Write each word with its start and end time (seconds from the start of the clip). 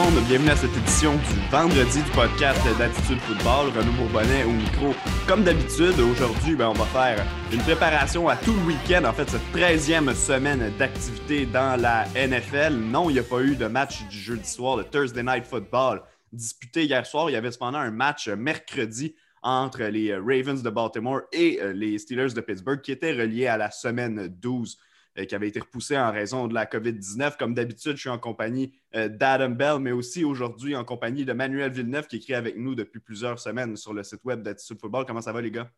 Bienvenue 0.00 0.48
à 0.48 0.56
cette 0.56 0.74
édition 0.74 1.12
du 1.12 1.50
vendredi 1.50 2.02
du 2.02 2.10
podcast 2.12 2.58
d'Attitude 2.78 3.18
Football. 3.20 3.68
Renaud 3.76 3.92
Bourbonnais 3.92 4.44
au 4.44 4.50
micro. 4.50 4.94
Comme 5.28 5.44
d'habitude, 5.44 6.00
aujourd'hui, 6.00 6.56
ben, 6.56 6.68
on 6.68 6.72
va 6.72 6.86
faire 6.86 7.26
une 7.52 7.60
préparation 7.60 8.26
à 8.26 8.36
tout 8.36 8.54
le 8.54 8.60
week-end, 8.60 9.04
en 9.04 9.12
fait, 9.12 9.28
cette 9.28 9.42
13e 9.54 10.14
semaine 10.14 10.72
d'activité 10.78 11.44
dans 11.44 11.78
la 11.78 12.06
NFL. 12.14 12.76
Non, 12.76 13.10
il 13.10 13.14
n'y 13.14 13.18
a 13.18 13.22
pas 13.22 13.42
eu 13.42 13.54
de 13.54 13.66
match 13.66 14.02
du 14.08 14.16
jeudi 14.16 14.48
soir, 14.48 14.78
le 14.78 14.84
Thursday 14.84 15.22
Night 15.22 15.44
Football, 15.44 16.02
disputé 16.32 16.84
hier 16.84 17.04
soir. 17.04 17.28
Il 17.28 17.34
y 17.34 17.36
avait 17.36 17.52
cependant 17.52 17.78
un 17.78 17.90
match 17.90 18.28
mercredi 18.28 19.14
entre 19.42 19.82
les 19.82 20.14
Ravens 20.14 20.62
de 20.62 20.70
Baltimore 20.70 21.20
et 21.30 21.60
euh, 21.60 21.74
les 21.74 21.98
Steelers 21.98 22.32
de 22.32 22.40
Pittsburgh 22.40 22.80
qui 22.80 22.92
était 22.92 23.12
relié 23.12 23.48
à 23.48 23.58
la 23.58 23.70
semaine 23.70 24.28
12 24.28 24.78
euh, 24.78 24.89
qui 25.16 25.34
avait 25.34 25.48
été 25.48 25.60
repoussé 25.60 25.98
en 25.98 26.10
raison 26.12 26.46
de 26.46 26.54
la 26.54 26.66
COVID-19. 26.66 27.36
Comme 27.38 27.54
d'habitude, 27.54 27.96
je 27.96 28.00
suis 28.00 28.08
en 28.08 28.18
compagnie 28.18 28.72
euh, 28.94 29.08
d'Adam 29.08 29.50
Bell, 29.50 29.78
mais 29.80 29.92
aussi 29.92 30.24
aujourd'hui 30.24 30.76
en 30.76 30.84
compagnie 30.84 31.24
de 31.24 31.32
Manuel 31.32 31.72
Villeneuve 31.72 32.06
qui 32.06 32.16
écrit 32.16 32.34
avec 32.34 32.56
nous 32.56 32.74
depuis 32.74 33.00
plusieurs 33.00 33.38
semaines 33.38 33.76
sur 33.76 33.92
le 33.92 34.02
site 34.02 34.24
web 34.24 34.42
d'Attitude 34.42 34.80
Football. 34.80 35.04
Comment 35.06 35.20
ça 35.20 35.32
va, 35.32 35.40
les 35.40 35.50
gars? 35.50 35.68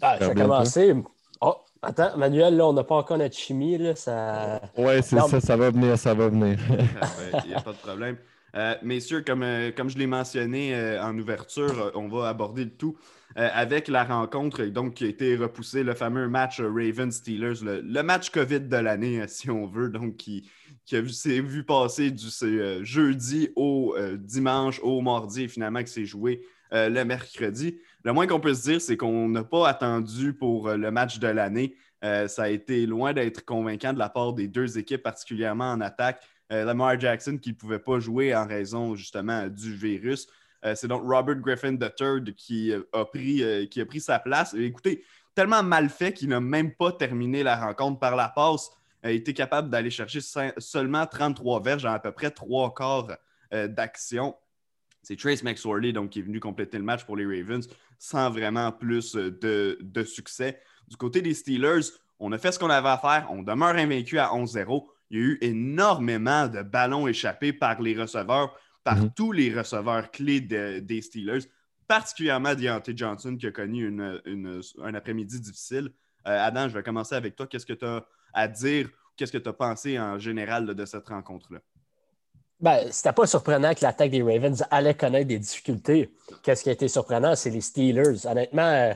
Ah, 0.00 0.16
ça 0.18 0.26
a 0.26 0.34
commencé. 0.34 0.94
Oh, 1.42 1.56
attends, 1.82 2.16
Manuel, 2.16 2.56
là, 2.56 2.66
on 2.66 2.72
n'a 2.72 2.84
pas 2.84 2.96
encore 2.96 3.18
notre 3.18 3.36
chimie. 3.36 3.78
Là, 3.78 3.94
ça... 3.94 4.60
Oui, 4.76 5.02
c'est 5.02 5.18
ça, 5.18 5.40
ça 5.40 5.56
va 5.56 5.70
venir, 5.70 5.98
ça 5.98 6.14
va 6.14 6.28
venir. 6.28 6.58
Il 7.44 7.50
n'y 7.50 7.54
a 7.54 7.60
pas 7.60 7.72
de 7.72 7.78
problème. 7.78 8.16
Euh, 8.56 8.74
messieurs, 8.82 9.22
comme, 9.22 9.44
comme 9.76 9.88
je 9.88 9.96
l'ai 9.96 10.06
mentionné 10.06 10.98
en 10.98 11.16
ouverture, 11.16 11.92
on 11.94 12.08
va 12.08 12.28
aborder 12.28 12.64
le 12.64 12.70
tout 12.70 12.96
euh, 12.98 13.19
avec 13.36 13.88
la 13.88 14.04
rencontre 14.04 14.64
donc, 14.64 14.94
qui 14.94 15.04
a 15.04 15.08
été 15.08 15.36
repoussée, 15.36 15.84
le 15.84 15.94
fameux 15.94 16.28
match 16.28 16.60
Ravens-Steelers, 16.60 17.62
le, 17.62 18.02
match 18.02 18.30
COVID 18.30 18.60
de 18.60 18.76
l'année, 18.76 19.24
si 19.28 19.50
on 19.50 19.66
veut, 19.66 19.88
donc 19.88 20.16
qui, 20.16 20.50
qui 20.84 21.12
s'est 21.12 21.40
vu 21.40 21.64
passer 21.64 22.10
du 22.10 22.26
euh, 22.42 22.82
jeudi 22.82 23.50
au 23.54 23.94
euh, 23.96 24.16
dimanche, 24.16 24.80
au 24.82 25.00
mardi, 25.00 25.44
et 25.44 25.48
finalement 25.48 25.82
qui 25.82 25.92
s'est 25.92 26.04
joué 26.04 26.42
le 26.72 27.02
mercredi. 27.02 27.80
Le 28.04 28.12
moins 28.12 28.28
qu'on 28.28 28.38
peut 28.38 28.54
se 28.54 28.62
dire, 28.62 28.80
c'est 28.80 28.96
qu'on 28.96 29.28
n'a 29.28 29.42
pas 29.42 29.68
attendu 29.68 30.32
pour 30.34 30.70
le 30.70 30.90
match 30.92 31.18
de 31.18 31.26
l'année. 31.26 31.74
ça 32.00 32.44
a 32.44 32.48
été 32.48 32.86
loin 32.86 33.12
d'être 33.12 33.44
convaincant 33.44 33.92
de 33.92 33.98
la 33.98 34.08
part 34.08 34.34
des 34.34 34.46
deux 34.46 34.78
équipes, 34.78 35.02
particulièrement 35.02 35.72
en 35.72 35.80
attaque. 35.80 36.22
Lamar 36.48 36.98
Jackson 37.00 37.38
qui 37.38 37.50
ne 37.50 37.54
pouvait 37.56 37.80
pas 37.80 37.98
jouer 37.98 38.36
en 38.36 38.46
raison 38.46 38.94
justement 38.94 39.48
du 39.48 39.74
virus. 39.74 40.28
Euh, 40.64 40.74
c'est 40.74 40.88
donc 40.88 41.02
Robert 41.02 41.36
Griffin 41.36 41.76
III 41.76 42.34
qui 42.34 42.72
euh, 42.72 42.82
a 42.92 43.04
pris, 43.04 43.42
euh, 43.42 43.66
qui 43.66 43.80
a 43.80 43.86
pris 43.86 44.00
sa 44.00 44.18
place. 44.18 44.54
écoutez, 44.54 45.04
tellement 45.34 45.62
mal 45.62 45.88
fait 45.88 46.12
qu'il 46.12 46.28
n'a 46.28 46.40
même 46.40 46.74
pas 46.74 46.92
terminé 46.92 47.42
la 47.42 47.56
rencontre 47.56 47.98
par 47.98 48.16
la 48.16 48.28
passe. 48.28 48.70
Il 49.02 49.10
été 49.10 49.32
capable 49.32 49.70
d'aller 49.70 49.90
chercher 49.90 50.20
seulement 50.58 51.06
33 51.06 51.62
verges 51.62 51.86
en 51.86 51.92
à 51.92 51.98
peu 51.98 52.12
près 52.12 52.30
trois 52.30 52.74
quarts 52.74 53.16
d'action. 53.50 54.36
C'est 55.02 55.18
Trace 55.18 55.42
McSorley 55.42 55.94
donc, 55.94 56.10
qui 56.10 56.18
est 56.18 56.22
venu 56.22 56.38
compléter 56.38 56.76
le 56.76 56.84
match 56.84 57.04
pour 57.04 57.16
les 57.16 57.24
Ravens 57.24 57.66
sans 57.98 58.28
vraiment 58.28 58.70
plus 58.72 59.14
de, 59.14 59.78
de 59.80 60.04
succès. 60.04 60.60
Du 60.86 60.98
côté 60.98 61.22
des 61.22 61.32
Steelers, 61.32 61.80
on 62.18 62.30
a 62.32 62.36
fait 62.36 62.52
ce 62.52 62.58
qu'on 62.58 62.68
avait 62.68 62.90
à 62.90 62.98
faire. 62.98 63.26
On 63.30 63.42
demeure 63.42 63.74
invaincu 63.74 64.18
à 64.18 64.26
11-0. 64.34 64.84
Il 65.10 65.18
y 65.18 65.20
a 65.22 65.24
eu 65.24 65.38
énormément 65.40 66.46
de 66.46 66.60
ballons 66.60 67.08
échappés 67.08 67.54
par 67.54 67.80
les 67.80 67.98
receveurs 67.98 68.54
par 68.84 68.96
mhm. 68.96 69.10
tous 69.12 69.32
les 69.32 69.52
receveurs 69.54 70.10
clés 70.10 70.40
des 70.40 71.02
Steelers, 71.02 71.46
particulièrement 71.86 72.54
Deontay 72.54 72.96
Johnson 72.96 73.36
qui 73.36 73.46
a 73.46 73.50
connu 73.50 73.86
un 73.88 74.94
après-midi 74.94 75.40
difficile. 75.40 75.92
Euh, 76.26 76.46
Adam, 76.46 76.68
je 76.68 76.74
vais 76.74 76.82
commencer 76.82 77.14
avec 77.14 77.34
toi. 77.36 77.46
Qu'est-ce 77.46 77.66
que 77.66 77.72
tu 77.72 77.84
as 77.84 78.04
à 78.32 78.46
dire? 78.46 78.90
Qu'est-ce 79.16 79.32
que 79.32 79.38
tu 79.38 79.48
as 79.48 79.52
pensé 79.52 79.98
en 79.98 80.18
général 80.18 80.66
de 80.66 80.84
cette 80.84 81.08
rencontre-là? 81.08 81.58
Ben, 82.60 82.86
c'était 82.90 83.12
pas 83.12 83.26
surprenant 83.26 83.74
que 83.74 83.82
l'attaque 83.82 84.10
des 84.10 84.22
Ravens 84.22 84.62
allait 84.70 84.94
connaître 84.94 85.28
des 85.28 85.38
difficultés. 85.38 86.14
Qu'est-ce 86.42 86.62
qui 86.62 86.68
a 86.68 86.72
été 86.72 86.88
surprenant, 86.88 87.34
c'est 87.34 87.50
les 87.50 87.62
Steelers. 87.62 88.26
Honnêtement, 88.26 88.62
euh, 88.62 88.92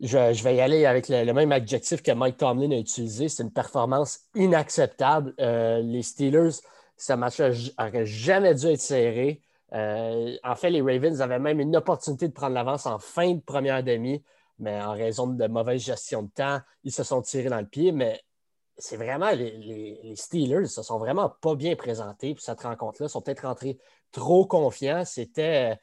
je, 0.00 0.44
vais 0.44 0.56
y 0.56 0.60
aller 0.60 0.84
avec 0.84 1.08
le, 1.08 1.32
même 1.32 1.50
adjectif 1.50 2.02
que 2.02 2.12
Mike 2.12 2.36
Tomlin 2.36 2.70
a 2.72 2.78
utilisé. 2.78 3.30
C'est 3.30 3.42
une 3.42 3.52
performance 3.52 4.20
inacceptable. 4.34 5.34
Euh, 5.40 5.80
les 5.80 6.02
Steelers 6.02 6.60
ce 6.96 7.12
match 7.12 7.40
n'aurait 7.40 8.06
jamais 8.06 8.54
dû 8.54 8.66
être 8.66 8.80
serré. 8.80 9.40
Euh, 9.72 10.36
en 10.44 10.54
fait, 10.54 10.70
les 10.70 10.82
Ravens 10.82 11.20
avaient 11.20 11.38
même 11.38 11.60
une 11.60 11.76
opportunité 11.76 12.28
de 12.28 12.32
prendre 12.32 12.54
l'avance 12.54 12.86
en 12.86 12.98
fin 12.98 13.34
de 13.34 13.40
première 13.40 13.82
demi, 13.82 14.22
mais 14.58 14.80
en 14.80 14.92
raison 14.92 15.26
de 15.26 15.46
mauvaise 15.46 15.82
gestion 15.82 16.22
de 16.22 16.30
temps, 16.30 16.60
ils 16.84 16.92
se 16.92 17.02
sont 17.02 17.22
tirés 17.22 17.48
dans 17.48 17.60
le 17.60 17.66
pied. 17.66 17.90
Mais 17.90 18.20
c'est 18.78 18.96
vraiment 18.96 19.30
les, 19.30 20.14
Steelers 20.16 20.60
ne 20.60 20.66
se 20.66 20.82
sont 20.82 20.98
vraiment 20.98 21.28
pas 21.28 21.54
bien 21.54 21.74
présentés 21.74 22.34
pour 22.34 22.42
cette 22.42 22.62
rencontre-là. 22.62 23.06
Ils 23.06 23.10
sont 23.10 23.22
peut-être 23.22 23.46
rentrés 23.46 23.78
trop 24.12 24.46
confiants. 24.46 25.04
C'était, 25.04 25.78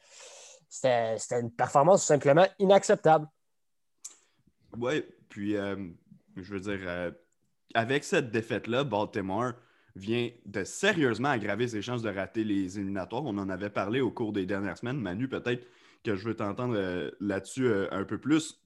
une 0.84 1.50
performance 1.50 2.04
simplement 2.04 2.46
inacceptable. 2.58 3.26
Oui, 4.78 5.04
puis 5.28 5.54
euh, 5.56 5.76
je 6.36 6.54
veux 6.54 6.60
dire, 6.60 6.80
euh, 6.86 7.10
avec 7.74 8.04
cette 8.04 8.30
défaite-là, 8.30 8.84
Baltimore 8.84 9.52
vient 9.96 10.30
de 10.46 10.64
sérieusement 10.64 11.28
aggraver 11.28 11.68
ses 11.68 11.82
chances 11.82 12.02
de 12.02 12.08
rater 12.08 12.44
les 12.44 12.78
éliminatoires. 12.78 13.24
On 13.24 13.36
en 13.38 13.48
avait 13.48 13.70
parlé 13.70 14.00
au 14.00 14.10
cours 14.10 14.32
des 14.32 14.46
dernières 14.46 14.78
semaines. 14.78 14.98
Manu, 14.98 15.28
peut-être 15.28 15.66
que 16.04 16.16
je 16.16 16.28
veux 16.28 16.34
t'entendre 16.34 16.74
euh, 16.76 17.10
là-dessus 17.20 17.66
euh, 17.66 17.88
un 17.92 18.04
peu 18.04 18.18
plus. 18.18 18.60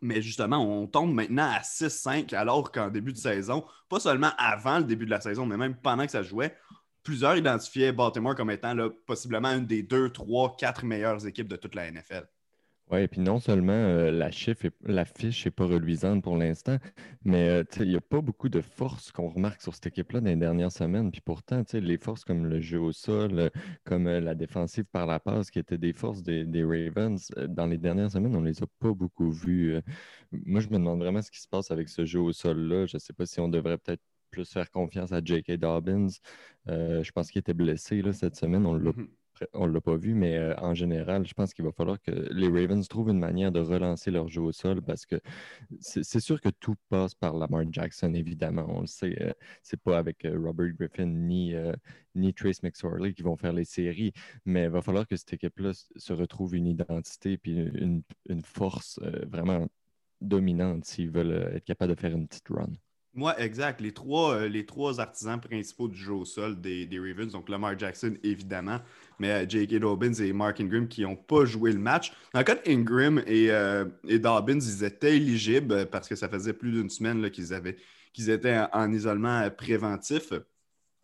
Mais 0.00 0.22
justement, 0.22 0.58
on 0.58 0.86
tombe 0.86 1.12
maintenant 1.12 1.50
à 1.50 1.60
6-5 1.60 2.34
alors 2.34 2.70
qu'en 2.70 2.88
début 2.88 3.12
de 3.12 3.18
saison, 3.18 3.64
pas 3.88 3.98
seulement 3.98 4.30
avant 4.38 4.78
le 4.78 4.84
début 4.84 5.06
de 5.06 5.10
la 5.10 5.20
saison, 5.20 5.44
mais 5.46 5.56
même 5.56 5.74
pendant 5.74 6.04
que 6.04 6.12
ça 6.12 6.22
jouait, 6.22 6.54
plusieurs 7.02 7.36
identifiaient 7.36 7.90
Baltimore 7.90 8.34
comme 8.34 8.50
étant 8.50 8.76
possiblement 9.06 9.48
une 9.48 9.66
des 9.66 9.82
deux, 9.82 10.10
trois, 10.10 10.54
quatre 10.56 10.84
meilleures 10.84 11.26
équipes 11.26 11.48
de 11.48 11.56
toute 11.56 11.74
la 11.74 11.90
NFL. 11.90 12.28
Oui, 12.90 13.00
et 13.00 13.08
puis 13.08 13.20
non 13.20 13.38
seulement 13.38 13.72
euh, 13.72 14.10
la, 14.10 14.30
fiche 15.04 15.44
n'est 15.44 15.50
pas 15.50 15.66
reluisante 15.66 16.22
pour 16.22 16.38
l'instant, 16.38 16.78
mais 17.22 17.48
euh, 17.48 17.64
il 17.80 17.88
n'y 17.88 17.96
a 17.96 18.00
pas 18.00 18.22
beaucoup 18.22 18.48
de 18.48 18.62
forces 18.62 19.12
qu'on 19.12 19.28
remarque 19.28 19.60
sur 19.60 19.74
cette 19.74 19.88
équipe-là 19.88 20.20
dans 20.20 20.30
les 20.30 20.36
dernières 20.36 20.72
semaines. 20.72 21.10
Puis 21.10 21.20
pourtant, 21.20 21.62
les 21.74 21.98
forces 21.98 22.24
comme 22.24 22.46
le 22.46 22.60
jeu 22.60 22.80
au 22.80 22.92
sol, 22.92 23.38
euh, 23.38 23.50
comme 23.84 24.08
la 24.08 24.34
défensive 24.34 24.84
par 24.84 25.06
la 25.06 25.20
passe, 25.20 25.50
qui 25.50 25.58
étaient 25.58 25.76
des 25.76 25.92
forces 25.92 26.22
des, 26.22 26.64
Ravens, 26.64 27.30
dans 27.48 27.66
les 27.66 27.76
dernières 27.76 28.10
semaines, 28.10 28.34
on 28.34 28.40
ne 28.40 28.48
les 28.48 28.62
a 28.62 28.66
pas 28.78 28.92
beaucoup 28.94 29.30
vues. 29.30 29.78
moi, 30.32 30.60
je 30.60 30.68
me 30.68 30.74
demande 30.74 31.00
vraiment 31.00 31.20
ce 31.20 31.30
qui 31.30 31.40
se 31.40 31.48
passe 31.48 31.70
avec 31.70 31.90
ce 31.90 32.06
jeu 32.06 32.20
au 32.20 32.32
sol-là. 32.32 32.86
Je 32.86 32.96
ne 32.96 33.00
sais 33.00 33.12
pas 33.12 33.26
si 33.26 33.38
on 33.40 33.48
devrait 33.48 33.76
peut-être 33.76 34.02
plus 34.30 34.50
faire 34.50 34.70
confiance 34.70 35.12
à 35.12 35.20
J.K. 35.22 35.52
Dobbins. 35.58 36.08
je 36.66 37.10
pense 37.12 37.30
qu'il 37.30 37.40
était 37.40 37.54
blessé 37.54 38.02
cette 38.12 38.36
semaine. 38.36 38.64
On 38.64 38.74
l'a 38.74 38.92
mm-hmm 38.92 39.08
on 39.54 39.66
ne 39.66 39.72
l'a 39.72 39.80
pas 39.80 39.96
vu, 39.96 40.14
mais 40.14 40.36
euh, 40.36 40.54
en 40.58 40.74
général, 40.74 41.26
je 41.26 41.34
pense 41.34 41.54
qu'il 41.54 41.64
va 41.64 41.72
falloir 41.72 42.00
que 42.00 42.10
les 42.10 42.48
Ravens 42.48 42.86
trouvent 42.88 43.10
une 43.10 43.18
manière 43.18 43.52
de 43.52 43.60
relancer 43.60 44.10
leur 44.10 44.28
jeu 44.28 44.42
au 44.42 44.52
sol 44.52 44.82
parce 44.82 45.06
que 45.06 45.16
c'est 45.80 46.20
sûr 46.20 46.40
que 46.40 46.48
tout 46.48 46.74
passe 46.88 47.14
par 47.14 47.36
Lamar 47.36 47.64
Jackson, 47.70 48.14
évidemment. 48.14 48.66
On 48.68 48.80
le 48.82 48.86
sait. 48.86 49.16
Euh, 49.22 49.32
c'est 49.62 49.80
pas 49.80 49.98
avec 49.98 50.24
euh, 50.24 50.38
Robert 50.38 50.72
Griffin 50.72 51.06
ni, 51.06 51.54
ni 52.14 52.34
Trace 52.34 52.62
McSorley 52.62 53.12
qui 53.14 53.22
vont 53.22 53.36
faire 53.36 53.52
les 53.52 53.64
séries, 53.64 54.12
mais 54.44 54.64
il 54.64 54.70
va 54.70 54.82
falloir 54.82 55.06
que 55.06 55.16
cette 55.16 55.32
équipe-là 55.32 55.72
se 55.74 56.12
retrouve 56.12 56.54
une 56.54 56.66
identité 56.66 57.34
et 57.44 57.50
une, 57.50 58.02
une 58.28 58.42
force 58.42 59.00
vraiment 59.26 59.66
dominante 60.20 60.84
s'ils 60.84 61.10
veulent 61.10 61.52
être 61.54 61.64
capables 61.64 61.94
de 61.94 62.00
faire 62.00 62.12
une 62.12 62.26
petite 62.28 62.48
run. 62.48 62.72
Oui, 63.14 63.32
exact. 63.38 63.80
Les 63.80 63.92
trois, 63.92 64.34
euh, 64.34 64.48
les 64.48 64.64
trois 64.64 65.00
artisans 65.00 65.40
principaux 65.40 65.88
du 65.88 65.96
jeu 65.96 66.12
au 66.12 66.24
sol 66.24 66.60
des, 66.60 66.86
des 66.86 67.00
Ravens, 67.00 67.32
donc 67.32 67.48
Lamar 67.48 67.76
Jackson, 67.76 68.16
évidemment, 68.22 68.80
mais 69.18 69.30
euh, 69.30 69.48
J.K. 69.48 69.80
Dobbins 69.80 70.12
et 70.14 70.32
Mark 70.32 70.60
Ingram 70.60 70.86
qui 70.86 71.02
n'ont 71.02 71.16
pas 71.16 71.44
joué 71.44 71.72
le 71.72 71.78
match. 71.78 72.12
Dans 72.32 72.40
le 72.40 72.44
cas 72.44 72.54
d'Ingram 72.54 73.20
et, 73.26 73.50
euh, 73.50 73.86
et 74.06 74.18
Dobbins, 74.18 74.60
ils 74.60 74.84
étaient 74.84 75.16
éligibles 75.16 75.86
parce 75.86 76.06
que 76.06 76.14
ça 76.14 76.28
faisait 76.28 76.52
plus 76.52 76.70
d'une 76.70 76.90
semaine 76.90 77.28
qu'ils 77.30 78.30
étaient 78.30 78.60
en 78.72 78.92
isolement 78.92 79.50
préventif 79.50 80.32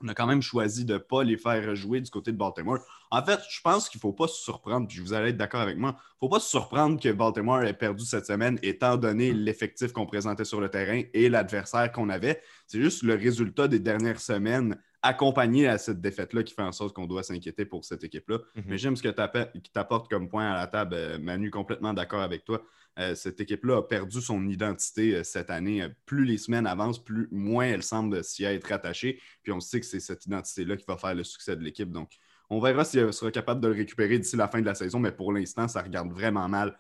on 0.05 0.09
a 0.09 0.15
quand 0.15 0.27
même 0.27 0.43
choisi 0.43 0.85
de 0.85 0.95
ne 0.95 0.99
pas 0.99 1.25
les 1.25 1.37
faire 1.37 1.75
jouer 1.75 2.01
du 2.01 2.11
côté 2.11 2.31
de 2.31 2.37
Baltimore. 2.37 2.79
En 3.11 3.25
fait, 3.25 3.41
je 3.49 3.61
pense 3.62 3.89
qu'il 3.89 3.99
ne 3.99 4.03
faut 4.03 4.12
pas 4.12 4.29
se 4.29 4.43
surprendre, 4.43 4.87
puis 4.87 4.99
vous 4.99 5.12
allez 5.15 5.31
être 5.31 5.37
d'accord 5.37 5.62
avec 5.62 5.79
moi, 5.79 5.91
il 5.91 5.95
ne 5.95 6.19
faut 6.21 6.29
pas 6.29 6.41
se 6.41 6.49
surprendre 6.49 7.01
que 7.01 7.11
Baltimore 7.11 7.62
ait 7.62 7.73
perdu 7.73 8.05
cette 8.05 8.27
semaine, 8.27 8.59
étant 8.62 8.97
donné 8.97 9.33
l'effectif 9.33 9.93
qu'on 9.93 10.06
présentait 10.06 10.45
sur 10.45 10.61
le 10.61 10.69
terrain 10.69 11.03
et 11.12 11.29
l'adversaire 11.29 11.91
qu'on 11.91 12.11
avait. 12.11 12.41
C'est 12.67 12.81
juste 12.81 13.03
le 13.03 13.15
résultat 13.15 13.67
des 13.67 13.79
dernières 13.79 14.21
semaines 14.21 14.77
accompagné 15.05 15.69
à 15.69 15.77
cette 15.77 16.01
défaite-là 16.01 16.43
qui 16.43 16.55
fait 16.55 16.62
en 16.62 16.73
sorte 16.73 16.95
qu'on 16.95 17.07
doit 17.07 17.23
s'inquiéter 17.23 17.67
pour 17.67 17.85
cette 17.85 18.05
équipe-là. 18.05 18.39
Mhm. 18.57 18.65
Mais 18.67 18.79
j'aime 18.79 18.97
ce 18.97 19.03
que 19.03 19.09
tu 19.11 19.79
apportes 19.79 20.11
comme 20.11 20.29
point 20.29 20.50
à 20.50 20.57
la 20.57 20.67
table, 20.67 20.95
euh, 20.95 21.19
Manu, 21.19 21.50
complètement 21.50 21.93
d'accord 21.93 22.23
avec 22.23 22.45
toi. 22.45 22.62
Euh, 22.99 23.14
cette 23.14 23.41
équipe-là 23.41 23.79
a 23.79 23.82
perdu 23.82 24.20
son 24.20 24.49
identité 24.49 25.17
euh, 25.17 25.25
cette 25.25 25.50
année. 25.50 25.82
Euh, 25.82 25.88
plus 26.06 26.25
les 26.25 26.38
semaines 26.38 26.67
avancent, 26.67 27.02
plus 27.02 27.29
moins 27.32 27.67
elle 27.67 27.82
semble 27.82 28.23
s'y 28.23 28.44
être 28.44 28.70
attachée. 28.70 29.20
Puis 29.43 29.52
on 29.52 29.61
sait 29.61 29.81
que 29.81 29.87
c'est 29.87 30.00
cette 30.00 30.25
identité-là 30.26 30.76
qui 30.76 30.85
va 30.87 30.96
faire 30.96 31.14
le 31.14 31.25
succès 31.25 31.56
de 31.56 31.62
l'équipe. 31.62 31.91
Donc, 31.91 32.12
on 32.50 32.61
verra 32.61 32.85
si 32.85 32.99
elle 32.99 33.12
sera 33.12 33.31
capable 33.32 33.61
de 33.61 33.69
le 33.69 33.75
récupérer 33.75 34.19
d'ici 34.19 34.37
la 34.37 34.49
fin 34.49 34.61
de 34.61 34.67
la 34.67 34.75
saison. 34.75 35.00
Mais 35.00 35.12
pour 35.12 35.32
l'instant, 35.32 35.67
ça 35.67 35.82
regarde 35.82 36.12
vraiment 36.12 36.49
mal 36.49 36.76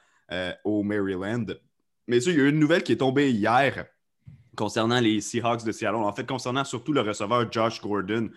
au 0.64 0.82
Maryland. 0.82 1.46
Mais 2.08 2.22
il 2.22 2.36
y 2.36 2.40
a 2.40 2.48
une 2.48 2.58
nouvelle 2.58 2.82
qui 2.82 2.92
est 2.92 2.96
tombée 2.96 3.30
hier 3.30 3.86
concernant 4.56 5.00
les 5.00 5.20
Seahawks 5.20 5.64
de 5.64 5.72
Seattle. 5.72 5.96
En 5.96 6.12
fait, 6.12 6.26
concernant 6.26 6.64
surtout 6.64 6.92
le 6.92 7.00
receveur 7.00 7.50
Josh 7.50 7.80
Gordon. 7.80 8.30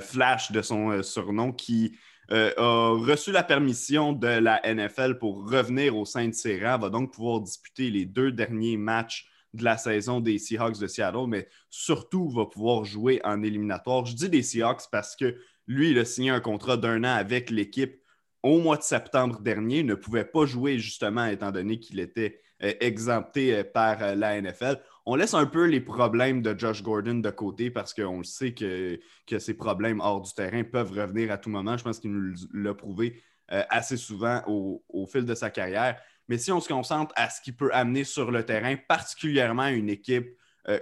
Flash 0.00 0.52
de 0.52 0.62
son 0.62 1.02
surnom, 1.02 1.52
qui 1.52 1.98
a 2.30 2.90
reçu 2.98 3.32
la 3.32 3.42
permission 3.42 4.12
de 4.12 4.26
la 4.26 4.60
NFL 4.64 5.18
pour 5.18 5.50
revenir 5.50 5.96
au 5.96 6.04
sein 6.04 6.28
de 6.28 6.34
ses 6.34 6.64
rangs, 6.64 6.78
va 6.78 6.90
donc 6.90 7.12
pouvoir 7.12 7.40
disputer 7.40 7.90
les 7.90 8.04
deux 8.04 8.32
derniers 8.32 8.76
matchs 8.76 9.28
de 9.54 9.64
la 9.64 9.76
saison 9.76 10.20
des 10.20 10.38
Seahawks 10.38 10.78
de 10.78 10.86
Seattle, 10.86 11.26
mais 11.28 11.48
surtout 11.70 12.28
va 12.28 12.46
pouvoir 12.46 12.84
jouer 12.84 13.20
en 13.24 13.42
éliminatoire. 13.42 14.04
Je 14.04 14.14
dis 14.14 14.28
des 14.28 14.42
Seahawks 14.42 14.90
parce 14.90 15.16
que 15.16 15.36
lui, 15.66 15.90
il 15.90 15.98
a 15.98 16.04
signé 16.04 16.30
un 16.30 16.40
contrat 16.40 16.76
d'un 16.76 17.02
an 17.04 17.16
avec 17.16 17.50
l'équipe 17.50 18.00
au 18.42 18.60
mois 18.60 18.76
de 18.76 18.82
septembre 18.82 19.40
dernier, 19.40 19.82
ne 19.82 19.94
pouvait 19.94 20.24
pas 20.24 20.46
jouer 20.46 20.78
justement 20.78 21.26
étant 21.26 21.50
donné 21.50 21.80
qu'il 21.80 21.98
était 21.98 22.40
euh, 22.62 22.72
exempté 22.80 23.54
euh, 23.54 23.64
par 23.64 24.02
euh, 24.02 24.14
la 24.14 24.40
NFL. 24.40 24.80
On 25.08 25.14
laisse 25.14 25.34
un 25.34 25.46
peu 25.46 25.66
les 25.66 25.80
problèmes 25.80 26.42
de 26.42 26.58
Josh 26.58 26.82
Gordon 26.82 27.14
de 27.14 27.30
côté 27.30 27.70
parce 27.70 27.94
qu'on 27.94 28.18
le 28.18 28.24
sait 28.24 28.54
que, 28.54 28.98
ces 29.38 29.54
problèmes 29.54 30.00
hors 30.00 30.20
du 30.20 30.32
terrain 30.34 30.64
peuvent 30.64 30.90
revenir 30.90 31.30
à 31.30 31.38
tout 31.38 31.48
moment. 31.48 31.76
Je 31.76 31.84
pense 31.84 32.00
qu'il 32.00 32.10
nous 32.10 32.34
l'a 32.52 32.74
prouvé 32.74 33.22
assez 33.48 33.96
souvent 33.96 34.42
au, 34.48 35.06
fil 35.06 35.24
de 35.24 35.34
sa 35.36 35.50
carrière. 35.50 35.96
Mais 36.28 36.38
si 36.38 36.50
on 36.50 36.60
se 36.60 36.68
concentre 36.68 37.14
à 37.16 37.30
ce 37.30 37.40
qu'il 37.40 37.54
peut 37.54 37.70
amener 37.72 38.02
sur 38.02 38.32
le 38.32 38.44
terrain, 38.44 38.74
particulièrement 38.88 39.68
une 39.68 39.90
équipe 39.90 40.28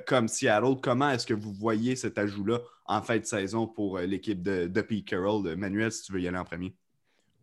comme 0.06 0.28
Seattle, 0.28 0.80
comment 0.82 1.10
est-ce 1.10 1.26
que 1.26 1.34
vous 1.34 1.52
voyez 1.52 1.94
cet 1.94 2.16
ajout-là 2.16 2.60
en 2.86 3.02
fin 3.02 3.18
de 3.18 3.26
saison 3.26 3.66
pour 3.66 3.98
l'équipe 3.98 4.42
de, 4.42 4.66
de 4.68 4.80
Pete 4.80 5.06
Carroll? 5.06 5.54
Manuel, 5.54 5.92
si 5.92 6.02
tu 6.02 6.12
veux 6.12 6.20
y 6.22 6.28
aller 6.28 6.38
en 6.38 6.44
premier. 6.44 6.74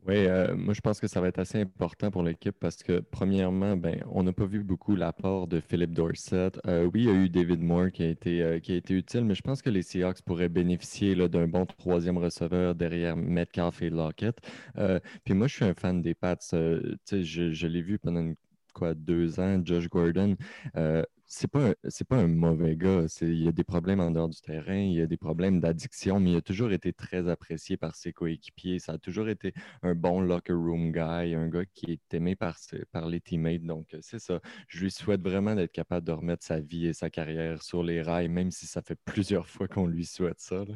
Oui, 0.07 0.15
euh, 0.15 0.56
moi 0.56 0.74
je 0.74 0.81
pense 0.81 1.00
que 1.00 1.07
ça 1.07 1.21
va 1.21 1.27
être 1.27 1.38
assez 1.38 1.62
important 1.62 2.09
pour 2.09 2.24
l'équipe 2.24 2.56
parce 2.59 2.77
que 2.81 3.01
premièrement, 3.01 3.77
ben, 3.77 4.03
on 4.09 4.24
n'a 4.24 4.33
pas 4.33 4.45
vu 4.45 4.63
beaucoup 4.63 4.95
l'apport 4.95 5.48
de 5.48 5.59
Philip 5.59 5.92
Dorset. 5.94 6.51
Euh, 6.65 6.89
oui, 6.92 7.03
il 7.03 7.06
y 7.06 7.09
a 7.09 7.13
eu 7.13 7.30
David 7.30 7.62
Moore 7.62 7.92
qui 7.92 8.01
a 8.01 8.07
été, 8.09 8.42
euh, 8.42 8.59
qui 8.59 8.71
a 8.74 8.77
été 8.77 8.95
utile, 8.95 9.25
mais 9.25 9.36
je 9.36 9.44
pense 9.44 9.62
que 9.62 9.69
les 9.69 9.83
Seahawks 9.83 10.24
pourraient 10.24 10.50
bénéficier 10.50 11.15
d'un 11.30 11.48
bon 11.48 11.68
troisième 11.68 12.18
receveur 12.18 12.74
derrière 12.74 13.15
Metcalf 13.15 13.83
et 13.83 13.92
Lockett. 13.92 14.38
puis 15.24 15.36
moi, 15.36 15.45
je 15.48 15.53
suis 15.56 15.65
un 15.65 15.75
fan 15.75 16.01
des 16.01 16.15
Pats. 16.15 16.36
je, 16.51 16.98
je 17.21 17.68
l'ai 17.68 17.81
vu 17.83 18.00
pendant 18.00 18.33
quoi, 18.74 18.95
deux 18.95 19.39
ans, 19.39 19.62
Josh 19.63 19.88
Gordon 19.88 20.36
c'est 21.33 21.48
pas, 21.48 21.74
c'est 21.88 22.06
pas 22.06 22.18
un 22.18 22.28
mauvais 22.28 22.75
gars. 22.75 23.06
Il 23.22 23.42
y 23.42 23.48
a 23.48 23.54
des 23.54 23.63
problèmes 23.63 24.01
en 24.01 24.12
dehors 24.12 24.28
du 24.28 24.42
terrain, 24.42 24.75
il 24.75 24.95
y 24.95 25.01
a 25.01 25.07
des 25.07 25.16
problèmes 25.16 25.62
d'addiction, 25.62 26.19
mais 26.19 26.31
il 26.31 26.36
a 26.36 26.42
toujours 26.42 26.74
été 26.74 26.92
très 26.92 27.30
apprécié 27.30 27.78
par 27.78 27.95
ses 27.95 28.12
coéquipiers. 28.12 28.80
Ça 28.80 28.94
a 28.94 28.98
toujours 28.98 29.30
été 29.30 29.54
un 29.81 29.95
bon 29.95 30.19
locker 30.19 30.51
room 30.51 30.92
guy, 30.92 31.33
un 31.33 31.48
gars 31.48 31.63
qui 31.74 31.94
est 31.94 32.13
aimé 32.13 32.36
par, 32.36 32.57
par 32.92 33.07
les 33.07 33.22
teammates. 33.22 33.63
Donc, 33.63 33.94
euh, 33.94 34.00
c'est 34.01 34.19
ça. 34.19 34.42
Je 34.68 34.81
lui 34.81 34.92
souhaite 34.92 35.22
vraiment 35.22 35.56
d'être 35.56 35.72
capable 35.72 36.06
de 36.06 36.12
remettre 36.12 36.44
sa 36.44 36.60
vie 36.60 36.88
et 36.88 36.94
sa 36.94 37.10
carrière 37.10 37.63
sur 37.63 37.81
les 37.81 38.01
rails, 38.01 38.27
même 38.27 38.51
si 38.51 38.68
ça 38.68 38.81
fait 38.81 39.00
plusieurs 39.06 39.48
fois 39.48 39.69
qu'on 39.69 39.88
lui 39.88 40.06
souhaite 40.06 40.42
ça. 40.42 40.66
Là. 40.66 40.75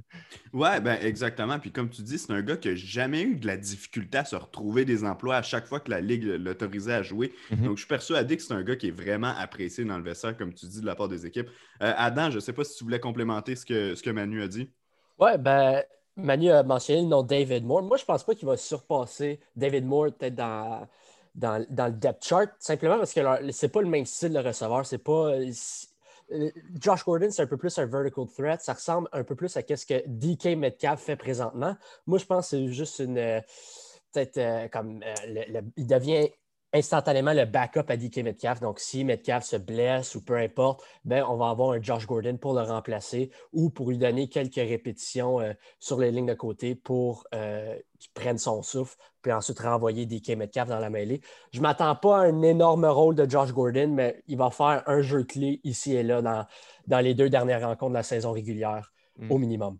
Ouais, 0.54 0.80
ben 0.80 0.98
exactement. 1.02 1.60
Puis 1.60 1.74
comme 1.74 1.90
tu 1.90 2.02
dis, 2.02 2.18
c'est 2.18 2.32
un 2.32 2.42
gars 2.42 2.56
qui 2.56 2.70
n'a 2.70 2.76
jamais 2.76 3.24
eu 3.24 3.36
de 3.36 3.46
la 3.46 3.58
difficulté 3.58 4.20
à 4.20 4.24
se 4.24 4.38
retrouver 4.38 4.86
des 4.86 5.04
emplois 5.04 5.36
à 5.36 5.42
chaque 5.42 5.68
fois 5.68 5.82
que 5.82 5.92
la 5.92 6.00
Ligue 6.00 6.24
l'autorisait 6.24 6.94
à 6.94 7.04
jouer. 7.04 7.34
Mm-hmm. 7.52 7.64
Donc, 7.64 7.76
je 7.76 7.82
suis 7.82 7.90
persuadé 7.90 8.38
que 8.38 8.42
c'est 8.42 8.54
un 8.54 8.64
gars 8.64 8.78
qui 8.78 8.88
est 8.88 8.98
vraiment 8.98 9.36
apprécié 9.36 9.84
dans 9.84 9.98
le 9.98 10.04
vestiaire 10.04 10.38
comme 10.46 10.54
tu 10.54 10.66
dis, 10.68 10.82
de 10.82 10.86
la 10.86 10.96
part 10.96 11.08
des 11.08 11.26
équipes. 11.26 11.50
Euh, 11.82 11.94
Adam, 11.98 12.30
je 12.30 12.36
ne 12.36 12.40
sais 12.40 12.54
pas 12.54 12.64
si 12.64 12.78
tu 12.78 12.84
voulais 12.84 13.00
complémenter 13.00 13.56
ce 13.56 13.66
que, 13.66 13.96
ce 13.96 14.04
que 14.04 14.10
Manu 14.10 14.44
a 14.44 14.48
dit. 14.48 14.70
Oui, 15.20 15.32
ben, 15.40 15.84
Manu 16.16 16.52
a 16.52 16.64
mentionné 16.64 17.02
le 17.02 17.08
nom 17.08 17.24
David 17.24 17.66
Moore. 17.66 17.84
Moi, 17.84 17.98
je 17.98 18.04
ne 18.04 18.08
pense 18.08 18.24
pas 18.24 18.36
qu'il 18.36 18.48
va 18.48 18.58
surpasser 18.58 19.40
David 19.56 19.86
Moore 19.86 20.08
peut-être 20.18 20.36
dans, 20.36 20.88
dans, 21.34 21.58
le 21.68 21.92
depth 21.92 22.24
chart, 22.24 22.50
simplement 22.60 22.98
parce 22.98 23.14
que 23.14 23.22
ce 23.52 23.66
n'est 23.66 23.72
pas 23.72 23.82
le 23.82 23.90
même 23.90 24.06
style 24.06 24.34
de 24.34 24.40
receveur. 24.40 24.86
C'est 24.86 25.00
pas. 25.00 25.34
Euh, 26.32 26.50
Josh 26.80 27.06
Gordon, 27.06 27.30
c'est 27.30 27.44
un 27.44 27.48
peu 27.48 27.58
plus 27.58 27.78
un 27.78 27.86
vertical 27.86 28.26
threat. 28.28 28.62
Ça 28.62 28.74
ressemble 28.74 29.08
un 29.12 29.24
peu 29.24 29.36
plus 29.36 29.56
à 29.58 29.62
ce 29.62 29.86
que 29.86 30.04
DK 30.08 30.58
Metcalf 30.58 31.02
fait 31.02 31.16
présentement. 31.16 31.76
Moi, 32.08 32.18
je 32.18 32.26
pense 32.26 32.50
que 32.50 32.58
c'est 32.58 32.68
juste 32.70 33.00
une. 33.00 33.18
Euh, 33.18 33.42
peut-être 34.14 34.72
comme. 34.72 35.04
il 35.78 35.88
devient 35.88 36.30
instantanément 36.76 37.34
le 37.34 37.46
backup 37.46 37.90
à 37.90 37.98
DK 37.98 38.18
Metcalf. 38.18 38.60
Donc, 38.60 38.80
si 38.80 39.04
Metcalf 39.04 39.46
se 39.46 39.56
blesse 39.56 40.16
ou 40.16 40.24
peu 40.24 40.36
importe, 40.36 40.84
ben, 41.06 41.24
on 41.28 41.38
va 41.38 41.50
avoir 41.50 41.72
un 41.72 41.82
Josh 41.82 42.06
Gordon 42.06 42.38
pour 42.38 42.54
le 42.54 42.62
remplacer 42.62 43.32
ou 43.54 43.70
pour 43.70 43.90
lui 43.90 43.98
donner 43.98 44.28
quelques 44.28 44.56
répétitions 44.56 45.40
euh, 45.40 45.54
sur 45.80 46.00
les 46.00 46.12
lignes 46.12 46.28
de 46.28 46.34
côté 46.34 46.76
pour 46.76 47.26
euh, 47.34 47.76
qu'il 48.00 48.12
prenne 48.14 48.38
son 48.38 48.62
souffle, 48.62 48.98
puis 49.22 49.32
ensuite 49.32 49.60
renvoyer 49.60 50.06
DK 50.06 50.36
Metcalf 50.38 50.70
dans 50.70 50.80
la 50.80 50.90
mêlée. 50.90 51.22
Je 51.52 51.60
ne 51.60 51.64
m'attends 51.64 51.96
pas 51.96 52.20
à 52.20 52.22
un 52.22 52.42
énorme 52.42 52.86
rôle 52.86 53.16
de 53.16 53.30
Josh 53.30 53.52
Gordon, 53.52 53.90
mais 53.90 54.22
il 54.28 54.38
va 54.38 54.52
faire 54.52 54.84
un 54.88 55.02
jeu 55.02 55.24
clé 55.24 55.62
ici 55.64 55.96
et 55.96 56.04
là 56.04 56.22
dans, 56.22 56.46
dans 56.88 57.00
les 57.00 57.14
deux 57.14 57.30
dernières 57.30 57.62
rencontres 57.62 57.92
de 57.92 57.98
la 57.98 58.04
saison 58.04 58.32
régulière, 58.32 58.92
hmm. 59.18 59.32
au 59.32 59.38
minimum. 59.38 59.78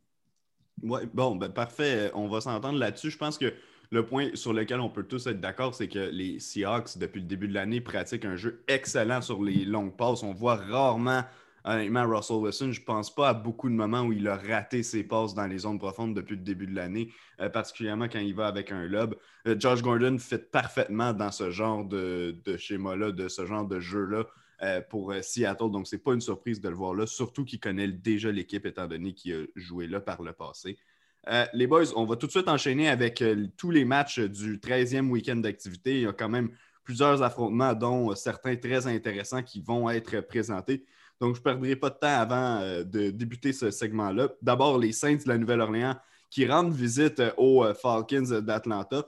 Oui, 0.84 1.02
bon, 1.14 1.36
ben, 1.36 1.50
parfait. 1.50 2.12
On 2.14 2.28
va 2.28 2.42
s'entendre 2.42 2.78
là-dessus. 2.78 3.10
Je 3.10 3.18
pense 3.18 3.38
que 3.38 3.54
le 3.96 4.06
point 4.06 4.30
sur 4.34 4.52
lequel 4.52 4.82
on 4.82 4.90
peut 4.90 5.04
tous 5.04 5.26
être 5.28 5.40
d'accord, 5.40 5.74
c'est 5.74 5.88
que 5.88 6.10
les 6.12 6.40
Seahawks, 6.40 6.98
depuis 6.98 7.22
le 7.22 7.28
début 7.28 7.48
de 7.48 7.54
l'année, 7.54 7.80
pratiquent 7.80 8.26
un 8.26 8.36
jeu 8.36 8.62
excellent 8.68 9.22
sur 9.22 9.42
les 9.42 9.64
longues 9.64 9.96
passes. 9.96 10.22
On 10.22 10.34
voit 10.34 10.58
rarement, 10.58 11.24
honnêtement, 11.64 12.06
Russell 12.06 12.38
Wilson. 12.38 12.72
Je 12.74 12.82
ne 12.82 12.86
pense 12.86 13.14
pas 13.14 13.30
à 13.30 13.34
beaucoup 13.34 13.70
de 13.70 13.74
moments 13.74 14.02
où 14.02 14.12
il 14.12 14.28
a 14.28 14.36
raté 14.36 14.84
ses 14.84 15.06
passes 15.06 15.34
dans 15.34 15.48
les 15.48 15.60
zones 15.60 15.80
profondes 15.80 16.14
depuis 16.14 16.36
le 16.36 16.42
début 16.42 16.68
de 16.68 16.76
l'année, 16.76 17.10
euh, 17.40 17.50
particulièrement 17.50 18.10
quand 18.10 18.20
il 18.20 18.36
va 18.36 18.48
avec 18.48 18.74
un 18.74 18.86
lob. 18.86 19.16
Euh, 19.48 19.56
Josh 19.58 19.82
Gordon 19.82 20.18
fit 20.20 20.40
parfaitement 20.40 21.14
dans 21.14 21.32
ce 21.32 21.50
genre 21.50 21.86
de, 21.86 22.36
schéma-là, 22.58 23.14
de 23.14 23.30
ce 23.30 23.46
genre 23.46 23.66
de 23.66 23.80
jeu-là. 23.80 24.26
Euh, 24.64 24.80
pour 24.80 25.14
Seattle. 25.22 25.70
Donc, 25.70 25.86
ce 25.86 25.96
n'est 25.98 26.02
pas 26.02 26.14
une 26.14 26.22
surprise 26.22 26.62
de 26.62 26.70
le 26.70 26.76
voir 26.76 26.96
là, 26.96 27.06
surtout 27.06 27.44
qu'il 27.44 27.60
connaît 27.60 27.90
déjà 27.90 28.32
l'équipe 28.32 28.66
étant 28.66 28.88
donné 28.88 29.14
qu'il 29.14 29.34
a 29.36 29.44
joué 29.58 29.86
là 29.86 30.00
par 30.00 30.24
le 30.24 30.32
passé. 30.32 30.78
Euh, 31.28 31.46
les 31.54 31.66
boys, 31.68 31.86
on 31.96 32.06
va 32.06 32.16
tout 32.16 32.28
de 32.28 32.32
suite 32.32 32.48
enchaîner 32.48 32.88
avec 32.88 33.22
euh, 33.22 33.48
tous 33.58 33.72
les 33.72 33.84
matchs 33.84 34.20
du 34.20 34.58
13e 34.58 35.10
week-end 35.10 35.38
d'activité. 35.38 35.96
Il 35.96 36.02
y 36.02 36.08
a 36.08 36.14
quand 36.14 36.30
même 36.30 36.52
plusieurs 36.84 37.24
affrontements, 37.24 37.74
dont 37.74 38.12
euh, 38.12 38.16
certains 38.16 38.56
très 38.56 38.86
intéressants 38.86 39.42
qui 39.42 39.62
vont 39.62 39.90
être 39.90 40.22
présentés. 40.22 40.86
Donc, 41.20 41.36
je 41.36 41.40
ne 41.40 41.44
perdrai 41.44 41.76
pas 41.76 41.90
de 41.90 41.96
temps 41.96 42.08
avant 42.08 42.60
de 42.60 43.10
débuter 43.10 43.54
ce 43.54 43.72
segment-là. 43.72 44.30
D'abord, 44.42 44.78
les 44.78 44.92
Saints 44.92 45.16
de 45.16 45.30
la 45.30 45.38
Nouvelle-Orléans 45.38 45.96
qui 46.30 46.46
rendent 46.46 46.74
visite 46.74 47.22
aux 47.38 47.66
Falcons 47.74 48.42
d'Atlanta. 48.42 49.06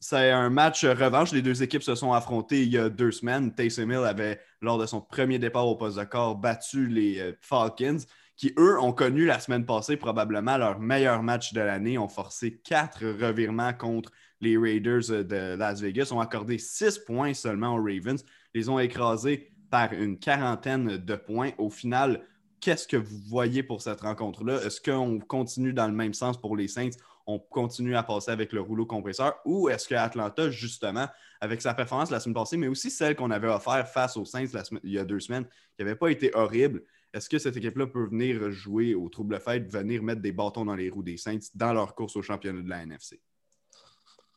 c'est 0.00 0.30
un 0.32 0.50
match 0.50 0.84
revanche. 0.84 1.30
Les 1.30 1.40
deux 1.40 1.62
équipes 1.62 1.84
se 1.84 1.94
sont 1.94 2.12
affrontées 2.12 2.64
il 2.64 2.72
y 2.72 2.78
a 2.78 2.88
deux 2.88 3.12
semaines. 3.12 3.54
Taysom 3.54 3.92
Hill 3.92 4.04
avait, 4.04 4.40
lors 4.60 4.76
de 4.76 4.86
son 4.86 5.00
premier 5.00 5.38
départ 5.38 5.68
au 5.68 5.76
poste 5.76 6.00
de 6.00 6.02
corps, 6.02 6.34
battu 6.34 6.88
les 6.88 7.32
Falcons 7.40 7.98
qui, 8.36 8.52
eux, 8.58 8.80
ont 8.80 8.92
connu 8.92 9.26
la 9.26 9.38
semaine 9.38 9.66
passée 9.66 9.96
probablement 9.96 10.56
leur 10.56 10.80
meilleur 10.80 11.22
match 11.22 11.52
de 11.52 11.60
l'année, 11.60 11.98
ont 11.98 12.08
forcé 12.08 12.60
quatre 12.64 13.04
revirements 13.04 13.72
contre 13.72 14.10
les 14.40 14.56
Raiders 14.56 15.24
de 15.24 15.54
Las 15.56 15.80
Vegas, 15.80 16.10
ont 16.12 16.20
accordé 16.20 16.58
six 16.58 16.98
points 16.98 17.34
seulement 17.34 17.76
aux 17.76 17.82
Ravens, 17.82 18.24
les 18.54 18.68
ont 18.68 18.78
écrasés 18.78 19.52
par 19.70 19.92
une 19.92 20.18
quarantaine 20.18 20.96
de 20.98 21.14
points. 21.14 21.52
Au 21.58 21.70
final, 21.70 22.26
qu'est-ce 22.60 22.86
que 22.86 22.96
vous 22.96 23.18
voyez 23.28 23.62
pour 23.62 23.80
cette 23.80 24.00
rencontre-là? 24.00 24.60
Est-ce 24.64 24.80
qu'on 24.80 25.18
continue 25.18 25.72
dans 25.72 25.86
le 25.86 25.94
même 25.94 26.14
sens 26.14 26.40
pour 26.40 26.56
les 26.56 26.68
Saints? 26.68 26.90
On 27.26 27.38
continue 27.38 27.94
à 27.94 28.02
passer 28.02 28.30
avec 28.32 28.52
le 28.52 28.60
rouleau 28.60 28.84
compresseur? 28.84 29.34
Ou 29.44 29.68
est-ce 29.68 29.86
que 29.86 29.94
Atlanta, 29.94 30.50
justement, 30.50 31.06
avec 31.40 31.62
sa 31.62 31.72
performance 31.74 32.10
la 32.10 32.20
semaine 32.20 32.34
passée, 32.34 32.56
mais 32.56 32.68
aussi 32.68 32.90
celle 32.90 33.14
qu'on 33.14 33.30
avait 33.30 33.48
offert 33.48 33.86
face 33.88 34.16
aux 34.16 34.24
Saints 34.24 34.46
il 34.82 34.90
y 34.90 34.98
a 34.98 35.04
deux 35.04 35.20
semaines, 35.20 35.44
qui 35.76 35.84
n'avait 35.84 35.96
pas 35.96 36.08
été 36.08 36.30
horrible, 36.34 36.82
est-ce 37.14 37.28
que 37.28 37.38
cette 37.38 37.56
équipe-là 37.56 37.86
peut 37.86 38.06
venir 38.06 38.50
jouer 38.50 38.94
au 38.94 39.08
trouble 39.08 39.38
fête, 39.38 39.70
venir 39.70 40.02
mettre 40.02 40.22
des 40.22 40.32
bâtons 40.32 40.64
dans 40.64 40.74
les 40.74 40.88
roues 40.88 41.02
des 41.02 41.16
Saints 41.16 41.38
dans 41.54 41.72
leur 41.72 41.94
course 41.94 42.16
au 42.16 42.22
championnat 42.22 42.62
de 42.62 42.68
la 42.68 42.82
NFC? 42.82 43.20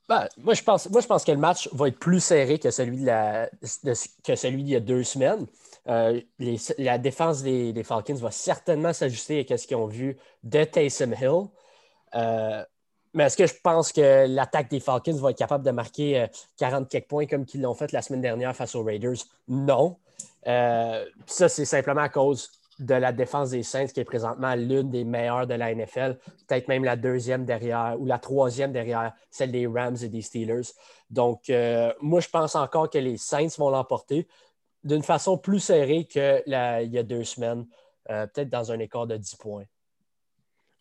Ben, 0.07 0.27
moi, 0.37 0.53
je 0.53 0.61
pense, 0.61 0.89
moi, 0.89 1.01
je 1.01 1.07
pense 1.07 1.23
que 1.23 1.31
le 1.31 1.37
match 1.37 1.67
va 1.73 1.87
être 1.87 1.97
plus 1.97 2.19
serré 2.19 2.59
que 2.59 2.69
celui, 2.69 2.97
de 2.97 3.05
la, 3.05 3.49
que 4.23 4.35
celui 4.35 4.63
d'il 4.63 4.73
y 4.73 4.75
a 4.75 4.79
deux 4.79 5.03
semaines. 5.03 5.47
Euh, 5.87 6.21
la 6.77 6.97
défense 6.97 7.41
des, 7.41 7.83
Falcons 7.83 8.13
va 8.15 8.31
certainement 8.31 8.93
s'ajuster 8.93 9.45
à 9.49 9.57
ce 9.57 9.65
qu'ils 9.65 9.77
ont 9.77 9.87
vu 9.87 10.17
de 10.43 10.63
Taysom 10.63 11.13
Hill. 11.13 11.47
Euh, 12.13 12.63
mais 13.13 13.23
est-ce 13.23 13.37
que 13.37 13.47
je 13.47 13.53
pense 13.63 13.91
que 13.91 14.27
l'attaque 14.27 14.69
des 14.69 14.79
Falcons 14.79 15.15
va 15.15 15.31
être 15.31 15.37
capable 15.37 15.63
de 15.63 15.71
marquer 15.71 16.27
40 16.57 16.83
euh, 16.83 16.85
quelques 16.85 17.07
points 17.07 17.25
comme 17.25 17.45
qu'ils 17.45 17.61
l'ont 17.61 17.73
fait 17.73 17.91
la 17.91 18.01
semaine 18.01 18.21
dernière 18.21 18.55
face 18.55 18.75
aux 18.75 18.83
Raiders? 18.83 19.23
Non. 19.47 19.97
ça, 20.45 21.49
c'est 21.49 21.65
simplement 21.65 22.01
à 22.01 22.09
cause 22.09 22.51
de 22.79 22.93
la 22.93 23.11
défense 23.11 23.51
des 23.51 23.63
Saints, 23.63 23.87
qui 23.87 23.99
est 23.99 24.05
présentement 24.05 24.53
l'une 24.55 24.89
des 24.89 25.03
meilleures 25.03 25.47
de 25.47 25.53
la 25.53 25.73
NFL, 25.73 26.17
peut-être 26.47 26.67
même 26.67 26.83
la 26.83 26.95
deuxième 26.95 27.45
derrière 27.45 27.95
ou 27.99 28.05
la 28.05 28.19
troisième 28.19 28.71
derrière 28.71 29.13
celle 29.29 29.51
des 29.51 29.67
Rams 29.67 29.97
et 30.01 30.09
des 30.09 30.21
Steelers. 30.21 30.73
Donc, 31.09 31.49
euh, 31.49 31.93
moi, 32.01 32.19
je 32.19 32.29
pense 32.29 32.55
encore 32.55 32.89
que 32.89 32.97
les 32.97 33.17
Saints 33.17 33.55
vont 33.57 33.69
l'emporter 33.69 34.27
d'une 34.83 35.03
façon 35.03 35.37
plus 35.37 35.59
serrée 35.59 36.05
qu'il 36.05 36.43
y 36.47 36.53
a 36.53 37.03
deux 37.03 37.23
semaines, 37.23 37.65
euh, 38.09 38.27
peut-être 38.27 38.49
dans 38.49 38.71
un 38.71 38.79
écart 38.79 39.07
de 39.07 39.17
10 39.17 39.35
points. 39.35 39.65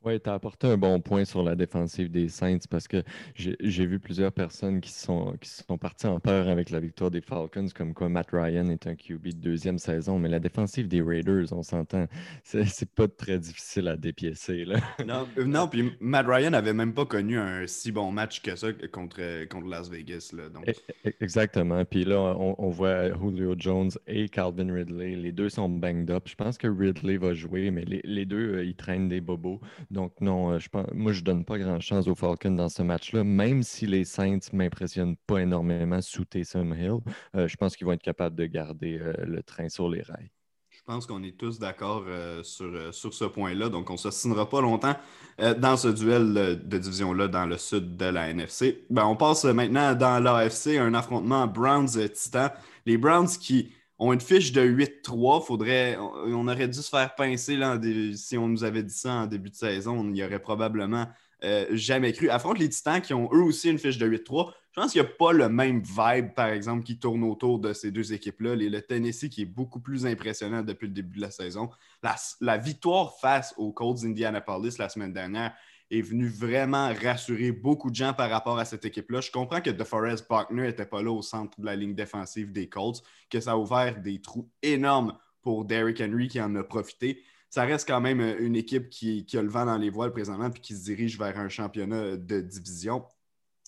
Oui, 0.04 0.20
tu 0.20 0.28
as 0.28 0.34
apporté 0.34 0.66
un 0.66 0.76
bon 0.76 1.00
point 1.00 1.24
sur 1.24 1.42
la 1.42 1.54
défensive 1.54 2.10
des 2.10 2.28
Saints 2.28 2.58
parce 2.68 2.86
que 2.86 3.02
j'ai 3.34 3.86
vu 3.86 3.98
plusieurs 3.98 4.32
personnes 4.32 4.82
qui 4.82 4.92
sont, 4.92 5.34
qui 5.40 5.48
sont 5.48 5.78
parties 5.78 6.06
en 6.06 6.20
peur 6.20 6.48
avec 6.48 6.68
la 6.68 6.78
victoire 6.78 7.10
des 7.10 7.22
Falcons, 7.22 7.68
comme 7.74 7.94
quoi 7.94 8.10
Matt 8.10 8.28
Ryan 8.32 8.68
est 8.68 8.86
un 8.86 8.96
QB 8.96 9.28
de 9.28 9.32
deuxième 9.32 9.78
saison, 9.78 10.18
mais 10.18 10.28
la 10.28 10.40
défensive 10.40 10.88
des 10.88 11.00
Raiders, 11.00 11.52
on 11.52 11.62
s'entend, 11.62 12.06
c'est 12.42 12.90
pas 12.90 13.08
très 13.08 13.38
difficile 13.38 13.88
à 13.88 13.96
dépiécer. 13.96 14.64
Là. 14.64 14.76
Non, 15.06 15.26
non, 15.44 15.68
puis 15.68 15.92
Matt 16.00 16.26
Ryan 16.26 16.50
n'avait 16.50 16.72
même 16.72 16.94
pas 16.94 17.04
connu 17.04 17.38
un 17.38 17.66
si 17.66 17.92
bon 17.92 18.10
match 18.10 18.40
que 18.42 18.56
ça 18.56 18.68
contre, 18.92 19.46
contre 19.48 19.68
Las 19.68 19.88
Vegas. 19.88 20.30
Là, 20.34 20.48
donc. 20.48 20.68
E, 20.68 20.72
e, 21.06 21.12
exactement. 21.20 21.84
Puis 21.84 22.04
là, 22.04 22.34
on, 22.38 22.68
voit 22.70 23.08
Julio 23.18 23.54
Jones 23.58 23.90
et 24.06 24.28
Calvin 24.28 24.72
Ridley. 24.72 25.16
Les 25.16 25.32
deux 25.32 25.48
sont 25.48 25.68
banged 25.68 26.10
up. 26.10 26.24
Je 26.26 26.34
pense 26.34 26.58
que 26.58 26.66
Ridley 26.66 27.16
va 27.16 27.34
jouer, 27.34 27.70
mais 27.70 27.84
les, 27.84 28.00
les 28.04 28.24
deux, 28.24 28.56
euh, 28.56 28.64
ils 28.64 28.74
traînent 28.74 29.08
des 29.08 29.20
bobos. 29.20 29.60
Donc, 29.94 30.20
non, 30.20 30.52
euh, 30.52 30.58
moi, 30.92 31.12
je 31.12 31.22
donne 31.22 31.44
pas 31.44 31.56
grand 31.56 31.78
chance 31.78 32.08
aux 32.08 32.16
Falcons 32.16 32.50
dans 32.50 32.68
ce 32.68 32.82
match-là, 32.82 33.22
même 33.22 33.62
si 33.62 33.86
les 33.86 34.04
Saints 34.04 34.40
ne 34.52 34.58
m'impressionnent 34.58 35.16
pas 35.28 35.38
énormément 35.38 36.02
sous 36.02 36.24
Taysom 36.24 36.74
Hill. 36.74 36.98
Euh, 37.36 37.46
je 37.46 37.56
pense 37.56 37.76
qu'ils 37.76 37.86
vont 37.86 37.92
être 37.92 38.02
capables 38.02 38.34
de 38.34 38.46
garder 38.46 38.98
euh, 39.00 39.14
le 39.24 39.40
train 39.44 39.68
sur 39.68 39.88
les 39.88 40.02
rails. 40.02 40.32
Je 40.70 40.82
pense 40.84 41.06
qu'on 41.06 41.22
est 41.22 41.38
tous 41.38 41.60
d'accord 41.60 42.04
sur, 42.42 42.92
sur 42.92 43.14
ce 43.14 43.24
point-là, 43.24 43.68
donc 43.68 43.88
on 43.88 43.92
ne 43.92 43.98
s'assinera 43.98 44.48
pas 44.48 44.60
longtemps 44.60 44.96
dans 45.38 45.76
ce 45.76 45.86
duel 45.88 46.34
de 46.34 46.78
division-là 46.78 47.28
dans 47.28 47.46
le 47.46 47.56
sud 47.56 47.96
de 47.96 48.04
la 48.06 48.28
NFC. 48.28 48.84
Ben, 48.90 49.06
on 49.06 49.14
passe 49.14 49.44
maintenant 49.44 49.94
dans 49.94 50.22
l'AFC, 50.22 50.76
un 50.76 50.92
affrontement 50.92 51.46
Browns-Titans. 51.46 52.50
Les 52.84 52.98
Browns 52.98 53.28
qui 53.28 53.72
une 54.12 54.20
fiche 54.20 54.52
de 54.52 54.62
8-3. 54.62 55.44
Faudrait, 55.44 55.96
on 55.98 56.48
aurait 56.48 56.68
dû 56.68 56.78
se 56.78 56.88
faire 56.88 57.14
pincer 57.14 57.56
là, 57.56 57.80
si 58.14 58.36
on 58.36 58.48
nous 58.48 58.64
avait 58.64 58.82
dit 58.82 58.94
ça 58.94 59.12
en 59.12 59.26
début 59.26 59.50
de 59.50 59.54
saison. 59.54 59.98
On 60.00 60.04
n'y 60.04 60.22
aurait 60.22 60.40
probablement 60.40 61.06
euh, 61.44 61.66
jamais 61.72 62.12
cru. 62.12 62.30
Affronte 62.30 62.58
les 62.58 62.68
Titans 62.68 63.00
qui 63.00 63.14
ont 63.14 63.28
eux 63.32 63.42
aussi 63.42 63.70
une 63.70 63.78
fiche 63.78 63.98
de 63.98 64.06
8-3. 64.06 64.52
Je 64.72 64.80
pense 64.80 64.92
qu'il 64.92 65.00
n'y 65.02 65.06
a 65.06 65.10
pas 65.10 65.32
le 65.32 65.48
même 65.48 65.82
vibe, 65.82 66.34
par 66.34 66.48
exemple, 66.48 66.82
qui 66.82 66.98
tourne 66.98 67.22
autour 67.22 67.60
de 67.60 67.72
ces 67.72 67.92
deux 67.92 68.12
équipes-là. 68.12 68.56
Le 68.56 68.80
Tennessee 68.80 69.28
qui 69.28 69.42
est 69.42 69.46
beaucoup 69.46 69.78
plus 69.78 70.04
impressionnant 70.06 70.62
depuis 70.62 70.88
le 70.88 70.92
début 70.92 71.18
de 71.18 71.22
la 71.22 71.30
saison. 71.30 71.70
La, 72.02 72.16
la 72.40 72.58
victoire 72.58 73.16
face 73.20 73.54
aux 73.56 73.72
Colts 73.72 74.04
Indianapolis 74.04 74.78
la 74.78 74.88
semaine 74.88 75.12
dernière 75.12 75.54
est 75.90 76.02
venu 76.02 76.28
vraiment 76.28 76.92
rassurer 76.92 77.52
beaucoup 77.52 77.90
de 77.90 77.94
gens 77.94 78.14
par 78.14 78.30
rapport 78.30 78.58
à 78.58 78.64
cette 78.64 78.84
équipe-là. 78.84 79.20
Je 79.20 79.30
comprends 79.30 79.60
que 79.60 79.70
DeForest 79.70 80.26
Buckner 80.28 80.62
n'était 80.62 80.86
pas 80.86 81.02
là 81.02 81.10
au 81.10 81.22
centre 81.22 81.60
de 81.60 81.66
la 81.66 81.76
ligne 81.76 81.94
défensive 81.94 82.52
des 82.52 82.68
Colts, 82.68 83.02
que 83.30 83.40
ça 83.40 83.52
a 83.52 83.56
ouvert 83.56 84.00
des 84.00 84.20
trous 84.20 84.50
énormes 84.62 85.16
pour 85.42 85.64
Derrick 85.64 86.00
Henry 86.00 86.28
qui 86.28 86.40
en 86.40 86.54
a 86.56 86.64
profité. 86.64 87.22
Ça 87.50 87.64
reste 87.64 87.86
quand 87.86 88.00
même 88.00 88.20
une 88.40 88.56
équipe 88.56 88.90
qui, 88.90 89.26
a 89.34 89.42
le 89.42 89.48
vent 89.48 89.66
dans 89.66 89.78
les 89.78 89.90
voiles 89.90 90.12
présentement 90.12 90.50
et 90.50 90.60
qui 90.60 90.74
se 90.74 90.84
dirige 90.84 91.18
vers 91.18 91.38
un 91.38 91.48
championnat 91.48 92.16
de 92.16 92.40
division. 92.40 93.04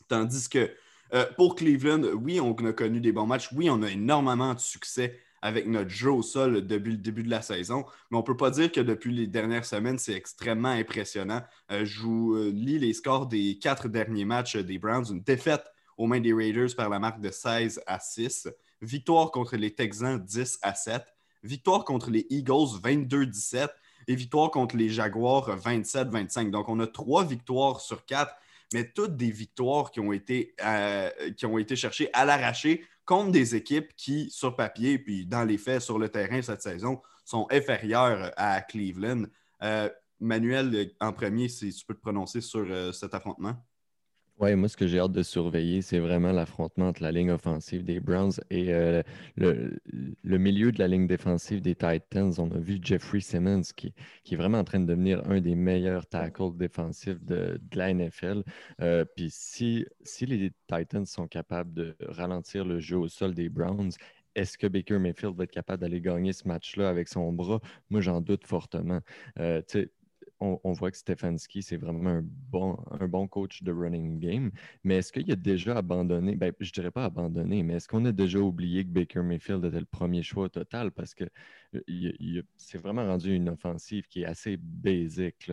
Tandis 0.09 0.49
que 0.49 0.71
euh, 1.15 1.25
pour 1.37 1.55
Cleveland, 1.55 2.03
oui, 2.15 2.41
on 2.41 2.53
a 2.55 2.73
connu 2.73 3.01
des 3.01 3.13
bons 3.13 3.27
matchs. 3.27 3.51
Oui, 3.53 3.71
on 3.71 3.83
a 3.83 3.91
énormément 3.91 4.55
de 4.55 4.59
succès 4.59 5.21
avec 5.43 5.67
notre 5.67 5.91
jeu 5.91 6.11
au 6.11 6.23
sol 6.23 6.67
depuis 6.67 6.93
le 6.93 6.99
début 6.99 7.23
de 7.23 7.31
la 7.31 7.43
saison. 7.43 7.85
Mais 8.11 8.17
on 8.17 8.21
ne 8.21 8.27
peut 8.27 8.37
pas 8.37 8.51
dire 8.51 8.71
que 8.71 8.81
depuis 8.81 9.15
les 9.15 9.27
dernières 9.27 9.65
semaines, 9.65 9.99
c'est 9.99 10.15
extrêmement 10.15 10.71
impressionnant. 10.71 11.43
Euh, 11.71 11.85
je 11.85 12.01
vous 12.01 12.35
euh, 12.35 12.51
lis 12.51 12.79
les 12.79 12.93
scores 12.93 13.27
des 13.27 13.59
quatre 13.59 13.89
derniers 13.89 14.25
matchs 14.25 14.57
des 14.57 14.79
Browns. 14.79 15.07
Une 15.11 15.23
défaite 15.23 15.65
aux 15.97 16.07
mains 16.07 16.21
des 16.21 16.33
Raiders 16.33 16.75
par 16.77 16.89
la 16.89 16.99
marque 16.99 17.21
de 17.21 17.31
16 17.31 17.83
à 17.87 18.01
6. 18.01 18.49
Victoire 18.83 19.31
contre 19.31 19.57
les 19.57 19.75
Texans 19.75 20.19
10 20.19 20.59
à 20.63 20.75
7. 20.75 21.03
Victoire 21.43 21.85
contre 21.85 22.11
les 22.11 22.27
Eagles 22.31 22.81
22-17. 22.83 23.69
Et 24.09 24.15
victoire 24.15 24.51
contre 24.51 24.77
les 24.77 24.89
Jaguars 24.89 25.59
27-25. 25.59 26.51
Donc, 26.51 26.69
on 26.69 26.79
a 26.81 26.87
trois 26.87 27.25
victoires 27.25 27.81
sur 27.81 28.05
quatre 28.05 28.35
mais 28.73 28.91
toutes 28.91 29.17
des 29.17 29.31
victoires 29.31 29.91
qui 29.91 30.01
ont 30.01 30.13
été, 30.13 30.55
euh, 30.65 31.11
qui 31.37 31.47
ont 31.47 31.59
été 31.59 31.77
cherchées 31.77 32.11
à 32.13 32.25
l'arraché 32.25 32.85
contre 33.07 33.31
des 33.31 33.55
équipes 33.55 33.95
qui, 33.97 34.29
sur 34.31 34.57
papier, 34.57 34.99
puis 34.99 35.25
dans 35.25 35.45
les 35.45 35.59
faits, 35.59 35.81
sur 35.81 35.99
le 35.99 36.09
terrain 36.09 36.43
cette 36.43 36.63
saison, 36.63 37.01
sont 37.25 37.47
inférieures 37.51 38.33
à 38.37 38.61
Cleveland. 38.61 39.25
Euh, 39.63 39.89
Manuel, 40.21 40.93
en 41.01 41.13
premier, 41.13 41.49
si 41.49 41.73
tu 41.73 41.87
peux 41.87 41.95
te 41.95 42.01
prononcer 42.01 42.41
sur 42.41 42.67
euh, 42.69 42.93
cet 42.93 43.15
affrontement. 43.15 43.55
Oui, 44.39 44.55
moi, 44.55 44.69
ce 44.69 44.77
que 44.77 44.87
j'ai 44.87 44.99
hâte 44.99 45.13
de 45.13 45.23
surveiller, 45.23 45.81
c'est 45.81 45.99
vraiment 45.99 46.31
l'affrontement 46.31 46.89
entre 46.89 47.03
la 47.03 47.11
ligne 47.11 47.31
offensive 47.31 47.85
des 47.85 48.01
Browns 48.01 48.35
et 48.51 48.71
euh, 48.75 49.03
le, 49.37 50.39
milieu 50.39 50.73
de 50.73 50.79
la 50.79 50.89
ligne 50.89 51.07
défensive 51.07 51.63
des 51.63 51.75
Titans. 51.75 52.35
On 52.37 52.51
a 52.51 52.59
vu 52.59 52.79
Jeffrey 52.83 53.21
Simmons 53.21 53.63
qui, 53.75 53.95
est 54.31 54.37
vraiment 54.37 54.59
en 54.59 54.65
train 54.65 54.81
de 54.81 54.85
devenir 54.85 55.23
un 55.27 55.41
des 55.41 55.55
meilleurs 55.55 56.07
tackles 56.07 56.55
défensifs 56.55 57.25
de, 57.25 57.59
la 57.73 57.95
NFL. 57.95 58.43
Euh, 58.83 59.07
puis 59.17 59.31
si, 59.31 59.87
si 60.03 60.27
les 60.27 60.53
Titans 60.69 61.07
sont 61.07 61.27
capables 61.27 61.73
de 61.73 61.97
ralentir 62.07 62.67
le 62.67 62.79
jeu 62.79 62.99
au 62.99 63.09
sol 63.09 63.35
des 63.35 63.49
Browns, 63.49 63.93
est-ce 64.37 64.59
que 64.59 64.67
Baker 64.67 64.99
Mayfield 64.99 65.35
va 65.35 65.45
être 65.45 65.51
capable 65.51 65.81
d'aller 65.81 66.03
gagner 66.03 66.35
ce 66.35 66.47
match-là 66.47 66.91
avec 66.91 67.09
son 67.09 67.33
bras? 67.33 67.61
Moi, 67.89 68.03
j'en 68.03 68.21
doute 68.21 68.47
fortement. 68.47 69.01
Euh, 69.39 69.63
on, 70.41 70.73
voit 70.73 70.91
que 70.91 70.97
Stefanski, 70.97 71.63
c'est 71.63 71.77
vraiment 71.77 72.11
un 72.11 73.09
bon, 73.09 73.27
coach 73.29 73.63
de 73.63 73.73
running 73.73 74.19
game. 74.19 74.51
Mais 74.85 74.97
est-ce 74.97 75.13
qu'il 75.13 75.31
a 75.33 75.37
déjà 75.37 75.77
abandonné? 75.79 76.37
Ben, 76.37 76.53
je 76.61 76.73
dirais 76.73 76.91
pas 76.91 77.05
abandonné, 77.05 77.63
mais 77.63 77.75
est-ce 77.75 77.89
qu'on 77.89 78.05
a 78.05 78.13
déjà 78.13 78.39
oublié 78.39 78.85
que 78.85 78.91
Baker 78.91 79.23
Mayfield 79.23 79.65
était 79.65 79.81
le 79.81 79.87
premier 79.87 80.23
choix 80.23 80.49
total? 80.49 80.91
Parce 80.91 81.15
que 81.15 81.25
euh, 81.75 82.43
c'est 82.57 82.79
vraiment 82.79 83.07
rendu 83.07 83.35
une 83.35 83.49
offensive 83.49 84.07
qui 84.09 84.23
est 84.23 84.27
assez 84.27 84.57
basique. 84.59 85.51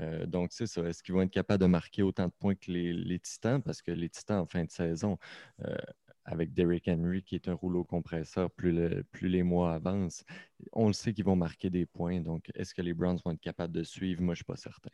Euh, 0.00 0.26
donc, 0.26 0.52
c'est 0.52 0.66
ça. 0.66 0.82
Est-ce 0.82 1.02
qu'ils 1.02 1.14
vont 1.14 1.22
être 1.22 1.30
capables 1.30 1.62
de 1.62 1.68
marquer 1.68 2.02
autant 2.02 2.26
de 2.26 2.32
points 2.38 2.54
que 2.54 2.70
les, 2.70 3.18
Titans? 3.20 3.62
Parce 3.62 3.82
que 3.82 3.92
les 3.92 4.08
Titans, 4.08 4.40
en 4.40 4.46
fin 4.46 4.64
de 4.64 4.70
saison, 4.70 5.18
euh, 5.64 5.76
avec 6.24 6.52
Derrick 6.52 6.88
Henry 6.88 7.22
qui 7.22 7.34
est 7.34 7.48
un 7.48 7.54
rouleau 7.54 7.84
compresseur, 7.84 8.50
plus, 8.50 9.02
plus 9.10 9.28
les 9.28 9.42
mois 9.42 9.74
avancent, 9.74 10.24
on 10.72 10.86
le 10.86 10.92
sait 10.92 11.12
qu'ils 11.12 11.24
vont 11.24 11.36
marquer 11.36 11.70
des 11.70 11.86
points. 11.86 12.20
Donc, 12.20 12.50
est-ce 12.54 12.74
que 12.74 12.82
les 12.82 12.94
Browns 12.94 13.18
vont 13.24 13.32
être 13.32 13.40
capables 13.40 13.72
de 13.72 13.82
suivre? 13.82 14.22
Moi, 14.22 14.34
je 14.34 14.40
ne 14.40 14.44
suis 14.44 14.44
pas 14.44 14.56
certain. 14.56 14.90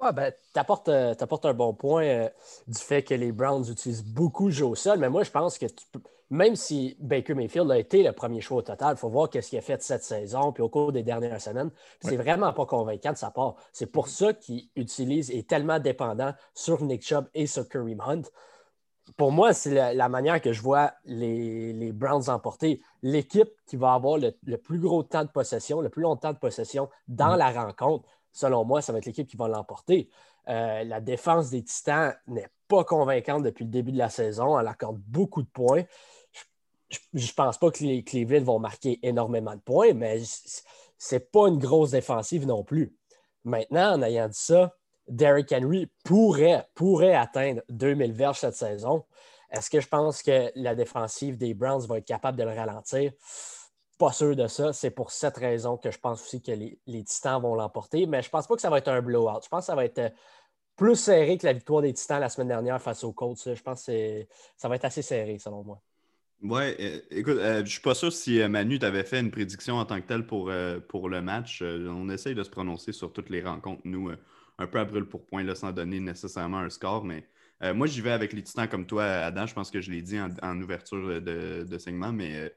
Ouais, 0.00 0.12
ben, 0.12 0.32
tu 0.52 0.58
apportes, 0.58 0.88
euh, 0.88 1.14
un 1.44 1.54
bon 1.54 1.74
point 1.74 2.04
euh, 2.04 2.28
du 2.66 2.78
fait 2.78 3.02
que 3.04 3.14
les 3.14 3.30
Browns 3.30 3.70
utilisent 3.70 4.04
beaucoup 4.04 4.46
le 4.46 4.52
jeu 4.52 4.66
au 4.66 4.74
sol, 4.74 4.98
mais 4.98 5.08
moi, 5.08 5.22
je 5.22 5.30
pense 5.30 5.58
que 5.58 5.66
même 6.28 6.56
si 6.56 6.96
Baker 6.98 7.34
Mayfield 7.34 7.70
a 7.70 7.78
été 7.78 8.02
le 8.02 8.12
premier 8.12 8.40
choix 8.40 8.58
au 8.58 8.62
total, 8.62 8.94
il 8.96 8.98
faut 8.98 9.10
voir 9.10 9.28
ce 9.32 9.38
qu'il 9.40 9.58
a 9.58 9.62
fait 9.62 9.80
cette 9.82 10.02
saison, 10.02 10.50
puis 10.50 10.62
au 10.62 10.68
cours 10.68 10.90
des 10.90 11.02
dernières 11.02 11.40
semaines. 11.40 11.70
C'est 12.00 12.16
vraiment 12.16 12.54
pas 12.54 12.64
convaincant 12.64 13.12
de 13.12 13.18
sa 13.18 13.30
part. 13.30 13.56
C'est 13.70 13.92
pour 13.92 14.08
ça 14.08 14.32
qu'il 14.32 14.68
utilise 14.74 15.30
et 15.30 15.40
est 15.40 15.48
tellement 15.48 15.78
dépendant 15.78 16.32
sur 16.54 16.82
Nick 16.82 17.02
Chubb 17.02 17.26
et 17.34 17.46
sur 17.46 17.68
Kareem 17.68 18.00
Hunt 18.00 18.22
pour 19.16 19.32
moi, 19.32 19.52
c'est 19.52 19.94
la, 19.94 20.08
manière 20.08 20.40
que 20.40 20.52
je 20.52 20.62
vois 20.62 20.92
les, 21.04 21.92
Browns 21.92 22.28
emporter. 22.28 22.80
L'équipe 23.02 23.50
qui 23.66 23.76
va 23.76 23.94
avoir 23.94 24.18
le, 24.18 24.56
plus 24.56 24.78
gros 24.78 25.02
temps 25.02 25.24
de 25.24 25.30
possession, 25.30 25.80
le 25.80 25.88
plus 25.88 26.02
long 26.02 26.16
temps 26.16 26.32
de 26.32 26.38
possession 26.38 26.88
dans 27.08 27.34
mm. 27.34 27.38
la 27.38 27.50
rencontre, 27.50 28.08
selon 28.32 28.64
moi, 28.64 28.80
ça 28.80 28.92
va 28.92 28.98
être 28.98 29.06
l'équipe 29.06 29.28
qui 29.28 29.36
va 29.36 29.48
l'emporter. 29.48 30.08
Euh, 30.48 30.84
la 30.84 31.00
défense 31.00 31.50
des 31.50 31.62
Titans 31.62 32.14
n'est 32.26 32.48
pas 32.68 32.84
convaincante 32.84 33.42
depuis 33.42 33.64
le 33.64 33.70
début 33.70 33.92
de 33.92 33.98
la 33.98 34.08
saison. 34.08 34.58
Elle 34.58 34.68
accorde 34.68 34.98
beaucoup 34.98 35.42
de 35.42 35.48
points. 35.48 35.84
Je 37.14 37.26
ne 37.26 37.32
pense 37.34 37.58
pas 37.58 37.70
que 37.70 37.82
les 37.84 38.04
Cleveland 38.04 38.44
vont 38.44 38.58
marquer 38.58 38.98
énormément 39.02 39.54
de 39.54 39.60
points, 39.60 39.94
mais 39.94 40.22
ce 40.24 41.14
n'est 41.14 41.20
pas 41.20 41.48
une 41.48 41.58
grosse 41.58 41.90
défensive 41.90 42.46
non 42.46 42.64
plus. 42.64 42.94
Maintenant, 43.44 43.94
en 43.94 44.02
ayant 44.02 44.28
dit 44.28 44.38
ça, 44.38 44.76
Derrick 45.08 45.52
Henry 45.52 45.90
pourrait, 46.04 46.66
pourrait 46.74 47.14
atteindre 47.14 47.62
2000 47.68 48.12
verges 48.12 48.38
cette 48.38 48.54
saison. 48.54 49.04
Est-ce 49.52 49.68
que 49.68 49.80
je 49.80 49.88
pense 49.88 50.22
que 50.22 50.50
la 50.56 50.74
défensive 50.74 51.36
des 51.36 51.52
Browns 51.52 51.86
va 51.86 51.98
être 51.98 52.06
capable 52.06 52.38
de 52.38 52.44
le 52.44 52.52
ralentir? 52.52 53.12
Pas 53.98 54.12
sûr 54.12 54.34
de 54.34 54.46
ça. 54.46 54.72
C'est 54.72 54.90
pour 54.90 55.10
cette 55.10 55.36
raison 55.36 55.76
que 55.76 55.90
je 55.90 55.98
pense 55.98 56.22
aussi 56.22 56.42
que 56.42 56.52
les, 56.52 57.04
Titans 57.04 57.40
vont 57.40 57.54
l'emporter. 57.54 58.06
Mais 58.06 58.22
je 58.22 58.28
ne 58.28 58.30
pense 58.30 58.46
pas 58.46 58.54
que 58.54 58.62
ça 58.62 58.70
va 58.70 58.78
être 58.78 58.88
un 58.88 59.02
blowout. 59.02 59.40
Je 59.44 59.48
pense 59.48 59.60
que 59.60 59.66
ça 59.66 59.74
va 59.74 59.84
être 59.84 59.98
euh, 59.98 60.08
plus 60.76 60.96
serré 60.96 61.36
que 61.36 61.46
la 61.46 61.52
victoire 61.52 61.82
des 61.82 61.92
Titans 61.92 62.18
la 62.18 62.30
semaine 62.30 62.48
dernière 62.48 62.80
face 62.80 63.04
aux 63.04 63.12
Colts. 63.12 63.54
Je 63.54 63.62
pense 63.62 63.84
que 63.84 64.26
ça 64.56 64.68
va 64.68 64.76
être 64.76 64.86
assez 64.86 65.02
serré, 65.02 65.38
selon 65.38 65.62
moi. 65.62 65.82
Ouais, 66.42 66.74
euh, 66.80 67.00
écoute, 67.10 67.36
euh, 67.36 67.58
je 67.58 67.60
ne 67.60 67.66
suis 67.66 67.82
pas 67.82 67.94
sûr 67.94 68.12
si 68.12 68.40
Manu 68.48 68.78
t'avait 68.78 69.04
fait 69.04 69.20
une 69.20 69.30
prédiction 69.30 69.76
en 69.76 69.84
tant 69.84 70.00
que 70.00 70.06
telle 70.06 70.26
pour, 70.26 70.50
pour 70.88 71.08
le 71.10 71.20
match. 71.20 71.62
on 71.62 72.08
essaye 72.08 72.34
de 72.34 72.42
se 72.42 72.50
prononcer 72.50 72.92
sur 72.92 73.12
toutes 73.12 73.28
les 73.28 73.42
rencontres, 73.42 73.82
nous 73.84 74.10
un 74.58 74.66
peu 74.66 74.78
à 74.78 74.84
brûle 74.84 75.06
pour 75.06 75.26
point, 75.26 75.42
là, 75.42 75.54
sans 75.54 75.72
donner 75.72 76.00
nécessairement 76.00 76.58
un 76.58 76.70
score. 76.70 77.04
Mais 77.04 77.26
euh, 77.62 77.74
moi, 77.74 77.86
j'y 77.86 78.00
vais 78.00 78.10
avec 78.10 78.32
les 78.32 78.42
Titans 78.42 78.68
comme 78.68 78.86
toi, 78.86 79.04
Adam. 79.04 79.46
Je 79.46 79.54
pense 79.54 79.70
que 79.70 79.80
je 79.80 79.90
l'ai 79.90 80.02
dit 80.02 80.18
en, 80.20 80.60
ouverture 80.60 81.20
de, 81.20 81.78
segment, 81.78 82.12
mais 82.12 82.36
euh, 82.36 82.48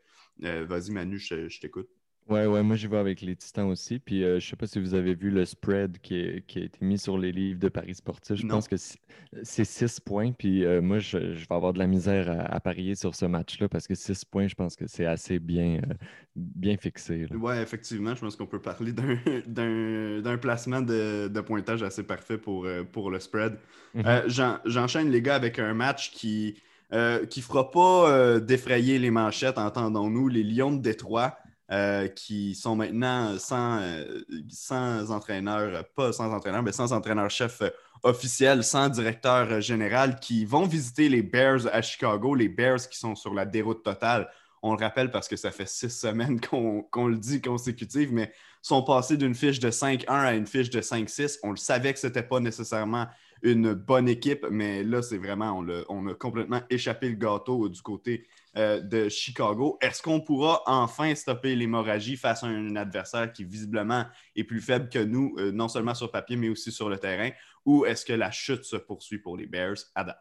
euh, 0.44 0.66
vas-y, 0.66 0.92
Manu, 0.92 1.20
je, 1.20 1.60
t'écoute. 1.60 1.90
Ouais, 2.28 2.48
ouais, 2.48 2.64
moi 2.64 2.76
j'y 2.76 2.88
vais 2.88 2.98
avec 2.98 3.22
les 3.22 3.36
Titans 3.36 3.70
aussi. 3.70 4.00
Puis 4.00 4.24
euh, 4.24 4.40
je 4.40 4.50
sais 4.50 4.56
pas 4.56 4.66
si 4.66 4.80
vous 4.80 4.96
avez 4.96 5.14
vu 5.14 5.30
le 5.30 5.46
spread 5.46 6.00
qui, 6.00 6.16
a 6.16 6.60
été 6.60 6.80
mis 6.82 6.98
sur 6.98 7.20
les 7.20 7.32
livres 7.32 7.60
de 7.60 7.70
Paris 7.70 7.94
Sportif. 7.94 8.38
Je 8.38 8.48
pense 8.48 8.68
que 8.68 8.78
c'est 8.78 9.64
6 9.64 10.00
points. 10.00 10.32
Puis 10.32 10.66
euh, 10.66 10.82
moi, 10.82 10.98
je, 10.98 11.18
vais 11.18 11.46
avoir 11.52 11.72
de 11.74 11.78
la 11.78 11.86
misère 11.86 12.36
à, 12.50 12.60
parier 12.60 12.96
sur 12.96 13.14
ce 13.14 13.26
match-là 13.26 13.70
parce 13.70 13.88
que 13.88 13.94
6 13.94 14.26
points, 14.26 14.48
je 14.48 14.56
pense 14.56 14.76
que 14.76 14.88
c'est 14.88 15.06
assez 15.06 15.38
bien, 15.38 15.82
euh, 15.84 15.94
bien 16.36 16.78
fixé. 16.78 17.28
Ouais, 17.32 17.62
effectivement, 17.62 18.16
je 18.16 18.22
pense 18.22 18.36
qu'on 18.36 18.48
peut 18.48 18.62
parler 18.62 18.92
d'un 18.92 20.38
placement 20.42 20.82
de, 20.82 21.42
pointage 21.42 21.84
assez 21.84 22.02
parfait 22.02 22.40
pour, 22.40 22.68
pour 22.92 23.12
le 23.12 23.20
spread. 23.20 23.60
Mm-hmm. 23.96 24.62
J'enchaîne 24.66 25.12
les 25.12 25.22
gars 25.22 25.36
avec 25.36 25.60
un 25.60 25.76
match 25.76 26.12
qui 26.12 26.56
ne 26.92 27.20
fera 27.30 27.70
pas 27.70 28.40
défrayer 28.40 28.98
les 28.98 29.12
manchettes, 29.12 29.60
entendons-nous, 29.60 30.28
les 30.28 30.44
Lions 30.44 30.72
de 30.72 30.82
Détroit. 30.82 31.38
Euh, 31.72 32.08
qui 32.10 32.54
sont 32.54 32.76
maintenant 32.76 33.40
sans, 33.40 33.80
euh, 33.82 34.22
sans 34.50 35.10
entraîneur, 35.10 35.84
pas 35.96 36.14
sans 36.14 36.32
entraîneur, 36.32 36.62
mais 36.62 36.72
sans 36.72 36.94
entraîneur-chef 36.94 37.64
euh, 37.64 37.70
officiel, 38.04 38.64
sans 38.64 38.88
directeur 38.88 39.62
général, 39.62 40.20
qui 40.20 40.46
vont 40.46 40.68
visiter 40.68 41.10
les 41.10 41.24
Bears 41.24 41.66
à 41.74 41.82
Chicago, 41.82 42.36
les 42.36 42.50
Bears 42.50 42.88
qui 42.88 43.00
sont 43.00 43.16
sur 43.16 43.34
la 43.34 43.48
déroute 43.48 43.82
totale. 43.82 44.30
On 44.62 44.76
le 44.76 44.80
rappelle 44.80 45.10
parce 45.10 45.28
que 45.28 45.36
ça 45.36 45.50
fait 45.50 45.68
six 45.68 45.90
semaines 45.90 46.40
qu'on 46.92 47.08
le 47.08 47.18
dit 47.18 47.42
consécutive, 47.42 48.14
mais 48.14 48.32
sont 48.62 48.84
passés 48.84 49.18
d'une 49.18 49.34
fiche 49.34 49.60
de 49.60 49.72
5-1 49.72 50.06
à 50.08 50.36
une 50.36 50.46
fiche 50.46 50.70
de 50.70 50.82
5-6. 50.82 51.40
On 51.42 51.50
le 51.50 51.58
savait 51.58 51.94
que 51.94 52.00
ce 52.00 52.06
n'était 52.06 52.22
pas 52.22 52.40
nécessairement 52.40 53.08
une 53.42 53.74
bonne 53.74 54.08
équipe, 54.08 54.46
mais 54.52 54.84
là, 54.84 55.02
c'est 55.02 55.18
vraiment, 55.18 55.58
on, 55.58 55.68
on, 55.90 56.08
a 56.10 56.14
complètement 56.14 56.62
échappé 56.70 57.10
le 57.10 57.16
gâteau 57.16 57.70
du 57.70 57.82
côté 57.82 58.28
euh, 58.58 58.80
de 58.80 59.10
Chicago. 59.10 59.78
Est-ce 59.82 60.02
qu'on 60.02 60.22
pourra 60.22 60.62
enfin 60.66 61.14
stopper 61.14 61.56
l'hémorragie 61.56 62.16
face 62.16 62.44
à 62.44 62.48
un 62.48 62.76
adversaire 62.78 63.34
qui 63.34 63.44
visiblement 63.44 64.06
est 64.36 64.46
plus 64.46 64.62
faible 64.62 64.88
que 64.88 65.00
nous, 65.00 65.36
euh, 65.38 65.52
non 65.52 65.68
seulement 65.68 65.94
sur 65.94 66.10
papier, 66.10 66.38
mais 66.38 66.48
aussi 66.48 66.72
sur 66.72 66.88
le 66.88 66.98
terrain? 66.98 67.32
Ou 67.66 67.86
est-ce 67.86 68.06
que 68.06 68.14
la 68.14 68.32
chute 68.32 68.64
se 68.64 68.78
poursuit 68.78 69.20
pour 69.20 69.36
les 69.36 69.46
Bears? 69.46 69.78
Adam. 69.94 70.14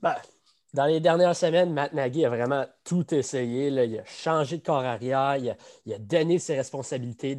Ben, 0.00 0.16
dans 0.74 0.86
les 0.86 0.98
dernières 0.98 1.36
semaines, 1.36 1.72
Matt 1.72 1.92
Nagy 1.92 2.24
a 2.24 2.28
vraiment 2.28 2.66
tout 2.82 3.14
essayé. 3.14 3.68
Il 3.68 3.78
a 3.78 4.04
changé 4.04 4.58
de 4.58 4.62
corps 4.62 4.84
arrière, 4.84 5.36
il 5.36 5.92
a, 5.92 5.98
donné 5.98 6.38
ses 6.38 6.56
responsabilités 6.56 7.36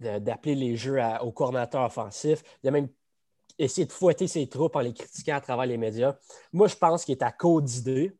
d'appeler 0.00 0.54
les 0.54 0.76
jeux 0.76 1.00
au 1.22 1.30
coordinateur 1.30 1.84
offensif. 1.84 2.42
Il 2.62 2.68
a 2.68 2.72
même 2.72 2.88
essayé 3.58 3.86
de 3.86 3.92
fouetter 3.92 4.26
ses 4.26 4.48
troupes 4.48 4.76
en 4.76 4.80
les 4.80 4.92
critiquant 4.92 5.36
à 5.36 5.40
travers 5.40 5.66
les 5.66 5.78
médias. 5.78 6.16
Moi, 6.52 6.68
je 6.68 6.76
pense 6.76 7.04
qu'il 7.04 7.12
est 7.12 7.22
à 7.22 7.32
cause 7.32 7.62
d'idées. 7.62 8.12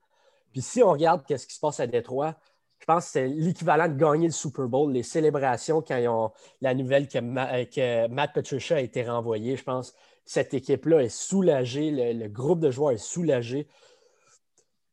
Puis 0.52 0.62
si 0.62 0.82
on 0.82 0.92
regarde 0.92 1.22
ce 1.28 1.46
qui 1.46 1.54
se 1.54 1.60
passe 1.60 1.80
à 1.80 1.86
Détroit, 1.86 2.34
je 2.78 2.84
pense 2.86 3.06
que 3.06 3.10
c'est 3.10 3.26
l'équivalent 3.26 3.88
de 3.88 3.98
gagner 3.98 4.26
le 4.26 4.32
Super 4.32 4.66
Bowl, 4.66 4.92
les 4.92 5.02
célébrations 5.02 5.82
quand 5.82 5.96
ils 5.96 6.08
ont 6.08 6.30
la 6.60 6.74
nouvelle 6.74 7.08
que, 7.08 8.08
Matt 8.08 8.32
Patricia 8.32 8.76
a 8.76 8.80
été 8.80 9.02
renvoyé. 9.02 9.56
Je 9.56 9.64
pense 9.64 9.92
que 9.92 9.96
cette 10.24 10.54
équipe-là 10.54 11.00
est 11.00 11.08
soulagée, 11.08 11.90
le, 11.90 12.28
groupe 12.28 12.60
de 12.60 12.70
joueurs 12.70 12.92
est 12.92 12.98
soulagé. 12.98 13.66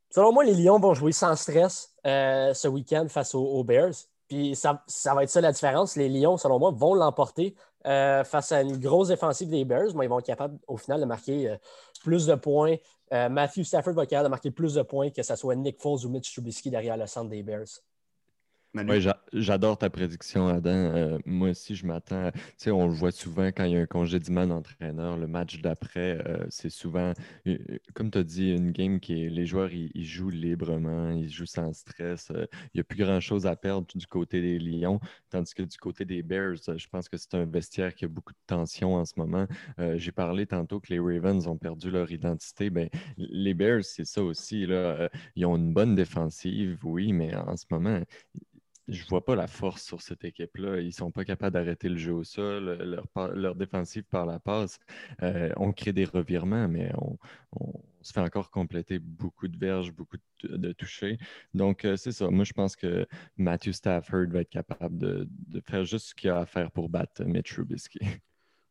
Selon 0.10 0.32
moi, 0.32 0.44
les 0.44 0.54
Lions 0.54 0.80
vont 0.80 0.94
jouer 0.94 1.12
sans 1.12 1.36
stress 1.36 1.94
euh, 2.06 2.54
ce 2.54 2.68
week-end 2.68 3.06
face 3.10 3.36
aux, 3.36 3.64
Bears. 3.64 3.94
Puis 4.28 4.56
ça, 4.56 4.82
va 5.14 5.24
être 5.24 5.30
ça 5.30 5.42
la 5.42 5.52
différence. 5.52 5.96
Les 5.96 6.10
Lions, 6.10 6.38
selon 6.38 6.58
moi, 6.58 6.72
vont 6.72 6.96
l'emporter 6.96 7.54
euh, 7.86 8.24
face 8.24 8.52
à 8.52 8.62
une 8.62 8.78
grosse 8.78 9.10
défensive 9.10 9.50
des 9.50 9.66
Bears. 9.66 9.94
Mais 9.96 10.06
ils 10.06 10.10
vont 10.10 10.20
être 10.20 10.26
capables, 10.26 10.58
au 10.68 10.78
final, 10.78 11.02
de 11.02 11.06
marquer 11.06 11.50
euh, 11.50 11.58
plus 12.06 12.28
de 12.28 12.36
points, 12.36 12.76
euh, 13.14 13.30
Matthew 13.30 13.64
Stafford 13.64 13.94
va 13.94 14.04
être 14.04 14.30
marquer 14.30 14.52
plus 14.52 14.76
de 14.76 14.84
points 14.84 15.10
que 15.10 15.24
ce 15.24 15.36
soit 15.36 15.56
Nick 15.56 15.82
Foles 15.82 16.06
ou 16.06 16.10
Mitch 16.10 16.32
Trubisky 16.32 16.70
derrière 16.70 16.98
le 16.98 17.08
centre 17.08 17.30
des 17.30 17.42
Bears. 17.42 17.82
Oui, 18.76 19.08
j'adore 19.32 19.78
ta 19.78 19.90
prédiction, 19.90 20.48
Adam. 20.48 20.70
Euh, 20.70 21.18
moi 21.26 21.52
aussi, 21.52 21.76
je 21.76 21.86
m'attends. 21.86 22.30
Tu 22.32 22.40
sais, 22.58 22.72
on 22.72 22.88
le 22.88 22.94
voit 22.94 23.12
souvent 23.12 23.48
quand 23.48 23.64
il 23.64 23.72
y 23.72 23.78
a 23.78 23.80
un 23.80 23.86
congédiement 23.86 24.46
d'entraîneur. 24.46 25.16
Le 25.18 25.28
match 25.28 25.62
d'après, 25.62 26.20
euh, 26.28 26.46
c'est 26.50 26.70
souvent, 26.70 27.14
euh, 27.48 27.58
comme 27.94 28.12
tu 28.12 28.18
as 28.18 28.24
dit, 28.24 28.52
une 28.52 28.72
game 28.72 29.00
qui 29.00 29.24
est. 29.24 29.30
Les 29.30 29.46
joueurs, 29.46 29.72
ils, 29.72 30.04
jouent 30.04 30.30
librement, 30.30 31.12
ils 31.12 31.30
jouent 31.30 31.46
sans 31.46 31.72
stress. 31.72 32.32
il 32.36 32.48
n'y 32.76 32.82
a 32.82 32.84
plus 32.84 32.98
grand-chose 32.98 33.46
à 33.46 33.56
perdre 33.56 33.88
du 33.96 34.08
côté 34.08 34.42
des 34.42 34.60
Lions. 34.60 35.00
Tandis 35.30 35.54
que 35.54 35.64
du 35.64 35.78
côté 35.78 36.04
des 36.04 36.22
Bears, 36.22 36.56
je 36.76 36.88
pense 36.90 37.08
que 37.08 37.16
c'est 37.18 37.34
un 37.36 37.46
vestiaire 37.46 37.96
qui 37.96 38.04
a 38.06 38.08
beaucoup 38.10 38.34
de 38.34 38.40
tension 38.46 38.96
en 38.96 39.06
ce 39.06 39.14
moment. 39.18 39.48
J'ai 39.96 40.12
parlé 40.12 40.46
tantôt 40.46 40.80
que 40.80 40.88
les 40.90 41.00
Ravens 41.00 41.48
ont 41.48 41.58
perdu 41.58 41.92
leur 41.92 42.12
identité. 42.12 42.70
Ben, 42.70 42.90
les 43.18 43.54
Bears, 43.54 43.84
c'est 43.84 44.06
ça 44.06 44.22
aussi. 44.22 44.66
Là. 44.66 45.10
ils 45.36 45.46
ont 45.46 45.56
une 45.56 45.74
bonne 45.74 45.96
défensive, 45.96 46.80
oui, 46.84 47.14
mais 47.14 47.36
en 47.36 47.56
ce 47.56 47.66
moment, 47.70 48.02
je 48.88 49.06
vois 49.08 49.24
pas 49.24 49.36
la 49.36 49.48
force 49.48 49.84
sur 49.84 50.02
cette 50.02 50.24
équipe-là. 50.24 50.80
Ils 50.80 50.94
sont 50.94 51.12
pas 51.12 51.26
capables 51.26 51.54
d'arrêter 51.54 51.90
le 51.90 51.98
jeu 51.98 52.14
au 52.14 52.24
sol. 52.24 53.02
Leur, 53.16 53.56
défensive 53.56 54.04
par 54.04 54.26
la 54.26 54.40
passe, 54.40 54.80
euh, 55.24 55.52
on 55.58 55.72
crée 55.72 55.94
des 55.94 56.06
revirements, 56.06 56.68
mais 56.68 56.92
on, 56.98 57.18
se 58.02 58.14
fait 58.14 58.20
encore 58.20 58.52
compléter 58.52 59.00
beaucoup 59.00 59.48
de 59.48 59.58
verges, 59.58 59.92
beaucoup 59.92 60.18
de, 60.44 60.72
touchés. 60.74 61.18
Donc, 61.56 61.86
euh, 61.86 61.96
c'est 61.96 62.12
ça. 62.12 62.30
Moi, 62.30 62.44
je 62.44 62.54
pense 62.54 62.76
que 62.76 63.08
Matthew 63.38 63.72
Stafford 63.72 64.28
va 64.28 64.42
être 64.42 64.50
capable 64.50 64.98
de, 64.98 65.28
faire 65.66 65.86
juste 65.86 66.10
ce 66.10 66.16
qu'il 66.16 66.30
a 66.30 66.40
à 66.40 66.46
faire 66.46 66.70
pour 66.70 66.90
battre 66.90 67.24
Mitch 67.24 67.54
Trubisky. 67.54 68.00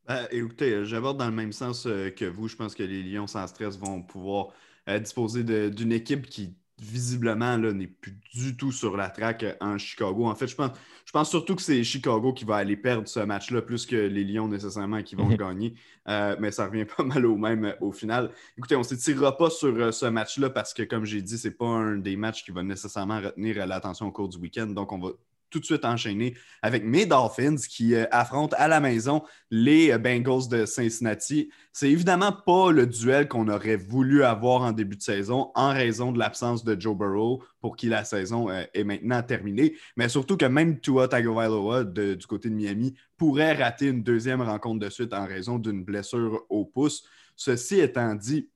Ben, 0.07 0.29
écoutez, 0.31 0.85
j'aborde 0.85 1.17
dans 1.17 1.31
le 1.31 1.35
même 1.35 1.53
sens 1.53 1.87
euh, 1.87 2.11
que 2.11 2.27
vous. 2.27 2.47
Je 2.47 2.57
pense 2.57 2.75
que 2.75 2.83
les 2.83 3.03
Lions 3.03 3.27
sans 3.27 3.47
stress 3.47 3.79
vont 3.79 4.03
pouvoir 4.03 4.49
disposer 4.87 5.45
d'une 5.71 5.93
équipe 5.93 6.27
qui 6.27 6.55
visiblement, 6.79 7.57
n'est 7.57 7.87
plus 7.87 8.19
du 8.35 8.57
tout 8.57 8.73
sur 8.73 8.97
la 8.97 9.09
traque 9.09 9.45
en 9.61 9.79
Chicago. 9.79 10.27
En 10.27 10.35
fait, 10.35 10.49
je 10.49 10.57
pense, 10.57 10.73
je 11.05 11.13
pense 11.13 11.31
surtout 11.31 11.55
que 11.55 11.63
c'est 11.63 11.83
Chicago 11.85 12.33
qui 12.33 12.45
va 12.45 12.57
aller 12.57 12.77
perdre 12.77 13.07
ce 13.07 13.21
match-là 13.21 13.63
plus 13.63 13.87
que 13.87 13.97
les 13.97 14.25
Lions 14.25 14.49
nécessairement 14.49 15.03
qui 15.03 15.15
vont 15.15 15.29
le 15.29 15.37
gagner. 15.37 15.75
Euh, 16.09 16.37
mais 16.41 16.51
ça 16.51 16.67
revient 16.67 16.85
pas 16.97 17.05
mal 17.05 17.25
au 17.27 17.37
même 17.37 17.65
euh, 17.65 17.73
au 17.81 17.93
final. 17.93 18.31
Écoutez, 18.59 18.77
on 18.77 18.81
ne 18.81 18.85
s'étirera 18.85 19.37
pas 19.37 19.51
sur 19.51 19.75
euh, 19.75 19.93
ce 19.93 20.07
match-là 20.07 20.51
parce 20.51 20.75
que, 20.75 20.83
comme 20.83 21.05
j'ai 21.05 21.23
dit, 21.23 21.39
ce 21.39 21.49
n'est 21.49 21.55
pas 21.55 21.67
un 21.67 21.97
des 21.97 22.17
matchs 22.17 22.45
qui 22.45 22.51
va 22.51 22.63
nécessairement 22.63 23.21
retenir 23.21 23.67
l'attention 23.67 24.09
au 24.09 24.13
cours 24.13 24.29
du 24.29 24.39
week-end. 24.39 24.67
Donc, 24.67 24.93
on 24.93 24.99
va 24.99 25.11
tout 25.55 25.61
de 25.61 25.65
suite 25.65 25.85
enchaîner 25.85 26.35
avec 26.63 26.85
mes 26.85 27.07
Dolphins 27.07 27.55
qui 27.57 27.95
euh, 27.95 28.07
affrontent 28.11 28.57
à 28.59 28.67
la 28.67 28.81
maison 28.81 29.23
les 29.53 29.93
euh, 29.93 29.99
Bengals 29.99 30.49
de 30.51 30.67
Cincinnati. 30.67 31.49
C'est 31.73 31.89
évidemment 31.89 32.33
pas 32.33 32.73
le 32.73 32.89
duel 32.89 33.29
qu'on 33.29 33.47
aurait 33.47 33.77
voulu 33.77 34.25
avoir 34.25 34.63
en 34.63 34.73
début 34.73 34.97
de 34.97 35.03
saison 35.03 35.53
en 35.55 35.73
raison 35.73 36.11
de 36.11 36.19
l'absence 36.19 36.65
de 36.65 36.79
Joe 36.79 36.97
Burrow 36.97 37.41
pour 37.61 37.77
qui 37.77 37.87
la 37.87 38.03
saison 38.03 38.51
euh, 38.51 38.65
est 38.75 38.83
maintenant 38.83 39.23
terminée, 39.23 39.77
mais 39.97 40.09
surtout 40.09 40.37
que 40.37 40.45
même 40.45 40.81
Tua 40.81 41.07
Tagovailoa 41.07 41.85
du 41.85 42.27
côté 42.27 42.51
de 42.51 42.55
Miami 42.55 42.95
pourrait 43.17 43.53
rater 43.53 43.87
une 43.87 44.03
deuxième 44.03 44.43
rencontre 44.43 44.81
de 44.81 44.91
suite 44.91 45.15
en 45.15 45.25
raison 45.25 45.61
d'une 45.61 45.85
blessure 45.85 46.45
au 46.49 46.65
pouce. 46.65 47.05
Ceci 47.37 47.79
étant 47.79 48.17
dit, 48.17 48.49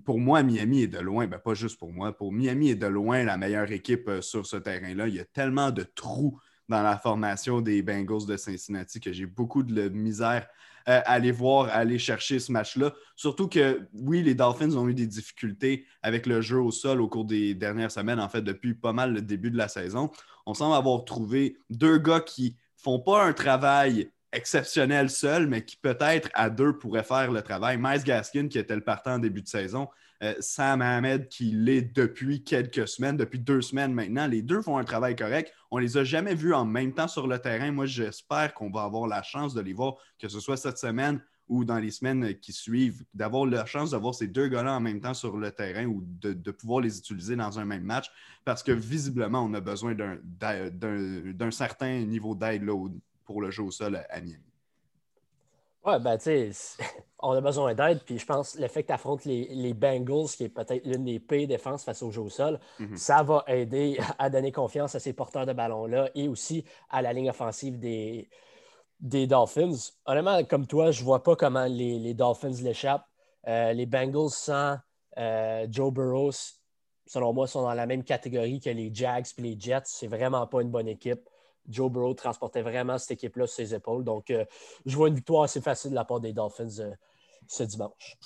pour 0.00 0.18
moi, 0.18 0.42
Miami 0.42 0.82
est 0.82 0.88
de 0.88 0.98
loin, 0.98 1.26
ben 1.26 1.38
pas 1.38 1.54
juste 1.54 1.78
pour 1.78 1.92
moi, 1.92 2.16
pour 2.16 2.32
Miami 2.32 2.70
est 2.70 2.74
de 2.76 2.86
loin 2.86 3.22
la 3.24 3.36
meilleure 3.36 3.70
équipe 3.70 4.08
euh, 4.08 4.20
sur 4.20 4.46
ce 4.46 4.56
terrain-là. 4.56 5.08
Il 5.08 5.14
y 5.14 5.20
a 5.20 5.24
tellement 5.24 5.70
de 5.70 5.82
trous 5.82 6.38
dans 6.68 6.82
la 6.82 6.98
formation 6.98 7.60
des 7.60 7.82
Bengals 7.82 8.26
de 8.26 8.36
Cincinnati 8.36 9.00
que 9.00 9.12
j'ai 9.12 9.26
beaucoup 9.26 9.62
de 9.62 9.88
misère 9.88 10.46
euh, 10.88 11.00
à 11.04 11.12
aller 11.12 11.32
voir, 11.32 11.68
à 11.68 11.74
aller 11.74 11.98
chercher 11.98 12.38
ce 12.38 12.52
match-là. 12.52 12.92
Surtout 13.16 13.48
que, 13.48 13.86
oui, 13.92 14.22
les 14.22 14.34
Dolphins 14.34 14.74
ont 14.76 14.88
eu 14.88 14.94
des 14.94 15.06
difficultés 15.06 15.86
avec 16.02 16.26
le 16.26 16.40
jeu 16.40 16.60
au 16.60 16.70
sol 16.70 17.00
au 17.00 17.08
cours 17.08 17.24
des 17.24 17.54
dernières 17.54 17.90
semaines, 17.90 18.20
en 18.20 18.28
fait, 18.28 18.42
depuis 18.42 18.74
pas 18.74 18.92
mal 18.92 19.12
le 19.12 19.22
début 19.22 19.50
de 19.50 19.56
la 19.56 19.68
saison. 19.68 20.10
On 20.46 20.54
semble 20.54 20.74
avoir 20.74 21.04
trouvé 21.04 21.56
deux 21.70 21.98
gars 21.98 22.20
qui 22.20 22.56
font 22.76 22.98
pas 22.98 23.24
un 23.24 23.32
travail 23.32 24.10
exceptionnel 24.34 25.10
seul, 25.10 25.46
mais 25.46 25.64
qui 25.64 25.76
peut-être 25.76 26.28
à 26.34 26.50
deux 26.50 26.76
pourrait 26.76 27.04
faire 27.04 27.30
le 27.30 27.42
travail. 27.42 27.78
Miles 27.78 28.02
Gaskin, 28.04 28.48
qui 28.48 28.58
était 28.58 28.74
le 28.74 28.82
partant 28.82 29.14
en 29.14 29.18
début 29.18 29.42
de 29.42 29.48
saison, 29.48 29.88
euh, 30.22 30.34
Sam 30.40 30.82
Ahmed, 30.82 31.28
qui 31.28 31.50
l'est 31.52 31.82
depuis 31.82 32.44
quelques 32.44 32.88
semaines, 32.88 33.16
depuis 33.16 33.38
deux 33.38 33.62
semaines 33.62 33.92
maintenant. 33.92 34.26
Les 34.26 34.42
deux 34.42 34.62
font 34.62 34.78
un 34.78 34.84
travail 34.84 35.16
correct. 35.16 35.52
On 35.70 35.78
les 35.78 35.96
a 35.96 36.04
jamais 36.04 36.34
vus 36.34 36.54
en 36.54 36.64
même 36.64 36.92
temps 36.92 37.08
sur 37.08 37.26
le 37.26 37.38
terrain. 37.38 37.70
Moi, 37.72 37.86
j'espère 37.86 38.54
qu'on 38.54 38.70
va 38.70 38.82
avoir 38.82 39.06
la 39.06 39.22
chance 39.22 39.54
de 39.54 39.60
les 39.60 39.72
voir, 39.72 39.94
que 40.18 40.28
ce 40.28 40.40
soit 40.40 40.56
cette 40.56 40.78
semaine 40.78 41.20
ou 41.48 41.64
dans 41.64 41.78
les 41.78 41.90
semaines 41.90 42.34
qui 42.38 42.52
suivent, 42.52 43.04
d'avoir 43.12 43.44
la 43.44 43.66
chance 43.66 43.90
d'avoir 43.90 44.14
ces 44.14 44.28
deux 44.28 44.48
gars-là 44.48 44.74
en 44.76 44.80
même 44.80 45.00
temps 45.00 45.12
sur 45.12 45.36
le 45.36 45.50
terrain 45.50 45.84
ou 45.84 46.02
de, 46.02 46.32
de, 46.32 46.50
pouvoir 46.50 46.80
les 46.80 46.98
utiliser 46.98 47.36
dans 47.36 47.58
un 47.58 47.66
même 47.66 47.82
match, 47.82 48.10
parce 48.46 48.62
que 48.62 48.72
visiblement, 48.72 49.44
on 49.44 49.52
a 49.52 49.60
besoin 49.60 49.94
d'un 49.94 51.50
certain 51.50 52.00
niveau 52.00 52.34
d'aide 52.34 52.62
pour 53.24 53.40
le 53.40 53.50
jeu 53.50 53.62
au 53.62 53.70
sol 53.70 54.04
à, 54.08 54.20
Miami. 54.20 54.42
Ouais, 55.84 55.98
ben, 55.98 56.16
tu 56.16 56.24
sais, 56.24 56.50
on 57.18 57.32
a 57.32 57.40
besoin 57.40 57.74
d'aide. 57.74 58.02
Puis 58.04 58.18
je 58.18 58.26
pense 58.26 58.52
que 58.52 58.62
le 58.62 58.68
fait 58.68 58.82
que 58.82 58.88
tu 58.88 58.92
affrontes 58.92 59.24
les, 59.24 59.74
Bengals, 59.74 60.28
qui 60.28 60.44
est 60.44 60.48
peut-être 60.48 60.84
l'une 60.86 61.04
des 61.04 61.20
pires 61.20 61.48
défenses 61.48 61.84
face 61.84 62.02
au 62.02 62.10
jeu 62.10 62.22
au 62.22 62.30
sol, 62.30 62.58
mhm. 62.78 62.96
ça 62.96 63.22
va 63.22 63.44
aider 63.46 63.98
à 64.18 64.30
donner 64.30 64.52
confiance 64.52 64.94
à 64.94 65.00
ces 65.00 65.12
porteurs 65.12 65.46
de 65.46 65.52
ballon-là 65.52 66.10
et 66.14 66.28
aussi 66.28 66.64
à 66.90 67.02
la 67.02 67.12
ligne 67.12 67.30
offensive 67.30 67.78
des, 67.78 68.28
des 69.00 69.26
Dolphins. 69.26 69.92
Honnêtement, 70.06 70.42
comme 70.44 70.66
toi, 70.66 70.90
je 70.90 71.00
ne 71.00 71.04
vois 71.04 71.22
pas 71.22 71.36
comment 71.36 71.66
les, 71.66 72.14
Dolphins 72.14 72.62
l'échappent. 72.62 73.06
Euh, 73.46 73.74
les 73.74 73.84
Bengals 73.84 74.30
sans 74.30 74.78
euh, 75.18 75.66
Joe 75.70 75.92
Burrow, 75.92 76.30
selon 77.06 77.32
moi, 77.32 77.46
sont 77.46 77.62
dans 77.62 77.74
la 77.74 77.86
même 77.86 78.02
catégorie 78.02 78.60
que 78.60 78.70
les 78.70 78.90
Jags 78.92 79.26
et 79.38 79.42
les 79.42 79.56
Jets. 79.58 79.82
C'est 79.84 80.06
vraiment 80.06 80.46
pas 80.46 80.62
une 80.62 80.70
bonne 80.70 80.88
équipe. 80.88 81.28
Joe 81.68 81.90
Burrow 81.90 82.14
transportait 82.14 82.62
vraiment 82.62 82.98
cette 82.98 83.12
équipe-là 83.12 83.46
sur 83.46 83.56
ses 83.56 83.74
épaules. 83.74 84.04
Donc, 84.04 84.32
je 84.86 84.96
vois 84.96 85.08
une 85.08 85.14
victoire 85.14 85.44
assez 85.44 85.60
facile 85.60 85.90
de 85.90 85.94
la 85.94 86.04
part 86.04 86.20
des 86.20 86.32
Dolphins 86.32 86.94
ce 87.46 87.62
dimanche. 87.62 88.16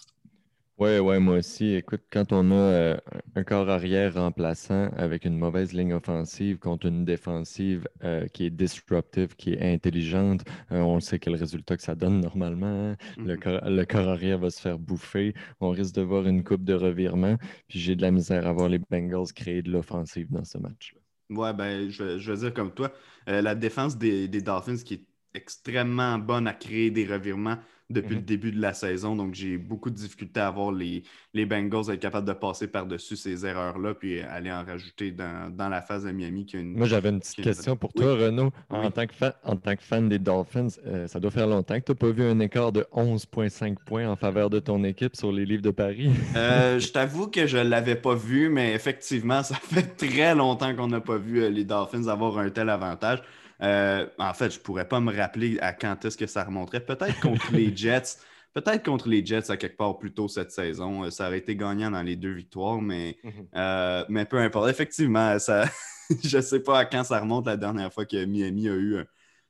Oui, 0.78 0.96
ouais, 1.00 1.18
moi 1.18 1.38
aussi. 1.38 1.74
Écoute, 1.74 2.02
quand 2.08 2.32
on 2.32 2.52
a 2.52 2.54
euh, 2.54 2.96
un 3.34 3.42
corps 3.42 3.68
arrière 3.68 4.14
remplaçant 4.14 4.90
avec 4.96 5.24
une 5.24 5.36
mauvaise 5.36 5.72
ligne 5.72 5.92
offensive 5.92 6.58
contre 6.60 6.86
une 6.86 7.04
défensive 7.04 7.88
euh, 8.04 8.28
qui 8.28 8.46
est 8.46 8.50
disruptive, 8.50 9.34
qui 9.34 9.54
est 9.54 9.74
intelligente, 9.74 10.44
euh, 10.70 10.78
on 10.82 11.00
sait 11.00 11.18
quel 11.18 11.34
résultat 11.34 11.76
que 11.76 11.82
ça 11.82 11.96
donne 11.96 12.20
normalement. 12.20 12.92
Hein. 12.92 12.96
le, 13.16 13.34
mm-hmm. 13.34 13.38
corps, 13.40 13.60
le, 13.68 13.84
corps, 13.86 14.08
arrière 14.08 14.38
va 14.38 14.50
se 14.50 14.60
faire 14.60 14.78
bouffer. 14.78 15.34
On 15.58 15.70
risque 15.70 15.96
de 15.96 16.02
voir 16.02 16.28
une 16.28 16.44
coupe 16.44 16.62
de 16.62 16.74
revirement. 16.74 17.38
Puis 17.66 17.80
j'ai 17.80 17.96
de 17.96 18.02
la 18.02 18.12
misère 18.12 18.46
à 18.46 18.52
voir 18.52 18.68
les 18.68 18.78
Bengals 18.78 19.32
créer 19.34 19.62
de 19.62 19.72
l'offensive 19.72 20.30
dans 20.30 20.44
ce 20.44 20.58
match-là. 20.58 20.97
Ouais, 21.30 21.52
ben, 21.52 21.90
je, 21.90 22.18
je, 22.18 22.32
veux 22.32 22.38
dire 22.38 22.54
comme 22.54 22.72
toi, 22.72 22.90
la 23.26 23.54
défense 23.54 23.98
des, 23.98 24.28
des 24.28 24.40
Dolphins 24.40 24.76
qui 24.78 24.94
est 24.94 25.06
extrêmement 25.38 26.18
bonne 26.18 26.46
à 26.46 26.52
créer 26.52 26.90
des 26.90 27.06
revirements 27.06 27.58
depuis 27.90 28.16
le 28.16 28.20
mhm. 28.20 28.26
début 28.26 28.52
de 28.52 28.60
la 28.60 28.74
saison. 28.74 29.16
Donc, 29.16 29.34
j'ai 29.34 29.56
beaucoup 29.56 29.88
de 29.88 29.94
difficultés 29.94 30.40
à 30.40 30.50
voir 30.50 30.72
les, 30.72 31.02
les 31.32 31.46
Bengals 31.46 31.90
être 31.90 32.00
capables 32.00 32.26
de 32.26 32.34
passer 32.34 32.68
par-dessus 32.68 33.16
ces 33.16 33.46
erreurs-là 33.46 33.94
puis 33.94 34.20
aller 34.20 34.52
en 34.52 34.62
rajouter 34.62 35.10
dans, 35.10 35.68
la 35.70 35.80
phase 35.80 36.04
de 36.04 36.10
Miami. 36.10 36.44
Qui 36.44 36.58
Moi, 36.58 36.86
j'avais 36.86 37.08
une 37.08 37.20
petite 37.20 37.42
question 37.42 37.76
pour 37.76 37.92
toi, 37.92 38.14
Renaud. 38.14 38.50
En, 38.68 38.90
tant 38.90 39.06
que 39.06 39.14
fan, 39.14 39.32
en 39.42 39.56
tant 39.56 39.74
que 39.74 39.82
fan 39.82 40.08
des 40.08 40.18
Dolphins, 40.18 40.68
euh, 40.86 41.06
ça 41.06 41.18
doit 41.18 41.30
faire 41.30 41.46
longtemps 41.46 41.80
que 41.80 41.84
tu 41.86 41.92
n'as 41.92 41.96
pas 41.96 42.10
vu 42.10 42.24
un 42.24 42.38
écart 42.40 42.72
de 42.72 42.86
11,5 42.92 43.76
points 43.86 44.08
en 44.08 44.16
faveur 44.16 44.50
de 44.50 44.58
ton 44.58 44.84
équipe 44.84 45.16
sur 45.16 45.32
les 45.32 45.46
livres 45.46 45.62
de 45.62 45.70
Paris. 45.70 46.10
Euh, 46.36 46.78
je 46.78 46.88
t'avoue 46.92 47.28
que 47.28 47.46
je 47.46 47.56
ne 47.56 47.62
l'avais 47.62 47.96
pas 47.96 48.14
vu, 48.14 48.50
mais 48.50 48.74
effectivement, 48.74 49.42
ça 49.42 49.54
fait 49.54 49.96
très 49.96 50.34
longtemps 50.34 50.74
qu'on 50.76 50.88
n'a 50.88 51.00
pas 51.00 51.16
vu 51.16 51.42
euh, 51.42 51.48
les 51.48 51.64
Dolphins 51.64 52.08
avoir 52.08 52.38
un 52.38 52.50
tel 52.50 52.68
avantage. 52.68 53.22
Euh, 53.62 54.06
en 54.18 54.34
fait, 54.34 54.50
je 54.50 54.58
ne 54.58 54.62
pourrais 54.62 54.86
pas 54.86 55.00
me 55.00 55.14
rappeler 55.14 55.58
à 55.60 55.72
quand 55.72 56.04
est-ce 56.04 56.16
que 56.16 56.26
ça 56.26 56.44
remonterait. 56.44 56.80
Peut-être 56.80 57.20
contre 57.20 57.52
les 57.52 57.76
Jets. 57.76 58.18
Peut-être 58.54 58.84
contre 58.84 59.08
les 59.08 59.24
Jets 59.24 59.50
à 59.50 59.56
quelque 59.56 59.76
part 59.76 59.98
plus 59.98 60.12
tôt 60.12 60.28
cette 60.28 60.52
saison. 60.52 61.04
Euh, 61.04 61.10
ça 61.10 61.26
aurait 61.26 61.38
été 61.38 61.56
gagnant 61.56 61.90
dans 61.90 62.02
les 62.02 62.16
deux 62.16 62.32
victoires, 62.32 62.80
mais, 62.80 63.18
mhm. 63.22 63.32
euh, 63.56 64.04
mais 64.08 64.24
peu 64.24 64.38
importe. 64.38 64.70
Effectivement, 64.70 65.38
ça, 65.38 65.64
je 66.24 66.36
ne 66.36 66.42
sais 66.42 66.60
pas 66.60 66.80
à 66.80 66.84
quand 66.84 67.04
ça 67.04 67.20
remonte 67.20 67.46
la 67.46 67.56
dernière 67.56 67.92
fois 67.92 68.06
que 68.06 68.24
Miami 68.24 68.68
a 68.68 68.74
eu 68.74 68.96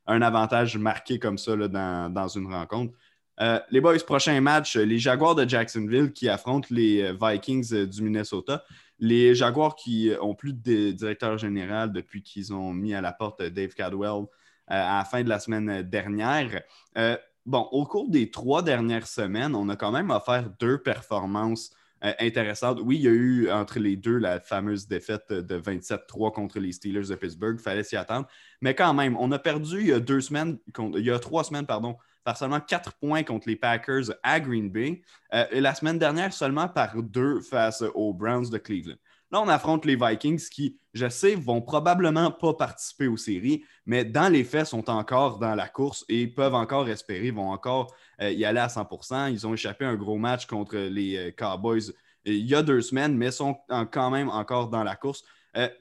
un, 0.07 0.21
avantage 0.21 0.77
marqué 0.77 1.19
comme 1.19 1.37
ça 1.37 1.55
dans, 1.55 2.27
une 2.27 2.51
rencontre. 2.51 2.93
les 3.69 3.79
boys, 3.79 3.99
prochain 3.99 4.41
match, 4.41 4.75
les 4.75 4.97
Jaguars 4.97 5.35
de 5.35 5.47
Jacksonville 5.47 6.11
qui 6.11 6.27
affrontent 6.27 6.67
les 6.71 7.13
Vikings 7.13 7.85
du 7.85 8.01
Minnesota. 8.01 8.63
Les 8.99 9.33
Jaguars 9.33 9.75
qui 9.75 10.11
ont 10.21 10.35
plus 10.35 10.53
de 10.53 10.91
directeur 10.91 11.37
général 11.37 11.91
depuis 11.91 12.21
qu'ils 12.21 12.53
ont 12.53 12.73
mis 12.73 12.93
à 12.93 13.01
la 13.01 13.13
porte 13.13 13.41
Dave 13.41 13.73
Cadwell 13.73 14.23
euh, 14.23 14.25
à 14.67 14.99
la 14.99 15.05
fin 15.05 15.23
de 15.23 15.29
la 15.29 15.39
semaine 15.39 15.83
dernière. 15.83 16.61
Euh, 16.97 17.17
bon, 17.45 17.67
au 17.71 17.85
cours 17.85 18.09
des 18.09 18.29
trois 18.29 18.61
dernières 18.61 19.07
semaines, 19.07 19.55
on 19.55 19.69
a 19.69 19.75
quand 19.75 19.91
même 19.91 20.11
offert 20.11 20.49
deux 20.59 20.77
performances 20.77 21.71
euh, 22.03 22.11
intéressantes. 22.19 22.79
Oui, 22.83 22.97
il 22.97 23.01
y 23.03 23.07
a 23.07 23.11
eu 23.11 23.51
entre 23.51 23.79
les 23.79 23.95
deux 23.95 24.17
la 24.17 24.39
fameuse 24.39 24.87
défaite 24.87 25.31
de 25.31 25.59
27-3 25.59 26.33
contre 26.33 26.59
les 26.59 26.71
Steelers 26.73 27.07
de 27.07 27.15
Pittsburgh. 27.15 27.55
Il 27.57 27.63
fallait 27.63 27.83
s'y 27.83 27.95
attendre. 27.95 28.27
Mais 28.61 28.75
quand 28.75 28.93
même, 28.93 29.17
on 29.17 29.31
a 29.31 29.39
perdu 29.39 29.79
il 29.79 29.87
y 29.87 29.93
a 29.93 29.99
deux 29.99 30.21
semaines, 30.21 30.57
il 30.95 31.05
y 31.05 31.11
a 31.11 31.19
trois 31.19 31.43
semaines, 31.43 31.65
pardon, 31.65 31.97
par 32.23 32.37
seulement 32.37 32.59
quatre 32.59 32.93
points 32.93 33.23
contre 33.23 33.47
les 33.47 33.55
Packers 33.55 34.05
à 34.23 34.39
Green 34.39 34.69
Bay. 34.69 35.01
Euh, 35.33 35.45
et 35.51 35.61
la 35.61 35.73
semaine 35.73 35.99
dernière, 35.99 36.33
seulement 36.33 36.67
par 36.67 37.01
deux 37.01 37.41
face 37.41 37.83
aux 37.93 38.13
Browns 38.13 38.49
de 38.49 38.57
Cleveland. 38.57 38.97
Là, 39.31 39.41
on 39.41 39.47
affronte 39.47 39.85
les 39.85 39.95
Vikings 39.95 40.49
qui, 40.49 40.79
je 40.93 41.07
sais, 41.07 41.35
vont 41.35 41.61
probablement 41.61 42.31
pas 42.31 42.53
participer 42.55 43.07
aux 43.07 43.17
séries, 43.17 43.63
mais 43.85 44.03
dans 44.03 44.27
les 44.27 44.43
faits, 44.43 44.67
sont 44.67 44.89
encore 44.89 45.37
dans 45.37 45.53
la 45.53 45.67
course 45.67 46.03
et 46.09 46.27
peuvent 46.27 46.55
encore 46.55 46.89
espérer, 46.89 47.29
vont 47.29 47.51
encore 47.51 47.93
euh, 48.21 48.31
y 48.31 48.43
aller 48.43 48.59
à 48.59 48.67
100% 48.67 49.31
Ils 49.31 49.45
ont 49.45 49.53
échappé 49.53 49.85
un 49.85 49.95
gros 49.95 50.17
match 50.17 50.47
contre 50.47 50.77
les 50.77 51.17
euh, 51.17 51.31
Cowboys 51.31 51.93
il 52.25 52.45
y 52.45 52.53
a 52.53 52.61
deux 52.61 52.81
semaines, 52.81 53.15
mais 53.15 53.31
sont 53.31 53.57
quand 53.91 54.11
même 54.11 54.29
encore 54.29 54.67
dans 54.67 54.83
la 54.83 54.97
course. 54.97 55.23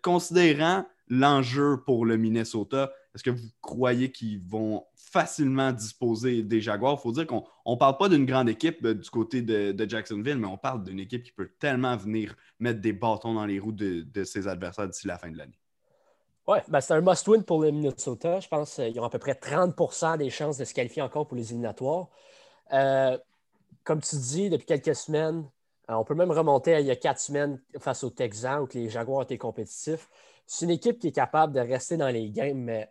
considérant 0.02 0.86
l'enjeu 1.08 1.82
pour 1.84 2.06
le 2.06 2.16
Minnesota, 2.16 2.90
est-ce 3.14 3.22
que 3.22 3.30
vous 3.30 3.48
croyez 3.60 4.12
qu'ils 4.12 4.40
vont 4.40 4.84
facilement 5.12 5.72
disposer 5.72 6.42
des 6.42 6.60
Jaguars? 6.60 6.96
Il 6.98 7.02
faut 7.02 7.12
dire 7.12 7.26
qu'on 7.26 7.44
ne 7.66 7.76
parle 7.76 7.96
pas 7.96 8.08
d'une 8.08 8.26
grande 8.26 8.48
équipe 8.48 8.84
euh, 8.84 8.94
du 8.94 9.08
côté 9.10 9.42
de, 9.42 9.88
Jacksonville, 9.88 10.36
mais 10.36 10.46
on 10.46 10.58
parle 10.58 10.84
d'une 10.84 11.00
équipe 11.00 11.22
qui 11.22 11.32
peut 11.32 11.50
tellement 11.58 11.96
venir 11.96 12.36
mettre 12.60 12.80
des 12.80 12.92
bâtons 12.92 13.34
dans 13.34 13.46
les 13.46 13.58
roues 13.58 13.72
de, 13.72 14.24
ses 14.24 14.48
adversaires 14.48 14.88
d'ici 14.88 15.06
la 15.06 15.18
fin 15.18 15.30
de 15.30 15.38
l'année. 15.38 15.58
Oui, 16.46 16.58
ben 16.68 16.80
c'est 16.80 16.94
un 16.94 17.02
must-win 17.02 17.42
pour 17.42 17.60
le 17.62 17.70
Minnesota. 17.70 18.40
Je 18.40 18.48
pense 18.48 18.76
qu'ils 18.76 18.98
ont 19.00 19.04
à 19.04 19.10
peu 19.10 19.18
près 19.18 19.34
30% 19.34 20.16
des 20.16 20.30
chances 20.30 20.56
de 20.56 20.64
se 20.64 20.72
qualifier 20.72 21.02
encore 21.02 21.26
pour 21.26 21.36
les 21.36 21.50
éliminatoires. 21.50 22.08
Euh, 22.72 23.18
comme 23.84 24.00
tu 24.00 24.16
dis, 24.16 24.48
depuis 24.48 24.66
quelques 24.66 24.94
semaines, 24.94 25.44
euh, 25.90 25.94
on 25.94 26.04
peut 26.04 26.14
même 26.14 26.30
remonter 26.30 26.74
à 26.74 26.80
il 26.80 26.86
y 26.86 26.90
a 26.90 26.96
quatre 26.96 27.20
semaines 27.20 27.60
face 27.78 28.04
aux 28.04 28.10
Texans 28.10 28.62
où 28.62 28.68
les 28.72 28.88
Jaguars 28.88 29.22
étaient 29.22 29.38
compétitifs. 29.38 30.08
C'est 30.46 30.64
une 30.64 30.70
équipe 30.70 30.98
qui 30.98 31.08
est 31.08 31.12
capable 31.12 31.52
de 31.52 31.60
rester 31.60 31.96
dans 31.96 32.08
les 32.08 32.30
games, 32.30 32.58
mais 32.58 32.90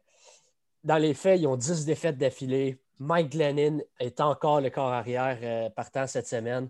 dans 0.88 0.97
les 0.97 1.13
faits, 1.13 1.41
ils 1.41 1.47
ont 1.47 1.58
10 1.58 1.86
défaites 1.86 2.17
d'affilée. 2.17 2.80
Mike 3.00 3.34
Glennon 3.34 3.82
est 4.00 4.21
encore 4.21 4.62
le 4.62 4.69
corps 4.69 4.93
arrière 4.93 5.38
euh, 5.43 5.69
partant 5.69 6.08
cette 6.08 6.28
semaine. 6.28 6.69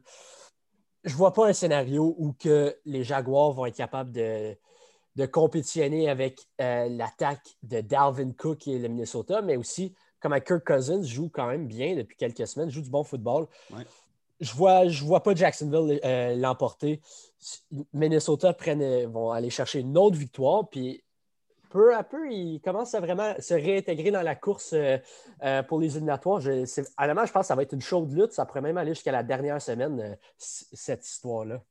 Je 1.04 1.12
ne 1.12 1.18
vois 1.18 1.34
pas 1.34 1.48
un 1.48 1.54
scénario 1.54 2.16
où 2.18 2.34
que 2.34 2.76
les 2.86 3.04
Jaguars 3.04 3.52
vont 3.52 3.68
être 3.68 3.78
capables 3.78 4.12
de, 4.12 4.58
de 5.16 5.26
compétitionner 5.28 6.10
avec 6.10 6.42
euh, 6.60 6.90
l'attaque 6.90 7.58
de 7.62 7.80
Dalvin 7.82 8.32
Cook 8.32 8.68
et 8.68 8.80
le 8.80 8.88
Minnesota, 8.88 9.44
mais 9.44 9.56
aussi 9.56 9.94
comme 10.20 10.34
Kirk 10.42 10.66
Cousins 10.66 11.04
joue 11.04 11.30
quand 11.30 11.46
même 11.46 11.68
bien 11.68 11.96
depuis 11.96 12.18
quelques 12.18 12.48
semaines, 12.48 12.72
joue 12.72 12.82
du 12.82 12.90
bon 12.90 13.04
football. 13.04 13.46
Je 14.40 14.52
ne 14.52 14.58
vois, 14.58 14.88
je 14.88 15.06
vois 15.06 15.22
pas 15.22 15.36
Jacksonville 15.36 16.00
euh, 16.04 16.36
l'emporter. 16.36 17.02
Minnesota 17.94 18.52
prennent, 18.54 19.06
vont 19.06 19.30
aller 19.30 19.52
chercher 19.52 19.82
une 19.82 19.96
autre 19.96 20.18
victoire, 20.18 20.68
puis 20.70 21.04
peu 21.70 21.96
à 21.96 22.04
peu, 22.04 22.32
il 22.32 22.60
commence 22.62 22.94
à 22.96 23.00
vraiment 23.00 23.34
se 23.40 23.54
réintégrer 23.54 24.12
dans 24.12 24.22
la 24.22 24.36
course 24.36 24.74
euh, 24.74 24.98
euh, 25.44 25.64
pour 25.64 25.80
les 25.80 25.96
éliminatoires. 25.96 26.40
Je, 26.40 26.52
honnêtement, 26.98 27.26
je 27.26 27.32
pense 27.32 27.42
que 27.42 27.48
ça 27.48 27.56
va 27.56 27.64
être 27.64 27.74
une 27.74 27.82
chaude 27.82 28.12
lutte. 28.12 28.32
Ça 28.32 28.46
pourrait 28.46 28.62
même 28.62 28.78
aller 28.78 28.94
jusqu'à 28.94 29.12
la 29.12 29.24
dernière 29.24 29.62
semaine, 29.62 30.00
euh, 30.00 30.16
cette 30.38 31.06
histoire-là. 31.06 31.64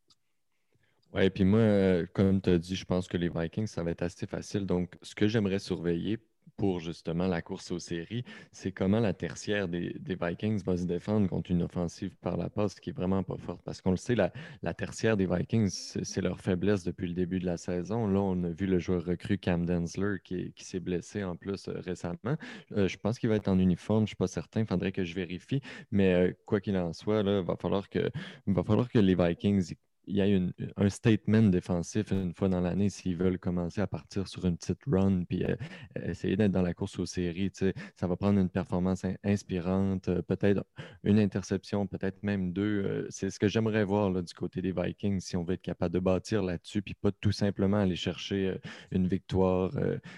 Oui, 1.14 1.30
puis 1.30 1.44
moi, 1.44 2.06
comme 2.12 2.40
tu 2.40 2.50
as 2.50 2.58
dit, 2.58 2.76
je 2.76 2.84
pense 2.84 3.08
que 3.08 3.16
les 3.16 3.28
Vikings, 3.28 3.66
ça 3.66 3.82
va 3.82 3.90
être 3.90 4.02
assez 4.02 4.26
facile. 4.26 4.66
Donc, 4.66 4.96
ce 5.02 5.14
que 5.14 5.26
j'aimerais 5.26 5.58
surveiller 5.58 6.18
pour 6.56 6.80
justement 6.80 7.26
la 7.26 7.42
course 7.42 7.70
aux 7.70 7.78
séries, 7.78 8.24
c'est 8.52 8.72
comment 8.72 9.00
la 9.00 9.12
tertiaire 9.12 9.68
des, 9.68 9.94
Vikings 10.20 10.62
va 10.64 10.76
se 10.76 10.84
défendre 10.84 11.28
contre 11.28 11.50
une 11.50 11.62
offensive 11.62 12.16
par 12.20 12.36
la 12.36 12.48
passe 12.48 12.80
qui 12.80 12.90
est 12.90 12.92
vraiment 12.92 13.22
pas 13.22 13.36
forte. 13.36 13.62
Parce 13.64 13.80
qu'on 13.80 13.90
le 13.90 13.96
sait, 13.96 14.14
la, 14.14 14.74
tertiaire 14.74 15.16
des 15.16 15.26
Vikings, 15.26 15.68
c'est 16.02 16.20
leur 16.20 16.40
faiblesse 16.40 16.84
depuis 16.84 17.08
le 17.08 17.14
début 17.14 17.38
de 17.38 17.46
la 17.46 17.56
saison. 17.56 18.06
Là, 18.06 18.20
on 18.20 18.42
a 18.44 18.50
vu 18.50 18.66
le 18.66 18.78
joueur 18.78 19.04
recru 19.04 19.38
Cam 19.38 19.66
Densler 19.66 20.16
qui, 20.24 20.52
s'est 20.56 20.80
blessé 20.80 21.22
en 21.22 21.36
plus 21.36 21.68
euh, 21.68 21.78
récemment. 21.78 22.36
Euh, 22.72 22.88
je 22.88 22.96
pense 22.96 23.18
qu'il 23.18 23.28
va 23.28 23.36
être 23.36 23.48
en 23.48 23.58
uniforme, 23.58 24.00
je 24.00 24.02
ne 24.02 24.06
suis 24.08 24.16
pas 24.16 24.26
certain, 24.26 24.60
il 24.60 24.66
faudrait 24.66 24.90
que 24.90 25.04
je 25.04 25.14
vérifie. 25.14 25.60
Mais 25.92 26.14
euh, 26.14 26.32
quoi 26.44 26.60
qu'il 26.60 26.76
en 26.76 26.92
soit, 26.92 27.20
il 27.20 27.26
va 27.26 27.42
va 27.42 27.56
falloir 27.56 28.88
que 28.88 28.98
les 28.98 29.14
Vikings 29.14 29.74
il 30.06 30.16
y 30.16 30.22
a 30.22 30.40
un 30.76 30.88
statement 30.88 31.42
défensif 31.42 32.10
une 32.10 32.32
fois 32.32 32.48
dans 32.48 32.60
l'année 32.60 32.88
s'ils 32.88 33.16
veulent 33.16 33.38
commencer 33.38 33.80
à 33.80 33.86
partir 33.86 34.28
sur 34.28 34.44
une 34.44 34.56
petite 34.56 34.80
run 34.86 35.24
puis 35.24 35.44
euh, 35.44 35.56
essayer 36.04 36.36
d'être 36.36 36.52
dans 36.52 36.62
la 36.62 36.74
course 36.74 36.98
aux 36.98 37.06
séries. 37.06 37.50
Ça 37.96 38.06
va 38.06 38.16
prendre 38.16 38.38
une 38.38 38.48
performance 38.48 39.04
inspirante, 39.24 40.08
euh, 40.08 40.22
peut-être 40.22 40.64
une 41.02 41.18
interception, 41.18 41.86
peut-être 41.86 42.22
même 42.22 42.52
deux. 42.52 42.84
Euh, 42.84 43.06
c'est 43.10 43.30
ce 43.30 43.38
que 43.38 43.48
j'aimerais 43.48 43.84
voir 43.84 44.10
là, 44.10 44.22
du 44.22 44.32
côté 44.34 44.62
des 44.62 44.72
Vikings 44.72 45.20
si 45.20 45.36
on 45.36 45.44
veut 45.44 45.54
être 45.54 45.62
capable 45.62 45.94
de 45.94 46.00
bâtir 46.00 46.42
là-dessus 46.42 46.82
puis 46.82 46.94
pas 46.94 47.10
tout 47.12 47.32
simplement 47.32 47.78
aller 47.78 47.96
chercher 47.96 48.56
une 48.90 49.06
victoire 49.06 49.72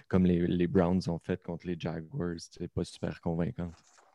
comme 0.09 0.27
les, 0.27 0.47
les, 0.47 0.67
Browns 0.67 1.01
ont 1.09 1.19
fait 1.19 1.43
contre 1.43 1.67
les 1.67 1.77
Jaguars. 1.79 2.37
C'est 2.39 2.69
pas 2.69 2.85
super 2.85 3.21
convaincant. 3.21 3.71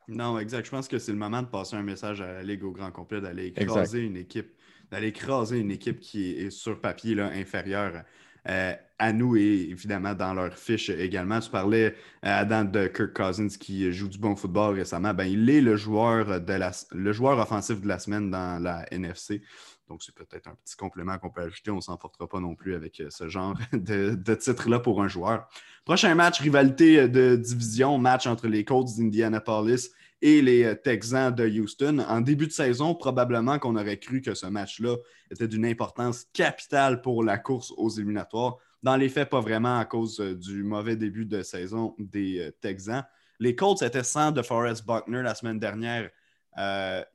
Non, 0.07 0.37
exact. 0.37 0.65
Je 0.65 0.71
pense 0.71 0.87
que 0.87 0.99
c'est 0.99 1.11
le 1.11 1.17
moment 1.17 1.41
de 1.41 1.47
passer 1.47 1.75
un 1.75 1.83
message 1.83 2.21
à 2.21 2.33
la 2.33 2.43
Ligue 2.43 2.63
au 2.63 2.71
grand 2.71 2.91
complet, 2.91 3.21
d'aller 3.21 3.47
écraser 3.47 4.01
une 4.01 4.17
équipe 4.17 4.53
d'aller 4.93 5.07
écraser 5.07 5.57
une 5.57 5.71
équipe 5.71 5.99
qui 5.99 6.31
est, 6.31 6.49
sur 6.51 6.79
papier 6.79 7.15
là, 7.15 7.31
inférieure 7.33 8.03
euh, 8.47 8.73
à 8.99 9.11
nous 9.11 9.35
et 9.35 9.67
évidemment 9.71 10.13
dans 10.13 10.35
leur 10.35 10.55
fiche 10.55 10.89
également. 10.89 11.39
Tu 11.39 11.49
parlais, 11.49 11.87
euh, 11.87 11.93
Adam, 12.21 12.63
de 12.63 12.87
Kirk 12.87 13.13
Cousins 13.13 13.47
qui 13.59 13.91
joue 13.91 14.07
du 14.07 14.19
bon 14.19 14.35
football 14.35 14.75
récemment. 14.75 15.13
Ben, 15.13 15.25
il 15.25 15.49
est 15.49 15.61
le 15.61 15.75
joueur, 15.75 16.39
de 16.39 16.53
la, 16.53 16.71
le 16.91 17.11
joueur 17.11 17.39
offensif 17.39 17.81
de 17.81 17.87
la 17.87 17.97
semaine 17.97 18.29
dans 18.29 18.61
la 18.61 18.85
NFC. 18.93 19.41
Donc, 19.89 20.03
c'est 20.03 20.13
peut-être 20.13 20.47
un 20.47 20.55
petit 20.63 20.75
complément 20.75 21.17
qu'on 21.17 21.31
peut 21.31 21.41
ajouter. 21.41 21.71
On 21.71 21.77
ne 21.77 21.81
s'en 21.81 21.97
portera 21.97 22.27
pas 22.27 22.39
non 22.39 22.53
plus 22.53 22.75
avec 22.75 22.99
euh, 22.99 23.09
ce 23.09 23.27
genre 23.27 23.55
de, 23.73 24.13
de 24.13 24.35
titre-là 24.35 24.79
pour 24.79 25.01
un 25.01 25.07
joueur. 25.07 25.47
Prochain 25.85 26.13
match, 26.13 26.39
rivalité 26.39 27.07
de 27.07 27.35
division, 27.35 27.97
match 27.97 28.27
entre 28.27 28.47
les 28.47 28.63
Colts 28.63 28.95
d'Indianapolis 28.95 29.89
et 30.23 30.41
les 30.41 30.63
euh, 30.63 30.73
Texans 30.73 31.35
de 31.35 31.45
Houston. 31.45 31.99
En 32.07 32.21
début 32.21 32.47
de 32.47 32.53
saison, 32.53 32.95
probablement 32.95 33.59
qu'on 33.59 33.75
aurait 33.75 33.99
cru 33.99 34.21
que 34.21 34.33
ce 34.33 34.45
match-là 34.45 34.95
était 35.29 35.49
d'une 35.49 35.65
importance 35.65 36.25
capitale 36.31 37.01
pour 37.01 37.25
la 37.25 37.37
course 37.37 37.73
aux 37.75 37.89
éliminatoires. 37.89 38.55
Dans 38.81 38.95
les 38.95 39.09
faits, 39.09 39.29
pas 39.29 39.41
vraiment 39.41 39.77
à 39.77 39.85
cause 39.85 40.19
du 40.19 40.63
mauvais 40.63 40.95
début 40.95 41.25
de 41.25 41.43
saison 41.43 41.93
des 41.99 42.51
Texans. 42.61 43.03
Les 43.39 43.53
Colts 43.53 43.81
étaient 43.81 44.03
sans 44.03 44.31
de 44.31 44.41
Forrest 44.41 44.85
Buckner 44.85 45.21
la 45.21 45.35
semaine 45.35 45.59
dernière. 45.59 46.09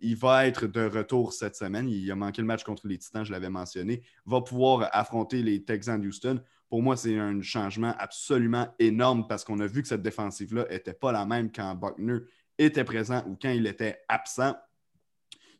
il 0.01 0.17
va 0.17 0.47
être 0.47 0.67
de 0.67 0.87
retour 0.87 1.33
cette 1.33 1.57
semaine. 1.57 1.89
Il 1.89 2.11
a 2.11 2.15
manqué 2.15 2.41
le 2.41 2.47
match 2.47 2.65
contre 2.65 2.89
les 2.89 2.99
Titans, 2.99 3.25
je 3.25 3.33
l'avais 3.33 3.51
mentionné. 3.51 4.03
Va 4.25 4.41
pouvoir 4.41 4.89
affronter 4.93 5.43
les 5.43 5.63
Texans 5.63 6.01
d'Houston. 6.01 6.41
Pour 6.69 6.83
moi, 6.83 6.97
c'est 6.97 7.19
un 7.19 7.41
changement 7.41 7.95
absolument 7.99 8.69
énorme 8.79 9.27
parce 9.27 9.45
qu'on 9.45 9.61
a 9.61 9.67
vu 9.67 9.83
que 9.83 9.89
cette 9.89 10.03
défensive-là 10.03 10.67
n'était 10.71 10.93
pas 10.93 11.13
la 11.13 11.25
même 11.25 11.51
quand 11.51 11.75
Buckner 11.75 12.19
était 12.59 12.85
présent 12.85 13.25
ou 13.27 13.37
quand 13.41 13.51
il 13.51 13.67
était 13.67 14.01
absent. 14.09 14.55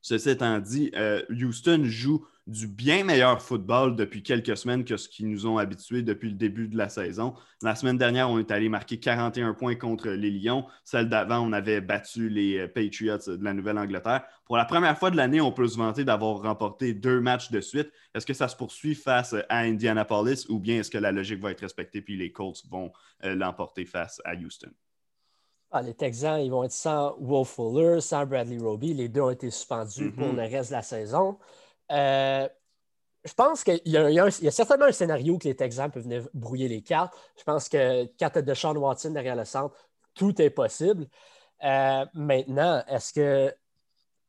Ceci 0.01 0.31
étant 0.31 0.59
dit, 0.59 0.91
euh, 0.95 1.23
Houston 1.31 1.83
joue 1.85 2.27
du 2.49 2.67
bien 2.67 3.05
meilleur 3.05 3.43
football 3.43 3.95
depuis 3.95 4.23
quelques 4.23 4.57
semaines 4.57 4.85
que 4.85 4.97
ce 4.97 5.07
qu'ils 5.07 5.29
nous 5.29 5.47
ont 5.47 5.59
habitués 5.59 6.03
depuis 6.03 6.31
le 6.31 6.35
début 6.35 6.67
de 6.67 6.79
la 6.79 6.89
saison. 6.89 7.35
La 7.63 7.75
semaine 7.75 7.99
dernière, 7.99 8.31
on 8.31 8.39
est 8.39 8.51
allé 8.51 8.71
marquer 8.71 8.99
41 8.99 9.53
points 9.53 9.75
contre 9.75 10.09
les 10.09 10.31
Lions. 10.31 10.65
Celle 10.83 11.11
d'avant, 11.11 11.41
on 11.41 11.53
avait 11.53 11.83
battu 11.83 12.31
les 12.31 12.61
euh, 12.61 12.67
Patriots 12.69 13.19
de 13.37 13.45
la 13.45 13.53
Nouvelle-Angleterre. 13.53 14.25
Pour 14.47 14.57
la 14.57 14.65
première 14.65 14.99
fois 14.99 15.11
de 15.11 15.17
l'année, 15.17 15.43
on 15.43 15.53
peut 15.53 15.69
se 15.69 15.77
vanter 15.77 16.05
d'avoir 16.05 16.41
remporté 16.41 16.95
deux 16.95 17.21
matchs 17.21 17.51
de 17.51 17.61
suite. 17.61 17.93
Est-ce 18.15 18.25
que 18.25 18.35
ça 18.35 18.49
se 18.49 18.57
poursuit 18.57 18.95
face 18.95 19.35
à 19.51 19.59
Indianapolis 19.59 20.47
ou 20.49 20.59
bien 20.59 20.81
est-ce 20.81 20.91
que 20.91 20.99
la 20.99 21.13
logique 21.13 21.43
va 21.43 21.51
être 21.51 21.61
respectée 21.61 22.01
puis 22.01 22.17
les 22.17 22.33
Colts 22.33 22.65
vont 22.71 22.93
euh, 23.25 23.35
l'emporter 23.35 23.85
face 23.85 24.23
à 24.25 24.35
Houston? 24.35 24.71
Ah, 25.71 25.83
les 25.83 25.95
Texans, 25.95 26.41
ils 26.41 26.51
vont 26.51 26.65
être 26.65 26.73
sans 26.73 27.15
Will 27.19 27.45
Fuller, 27.45 28.01
sans 28.01 28.25
Bradley 28.25 28.59
Roby. 28.59 28.95
Les 28.95 29.09
deux 29.09 29.21
ont 29.21 29.31
été 29.31 29.51
suspendus 29.51 30.13
pour 30.13 30.29
mm-hmm. 30.29 30.37
le 30.37 30.43
reste 30.43 30.71
de 30.71 30.77
la 30.77 30.83
saison. 30.83 31.39
Euh, 31.93 32.49
je 33.25 33.35
pense 33.35 33.65
qu'il 33.65 33.81
y, 33.85 33.97
a 33.97 34.51
certainement 34.51 34.87
un 34.87 34.93
scénario 34.93 35.37
que 35.39 35.45
les 35.45 35.57
Texans 35.57 35.91
peuvent 35.91 36.05
venir 36.05 36.27
brouiller 36.33 36.69
les 36.69 36.83
cartes. 36.83 37.15
Je 37.37 37.45
pense 37.45 37.69
que 37.69 38.05
quand 38.19 38.31
tu 38.31 38.39
as 38.39 38.43
Deshaun 38.43 38.77
Watson 38.77 39.11
derrière 39.11 39.37
le 39.37 39.45
centre, 39.45 39.77
tout 40.15 40.41
est 40.41 40.51
possible. 40.51 41.07
Euh, 41.65 42.07
maintenant, 42.15 42.83
est-ce 42.89 43.13
que, 43.13 43.55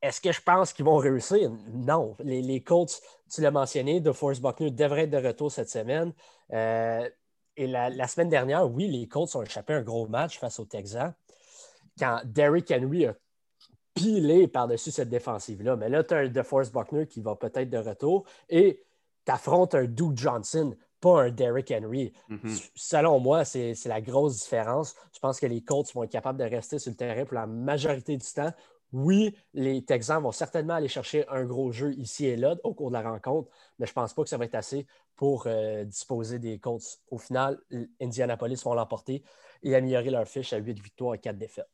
est 0.01 0.21
que 0.21 0.31
je 0.31 0.41
pense 0.41 0.73
qu'ils 0.73 0.85
vont 0.85 0.97
réussir? 0.97 1.51
Non. 1.71 2.15
Les, 2.19 2.41
les 2.41 2.61
Colts, 2.61 3.01
tu 3.31 3.41
l'as 3.41 3.51
mentionné, 3.51 4.01
de 4.01 4.11
Force 4.11 4.39
Buckner 4.41 4.71
devrait 4.71 5.03
être 5.03 5.11
de 5.11 5.25
retour 5.25 5.51
cette 5.51 5.69
semaine. 5.69 6.13
Euh, 6.51 7.07
et 7.55 7.67
la, 7.67 8.07
semaine 8.07 8.29
dernière, 8.29 8.69
oui, 8.71 8.87
les 8.87 9.07
Colts 9.07 9.35
ont 9.35 9.43
échappé 9.43 9.73
un 9.73 9.81
gros 9.81 10.07
match 10.07 10.39
face 10.39 10.59
aux 10.59 10.65
Texans. 10.65 11.13
Quand 11.99 12.21
Derrick 12.25 12.71
Henry 12.71 13.05
a 13.05 13.15
pilé 13.93 14.47
par-dessus 14.47 14.91
cette 14.91 15.09
défensive-là. 15.09 15.75
Mais 15.75 15.89
là, 15.89 16.03
tu 16.03 16.13
as 16.13 16.17
un 16.17 16.27
DeForest 16.29 16.73
Buckner 16.73 17.05
qui 17.05 17.21
va 17.21 17.35
peut-être 17.35 17.69
de 17.69 17.77
retour 17.77 18.25
et 18.47 18.83
tu 19.25 19.31
affrontes 19.31 19.75
un 19.75 19.85
Duke 19.85 20.17
Johnson, 20.17 20.75
pas 21.01 21.23
un 21.23 21.31
Derrick 21.31 21.71
Henry. 21.71 22.13
Mm-hmm. 22.29 22.69
Selon 22.75 23.19
moi, 23.19 23.45
c'est 23.45 23.75
la 23.85 24.01
grosse 24.01 24.39
différence. 24.41 24.95
Je 25.13 25.19
pense 25.19 25.39
que 25.39 25.45
les 25.45 25.61
Colts 25.61 25.93
vont 25.93 26.03
être 26.03 26.11
capables 26.11 26.39
de 26.39 26.45
rester 26.45 26.79
sur 26.79 26.91
le 26.91 26.95
terrain 26.95 27.25
pour 27.25 27.35
la 27.35 27.47
majorité 27.47 28.15
du 28.15 28.25
temps. 28.25 28.53
Oui, 28.91 29.35
les 29.53 29.83
Texans 29.83 30.21
vont 30.23 30.31
certainement 30.31 30.73
aller 30.73 30.87
chercher 30.87 31.27
un 31.27 31.45
gros 31.45 31.71
jeu 31.71 31.93
ici 31.93 32.25
et 32.25 32.35
là 32.35 32.55
au 32.63 32.73
cours 32.73 32.89
de 32.89 32.95
la 32.95 33.03
rencontre, 33.03 33.49
mais 33.77 33.85
je 33.85 33.91
ne 33.91 33.95
pense 33.95 34.13
pas 34.15 34.23
que 34.23 34.29
ça 34.29 34.37
va 34.37 34.45
être 34.45 34.55
assez 34.55 34.87
pour 35.15 35.43
euh, 35.45 35.83
disposer 35.83 36.39
des 36.39 36.57
Colts. 36.57 36.99
Au 37.11 37.19
final, 37.19 37.59
Indianapolis 38.01 38.63
vont 38.63 38.73
l'emporter 38.73 39.21
et 39.61 39.75
améliorer 39.75 40.09
leur 40.09 40.27
fiche 40.27 40.53
à 40.53 40.57
8 40.57 40.81
victoires 40.81 41.13
et 41.13 41.19
4 41.19 41.37
défaites. 41.37 41.67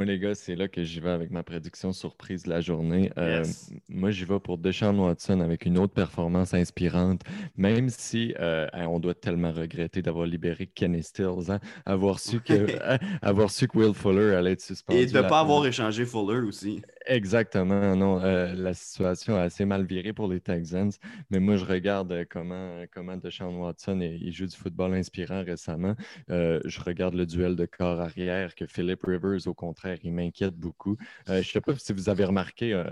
Moi, 0.00 0.06
les 0.06 0.18
gars, 0.18 0.34
c'est 0.34 0.56
là 0.56 0.66
que 0.66 0.82
j'y 0.82 0.98
vais 0.98 1.10
avec 1.10 1.30
ma 1.30 1.42
prédiction 1.42 1.92
surprise 1.92 2.44
de 2.44 2.48
la 2.48 2.62
journée. 2.62 3.12
Euh, 3.18 3.44
moi, 3.90 4.10
j'y 4.10 4.24
vais 4.24 4.40
pour 4.40 4.56
Deshaun 4.56 4.98
Watson 4.98 5.40
avec 5.40 5.66
une 5.66 5.76
autre 5.76 5.92
performance 5.92 6.54
inspirante, 6.54 7.20
même 7.58 7.90
si 7.90 8.32
euh, 8.40 8.66
on 8.74 8.98
doit 8.98 9.12
tellement 9.12 9.52
regretter 9.52 10.00
d'avoir 10.00 10.24
libéré 10.24 10.66
Kenny 10.66 11.02
Stills, 11.02 11.50
hein, 11.50 11.60
avoir, 11.84 12.18
su 12.18 12.40
que, 12.40 12.78
avoir 13.20 13.50
su 13.50 13.68
que 13.68 13.76
Will 13.76 13.92
Fuller 13.92 14.36
allait 14.36 14.52
être 14.52 14.62
suspendu. 14.62 15.00
Et 15.00 15.04
de 15.04 15.18
ne 15.18 15.28
pas 15.28 15.40
avoir 15.40 15.66
échangé 15.66 16.06
Fuller 16.06 16.40
aussi. 16.48 16.80
Exactement, 17.04 17.94
non. 17.94 18.22
Euh, 18.22 18.54
la 18.54 18.72
situation 18.72 19.36
a 19.36 19.42
assez 19.42 19.66
mal 19.66 19.84
viré 19.84 20.14
pour 20.14 20.28
les 20.28 20.40
Texans, 20.40 20.92
mais 21.28 21.40
moi, 21.40 21.56
je 21.56 21.66
regarde 21.66 22.24
comment, 22.30 22.84
comment 22.94 23.18
Deshaun 23.18 23.54
Watson 23.58 24.00
il 24.00 24.32
joue 24.32 24.46
du 24.46 24.56
football 24.56 24.94
inspirant 24.94 25.44
récemment. 25.44 25.94
je 26.30 26.80
regarde 26.80 27.16
le 27.16 27.26
duel 27.26 27.54
de 27.54 27.66
corps 27.66 28.00
arrière 28.00 28.54
que 28.54 28.64
Philip 28.64 29.02
Rivers, 29.04 29.46
au 29.46 29.52
contraire, 29.52 29.89
il 30.02 30.12
m'inquiète 30.12 30.54
beaucoup. 30.54 30.96
Euh, 31.28 31.34
je 31.34 31.38
ne 31.38 31.42
sais 31.42 31.60
pas 31.60 31.74
si 31.76 31.92
vous 31.92 32.08
avez 32.08 32.24
remarqué, 32.24 32.72
euh, 32.72 32.90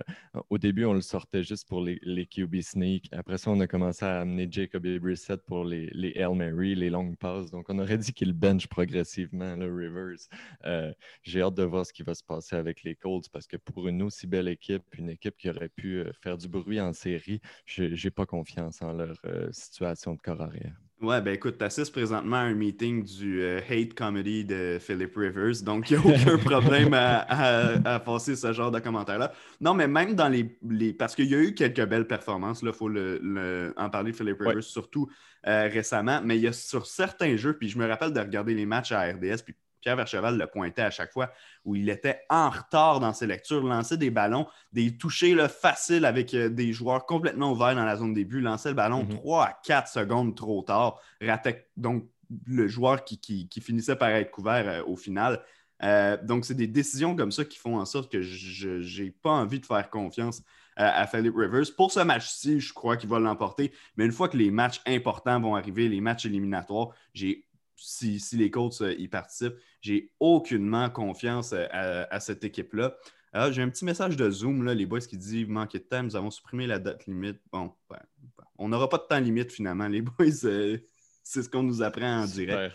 au 0.50 0.58
début, 0.58 0.84
on 0.84 0.94
le 0.94 1.00
sortait 1.00 1.42
juste 1.42 1.68
pour 1.68 1.80
les, 1.80 1.98
les, 2.02 2.26
QB 2.26 2.60
sneak. 2.60 3.08
Après 3.12 3.38
ça, 3.38 3.50
on 3.50 3.60
a 3.60 3.66
commencé 3.66 4.04
à 4.04 4.20
amener 4.20 4.48
Jacob 4.50 4.86
Brissett 4.86 5.40
pour 5.44 5.64
les, 5.64 5.88
les 5.92 6.12
Hail 6.16 6.34
Mary, 6.34 6.74
les 6.74 6.90
longues 6.90 7.16
passes. 7.16 7.50
Donc, 7.50 7.66
on 7.68 7.78
aurait 7.78 7.98
dit 7.98 8.12
qu'il 8.12 8.32
bench 8.32 8.66
progressivement, 8.66 9.56
le 9.56 9.72
Rivers. 9.74 10.28
Euh, 10.64 10.92
j'ai 11.22 11.42
hâte 11.42 11.54
de 11.54 11.64
voir 11.64 11.86
ce 11.86 11.92
qui 11.92 12.02
va 12.02 12.14
se 12.14 12.24
passer 12.24 12.56
avec 12.56 12.82
les 12.82 12.94
Colts 12.94 13.28
parce 13.30 13.46
que 13.46 13.56
pour 13.56 13.88
une 13.88 14.02
aussi 14.02 14.26
belle 14.26 14.48
équipe, 14.48 14.84
une 14.96 15.10
équipe 15.10 15.36
qui 15.36 15.50
aurait 15.50 15.68
pu 15.68 16.04
faire 16.22 16.38
du 16.38 16.48
bruit 16.48 16.80
en 16.80 16.92
série, 16.92 17.40
je 17.66 17.84
n'ai 17.84 18.10
pas 18.10 18.26
confiance 18.26 18.82
en 18.82 18.92
leur 18.92 19.20
situation 19.52 20.14
de 20.14 20.20
corps 20.20 20.40
arrière. 20.40 20.87
Ouais, 21.00 21.20
ben 21.20 21.34
écoute, 21.34 21.58
tu 21.58 21.64
assistes 21.64 21.92
présentement 21.92 22.38
à 22.38 22.40
un 22.40 22.54
meeting 22.54 23.04
du 23.04 23.40
euh, 23.40 23.60
Hate 23.70 23.94
Comedy 23.94 24.44
de 24.44 24.78
Philip 24.80 25.14
Rivers, 25.14 25.62
donc 25.62 25.90
il 25.90 25.98
n'y 25.98 26.12
a 26.12 26.16
aucun 26.34 26.38
problème 26.38 26.92
à, 26.92 28.00
passer 28.04 28.34
ce 28.34 28.52
genre 28.52 28.72
de 28.72 28.80
commentaires-là. 28.80 29.32
Non, 29.60 29.74
mais 29.74 29.86
même 29.86 30.16
dans 30.16 30.28
les. 30.28 30.58
les 30.68 30.92
parce 30.92 31.14
qu'il 31.14 31.26
y 31.26 31.36
a 31.36 31.38
eu 31.38 31.54
quelques 31.54 31.84
belles 31.86 32.08
performances, 32.08 32.62
il 32.64 32.72
faut 32.72 32.88
le, 32.88 33.72
en 33.76 33.90
parler, 33.90 34.12
Philip 34.12 34.40
Rivers, 34.40 34.64
surtout 34.64 35.08
euh, 35.46 35.68
récemment, 35.72 36.20
mais 36.24 36.36
il 36.36 36.42
y 36.42 36.48
a 36.48 36.52
sur 36.52 36.84
certains 36.86 37.36
jeux, 37.36 37.56
puis 37.56 37.68
je 37.68 37.78
me 37.78 37.86
rappelle 37.86 38.12
de 38.12 38.20
regarder 38.20 38.54
les 38.54 38.66
matchs 38.66 38.90
à 38.90 39.02
RDS, 39.02 39.44
puis 39.44 39.54
Pierre 39.80 39.96
Vercheval 39.96 40.36
le 40.36 40.46
pointait 40.46 40.82
à 40.82 40.90
chaque 40.90 41.12
fois, 41.12 41.30
où 41.64 41.76
il 41.76 41.88
était 41.88 42.20
en 42.30 42.50
retard 42.50 43.00
dans 43.00 43.12
ses 43.12 43.26
lectures, 43.26 43.62
lançait 43.62 43.96
des 43.96 44.10
ballons, 44.10 44.46
des 44.72 44.96
touchés 44.96 45.36
faciles 45.48 46.04
avec 46.04 46.34
euh, 46.34 46.48
des 46.48 46.72
joueurs 46.72 47.06
complètement 47.06 47.52
ouverts 47.52 47.74
dans 47.74 47.84
la 47.84 47.96
zone 47.96 48.14
début, 48.14 48.40
lançait 48.40 48.70
le 48.70 48.74
ballon 48.74 49.06
3 49.06 49.44
mhm. 49.44 49.50
à 49.50 49.58
4 49.64 49.88
secondes 49.88 50.34
trop 50.34 50.62
tard, 50.62 51.00
ratait 51.20 51.68
donc 51.76 52.08
le 52.46 52.68
joueur 52.68 53.04
qui, 53.04 53.48
finissait 53.60 53.96
par 53.96 54.10
être 54.10 54.30
couvert 54.30 54.68
euh, 54.68 54.82
au 54.84 54.96
final. 54.96 55.40
Euh, 55.82 56.16
donc, 56.22 56.44
c'est 56.44 56.54
des 56.54 56.66
décisions 56.66 57.14
comme 57.14 57.30
ça 57.30 57.44
qui 57.44 57.58
font 57.58 57.78
en 57.78 57.84
sorte 57.84 58.10
que 58.10 58.20
je 58.20 59.02
n'ai 59.02 59.10
pas 59.10 59.30
envie 59.30 59.60
de 59.60 59.66
faire 59.66 59.88
confiance 59.90 60.42
à, 60.76 61.00
à 61.00 61.06
Philip 61.06 61.34
Rivers. 61.36 61.74
Pour 61.76 61.92
ce 61.92 62.00
match-ci, 62.00 62.60
je 62.60 62.72
crois 62.72 62.96
qu'il 62.96 63.08
va 63.08 63.20
l'emporter, 63.20 63.72
mais 63.96 64.04
une 64.04 64.12
fois 64.12 64.28
que 64.28 64.36
les 64.36 64.50
matchs 64.50 64.80
importants 64.86 65.40
vont 65.40 65.54
arriver, 65.54 65.88
les 65.88 66.00
matchs 66.00 66.26
éliminatoires, 66.26 66.88
j'ai 67.14 67.47
si, 67.78 68.20
les 68.32 68.50
Colts 68.50 68.80
euh, 68.80 68.94
y 68.94 69.08
participent. 69.08 69.56
J'ai 69.80 70.12
aucunement 70.20 70.90
confiance 70.90 71.52
euh, 71.52 71.66
à, 72.10 72.20
cette 72.20 72.44
équipe-là. 72.44 72.96
Alors, 73.32 73.52
j'ai 73.52 73.62
un 73.62 73.68
petit 73.68 73.84
message 73.84 74.16
de 74.16 74.30
Zoom, 74.30 74.64
là, 74.64 74.74
les 74.74 74.86
boys 74.86 75.00
qui 75.00 75.16
disent 75.16 75.46
manquait 75.46 75.78
de 75.78 75.84
temps, 75.84 76.02
nous 76.02 76.16
avons 76.16 76.30
supprimé 76.30 76.66
la 76.66 76.78
date 76.78 77.06
limite. 77.06 77.40
Bon, 77.52 77.72
ben, 77.88 77.98
ben, 78.36 78.44
on 78.58 78.68
n'aura 78.68 78.88
pas 78.88 78.98
de 78.98 79.04
temps 79.04 79.20
limite 79.20 79.52
finalement, 79.52 79.86
les 79.86 80.02
boys. 80.18 80.44
Euh, 80.44 80.78
c'est 81.22 81.42
ce 81.42 81.48
qu'on 81.48 81.62
nous 81.62 81.82
apprend 81.82 82.22
en 82.22 82.24
direct. 82.24 82.74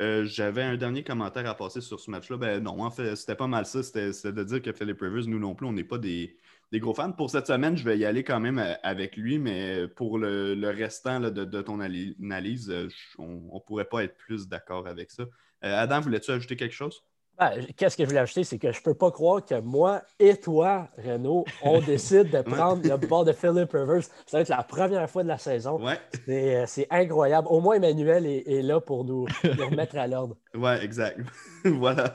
J'avais 0.00 0.62
un 0.62 0.78
dernier 0.78 1.04
commentaire 1.04 1.46
à 1.46 1.54
passer 1.54 1.82
sur 1.82 2.00
ce 2.00 2.10
match-là. 2.10 2.38
Ben 2.38 2.62
non, 2.62 2.82
en 2.82 2.90
fait, 2.90 3.14
c'était 3.16 3.34
pas 3.34 3.46
mal 3.46 3.66
ça. 3.66 3.82
C'était 3.82 4.32
de 4.32 4.44
dire 4.44 4.62
que 4.62 4.72
Philip 4.72 4.98
Rivers, 4.98 5.26
nous 5.26 5.38
non 5.38 5.54
plus, 5.54 5.66
on 5.66 5.74
n'est 5.74 5.84
pas 5.84 5.98
des, 5.98 6.38
des 6.72 6.80
gros 6.80 6.94
fans. 6.94 7.12
Pour 7.12 7.30
cette 7.30 7.46
semaine, 7.46 7.76
je 7.76 7.84
vais 7.84 7.98
y 7.98 8.04
aller 8.04 8.24
quand 8.24 8.40
même 8.40 8.58
euh, 8.58 8.74
avec 8.82 9.16
lui, 9.16 9.38
mais 9.38 9.88
pour 9.88 10.18
le, 10.18 10.54
restant 10.70 11.20
de, 11.20 11.62
ton 11.62 11.80
analyse, 11.80 12.70
euh, 12.70 12.88
on 13.18 13.54
ne 13.54 13.60
pourrait 13.60 13.88
pas 13.88 14.04
être 14.04 14.16
plus 14.16 14.48
d'accord 14.48 14.86
avec 14.86 15.10
ça. 15.10 15.24
Euh, 15.64 15.76
Adam, 15.76 16.00
voulais-tu 16.00 16.30
ajouter 16.30 16.56
quelque 16.56 16.74
chose? 16.74 17.04
Ben, 17.40 17.64
qu'est-ce 17.74 17.96
que 17.96 18.04
je 18.04 18.08
voulais 18.08 18.20
ajouter, 18.20 18.44
c'est 18.44 18.58
que 18.58 18.70
je 18.70 18.78
ne 18.78 18.82
peux 18.82 18.92
pas 18.92 19.10
croire 19.10 19.42
que 19.42 19.58
moi 19.62 20.02
et 20.18 20.36
toi, 20.36 20.88
Renaud, 21.02 21.46
on 21.62 21.80
décide 21.86 22.30
de 22.30 22.42
prendre 22.42 22.86
le 22.86 22.96
bord 22.98 23.24
de 23.24 23.32
Philip 23.32 23.72
Rivers. 23.72 24.02
Ça 24.26 24.36
va 24.36 24.40
être 24.40 24.50
la 24.50 24.62
première 24.62 25.08
fois 25.08 25.22
de 25.22 25.28
la 25.28 25.38
saison. 25.38 25.80
Euh, 26.28 26.64
c'est 26.66 26.86
incroyable. 26.90 27.48
Au 27.50 27.60
moins, 27.60 27.76
Emmanuel 27.76 28.26
est, 28.26 28.60
là 28.60 28.78
pour 28.78 29.06
nous, 29.06 29.26
remettre 29.42 29.96
à 29.96 30.06
l'ordre. 30.06 30.36
Oui, 30.52 30.72
exact. 30.82 31.20
voilà. 31.64 32.12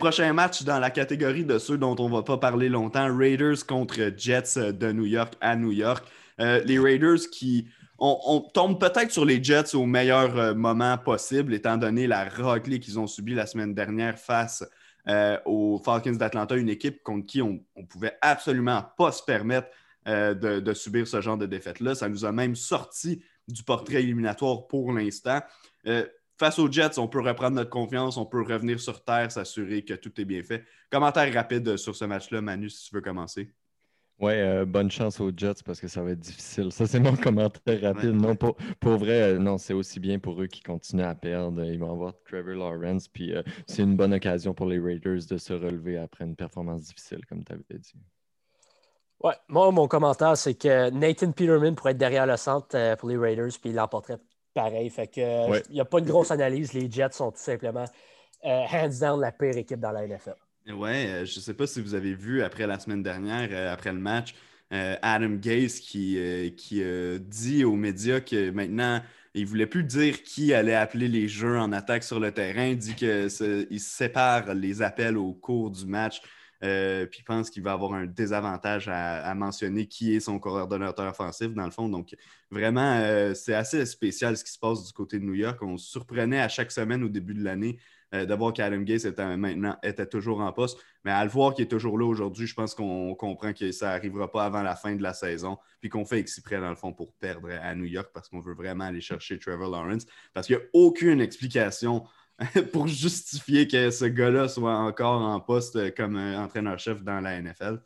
prochain 0.00 0.32
match 0.32 0.62
dans 0.62 0.78
la 0.78 0.88
catégorie 0.88 1.44
de 1.44 1.58
ceux 1.58 1.76
dont 1.76 1.94
on 1.98 2.08
ne 2.08 2.14
va 2.14 2.22
pas 2.22 2.38
parler 2.38 2.70
longtemps 2.70 3.14
Raiders 3.14 3.66
contre 3.68 4.12
Jets 4.16 4.72
de 4.72 4.92
New 4.92 5.04
York 5.04 5.34
à 5.42 5.56
New 5.56 5.72
York. 5.72 6.02
Euh, 6.40 6.62
les 6.64 6.78
Raiders 6.78 7.28
qui 7.30 7.68
on, 7.98 8.40
tombe 8.52 8.78
peut-être 8.78 9.10
sur 9.10 9.24
les 9.24 9.42
Jets 9.42 9.74
au 9.74 9.86
meilleur 9.86 10.36
euh, 10.36 10.54
moment 10.54 10.98
possible, 10.98 11.54
étant 11.54 11.76
donné 11.76 12.06
la 12.06 12.28
raclée 12.28 12.80
qu'ils 12.80 12.98
ont 12.98 13.06
subie 13.06 13.34
la 13.34 13.46
semaine 13.46 13.74
dernière 13.74 14.18
face 14.18 14.64
euh, 15.08 15.38
aux 15.44 15.80
Falcons 15.84 16.12
d'Atlanta, 16.12 16.56
une 16.56 16.68
équipe 16.68 17.02
contre 17.02 17.26
qui 17.26 17.40
on 17.42 17.64
ne 17.76 17.84
pouvait 17.84 18.16
absolument 18.20 18.84
pas 18.98 19.12
se 19.12 19.22
permettre 19.22 19.68
euh, 20.08 20.34
de, 20.34 20.74
subir 20.74 21.06
ce 21.06 21.20
genre 21.20 21.38
de 21.38 21.46
défaite-là. 21.46 21.94
Ça 21.94 22.08
nous 22.08 22.24
a 22.24 22.32
même 22.32 22.54
sorti 22.54 23.22
du 23.48 23.62
portrait 23.62 24.02
éliminatoire 24.02 24.66
pour 24.66 24.92
l'instant. 24.92 25.40
face 26.38 26.58
aux 26.58 26.70
Jets, 26.70 26.98
on 26.98 27.08
peut 27.08 27.20
reprendre 27.20 27.56
notre 27.56 27.70
confiance, 27.70 28.16
on 28.16 28.26
peut 28.26 28.42
revenir 28.42 28.80
sur 28.80 29.04
terre, 29.04 29.30
s'assurer 29.30 29.84
que 29.84 29.94
tout 29.94 30.20
est 30.20 30.24
bien 30.24 30.42
fait. 30.42 30.64
Commentaire 30.90 31.32
rapide 31.32 31.76
sur 31.76 31.94
ce 31.94 32.04
match-là, 32.04 32.40
Manu, 32.40 32.68
si 32.68 32.88
tu 32.88 32.94
veux 32.94 33.00
commencer. 33.00 33.52
Ouais, 34.18 34.40
euh, 34.40 34.64
bonne 34.64 34.90
chance 34.90 35.20
aux 35.20 35.30
Jets 35.36 35.62
parce 35.62 35.78
que 35.78 35.88
ça 35.88 36.02
va 36.02 36.12
être 36.12 36.20
difficile. 36.20 36.72
Ça, 36.72 36.86
c'est 36.86 37.00
mon 37.00 37.16
commentaire 37.16 37.82
rapide. 37.82 38.14
Non, 38.14 38.34
pour, 38.34 38.56
pour 38.80 38.96
vrai, 38.96 39.34
euh, 39.34 39.38
non, 39.38 39.58
c'est 39.58 39.74
aussi 39.74 40.00
bien 40.00 40.18
pour 40.18 40.40
eux 40.40 40.46
qui 40.46 40.62
continuent 40.62 41.04
à 41.04 41.14
perdre. 41.14 41.62
Ils 41.64 41.78
vont 41.78 41.92
avoir 41.92 42.14
Trevor 42.24 42.54
Lawrence, 42.54 43.08
puis 43.08 43.34
euh, 43.34 43.42
c'est 43.66 43.82
une 43.82 43.94
bonne 43.94 44.14
occasion 44.14 44.54
pour 44.54 44.66
les 44.66 44.78
Raiders 44.78 45.20
de 45.28 45.36
se 45.36 45.52
relever 45.52 45.98
après 45.98 46.24
une 46.24 46.34
performance 46.34 46.82
difficile, 46.82 47.26
comme 47.26 47.44
tu 47.44 47.52
avais 47.52 47.78
dit. 47.78 47.94
Ouais, 49.22 49.34
moi, 49.48 49.70
mon 49.70 49.86
commentaire, 49.86 50.36
c'est 50.36 50.54
que 50.54 50.88
Nathan 50.90 51.32
Peterman 51.32 51.74
pourrait 51.74 51.92
être 51.92 51.98
derrière 51.98 52.26
le 52.26 52.38
centre 52.38 52.96
pour 52.96 53.10
les 53.10 53.18
Raiders, 53.18 53.52
puis 53.60 53.70
il 53.70 53.74
l'emporterait 53.74 54.18
pareil. 54.54 54.88
Fait 54.88 55.08
que 55.08 55.60
il 55.68 55.74
n'y 55.74 55.80
a 55.80 55.84
pas 55.84 56.00
de 56.00 56.06
grosse 56.06 56.30
analyse. 56.30 56.72
Les 56.72 56.90
Jets 56.90 57.12
sont 57.12 57.32
tout 57.32 57.38
simplement 57.38 57.84
hands 58.42 58.98
down 59.00 59.20
la 59.20 59.32
pire 59.32 59.56
équipe 59.56 59.80
dans 59.80 59.92
la 59.92 60.06
NFL. 60.06 60.36
Ouais, 60.68 61.06
euh, 61.08 61.24
je 61.24 61.36
ne 61.38 61.42
sais 61.42 61.54
pas 61.54 61.66
si 61.66 61.80
vous 61.80 61.94
avez 61.94 62.14
vu 62.14 62.42
après 62.42 62.66
la 62.66 62.78
semaine 62.80 63.02
dernière, 63.02 63.48
euh, 63.52 63.72
après 63.72 63.92
le 63.92 64.00
match, 64.00 64.34
euh, 64.72 64.96
Adam 65.00 65.36
Gase 65.36 65.78
qui, 65.78 66.18
qui 66.56 66.82
dit 67.20 67.64
aux 67.64 67.76
médias 67.76 68.20
que 68.20 68.50
maintenant, 68.50 69.00
il 69.34 69.44
ne 69.44 69.48
voulait 69.48 69.66
plus 69.66 69.84
dire 69.84 70.22
qui 70.24 70.52
allait 70.52 70.74
appeler 70.74 71.06
les 71.06 71.28
jeux 71.28 71.56
en 71.58 71.70
attaque 71.72 72.02
sur 72.02 72.18
le 72.18 72.32
terrain. 72.32 72.66
Il 72.66 72.78
dit 72.78 72.94
qu'il 72.96 73.80
sépare 73.80 74.54
les 74.54 74.82
appels 74.82 75.16
au 75.16 75.32
cours 75.34 75.70
du 75.70 75.86
match. 75.86 76.20
puis 76.60 77.20
il 77.20 77.24
pense 77.24 77.50
qu'il 77.50 77.62
va 77.62 77.72
avoir 77.72 77.94
un 77.94 78.06
désavantage 78.06 78.88
à, 78.88 79.32
mentionner 79.36 79.86
qui 79.86 80.16
est 80.16 80.20
son 80.20 80.40
coordonnateur 80.40 81.08
offensif, 81.10 81.52
dans 81.54 81.64
le 81.64 81.70
fond. 81.70 81.88
Donc, 81.88 82.16
vraiment, 82.50 83.32
c'est 83.34 83.54
assez 83.54 83.86
spécial 83.86 84.36
ce 84.36 84.42
qui 84.42 84.50
se 84.52 84.58
passe 84.58 84.84
du 84.84 84.92
côté 84.92 85.20
de 85.20 85.24
New 85.24 85.34
York. 85.34 85.62
On 85.62 85.76
se 85.76 85.90
surprenait 85.92 86.40
à 86.40 86.48
chaque 86.48 86.72
semaine 86.72 87.04
au 87.04 87.08
début 87.08 87.34
de 87.34 87.44
l'année 87.44 87.78
euh, 87.78 87.80
de 88.12 88.34
voir 88.34 88.52
qu'Adam 88.52 88.82
Gase 88.82 89.04
était, 89.06 89.36
maintenant 89.36 89.76
était 89.82 90.06
toujours 90.06 90.40
en 90.40 90.52
poste. 90.52 90.78
Mais 91.04 91.10
à 91.10 91.24
le 91.24 91.30
voir 91.30 91.54
qu'il 91.54 91.64
est 91.64 91.68
toujours 91.68 91.98
là 91.98 92.06
aujourd'hui, 92.06 92.46
je 92.46 92.54
pense 92.54 92.74
qu'on 92.74 93.14
comprend 93.14 93.52
que 93.52 93.72
ça 93.72 93.88
n'arrivera 93.88 94.30
pas 94.30 94.44
avant 94.44 94.62
la 94.62 94.76
fin 94.76 94.94
de 94.94 95.02
la 95.02 95.12
saison. 95.12 95.58
Puis 95.80 95.88
qu'on 95.88 96.04
fait 96.04 96.18
exprès, 96.18 96.60
dans 96.60 96.70
le 96.70 96.76
fond, 96.76 96.92
pour 96.92 97.12
perdre 97.14 97.48
à 97.50 97.74
New 97.74 97.84
York 97.84 98.10
parce 98.14 98.28
qu'on 98.28 98.40
veut 98.40 98.54
vraiment 98.54 98.84
aller 98.84 99.00
chercher 99.00 99.38
Trevor 99.38 99.70
Lawrence. 99.70 100.06
Parce 100.34 100.46
qu'il 100.46 100.56
n'y 100.56 100.62
a 100.62 100.66
aucune 100.72 101.20
explication 101.20 102.04
pour 102.72 102.86
justifier 102.86 103.66
que 103.66 103.90
ce 103.90 104.04
gars-là 104.04 104.48
soit 104.48 104.76
encore 104.76 105.22
en 105.22 105.40
poste 105.40 105.94
comme 105.94 106.16
entraîneur-chef 106.16 107.02
dans 107.02 107.20
la 107.20 107.40
NFL. 107.40 107.80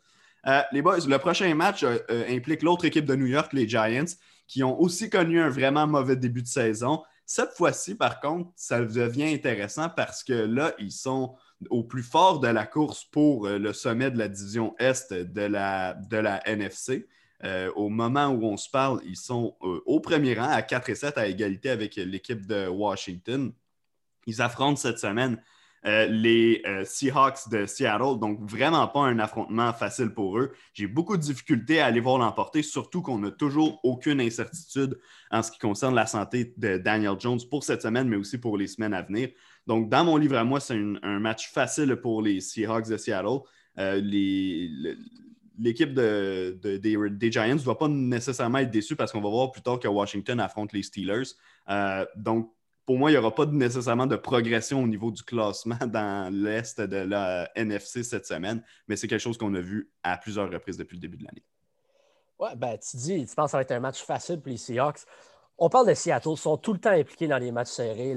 Euh, 0.47 0.61
les 0.71 0.81
boys, 0.81 0.97
le 1.07 1.17
prochain 1.17 1.53
match 1.53 1.83
euh, 1.83 1.99
implique 2.29 2.63
l'autre 2.63 2.85
équipe 2.85 3.05
de 3.05 3.15
New 3.15 3.27
York, 3.27 3.53
les 3.53 3.67
Giants, 3.67 4.05
qui 4.47 4.63
ont 4.63 4.79
aussi 4.79 5.09
connu 5.09 5.39
un 5.39 5.49
vraiment 5.49 5.87
mauvais 5.87 6.15
début 6.15 6.41
de 6.41 6.47
saison. 6.47 7.03
Cette 7.33 7.53
fois-ci, 7.53 7.95
par 7.95 8.19
contre, 8.19 8.51
ça 8.57 8.83
devient 8.83 9.33
intéressant 9.33 9.87
parce 9.87 10.21
que 10.21 10.33
là, 10.33 10.73
ils 10.79 10.91
sont 10.91 11.37
au 11.69 11.81
plus 11.81 12.03
fort 12.03 12.41
de 12.41 12.49
la 12.49 12.65
course 12.65 13.05
pour 13.05 13.47
euh, 13.47 13.57
le 13.57 13.71
sommet 13.71 14.11
de 14.11 14.17
la 14.17 14.27
division 14.27 14.75
Est 14.79 15.13
de 15.13 15.41
la, 15.43 15.93
de 15.93 16.17
la 16.17 16.45
NFC. 16.45 17.07
Euh, 17.45 17.71
au 17.77 17.87
moment 17.87 18.27
où 18.27 18.43
on 18.43 18.57
se 18.57 18.69
parle, 18.69 18.99
ils 19.05 19.15
sont 19.15 19.55
euh, 19.61 19.81
au 19.85 20.01
premier 20.01 20.33
rang 20.33 20.49
à 20.49 20.61
4 20.61 20.89
et 20.89 20.95
7 20.95 21.17
à 21.17 21.27
égalité 21.27 21.69
avec 21.69 21.95
l'équipe 21.95 22.45
de 22.45 22.67
Washington. 22.67 23.53
Ils 24.27 24.41
affrontent 24.41 24.75
cette 24.75 24.99
semaine 24.99 25.41
euh, 25.85 26.05
les 26.05 26.61
euh, 26.67 26.85
Seahawks 26.85 27.49
de 27.49 27.65
Seattle. 27.65 28.19
Donc, 28.19 28.39
vraiment 28.41 28.87
pas 28.87 28.99
un 29.01 29.17
affrontement 29.17 29.73
facile 29.73 30.09
pour 30.09 30.37
eux. 30.37 30.51
J'ai 30.73 30.85
beaucoup 30.85 31.17
de 31.17 31.21
difficultés 31.21 31.79
à 31.79 31.87
aller 31.87 31.99
voir 31.99 32.19
l'emporter, 32.19 32.61
surtout 32.61 33.01
qu'on 33.01 33.17
n'a 33.17 33.31
toujours 33.31 33.79
aucune 33.83 34.21
incertitude 34.21 34.99
en 35.31 35.41
ce 35.41 35.51
qui 35.51 35.57
concerne 35.57 35.95
la 35.95 36.05
santé 36.05 36.53
de 36.55 36.77
Daniel 36.77 37.15
Jones 37.19 37.39
pour 37.49 37.63
cette 37.63 37.81
semaine, 37.81 38.07
mais 38.07 38.15
aussi 38.15 38.37
pour 38.37 38.57
les 38.57 38.67
semaines 38.67 38.93
à 38.93 39.01
venir. 39.01 39.29
Donc, 39.65 39.89
dans 39.89 40.05
mon 40.05 40.17
livre 40.17 40.37
à 40.37 40.43
moi, 40.43 40.59
c'est 40.59 40.79
un 41.01 41.19
match 41.19 41.51
facile 41.51 41.95
pour 41.95 42.21
les 42.21 42.41
Seahawks 42.41 42.87
de 42.87 42.97
Seattle. 42.97 43.39
Euh, 43.79 43.99
l'équipe 45.57 45.95
de, 45.95 46.59
des, 46.77 47.31
Giants 47.31 47.55
ne 47.55 47.59
va 47.59 47.73
pas 47.73 47.87
nécessairement 47.87 48.59
être 48.59 48.71
déçue 48.71 48.95
parce 48.95 49.11
qu'on 49.11 49.21
va 49.21 49.29
voir 49.29 49.51
plus 49.51 49.63
tard 49.63 49.79
que 49.79 49.87
Washington 49.87 50.39
affronte 50.41 50.73
les 50.73 50.83
Steelers. 50.83 51.33
donc, 52.17 52.51
pour 52.91 52.99
moi, 52.99 53.09
il 53.09 53.13
n'y 53.13 53.17
aura 53.17 53.33
pas 53.33 53.45
nécessairement 53.45 54.05
de 54.05 54.17
progression 54.17 54.83
au 54.83 54.87
niveau 54.87 55.11
du 55.11 55.23
classement 55.23 55.77
dans 55.87 56.29
l'Est 56.29 56.81
de 56.81 56.97
la 56.97 57.49
NFC 57.55 58.03
cette 58.03 58.25
semaine, 58.25 58.61
mais 58.85 58.97
c'est 58.97 59.07
quelque 59.07 59.21
chose 59.21 59.37
qu'on 59.37 59.55
a 59.55 59.61
vu 59.61 59.89
à 60.03 60.17
plusieurs 60.17 60.51
reprises 60.51 60.75
depuis 60.75 60.97
le 60.97 60.99
début 60.99 61.15
de 61.15 61.23
l'année. 61.23 61.45
Ouais, 62.37 62.53
ben, 62.57 62.77
tu 62.77 62.97
dis, 62.97 63.25
tu 63.25 63.33
penses 63.33 63.45
que 63.45 63.51
ça 63.51 63.57
va 63.59 63.61
être 63.61 63.71
un 63.71 63.79
match 63.79 64.03
facile 64.03 64.41
pour 64.41 64.51
les 64.51 64.57
Seahawks. 64.57 65.05
On 65.57 65.69
parle 65.69 65.87
de 65.87 65.93
Seattle, 65.93 66.31
ils 66.31 66.37
sont 66.37 66.57
tout 66.57 66.73
le 66.73 66.79
temps 66.79 66.89
impliqués 66.89 67.29
dans 67.29 67.37
les 67.37 67.53
matchs 67.53 67.69
serrés. 67.69 68.13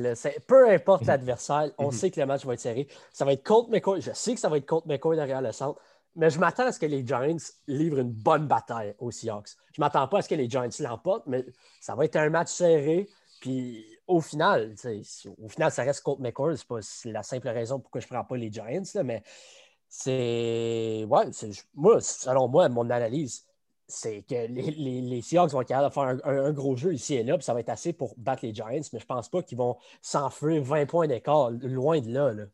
Peu 0.48 0.68
importe 0.68 1.02
mhm. 1.02 1.06
l'adversaire, 1.06 1.70
on 1.78 1.86
mhm. 1.86 1.92
sait 1.92 2.10
que 2.10 2.18
le 2.18 2.26
match 2.26 2.44
va 2.44 2.54
être 2.54 2.60
serré. 2.60 2.88
Ça 3.12 3.24
va 3.24 3.32
être 3.32 3.44
Colt 3.44 3.68
McCoy. 3.68 4.00
Je 4.00 4.10
sais 4.12 4.34
que 4.34 4.40
ça 4.40 4.48
va 4.48 4.56
être 4.56 4.66
Colt 4.66 4.86
McCoy 4.86 5.14
derrière 5.14 5.40
le 5.40 5.52
centre, 5.52 5.80
mais 6.16 6.30
je 6.30 6.40
m'attends 6.40 6.66
à 6.66 6.72
ce 6.72 6.80
que 6.80 6.86
les 6.86 7.06
Giants 7.06 7.36
livrent 7.68 8.00
une 8.00 8.10
bonne 8.10 8.48
bataille 8.48 8.96
aux 8.98 9.12
Seahawks. 9.12 9.50
Je 9.72 9.80
ne 9.80 9.84
m'attends 9.84 10.08
pas 10.08 10.18
à 10.18 10.22
ce 10.22 10.28
que 10.28 10.34
les 10.34 10.50
Giants 10.50 10.68
l'emportent, 10.80 11.28
mais 11.28 11.44
ça 11.80 11.94
va 11.94 12.04
être 12.06 12.16
un 12.16 12.28
match 12.28 12.48
serré. 12.48 13.08
Puis 13.40 13.86
au 14.06 14.20
final, 14.20 14.74
au 15.38 15.48
final, 15.48 15.70
ça 15.70 15.82
reste 15.82 16.02
contre 16.02 16.20
McCoy. 16.20 16.56
C'est 16.56 16.66
pas 16.66 16.80
la 17.06 17.22
simple 17.22 17.48
raison 17.48 17.80
pourquoi 17.80 18.00
je 18.00 18.06
ne 18.06 18.10
prends 18.10 18.24
pas 18.24 18.36
les 18.36 18.52
Giants, 18.52 18.82
mais 19.04 19.22
c'est. 19.88 21.04
Ouais, 21.08 21.24
moi, 21.74 22.00
selon 22.00 22.48
moi, 22.48 22.68
mon 22.68 22.90
analyse, 22.90 23.46
c'est 23.86 24.22
que 24.22 24.46
les, 24.46 25.22
Seahawks 25.22 25.50
vont 25.50 25.60
être 25.60 25.68
capables 25.68 25.92
faire 25.92 26.26
un, 26.26 26.52
gros 26.52 26.76
jeu 26.76 26.94
ici 26.94 27.14
et 27.14 27.22
là, 27.22 27.36
puis 27.36 27.44
ça 27.44 27.54
va 27.54 27.60
être 27.60 27.68
assez 27.68 27.92
pour 27.92 28.14
battre 28.16 28.44
les 28.44 28.54
Giants, 28.54 28.88
mais 28.92 29.00
je 29.00 29.06
pense 29.06 29.28
pas 29.28 29.42
qu'ils 29.42 29.58
vont 29.58 29.76
s'enfuir 30.00 30.62
20 30.62 30.86
points 30.86 31.06
d'écart, 31.06 31.50
loin 31.50 32.00
de 32.00 32.10
là. 32.10 32.32
là. 32.32 32.44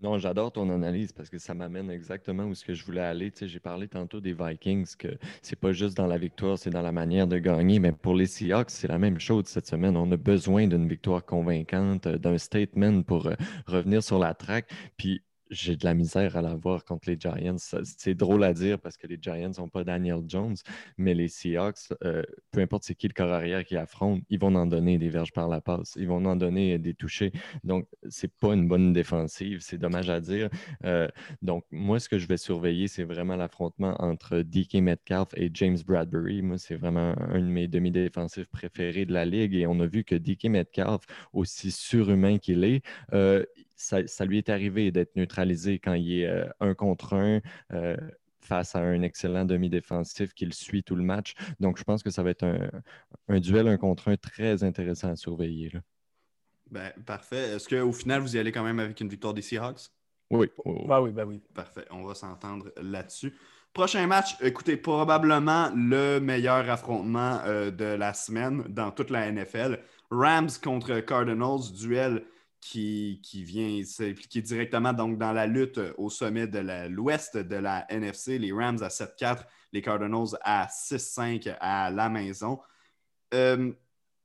Non, 0.00 0.18
j'adore 0.18 0.52
ton 0.52 0.68
analyse 0.70 1.12
parce 1.12 1.30
que 1.30 1.38
ça 1.38 1.54
m'amène 1.54 1.90
exactement 1.90 2.44
où 2.44 2.54
ce 2.54 2.64
que 2.64 2.74
je 2.74 2.84
voulais 2.84 3.00
aller. 3.00 3.30
Tu 3.30 3.38
sais, 3.38 3.48
j'ai 3.48 3.60
parlé 3.60 3.88
tantôt 3.88 4.20
des 4.20 4.34
Vikings, 4.34 4.96
que 4.98 5.08
c'est 5.40 5.58
pas 5.58 5.72
juste 5.72 5.96
dans 5.96 6.06
la 6.06 6.18
victoire, 6.18 6.58
c'est 6.58 6.70
dans 6.70 6.82
la 6.82 6.92
manière 6.92 7.26
de 7.26 7.38
gagner. 7.38 7.78
Mais 7.78 7.92
pour 7.92 8.14
les 8.14 8.26
Seahawks, 8.26 8.70
c'est 8.70 8.88
la 8.88 8.98
même 8.98 9.18
chose 9.18 9.46
cette 9.46 9.66
semaine. 9.66 9.96
On 9.96 10.10
a 10.12 10.16
besoin 10.16 10.66
d'une 10.66 10.88
victoire 10.88 11.24
convaincante, 11.24 12.06
d'un 12.08 12.38
statement 12.38 13.02
pour 13.02 13.26
euh, 13.28 13.34
revenir 13.66 14.02
sur 14.02 14.18
la 14.18 14.34
track. 14.34 14.68
Puis 14.96 15.22
j'ai 15.50 15.76
de 15.76 15.84
la 15.84 15.94
misère 15.94 16.36
à 16.36 16.42
la 16.42 16.54
voir 16.54 16.84
contre 16.84 17.08
les 17.08 17.18
Giants. 17.18 17.56
C'est 17.58 18.14
drôle 18.14 18.44
à 18.44 18.52
dire 18.52 18.78
parce 18.78 18.96
que 18.96 19.06
les 19.06 19.18
Giants 19.20 19.52
n'ont 19.58 19.68
pas 19.68 19.84
Daniel 19.84 20.22
Jones, 20.26 20.56
mais 20.98 21.14
les 21.14 21.28
Seahawks, 21.28 21.92
euh, 22.04 22.22
peu 22.50 22.60
importe 22.60 22.84
c'est 22.84 22.94
qui 22.94 23.08
le 23.08 23.14
corps 23.14 23.32
arrière 23.32 23.64
qui 23.64 23.76
affronte, 23.76 24.22
ils 24.30 24.38
vont 24.38 24.54
en 24.54 24.66
donner 24.66 24.98
des 24.98 25.08
verges 25.08 25.32
par 25.32 25.48
la 25.48 25.60
passe. 25.60 25.94
Ils 25.96 26.08
vont 26.08 26.24
en 26.24 26.36
donner 26.36 26.78
des 26.78 26.94
touchés. 26.94 27.32
Donc, 27.62 27.86
c'est 28.08 28.32
pas 28.32 28.54
une 28.54 28.68
bonne 28.68 28.92
défensive. 28.92 29.60
C'est 29.60 29.78
dommage 29.78 30.10
à 30.10 30.20
dire. 30.20 30.48
Euh, 30.84 31.08
donc, 31.42 31.64
moi, 31.70 32.00
ce 32.00 32.08
que 32.08 32.18
je 32.18 32.26
vais 32.26 32.36
surveiller, 32.36 32.88
c'est 32.88 33.04
vraiment 33.04 33.36
l'affrontement 33.36 33.94
entre 34.00 34.40
DK 34.40 34.74
Metcalf 34.76 35.28
et 35.36 35.50
James 35.52 35.78
Bradbury. 35.86 36.42
Moi, 36.42 36.58
c'est 36.58 36.76
vraiment 36.76 37.14
un 37.18 37.40
de 37.40 37.46
mes 37.46 37.68
demi-défensifs 37.68 38.48
préférés 38.48 39.04
de 39.06 39.12
la 39.12 39.24
ligue. 39.24 39.54
Et 39.54 39.66
on 39.66 39.80
a 39.80 39.86
vu 39.86 40.04
que 40.04 40.14
DK 40.14 40.44
Metcalf, 40.46 41.02
aussi 41.32 41.70
surhumain 41.70 42.38
qu'il 42.38 42.64
est, 42.64 42.82
euh, 43.12 43.44
ça, 43.76 44.24
lui 44.24 44.38
est 44.38 44.48
arrivé 44.48 44.90
d'être 44.90 45.16
neutralisé 45.16 45.78
quand 45.78 45.94
il 45.94 46.20
est 46.20 46.26
euh, 46.26 46.46
un 46.60 46.74
contre 46.74 47.14
un. 47.14 47.40
Euh, 47.72 47.96
face 48.40 48.76
à 48.76 48.80
un 48.80 49.00
excellent 49.00 49.46
demi-défensif 49.46 50.34
qui 50.34 50.44
le 50.44 50.52
suit 50.52 50.82
tout 50.82 50.96
le 50.96 51.02
match. 51.02 51.32
Donc, 51.60 51.78
je 51.78 51.82
pense 51.82 52.02
que 52.02 52.10
ça 52.10 52.22
va 52.22 52.28
être 52.28 52.44
un, 52.44 53.40
duel 53.40 53.68
un 53.68 53.78
contre 53.78 54.08
un 54.08 54.18
très 54.18 54.62
intéressant 54.62 55.10
à 55.10 55.16
surveiller. 55.16 55.72
Ben, 56.70 56.92
parfait. 57.06 57.54
Est-ce 57.54 57.66
qu'au 57.66 57.92
final, 57.92 58.20
vous 58.20 58.36
y 58.36 58.38
allez 58.38 58.52
quand 58.52 58.62
même 58.62 58.80
avec 58.80 59.00
une 59.00 59.08
victoire 59.08 59.32
des 59.32 59.40
Seahawks? 59.40 59.88
Oui. 60.30 60.50
Ben 60.86 61.00
oui, 61.00 61.10
ben 61.12 61.24
oui. 61.24 61.42
Parfait. 61.54 61.86
On 61.90 62.04
va 62.04 62.14
s'entendre 62.14 62.70
là-dessus. 62.76 63.32
Prochain 63.72 64.06
match, 64.06 64.36
écoutez, 64.40 64.76
probablement 64.76 65.70
le 65.74 66.20
meilleur 66.20 66.70
affrontement 66.70 67.40
euh, 67.44 67.72
de 67.72 67.84
la 67.84 68.14
semaine 68.14 68.62
dans 68.68 68.92
toute 68.92 69.10
la 69.10 69.30
NFL. 69.30 69.80
Rams 70.10 70.50
contre 70.62 71.00
Cardinals, 71.00 71.72
duel 71.72 72.24
qui, 72.64 73.44
vient 73.44 73.84
s'impliquer 73.84 74.40
directement 74.40 74.92
donc, 74.92 75.18
dans 75.18 75.32
la 75.32 75.46
lutte 75.46 75.78
au 75.98 76.08
sommet 76.08 76.46
de 76.46 76.88
l'ouest 76.88 77.36
de 77.36 77.56
la 77.56 77.84
NFC. 77.90 78.38
Les 78.38 78.52
Rams 78.52 78.82
à 78.82 78.88
7-4, 78.88 79.44
les 79.72 79.82
Cardinals 79.82 80.38
à 80.42 80.66
6-5 80.66 81.54
à 81.60 81.90
la 81.90 82.08
maison. 82.08 82.58
Euh, 83.34 83.70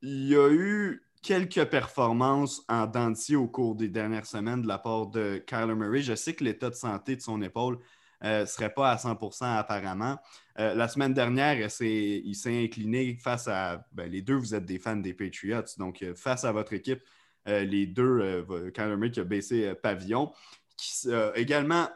il 0.01 0.27
y 0.27 0.35
a 0.35 0.49
eu 0.49 1.03
quelques 1.21 1.65
performances 1.65 2.63
en 2.69 2.87
dentier 2.87 3.35
au 3.35 3.47
cours 3.47 3.75
des 3.75 3.89
dernières 3.89 4.25
semaines 4.25 4.61
de 4.61 4.67
la 4.67 4.77
part 4.77 5.07
de 5.07 5.43
Kyler 5.45 5.75
Murray. 5.75 6.01
Je 6.01 6.15
sais 6.15 6.33
que 6.33 6.45
l'état 6.45 6.69
de 6.69 6.75
santé 6.75 7.17
de 7.17 7.21
son 7.21 7.41
épaule 7.41 7.77
ne 8.21 8.27
euh, 8.27 8.45
serait 8.45 8.73
pas 8.73 8.91
à 8.91 8.95
100% 8.95 9.57
apparemment. 9.57 10.17
Euh, 10.59 10.73
la 10.75 10.87
semaine 10.87 11.13
dernière, 11.13 11.69
il 11.81 12.35
s'est 12.35 12.63
incliné 12.63 13.17
face 13.21 13.49
à... 13.49 13.85
Ben, 13.91 14.09
les 14.09 14.21
deux, 14.21 14.35
vous 14.35 14.55
êtes 14.55 14.65
des 14.65 14.79
fans 14.79 14.95
des 14.95 15.13
Patriots, 15.13 15.75
donc 15.77 16.05
face 16.15 16.45
à 16.45 16.53
votre 16.53 16.71
équipe, 16.71 17.01
euh, 17.01 17.03
les 17.45 17.87
deux, 17.87 18.19
euh, 18.21 18.71
Kyler 18.71 18.95
Murray 18.95 19.11
qui 19.11 19.19
a 19.19 19.23
baissé 19.23 19.67
euh, 19.67 19.75
pavillon, 19.75 20.31
qui 20.77 21.11
a 21.11 21.31
également 21.35 21.87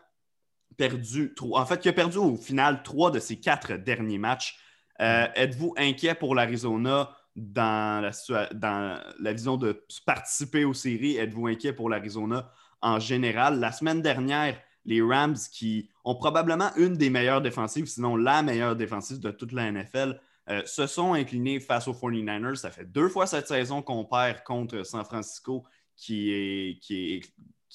perdu, 0.77 1.33
en 1.39 1.65
fait, 1.65 1.79
qui 1.79 1.89
a 1.89 1.93
perdu 1.93 2.17
au 2.17 2.35
final 2.35 2.81
trois 2.83 3.11
de 3.11 3.19
ses 3.19 3.39
quatre 3.39 3.73
derniers 3.73 4.17
matchs. 4.17 4.59
Mm. 4.99 5.03
Êtes-vous 5.35 5.73
inquiet 5.77 6.15
pour 6.15 6.35
l'Arizona 6.35 7.15
dans 7.35 8.01
la, 8.01 8.49
dans 8.53 8.99
la 9.19 9.33
vision 9.33 9.57
de 9.57 9.85
participer 10.05 10.65
aux 10.65 10.73
séries? 10.73 11.17
Êtes-vous 11.17 11.47
inquiet 11.47 11.73
pour 11.73 11.89
l'Arizona 11.89 12.51
en 12.81 12.99
général? 12.99 13.59
La 13.59 13.71
semaine 13.71 14.01
dernière, 14.01 14.57
les 14.85 15.01
Rams 15.01 15.37
qui 15.51 15.89
ont 16.03 16.15
probablement 16.15 16.69
une 16.75 16.95
des 16.95 17.09
meilleures 17.09 17.41
défensives, 17.41 17.85
sinon 17.85 18.15
la 18.15 18.43
meilleure 18.43 18.75
défensive 18.75 19.19
de 19.19 19.31
toute 19.31 19.51
la 19.51 19.71
NFL, 19.71 20.19
euh, 20.49 20.61
se 20.65 20.87
sont 20.87 21.13
inclinés 21.13 21.59
face 21.59 21.87
aux 21.87 21.93
49ers. 21.93 22.55
Ça 22.55 22.71
fait 22.71 22.85
deux 22.85 23.07
fois 23.07 23.27
cette 23.27 23.47
saison 23.47 23.81
qu'on 23.81 24.03
perd 24.03 24.43
contre 24.43 24.83
San 24.83 25.05
Francisco, 25.05 25.63
qui 25.95 26.31
est, 26.31 26.79
qui 26.79 27.21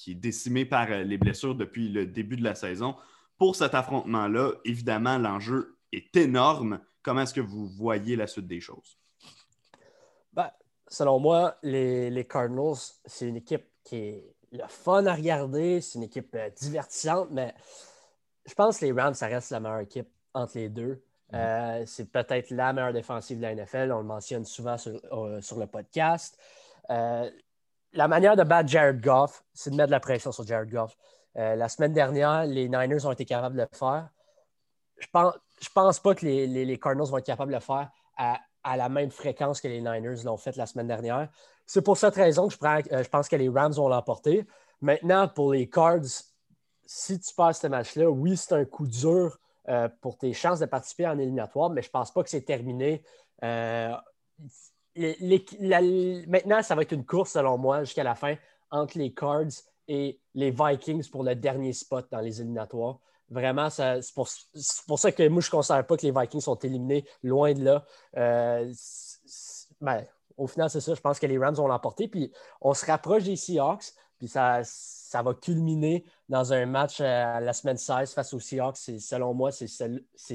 est, 0.07 0.13
décimé 0.13 0.65
par 0.65 0.87
euh, 0.91 1.03
les 1.03 1.17
blessures 1.17 1.55
depuis 1.55 1.89
le 1.89 2.05
début 2.05 2.37
de 2.37 2.43
la 2.43 2.55
saison. 2.55 2.95
Pour 3.37 3.55
cet 3.55 3.73
affrontement-là, 3.73 4.51
évidemment, 4.65 5.17
l'enjeu 5.17 5.77
est 5.91 6.15
énorme. 6.15 6.79
Comment 7.01 7.21
est-ce 7.21 7.33
que 7.33 7.41
vous 7.41 7.67
voyez 7.67 8.15
la 8.15 8.27
suite 8.27 8.47
des 8.47 8.59
choses? 8.59 8.97
Ben, 10.33 10.51
selon 10.87 11.19
moi, 11.19 11.57
les, 11.63 12.27
Cardinals, 12.29 12.75
c'est 13.05 13.27
une 13.27 13.37
équipe 13.37 13.65
qui 13.83 13.95
est 13.95 14.35
le 14.51 14.67
fun 14.67 15.05
à 15.05 15.15
regarder, 15.15 15.81
c'est 15.81 15.97
une 15.97 16.03
équipe 16.03 16.35
euh, 16.35 16.49
divertissante, 16.49 17.29
mais 17.31 17.53
je 18.45 18.53
pense 18.53 18.79
que 18.79 18.85
les 18.85 18.91
Rams, 18.91 19.13
ça 19.13 19.27
reste 19.27 19.51
la 19.51 19.59
meilleure 19.59 19.79
équipe 19.79 20.09
entre 20.33 20.57
les 20.57 20.69
deux. 20.69 21.03
Euh, 21.33 21.83
c'est 21.85 22.11
peut-être 22.11 22.49
la 22.51 22.73
meilleure 22.73 22.93
défensive 22.93 23.37
de 23.37 23.43
la 23.43 23.55
NFL. 23.55 23.91
On 23.91 23.99
le 23.99 24.03
mentionne 24.03 24.45
souvent 24.45 24.77
sur, 24.77 24.91
euh, 25.11 25.39
le 25.57 25.65
podcast. 25.67 26.37
Euh, 26.89 27.29
la 27.93 28.07
manière 28.07 28.35
de 28.35 28.43
battre 28.43 28.69
Jared 28.69 29.01
Goff, 29.01 29.43
c'est 29.53 29.69
de 29.69 29.75
mettre 29.75 29.87
de 29.87 29.91
la 29.91 29.99
pression 29.99 30.31
sur 30.31 30.45
Jared 30.45 30.69
Goff. 30.69 30.95
la 31.35 31.69
semaine 31.69 31.93
dernière, 31.93 32.45
les 32.45 32.67
Niners 32.67 33.05
ont 33.05 33.11
été 33.11 33.25
capables 33.25 33.55
de 33.55 33.61
le 33.61 33.77
faire. 33.77 34.09
Je 34.97 35.07
pense, 35.11 35.35
pense 35.73 35.99
pas 35.99 36.13
que 36.13 36.25
les, 36.25 36.79
Cardinals 36.79 37.07
vont 37.07 37.17
être 37.17 37.25
capables 37.25 37.51
de 37.51 37.57
le 37.57 37.61
faire 37.61 37.89
à, 38.17 38.77
la 38.77 38.89
même 38.89 39.09
fréquence 39.09 39.61
que 39.61 39.67
les 39.67 39.79
Niners 39.79 40.23
l'ont 40.25 40.37
fait 40.37 40.55
la 40.55 40.65
semaine 40.65 40.87
dernière. 40.87 41.29
C'est 41.65 41.81
pour 41.81 41.97
cette 41.97 42.15
raison 42.15 42.47
que 42.47 42.53
je, 42.53 43.03
je 43.03 43.09
pense 43.09 43.29
que 43.29 43.35
les 43.35 43.49
Rams 43.49 43.71
vont 43.73 43.87
l'emporter. 43.87 44.45
Maintenant, 44.81 45.27
pour 45.27 45.53
les 45.53 45.69
Cards, 45.69 46.01
si 46.85 47.19
tu 47.19 47.33
passes 47.33 47.61
ce 47.61 47.67
match-là, 47.67 48.09
oui, 48.09 48.35
c'est 48.35 48.53
un 48.53 48.65
coup 48.65 48.87
dur 48.87 49.39
euh, 49.69 49.87
pour 50.01 50.17
tes 50.17 50.33
chances 50.33 50.59
de 50.59 50.65
participer 50.65 51.07
en 51.07 51.17
éliminatoire, 51.19 51.69
mais 51.69 51.81
je 51.81 51.89
ne 51.89 51.91
pense 51.91 52.11
pas 52.11 52.23
que 52.23 52.29
c'est 52.29 52.41
terminé. 52.41 53.03
Euh, 53.43 53.93
maintenant, 56.27 56.61
ça 56.61 56.75
va 56.75 56.81
être 56.81 56.91
une 56.91 57.05
course, 57.05 57.31
selon 57.31 57.57
moi, 57.57 57.83
jusqu'à 57.83 58.03
la 58.03 58.15
fin, 58.15 58.35
entre 58.71 58.97
les 58.97 59.13
Cards 59.13 59.45
et 59.87 60.19
les 60.33 60.51
Vikings 60.51 61.09
pour 61.09 61.23
le 61.23 61.35
dernier 61.35 61.73
spot 61.73 62.07
dans 62.11 62.19
les 62.19 62.41
éliminatoires. 62.41 62.99
Vraiment, 63.29 63.69
c'est 63.69 64.01
pour, 64.15 64.27
ça 64.27 65.11
que 65.11 65.27
moi, 65.27 65.41
je 65.41 65.47
ne 65.47 65.51
considère 65.51 65.85
pas 65.85 65.97
que 65.97 66.05
les 66.05 66.11
Vikings 66.11 66.41
sont 66.41 66.57
éliminés 66.57 67.05
loin 67.21 67.53
de 67.53 67.63
là. 67.63 67.85
Euh, 68.17 68.73
ben, 69.81 70.03
au 70.35 70.47
final, 70.47 70.69
c'est 70.69 70.81
ça. 70.81 70.95
Je 70.95 71.01
pense 71.01 71.19
que 71.19 71.27
les 71.27 71.37
Rams 71.37 71.53
vont 71.53 71.67
l'emporter. 71.67 72.07
Puis 72.07 72.31
on 72.59 72.73
se 72.73 72.85
rapproche 72.85 73.23
des 73.23 73.35
Seahawks. 73.35 73.93
Puis 74.17 74.27
ça, 74.27 74.61
ça 75.09 75.23
va 75.23 75.33
culminer 75.33 76.05
dans 76.29 76.53
un 76.53 76.67
match 76.67 76.99
euh, 77.01 77.39
la 77.39 77.53
semaine 77.53 77.77
16 77.77 78.13
face 78.13 78.31
aux 78.31 78.39
Seahawks. 78.39 78.77
Selon 78.77 79.33
moi, 79.33 79.51
c'est 79.51 79.67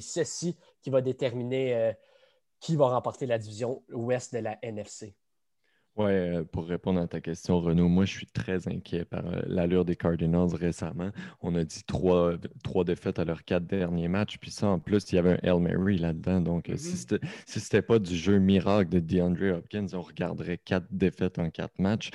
ceci 0.00 0.56
qui 0.82 0.90
va 0.90 1.00
déterminer 1.00 1.76
euh, 1.76 1.92
qui 2.58 2.74
va 2.74 2.88
remporter 2.88 3.26
la 3.26 3.38
division 3.38 3.84
ouest 3.92 4.34
de 4.34 4.40
la 4.40 4.58
NFC. 4.62 5.14
Oui, 5.96 6.10
euh, 6.10 6.42
pour 6.42 6.66
répondre 6.66 7.00
à 7.00 7.06
ta 7.06 7.20
question, 7.20 7.60
Renaud, 7.60 7.86
moi, 7.86 8.04
je 8.04 8.14
suis 8.14 8.26
très 8.26 8.66
inquiet 8.66 9.04
par 9.04 9.22
l'allure 9.46 9.84
des 9.84 9.94
Cardinals 9.94 10.52
récemment. 10.52 11.10
On 11.40 11.54
a 11.54 11.62
dit 11.62 11.84
trois, 11.84 12.32
trois, 12.64 12.82
défaites 12.82 13.20
à 13.20 13.24
leurs 13.24 13.44
quatre 13.44 13.66
derniers 13.66 14.08
matchs. 14.08 14.38
Puis 14.38 14.50
ça, 14.50 14.66
en 14.66 14.80
plus, 14.80 15.12
il 15.12 15.14
y 15.14 15.18
avait 15.18 15.34
un 15.34 15.54
Hail 15.54 15.60
Mary 15.60 15.98
là-dedans. 15.98 16.40
Donc, 16.40 16.68
si 16.74 16.94
mm-hmm. 16.94 17.20
ce 17.46 17.58
n'était 17.60 17.82
pas 17.82 18.00
du 18.00 18.16
jeu 18.16 18.40
miracle 18.40 18.90
de 18.90 18.98
DeAndre 18.98 19.56
Hopkins, 19.56 19.86
on 19.92 20.02
regarderait 20.02 20.58
quatre 20.58 20.88
défaites 20.90 21.38
en 21.38 21.48
quatre 21.50 21.78
matchs. 21.78 22.10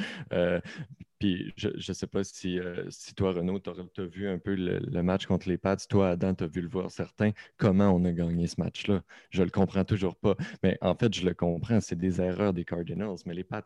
Puis 1.20 1.54
je 1.58 1.70
ne 1.70 1.94
sais 1.94 2.08
pas 2.08 2.24
si, 2.24 2.60
euh, 2.60 2.90
toi, 3.16 3.34
Renaud, 3.34 3.60
tu 3.60 3.70
as, 3.70 4.06
vu 4.06 4.30
un 4.30 4.40
peu 4.40 4.56
le, 4.56 5.04
match 5.04 5.26
contre 5.26 5.50
les 5.50 5.58
Pats. 5.58 5.76
Toi, 5.90 6.12
Adam, 6.12 6.34
tu 6.34 6.46
as 6.46 6.48
vu 6.48 6.62
le 6.62 6.70
voir 6.70 6.90
certain. 6.92 7.32
Comment 7.58 7.90
on 7.92 8.06
a 8.06 8.12
gagné 8.14 8.48
ce 8.48 8.60
match-là? 8.60 9.04
Je 9.30 9.44
le 9.44 9.50
comprends 9.50 9.84
toujours 9.84 10.16
pas. 10.16 10.36
Mais 10.64 10.78
en 10.82 10.96
fait, 10.96 11.14
je 11.14 11.26
le 11.26 11.34
comprends. 11.34 11.82
C'est 11.82 11.98
des 11.98 12.22
erreurs 12.22 12.54
des 12.54 12.64
Cardinals. 12.64 13.18
Mais 13.26 13.34
les 13.34 13.44
Pats, 13.44 13.64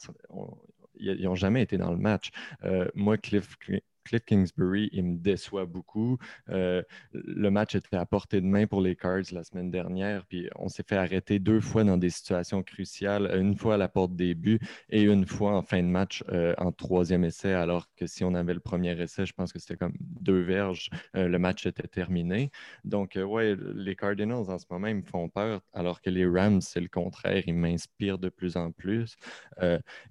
ils 0.96 1.24
n'ont 1.24 1.36
jamais 1.36 1.62
été 1.62 1.78
dans 1.78 1.92
le 1.92 1.98
match. 1.98 2.32
Euh, 2.64 2.88
moi, 2.96 3.18
Cliff, 3.18 3.56
Cliff 4.04 4.24
Kingsbury, 4.26 4.90
il 4.92 5.04
me 5.04 5.18
déçoit 5.18 5.66
beaucoup. 5.66 6.18
Euh, 6.50 6.82
le 7.14 7.50
match 7.50 7.76
était 7.76 7.98
à 7.98 8.06
portée 8.06 8.42
de 8.42 8.46
main 8.46 8.68
pour 8.68 8.82
les 8.82 8.96
Cards 8.96 9.32
la 9.32 9.44
semaine 9.44 9.72
dernière, 9.72 10.26
puis 10.26 10.50
on 10.58 10.70
s'est 10.70 10.84
fait 10.88 10.98
arrêter 10.98 11.40
deux 11.40 11.60
fois 11.60 11.84
dans 11.84 11.98
des 11.98 12.10
situations 12.10 12.64
cruciales, 12.64 13.32
une 13.40 13.56
fois 13.56 13.76
à 13.76 13.78
la 13.78 13.88
porte 13.88 14.16
des 14.16 14.36
buts 14.36 14.60
et 14.90 15.04
une 15.04 15.26
fois 15.26 15.56
en 15.56 15.62
fin 15.62 15.82
de 15.82 15.88
match 15.88 16.24
euh, 16.30 16.54
en 16.58 16.72
troisième 16.72 17.24
essai, 17.24 17.54
alors 17.54 17.88
que 17.96 18.08
si 18.08 18.24
on 18.24 18.34
avait 18.34 18.54
le 18.54 18.60
premier 18.60 19.00
essai, 19.02 19.26
je 19.26 19.34
pense 19.34 19.54
que 19.54 19.60
c'était 19.60 19.78
comme 19.78 19.96
deux 20.00 20.42
verges, 20.42 20.90
euh, 21.16 21.28
le 21.28 21.40
match 21.40 21.66
était 21.66 21.88
terminé. 21.88 22.52
Donc, 22.84 23.18
ouais, 23.18 23.56
les 23.76 23.96
Cardinals 23.96 24.50
en 24.50 24.58
ce 24.58 24.66
moment, 24.70 24.88
ils 24.88 24.96
me 24.96 25.04
font 25.04 25.30
peur, 25.30 25.62
alors 25.74 26.02
que 26.02 26.10
les 26.10 26.26
Rams, 26.26 26.62
c'est 26.62 26.82
le 26.82 26.90
contraire, 26.90 27.44
ils 27.48 27.54
m'inspirent 27.54 28.18
de 28.18 28.30
plus 28.30 28.58
en 28.58 28.72
plus. 28.72 29.16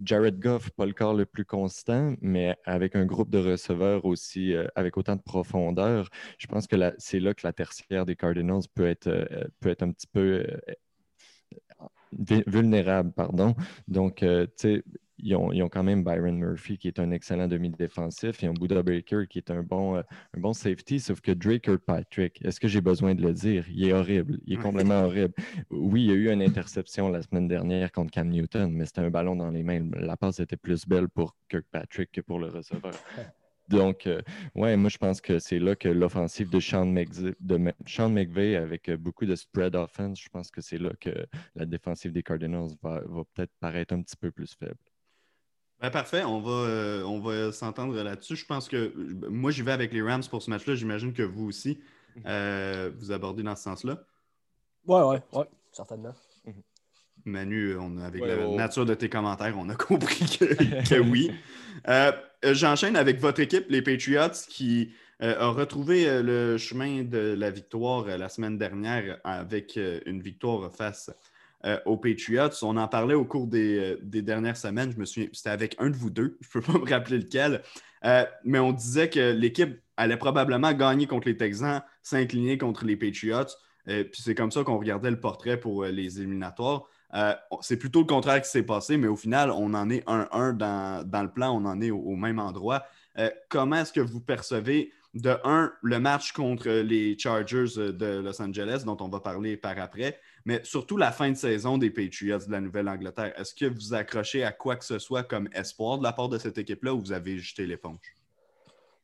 Jared 0.01 0.39
Goff, 0.39 0.71
pas 0.71 0.87
le 0.87 0.93
corps 0.93 1.15
le 1.15 1.27
plus 1.27 1.45
constant, 1.45 2.15
mais 2.21 2.57
avec 2.65 2.97
un 2.97 3.05
groupe 3.05 3.31
de 3.31 3.39
receveurs 3.39 3.82
aussi 4.03 4.55
euh, 4.55 4.67
avec 4.75 4.97
autant 4.97 5.17
de 5.17 5.23
profondeur, 5.23 6.09
je 6.39 6.47
pense 6.47 6.67
que 6.67 6.77
c'est 6.99 7.21
là 7.21 7.35
que 7.35 7.47
la 7.47 7.53
tertiaire 7.53 8.07
des 8.07 8.17
Cardinals 8.17 8.63
peut 8.75 8.87
être, 8.87 9.09
euh, 9.09 9.45
peut 9.61 9.71
être 9.71 9.83
un 9.83 9.93
petit 9.93 10.07
peu 10.07 10.45
euh, 10.47 12.43
vulnérable. 12.47 13.13
Pardon. 13.13 13.55
Donc, 13.89 14.17
tu 14.17 14.27
sais, 14.57 14.85
ils 15.19 15.37
ont, 15.37 15.53
ils 15.53 15.63
ont, 15.63 15.69
quand 15.69 15.85
même 15.85 16.03
Byron 16.03 16.37
Murphy 16.37 16.77
qui 16.79 16.89
est 16.89 16.99
un 16.99 17.11
excellent 17.13 17.47
demi-défensif. 17.47 18.43
Ils 18.43 18.49
ont 18.49 18.55
Buda 18.55 18.83
Baker 18.83 19.25
qui 19.31 19.39
est 19.39 19.51
un 19.51 19.63
bon, 19.63 19.97
un 19.97 20.05
bon 20.41 20.53
safety, 20.53 20.99
sauf 20.99 21.21
que 21.21 21.33
Drake 21.33 21.63
Kirkpatrick, 21.63 22.45
est-ce 22.45 22.59
que 22.59 22.69
j'ai 22.69 22.81
besoin 22.81 23.15
de 23.15 23.23
le 23.23 23.33
dire? 23.33 23.65
Il 23.71 23.87
est 23.87 23.93
horrible. 23.93 24.41
Il 24.47 24.55
est 24.55 24.63
complètement 24.63 25.05
horrible. 25.05 25.35
Oui, 25.71 26.03
il 26.03 26.09
y 26.09 26.13
a 26.13 26.15
eu 26.15 26.31
une 26.31 26.43
interception 26.43 27.09
la 27.09 27.23
semaine 27.23 27.49
dernière 27.49 27.93
contre 27.93 28.11
Cam 28.11 28.29
Newton, 28.29 28.73
mais 28.73 28.85
c'était 28.85 29.03
un 29.03 29.11
ballon 29.11 29.37
dans 29.37 29.51
les 29.51 29.63
mains. 29.63 29.89
La 29.95 30.17
passe 30.17 30.41
était 30.41 30.57
plus 30.57 30.87
belle 30.87 31.09
pour 31.09 31.37
Kirkpatrick 31.49 32.11
que 32.11 32.21
pour 32.21 32.39
le 32.39 32.49
receveur. 32.49 32.93
Donc, 33.79 34.07
euh, 34.07 34.21
ouais, 34.55 34.77
moi, 34.77 34.91
je 34.91 34.99
pense 34.99 35.21
que 35.21 35.39
c'est 35.39 35.59
là 35.59 35.75
que 35.77 35.89
l'offensive 35.89 36.51
de 36.51 36.61
Sean, 36.61 36.87
McVay, 36.87 38.57
avec 38.57 38.89
euh, 38.89 38.97
beaucoup 38.97 39.27
de 39.27 39.35
spread 39.35 39.75
offense, 39.75 40.21
je 40.21 40.29
pense 40.29 40.51
que 40.51 40.61
c'est 40.61 40.79
là 40.79 40.91
que 41.01 41.11
la 41.55 41.67
défensive 41.67 42.13
des 42.13 42.23
Cardinals 42.23 42.71
va, 42.83 43.01
peut-être 43.35 43.53
paraître 43.61 43.95
un 43.95 44.03
petit 44.03 44.17
peu 44.17 44.31
plus 44.31 44.55
faible. 44.55 44.77
Ben, 45.81 45.91
parfait, 45.91 46.23
on 46.25 46.41
va, 46.41 46.51
euh, 46.51 47.03
on 47.03 47.21
va 47.21 47.51
s'entendre 47.51 48.01
là-dessus. 48.01 48.37
Je 48.37 48.47
pense 48.47 48.69
que 48.69 48.93
moi, 49.29 49.51
j'y 49.51 49.63
vais 49.63 49.73
avec 49.73 49.93
les 49.93 50.03
Rams 50.03 50.23
pour 50.31 50.43
ce 50.43 50.51
match-là. 50.51 50.75
J'imagine 50.75 51.13
que 51.13 51.23
vous 51.23 51.47
aussi, 51.47 51.81
vous 52.17 53.13
abordez 53.13 53.43
dans 53.43 53.57
ce 53.57 53.65
sens-là. 53.65 53.99
Ouais, 54.87 55.03
ouais, 55.03 55.23
ouais, 55.33 55.49
certainement. 55.73 56.15
Manu, 57.25 57.77
on, 57.77 57.99
avec 57.99 58.23
la 58.25 58.49
nature 58.49 58.87
de 58.87 58.95
tes 58.95 59.09
commentaires, 59.09 59.55
on 59.59 59.69
a 59.69 59.75
compris 59.77 60.39
que, 60.39 61.01
oui. 61.01 61.31
Euh, 61.89 62.13
euh, 62.45 62.55
j'enchaîne 62.55 62.97
avec 62.97 63.21
votre 63.21 63.41
équipe, 63.41 63.67
les 63.69 63.83
Patriots, 63.83 64.47
qui 64.49 64.93
euh, 65.23 65.39
a 65.39 65.49
retrouvé 65.49 66.23
le 66.23 66.59
chemin 66.59 67.03
de 67.03 67.35
la 67.39 67.51
victoire 67.51 68.07
la 68.07 68.29
semaine 68.29 68.59
dernière 68.59 69.19
avec 69.25 69.79
une 70.07 70.21
victoire 70.21 70.73
face 70.75 71.11
aux 71.87 71.97
Patriots. 71.97 72.51
On 72.63 72.77
en 72.77 72.89
parlait 72.89 73.15
au 73.15 73.25
cours 73.25 73.47
des, 73.47 73.97
dernières 74.03 74.57
semaines. 74.57 74.91
Je 74.93 74.99
me 74.99 75.05
souviens, 75.05 75.29
c'était 75.33 75.51
avec 75.51 75.77
un 75.79 75.91
de 75.91 75.97
vous 75.97 76.11
deux. 76.11 76.37
Je 76.41 76.49
ne 76.49 76.53
peux 76.63 76.73
pas 76.73 76.79
me 76.79 76.91
rappeler 76.91 77.19
lequel. 77.19 77.63
mais 78.45 78.59
on 78.59 78.73
disait 78.73 79.09
que 79.09 79.33
l'équipe 79.33 79.79
allait 79.97 80.17
probablement 80.17 80.73
gagner 80.73 81.07
contre 81.07 81.29
les 81.29 81.37
Texans, 81.37 81.83
s'incliner 82.03 82.59
contre 82.59 82.85
les 82.85 82.97
Patriots. 82.97 83.55
puis 83.87 84.23
c'est 84.23 84.35
comme 84.35 84.51
ça 84.51 84.65
qu'on 84.65 84.79
regardait 84.79 85.13
le 85.13 85.21
portrait 85.21 85.57
pour 85.57 85.85
les 85.85 86.19
éliminatoires. 86.19 86.89
Euh, 87.15 87.35
c'est 87.61 87.77
plutôt 87.77 88.01
le 88.01 88.07
contraire 88.07 88.41
qui 88.41 88.49
s'est 88.49 88.63
passé, 88.63 88.97
mais 88.97 89.09
au 89.09 89.17
final, 89.17 89.51
on 89.51 89.75
en 89.75 89.91
est 89.91 90.07
1-1 90.07 90.57
dans, 90.57 91.23
le 91.23 91.31
plan, 91.31 91.51
on 91.53 91.65
en 91.67 91.81
est 91.81 91.91
au, 91.91 92.17
même 92.17 92.39
endroit. 92.39 92.85
Euh, 93.19 93.31
comment 93.49 93.77
est-ce 93.77 93.93
que 93.93 94.01
vous 94.01 94.21
percevez, 94.21 94.93
de 95.15 95.37
un, 95.45 95.71
le 95.83 96.01
match 96.01 96.33
contre 96.33 96.71
les 96.71 97.19
Chargers 97.19 97.93
de 97.93 98.23
Los 98.23 98.41
Angeles, 98.41 98.83
dont 98.87 98.97
on 99.01 99.09
va 99.09 99.21
parler 99.21 99.59
par 99.59 99.79
après, 99.79 100.19
mais 100.47 100.63
surtout 100.65 100.97
la 100.97 101.13
fin 101.13 101.31
de 101.31 101.37
saison 101.37 101.77
des 101.77 101.91
Patriots 101.91 102.39
de 102.47 102.51
la 102.51 102.63
Nouvelle-Angleterre? 102.63 103.39
Est-ce 103.39 103.55
que 103.55 103.67
vous 103.67 103.93
accrochez 103.93 104.43
à 104.43 104.53
quoi 104.53 104.77
que 104.77 104.85
ce 104.85 104.99
soit 104.99 105.23
comme 105.23 105.51
espoir 105.53 105.99
de 105.99 106.05
la 106.05 106.13
part 106.13 106.31
de 106.31 106.39
cette 106.39 106.57
équipe-là 106.57 106.95
ou 106.95 107.01
vous 107.01 107.13
avez 107.13 107.39
jeté 107.39 107.67
l'éponge? 107.67 108.17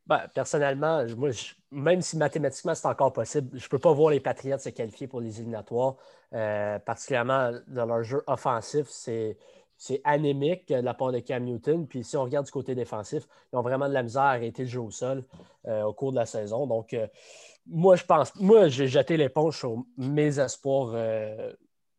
Ben, 0.08 0.22
personnellement, 0.34 1.04
moi, 1.18 1.30
même 1.70 2.00
si 2.00 2.16
mathématiquement 2.16 2.74
c'est 2.74 2.88
encore 2.88 3.12
possible, 3.12 3.50
je 3.58 3.64
ne 3.64 3.68
peux 3.68 3.78
pas 3.78 3.92
voir 3.92 4.10
les 4.10 4.20
Patriots 4.20 4.56
se 4.56 4.70
qualifier 4.70 5.06
pour 5.06 5.20
les 5.20 5.38
éliminatoires, 5.38 5.96
euh, 6.32 6.78
particulièrement 6.78 7.52
dans 7.66 7.84
leur 7.84 8.02
jeu 8.02 8.22
offensif. 8.26 8.86
C'est, 8.88 9.36
anémique 10.02 10.66
de 10.68 10.74
la 10.76 10.94
part 10.94 11.12
de 11.12 11.20
Cam 11.20 11.44
Newton. 11.44 11.86
Puis 11.86 12.02
si 12.02 12.16
on 12.16 12.24
regarde 12.24 12.46
du 12.46 12.50
côté 12.50 12.74
défensif, 12.74 13.28
ils 13.52 13.56
ont 13.56 13.62
vraiment 13.62 13.88
de 13.88 13.92
la 13.92 14.02
misère 14.02 14.22
à 14.22 14.30
arrêter 14.30 14.62
le 14.62 14.68
jeu 14.68 14.80
au 14.80 14.90
sol 14.90 15.24
euh, 15.66 15.82
au 15.84 15.92
cours 15.92 16.10
de 16.10 16.16
la 16.16 16.26
saison. 16.26 16.66
Donc, 16.66 16.94
euh, 16.94 17.06
moi, 17.66 17.94
je 17.94 18.04
pense, 18.04 18.34
moi, 18.36 18.68
j'ai 18.68 18.88
jeté 18.88 19.16
l'éponge 19.16 19.58
sur 19.58 19.84
mes 19.96 20.40
espoirs 20.40 20.96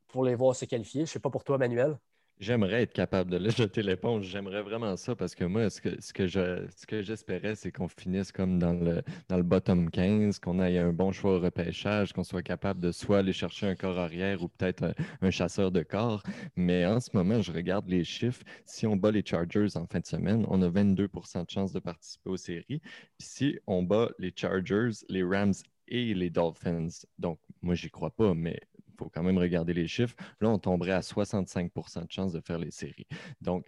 pour 0.07 0.25
les 0.25 0.35
voir 0.35 0.55
se 0.55 0.65
qualifier. 0.65 1.01
Je 1.05 1.11
ne 1.11 1.13
sais 1.13 1.19
pas 1.19 1.29
pour 1.29 1.43
toi, 1.43 1.57
Manuel. 1.57 1.97
J'aimerais 2.39 2.83
être 2.83 2.93
capable 2.93 3.31
de 3.31 3.37
le 3.37 3.49
jeter 3.49 3.83
l'éponge. 3.83 4.25
J'aimerais 4.25 4.61
vraiment 4.61 4.95
ça 4.95 5.13
parce 5.13 5.35
que 5.35 5.43
moi, 5.43 5.69
ce 5.69 5.81
que, 5.81 7.01
j'espérais, 7.01 7.55
c'est 7.55 7.71
qu'on 7.73 7.89
finisse 7.89 8.31
comme 8.31 8.59
dans 8.59 8.71
le, 8.71 9.01
dans 9.27 9.35
le 9.35 9.43
bottom 9.43 9.89
15, 9.89 10.39
qu'on 10.39 10.61
ait 10.61 10.77
un 10.77 10.93
bon 10.93 11.11
choix 11.11 11.35
au 11.35 11.39
repêchage, 11.41 12.13
qu'on 12.13 12.23
soit 12.23 12.41
capable 12.41 12.79
de 12.79 12.93
soit 12.93 13.19
aller 13.19 13.33
chercher 13.33 13.67
un 13.67 13.75
corps 13.75 13.99
arrière 13.99 14.41
ou 14.41 14.47
peut-être 14.47 14.93
un, 15.21 15.31
chasseur 15.31 15.69
de 15.71 15.83
corps. 15.83 16.23
Mais 16.55 16.85
en 16.85 17.01
ce 17.01 17.09
moment, 17.13 17.41
je 17.41 17.51
regarde 17.51 17.89
les 17.89 18.05
chiffres. 18.05 18.43
Si 18.65 18.87
on 18.87 18.95
bat 18.95 19.11
les 19.11 19.25
Chargers 19.25 19.75
en 19.75 19.85
fin 19.85 19.99
de 19.99 20.05
semaine, 20.05 20.45
on 20.47 20.61
a 20.61 20.69
22% 20.69 21.45
de 21.45 21.49
chance 21.49 21.73
de 21.73 21.79
participer 21.79 22.29
aux 22.29 22.37
séries. 22.37 22.81
Si 23.19 23.59
on 23.67 23.83
bat 23.83 24.11
les 24.17 24.31
Chargers, 24.33 24.91
les 25.09 25.23
Rams 25.23 25.53
et 25.89 26.13
les 26.13 26.29
Dolphins, 26.29 26.87
donc 27.17 27.39
moi, 27.61 27.75
j'y 27.75 27.89
crois 27.89 28.11
pas, 28.11 28.33
mais 28.33 28.61
faut 28.99 29.09
quand 29.09 29.23
même 29.23 29.37
regarder 29.37 29.73
les 29.73 29.87
chiffres. 29.87 30.15
Là, 30.41 30.49
on 30.49 30.59
tomberait 30.59 30.91
à 30.91 31.01
65% 31.01 32.05
de 32.05 32.11
chances 32.11 32.33
de 32.33 32.41
faire 32.41 32.59
les 32.59 32.71
séries. 32.71 33.07
Donc, 33.41 33.65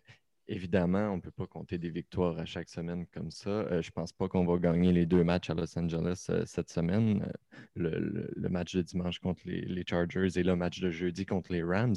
évidemment, 0.52 1.12
on 1.12 1.16
ne 1.16 1.22
peut 1.22 1.32
pas 1.32 1.48
compter 1.48 1.78
des 1.78 1.90
victoires 1.90 2.38
à 2.38 2.46
chaque 2.46 2.70
semaine 2.70 3.06
comme 3.14 3.32
ça. 3.32 3.50
Euh, 3.50 3.82
je 3.82 3.88
ne 3.88 3.92
pense 3.92 4.12
pas 4.12 4.28
qu'on 4.28 4.46
va 4.46 4.58
gagner 4.58 4.92
les 4.92 5.06
deux 5.06 5.24
matchs 5.24 5.50
à 5.50 5.54
Los 5.54 5.78
Angeles 5.78 6.28
euh, 6.30 6.44
cette 6.46 6.70
semaine. 6.70 7.26
Euh, 7.80 8.28
le, 8.36 8.50
match 8.50 8.76
de 8.76 8.82
dimanche 8.82 9.20
contre 9.20 9.42
les, 9.46 9.84
Chargers 9.88 10.38
et 10.38 10.44
le 10.44 10.56
match 10.58 10.82
de 10.82 10.90
jeudi 10.90 11.26
contre 11.26 11.54
les 11.54 11.64
Rams. 11.64 11.96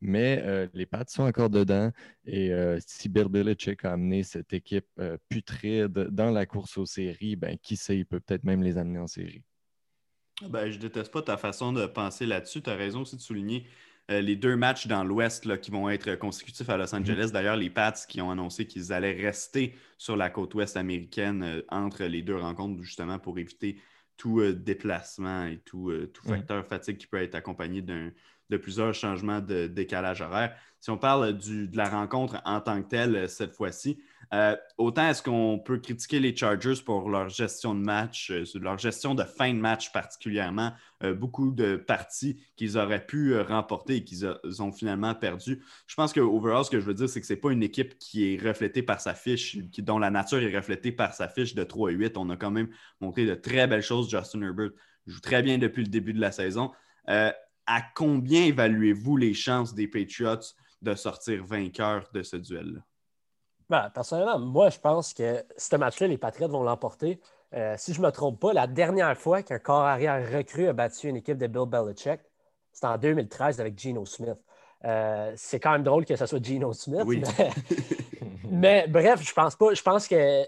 Mais 0.00 0.68
les 0.72 0.86
Pats 0.86 1.04
sont 1.08 1.24
encore 1.24 1.50
dedans. 1.50 1.90
Et 2.24 2.52
si 2.78 3.08
Bill 3.08 3.24
Belichick 3.28 3.84
a 3.84 3.92
amené 3.92 4.22
cette 4.22 4.52
équipe 4.52 4.86
putride 5.28 5.88
dans 5.88 6.30
la 6.30 6.46
course 6.46 6.78
aux 6.78 6.86
séries, 6.86 7.34
ben, 7.34 7.58
qui 7.58 7.76
sait, 7.76 7.98
il 7.98 8.06
peut 8.06 8.20
peut-être 8.20 8.44
même 8.44 8.62
les 8.62 8.78
amener 8.78 9.00
en 9.00 9.08
série. 9.08 9.42
Ben, 10.42 10.70
je 10.70 10.78
déteste 10.78 11.12
pas 11.12 11.22
ta 11.22 11.36
façon 11.36 11.72
de 11.72 11.86
penser 11.86 12.26
là-dessus. 12.26 12.62
Tu 12.62 12.70
as 12.70 12.74
raison 12.74 13.00
aussi 13.00 13.16
de 13.16 13.20
souligner 13.22 13.66
euh, 14.10 14.20
les 14.20 14.36
deux 14.36 14.54
matchs 14.54 14.86
dans 14.86 15.02
l'Ouest 15.02 15.60
qui 15.60 15.70
vont 15.70 15.88
être 15.88 16.14
consécutifs 16.16 16.68
à 16.68 16.76
Los 16.76 16.94
mhm. 16.94 17.02
Angeles. 17.02 17.30
D'ailleurs, 17.32 17.56
les 17.56 17.70
Pats 17.70 17.94
qui 18.08 18.20
ont 18.20 18.30
annoncé 18.30 18.66
qu'ils 18.66 18.92
allaient 18.92 19.16
rester 19.20 19.74
sur 19.98 20.16
la 20.16 20.30
côte 20.30 20.54
ouest 20.54 20.76
américaine 20.76 21.42
euh, 21.42 21.62
entre 21.70 22.04
les 22.04 22.22
deux 22.22 22.36
rencontres, 22.36 22.82
justement 22.82 23.18
pour 23.18 23.38
éviter 23.38 23.80
tout 24.16 24.40
euh, 24.40 24.52
déplacement 24.52 25.46
et 25.46 25.58
tout, 25.58 25.92
tout 26.12 26.22
facteur 26.22 26.66
fatigue 26.66 26.98
qui 26.98 27.06
peut 27.06 27.22
être 27.22 27.34
accompagné 27.34 27.82
de 28.50 28.56
plusieurs 28.56 28.94
changements 28.94 29.40
de 29.40 29.66
décalage 29.66 30.20
horaire. 30.20 30.54
Si 30.80 30.90
on 30.90 30.98
parle 30.98 31.36
de 31.36 31.76
la 31.76 31.88
rencontre 31.88 32.40
en 32.44 32.60
tant 32.60 32.82
que 32.82 32.88
telle 32.88 33.28
cette 33.28 33.52
fois-ci, 33.52 33.98
euh, 34.34 34.56
autant 34.76 35.08
est-ce 35.08 35.22
qu'on 35.22 35.58
peut 35.58 35.78
critiquer 35.78 36.18
les 36.18 36.36
Chargers 36.36 36.82
pour 36.84 37.08
leur 37.08 37.28
gestion 37.28 37.74
de 37.74 37.80
match, 37.80 38.30
euh, 38.30 38.44
leur 38.60 38.76
gestion 38.76 39.14
de 39.14 39.22
fin 39.22 39.52
de 39.52 39.58
match 39.58 39.92
particulièrement, 39.92 40.72
euh, 41.04 41.14
beaucoup 41.14 41.52
de 41.52 41.76
parties 41.76 42.40
qu'ils 42.56 42.76
auraient 42.76 43.04
pu 43.04 43.38
remporter 43.40 43.96
et 43.96 44.04
qu'ils 44.04 44.26
ont 44.60 44.72
finalement 44.72 45.14
perdu. 45.14 45.62
Je 45.86 45.94
pense 45.94 46.12
que 46.12 46.20
overall, 46.20 46.64
ce 46.64 46.70
que 46.70 46.80
je 46.80 46.86
veux 46.86 46.94
dire, 46.94 47.08
c'est 47.08 47.20
que 47.20 47.26
ce 47.26 47.34
n'est 47.34 47.40
pas 47.40 47.52
une 47.52 47.62
équipe 47.62 47.98
qui 47.98 48.34
est 48.34 48.42
reflétée 48.42 48.82
par 48.82 49.00
sa 49.00 49.14
fiche, 49.14 49.58
dont 49.78 49.98
la 49.98 50.10
nature 50.10 50.42
est 50.42 50.56
reflétée 50.56 50.92
par 50.92 51.14
sa 51.14 51.28
fiche 51.28 51.54
de 51.54 51.62
3 51.62 51.92
et 51.92 51.94
8. 51.94 52.16
On 52.16 52.28
a 52.30 52.36
quand 52.36 52.50
même 52.50 52.68
montré 53.00 53.26
de 53.26 53.34
très 53.34 53.68
belles 53.68 53.82
choses. 53.82 54.10
Justin 54.10 54.42
Herbert 54.42 54.70
joue 55.06 55.20
très 55.20 55.42
bien 55.42 55.58
depuis 55.58 55.84
le 55.84 55.90
début 55.90 56.12
de 56.12 56.20
la 56.20 56.32
saison. 56.32 56.72
À 57.66 57.82
combien 57.94 58.44
évaluez-vous 58.44 59.16
les 59.16 59.34
chances 59.34 59.74
des 59.74 59.88
Patriots 59.88 60.54
de 60.82 60.94
sortir 60.94 61.44
vainqueurs 61.44 62.08
de 62.12 62.22
ce 62.22 62.36
duel-là? 62.36 62.80
Ben, 63.68 63.90
personnellement, 63.92 64.38
moi, 64.38 64.70
je 64.70 64.78
pense 64.78 65.12
que 65.12 65.44
ce 65.56 65.76
match-là, 65.76 66.06
les 66.06 66.18
Patriots 66.18 66.48
vont 66.48 66.62
l'emporter. 66.62 67.20
Euh, 67.54 67.74
si 67.76 67.92
je 67.92 68.00
ne 68.00 68.06
me 68.06 68.12
trompe 68.12 68.40
pas, 68.40 68.52
la 68.52 68.66
dernière 68.66 69.16
fois 69.16 69.42
qu'un 69.42 69.58
corps 69.58 69.84
arrière 69.84 70.32
recru 70.32 70.68
a 70.68 70.72
battu 70.72 71.08
une 71.08 71.16
équipe 71.16 71.38
de 71.38 71.46
Bill 71.46 71.66
Belichick, 71.66 72.20
c'était 72.72 72.86
en 72.86 72.98
2013 72.98 73.60
avec 73.60 73.78
Geno 73.78 74.04
Smith. 74.04 74.38
Euh, 74.84 75.32
c'est 75.36 75.58
quand 75.58 75.72
même 75.72 75.82
drôle 75.82 76.04
que 76.04 76.14
ce 76.14 76.26
soit 76.26 76.44
Geno 76.44 76.72
Smith. 76.72 77.02
Mais... 78.50 78.86
bref, 78.86 79.22
je 79.22 79.32
pense 79.32 79.56
pas. 79.56 79.74
Je 79.74 79.82
pense 79.82 80.06
que 80.06 80.44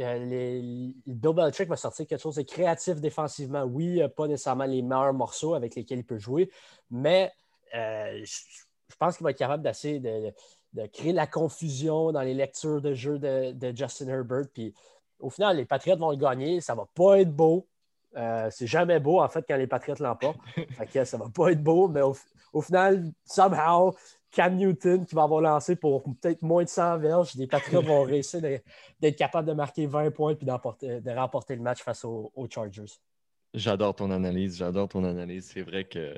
euh, 0.00 0.90
Bill 1.06 1.32
Belichick 1.32 1.68
va 1.68 1.76
sortir 1.76 2.06
quelque 2.06 2.20
chose 2.20 2.36
de 2.36 2.42
créatif 2.42 3.00
défensivement. 3.00 3.62
Oui, 3.64 4.00
pas 4.16 4.26
nécessairement 4.26 4.64
les 4.64 4.82
meilleurs 4.82 5.14
morceaux 5.14 5.54
avec 5.54 5.74
lesquels 5.74 5.98
il 5.98 6.06
peut 6.06 6.18
jouer, 6.18 6.50
mais 6.90 7.32
je 7.72 8.96
pense 8.98 9.16
qu'il 9.16 9.24
va 9.24 9.30
être 9.30 9.38
capable 9.38 9.62
d'assez 9.62 10.00
de, 10.00 10.32
de 10.74 10.86
créer 10.86 11.12
la 11.12 11.26
confusion 11.26 12.12
dans 12.12 12.22
les 12.22 12.34
lectures 12.34 12.80
de 12.80 12.94
jeu 12.94 13.18
de, 13.18 13.72
Justin 13.74 14.08
Herbert. 14.08 14.46
Puis 14.52 14.74
au 15.18 15.30
final, 15.30 15.56
les 15.56 15.64
Patriots 15.64 15.96
vont 15.96 16.10
le 16.10 16.16
gagner. 16.16 16.60
Ça 16.60 16.74
ne 16.74 16.78
va 16.78 16.86
pas 16.94 17.20
être 17.20 17.34
beau. 17.34 17.66
Euh, 18.16 18.48
c'est 18.50 18.66
jamais 18.66 19.00
beau, 19.00 19.20
en 19.20 19.28
fait, 19.28 19.44
quand 19.46 19.56
les 19.56 19.66
Patriots 19.66 19.96
l'emportent. 20.00 20.38
ça 21.04 21.16
ne 21.16 21.22
va 21.22 21.30
pas 21.30 21.52
être 21.52 21.62
beau, 21.62 21.88
mais 21.88 22.00
au, 22.00 22.62
final, 22.62 23.04
somehow, 23.24 23.94
Cam 24.30 24.56
Newton 24.56 25.04
qui 25.06 25.14
va 25.14 25.22
avoir 25.22 25.40
lancé 25.40 25.76
pour 25.76 26.02
peut-être 26.02 26.42
moins 26.42 26.64
de 26.64 26.68
100 26.68 26.98
verges, 26.98 27.34
les 27.34 27.46
Patriots 27.46 27.82
vont 27.82 28.02
réussir 28.04 28.40
d'être 28.40 29.16
capables 29.16 29.48
de 29.48 29.54
marquer 29.54 29.86
20 29.86 30.10
points 30.10 30.36
et 30.40 30.44
de 30.44 31.10
remporter 31.10 31.56
le 31.56 31.62
match 31.62 31.82
face 31.82 32.04
aux 32.04 32.48
Chargers. 32.50 32.98
J'adore 33.54 33.94
ton 33.94 34.10
analyse, 34.10 34.58
j'adore 34.58 34.88
ton 34.88 35.04
analyse. 35.04 35.46
C'est 35.46 35.62
vrai 35.62 35.84
que 35.84 36.14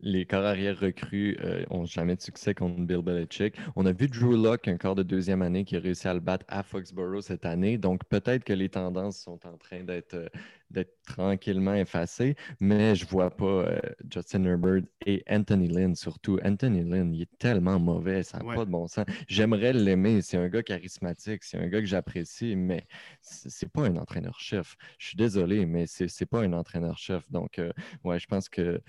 les 0.00 0.26
corps 0.26 0.44
arrière 0.44 0.76
recrues 0.76 1.38
n'ont 1.70 1.84
euh, 1.84 1.86
jamais 1.86 2.16
de 2.16 2.20
succès 2.20 2.52
contre 2.52 2.80
Bill 2.80 3.00
Belichick. 3.00 3.54
On 3.76 3.86
a 3.86 3.92
vu 3.92 4.08
Drew 4.08 4.36
Locke, 4.36 4.66
un 4.66 4.76
corps 4.76 4.96
de 4.96 5.04
deuxième 5.04 5.42
année, 5.42 5.64
qui 5.64 5.76
a 5.76 5.80
réussi 5.80 6.08
à 6.08 6.14
le 6.14 6.20
battre 6.20 6.44
à 6.48 6.64
Foxborough 6.64 7.22
cette 7.22 7.46
année. 7.46 7.78
Donc 7.78 8.04
peut-être 8.06 8.42
que 8.42 8.52
les 8.52 8.68
tendances 8.68 9.18
sont 9.18 9.38
en 9.46 9.56
train 9.56 9.84
d'être 9.84 10.14
euh, 10.14 10.28
d'être 10.70 10.94
tranquillement 11.06 11.74
effacé, 11.74 12.36
mais 12.60 12.94
je 12.94 13.06
vois 13.06 13.30
pas 13.30 13.46
euh, 13.46 13.80
Justin 14.12 14.44
Herbert 14.44 14.82
et 15.06 15.22
Anthony 15.28 15.68
Lynn 15.68 15.94
surtout. 15.94 16.38
Anthony 16.44 16.84
Lynn, 16.84 17.14
il 17.14 17.22
est 17.22 17.38
tellement 17.38 17.78
mauvais, 17.78 18.22
ça 18.22 18.38
n'a 18.38 18.54
pas 18.54 18.64
de 18.64 18.70
bon 18.70 18.86
sens. 18.86 19.06
J'aimerais 19.26 19.72
l'aimer, 19.72 20.22
c'est 20.22 20.36
un 20.36 20.48
gars 20.48 20.62
charismatique, 20.62 21.44
c'est 21.44 21.58
un 21.58 21.68
gars 21.68 21.80
que 21.80 21.86
j'apprécie, 21.86 22.56
mais 22.56 22.86
c'est 23.20 23.70
pas 23.72 23.86
un 23.86 23.96
entraîneur-chef. 23.96 24.76
Je 24.98 25.08
suis 25.08 25.16
désolé, 25.16 25.66
mais 25.66 25.86
c'est 25.86 26.26
pas 26.26 26.42
un 26.42 26.52
entraîneur-chef. 26.52 27.30
Donc, 27.30 27.58
euh, 27.58 27.72
ouais, 28.04 28.18
je 28.18 28.26
pense 28.26 28.48
que 28.48 28.80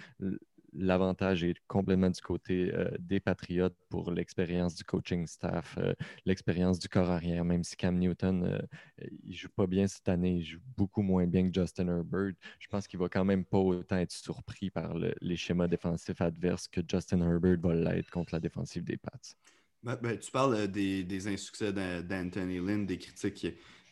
l'avantage 0.74 1.44
est 1.44 1.56
complètement 1.68 2.10
du 2.10 2.22
côté 2.22 2.72
euh, 2.74 2.90
des 3.00 3.20
Patriotes 3.20 3.76
pour 3.90 4.12
l'expérience 4.12 4.76
du 4.76 4.84
coaching 4.84 5.26
staff, 5.28 5.78
euh, 5.78 5.94
l'expérience 6.26 6.80
du 6.80 6.88
corps 6.90 7.10
arrière, 7.10 7.44
même 7.46 7.64
si 7.64 7.76
Cam 7.76 7.98
Newton, 7.98 8.44
euh, 8.44 9.08
il 9.24 9.36
joue 9.36 9.50
pas 9.50 9.68
bien 9.68 9.88
cette 9.88 10.10
année, 10.10 10.38
il 10.38 10.44
joue 10.44 10.60
beaucoup 10.78 11.02
moins 11.02 11.28
bien 11.28 11.50
que 11.50 11.60
Justin 11.60 11.88
Herbert. 11.88 12.34
Je 12.60 12.68
pense 12.68 12.88
qu'il 12.88 13.00
va 13.00 13.10
quand 13.10 13.26
même 13.26 13.46
pas 13.46 13.60
autant 13.60 13.98
être 13.98 14.12
surpris 14.12 14.70
par 14.70 14.96
les 14.98 15.36
schémas 15.36 15.68
défensifs 15.68 16.22
adverses 16.22 16.68
que 16.68 16.82
Justin 16.88 17.22
Herbert 17.22 17.60
va 17.60 17.74
l'être 17.74 18.10
contre 18.10 18.34
la 18.34 18.40
défensive 18.40 18.84
des 18.84 18.98
Pats. 18.98 19.36
Ben, 19.82 20.18
tu 20.18 20.30
parles 20.30 20.68
des, 20.68 21.06
des 21.06 21.28
insuccès 21.28 21.72
d'Anthony 21.72 22.60
Lynn, 22.60 22.86
des 22.86 22.98
critiques 22.98 23.48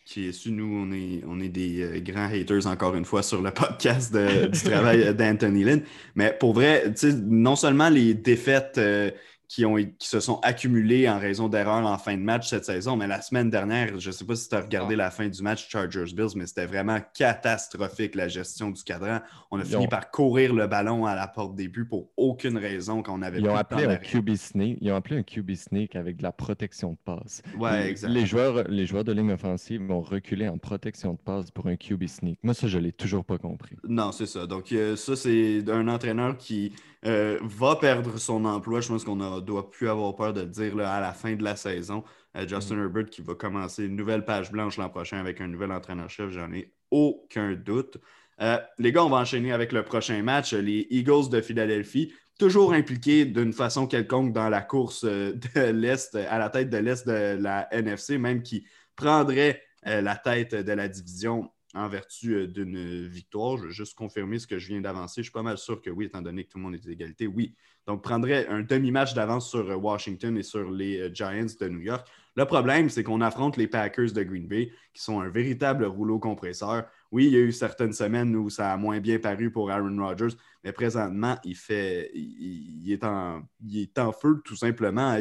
qui 0.08 0.30
est 0.30 0.32
su. 0.32 0.51
Nous, 0.51 0.66
on 0.66 0.91
est, 0.93 1.24
on 1.28 1.39
est 1.39 1.49
des 1.49 1.82
euh, 1.82 1.99
grands 1.99 2.30
haters, 2.32 2.66
encore 2.66 2.95
une 2.95 3.05
fois, 3.05 3.22
sur 3.22 3.41
le 3.41 3.51
podcast 3.53 4.16
du 4.16 4.64
travail 4.64 5.14
d'Anthony 5.14 5.64
Lynn. 5.64 5.84
Mais 6.16 6.36
pour 6.39 6.53
vrai, 6.53 6.93
non 7.26 7.55
seulement 7.55 7.89
les 7.89 8.14
défaites 8.14 8.78
euh, 8.78 9.12
qui, 9.48 9.66
ont, 9.66 9.76
qui 9.76 10.08
se 10.08 10.20
sont 10.20 10.39
accumulés 10.41 11.10
en 11.10 11.20
raison 11.20 11.48
d'erreurs 11.48 11.86
en 11.86 11.98
fin 11.98 12.16
de 12.16 12.22
match 12.22 12.50
cette 12.50 12.66
saison. 12.66 12.98
Mais 12.98 13.08
la 13.08 13.22
semaine 13.22 13.50
dernière, 13.50 13.98
je 14.00 14.08
ne 14.08 14.12
sais 14.12 14.26
pas 14.26 14.36
si 14.36 14.50
tu 14.50 14.56
as 14.56 14.62
regardé 14.62 14.95
ah. 14.95 14.98
la 14.98 15.12
fin 15.12 15.28
du 15.30 15.41
match 15.41 15.70
Chargers-Bills, 15.70 16.36
mais 16.36 16.45
c'était 16.45 16.66
vraiment 16.66 17.00
catastrophique 17.14 18.16
la 18.16 18.28
gestion 18.28 18.72
du 18.72 18.84
cadran. 18.84 19.20
On 19.52 19.60
a 19.60 19.64
fini 19.64 19.88
par 19.88 20.12
courir 20.12 20.54
le 20.54 20.68
ballon 20.68 21.06
à 21.06 21.16
la 21.16 21.28
porte 21.28 21.56
des 21.56 21.70
buts 21.70 21.88
pour 21.88 22.10
aucune 22.18 22.58
raison 22.58 23.02
qu'on 23.04 23.22
avait 23.22 23.39
Ils 23.39 23.48
ont 23.48 23.56
appelé 23.56 23.86
un 23.86 23.95
QB 23.95 24.36
sneak. 24.36 24.78
Ils 24.82 24.91
ont 24.91 24.95
appelé 24.95 25.18
un 25.18 25.24
QB 25.24 25.54
sneak 25.54 25.95
avec 25.95 26.18
de 26.18 26.24
la 26.24 26.34
protection 26.34 26.91
de 26.91 26.98
passe. 27.06 27.41
Ouais, 27.58 27.95
les, 28.08 28.26
joueurs, 28.26 28.66
les 28.68 28.86
joueurs 28.86 29.06
de 29.06 29.14
ligne 29.14 29.32
offensive 29.32 29.82
vont 29.82 30.02
reculer 30.02 30.50
en 30.50 30.58
protection 30.58 31.14
de 31.14 31.20
passe 31.20 31.52
pour 31.52 31.68
un 31.68 31.78
QB 31.78 32.08
sneak. 32.08 32.39
Moi, 32.43 32.54
ça, 32.54 32.68
je 32.68 32.78
ne 32.78 32.84
l'ai 32.84 32.91
toujours 32.91 33.24
pas 33.24 33.38
compris. 33.38 33.78
Non, 33.88 34.12
c'est 34.12 34.26
ça. 34.26 34.45
Donc, 34.45 34.72
euh, 34.72 34.95
ça, 34.95 35.16
c'est 35.16 35.64
un 35.70 35.88
entraîneur 35.88 36.38
qui 36.38 36.74
euh, 37.06 37.39
va 37.41 37.76
perdre 37.76 38.18
son 38.18 38.45
emploi. 38.45 38.82
Je 38.82 38.88
pense 38.88 39.04
qu'on 39.04 39.16
ne 39.16 39.39
doit 39.39 39.70
plus 39.70 39.89
avoir 39.89 40.16
peur 40.16 40.34
de 40.34 40.43
dire 40.43 40.80
à 40.80 41.00
la 41.00 41.14
fin 41.14 41.36
de 41.36 41.43
la 41.43 41.56
saison. 41.56 42.04
Euh, 42.36 42.48
Justin 42.48 42.76
mm. 42.76 42.82
Herbert 42.82 43.06
qui 43.06 43.22
va 43.22 43.36
commencer 43.36 43.86
une 43.86 43.95
nouvelle 43.95 44.26
page 44.26 44.52
blanche 44.52 44.78
l'an 44.78 44.89
prochain 44.89 45.20
avec 45.20 45.39
un 45.41 45.48
nouvel 45.48 45.72
entraîneur-chef, 45.72 46.32
j'en 46.32 46.52
ai 46.52 46.74
aucun 46.89 47.54
doute. 47.54 47.98
Euh, 48.41 48.58
les 48.80 48.91
gars, 48.91 49.04
on 49.04 49.10
va 49.10 49.18
enchaîner 49.18 49.52
avec 49.52 49.72
le 49.72 49.84
prochain 49.84 50.22
match. 50.24 50.54
Les 50.54 50.88
Eagles 50.89 51.30
de 51.30 51.41
Philadelphie, 51.41 52.14
toujours 52.39 52.74
impliqués 52.74 53.26
d'une 53.26 53.54
façon 53.54 53.88
quelconque 53.88 54.34
dans 54.34 54.50
la 54.50 54.62
course 54.62 55.06
de 55.06 55.72
l'Est, 55.72 56.16
à 56.16 56.38
la 56.38 56.50
tête 56.50 56.70
de 56.70 56.78
l'Est 56.78 57.08
de 57.08 57.38
la 57.39 57.68
NFC, 57.72 58.18
même 58.18 58.41
qui 58.43 58.66
prendrait 58.95 59.64
la 59.84 60.16
tête 60.16 60.54
de 60.54 60.72
la 60.72 60.88
division 60.88 61.50
en 61.78 61.88
vertu 61.88 62.34
euh, 62.34 62.47
d'une 62.47 63.07
victoire. 63.07 63.57
Je 63.57 63.63
veux 63.63 63.69
juste 63.71 63.95
confirmer 63.95 64.39
ce 64.39 64.47
que 64.47 64.59
je 64.59 64.67
viens 64.67 64.82
d'avancer. 64.82 65.21
Je 65.21 65.23
suis 65.23 65.32
pas 65.32 65.43
mal 65.43 65.57
sûr 65.57 65.82
que 65.82 65.89
oui, 65.89 66.05
étant 66.05 66.21
donné 66.21 66.43
que 66.43 66.49
tout 66.49 66.57
le 66.57 66.63
monde 66.63 66.75
est 66.75 66.86
d'égalité. 66.86 67.28
Oui. 67.28 67.55
Donc, 67.86 68.03
prendrait 68.03 68.47
un 68.47 68.61
demi-match 68.61 69.13
d'avance 69.13 69.49
sur 69.49 69.69
euh, 69.69 69.75
Washington 69.75 70.38
et 70.38 70.43
sur 70.43 70.69
les 70.69 70.99
euh, 70.99 71.13
Giants 71.13 71.45
de 71.59 71.67
New 71.69 71.82
York. 71.82 72.07
Le 72.36 72.45
problème, 72.45 72.89
c'est 72.89 73.03
qu'on 73.03 73.21
affronte 73.21 73.57
les 73.57 73.67
Packers 73.67 74.11
de 74.11 74.23
Green 74.23 74.47
Bay, 74.47 74.71
qui 74.93 75.01
sont 75.01 75.21
un 75.21 75.30
véritable 75.30 75.86
rouleau 75.86 76.19
compresseur. 76.19 76.86
Oui, 77.11 77.25
il 77.25 77.34
y 77.34 77.38
a 77.38 77.39
eu 77.39 77.51
certaines 77.51 77.93
semaines 77.93 78.36
où 78.36 78.49
ça 78.49 78.73
a 78.73 78.78
moins 78.78 78.99
bien 78.99 79.17
paru 79.17 79.49
pour 79.49 79.71
Aaron 79.71 79.97
Rodgers, 79.97 80.36
mais 80.63 80.71
présentement, 80.71 81.38
il 81.43 81.55
fait 81.55 82.11
il, 82.13 82.91
est, 82.91 83.03
en, 83.03 83.41
il 83.65 83.82
est 83.82 83.97
en 83.97 84.11
feu 84.11 84.41
tout 84.43 84.55
simplement. 84.55 85.17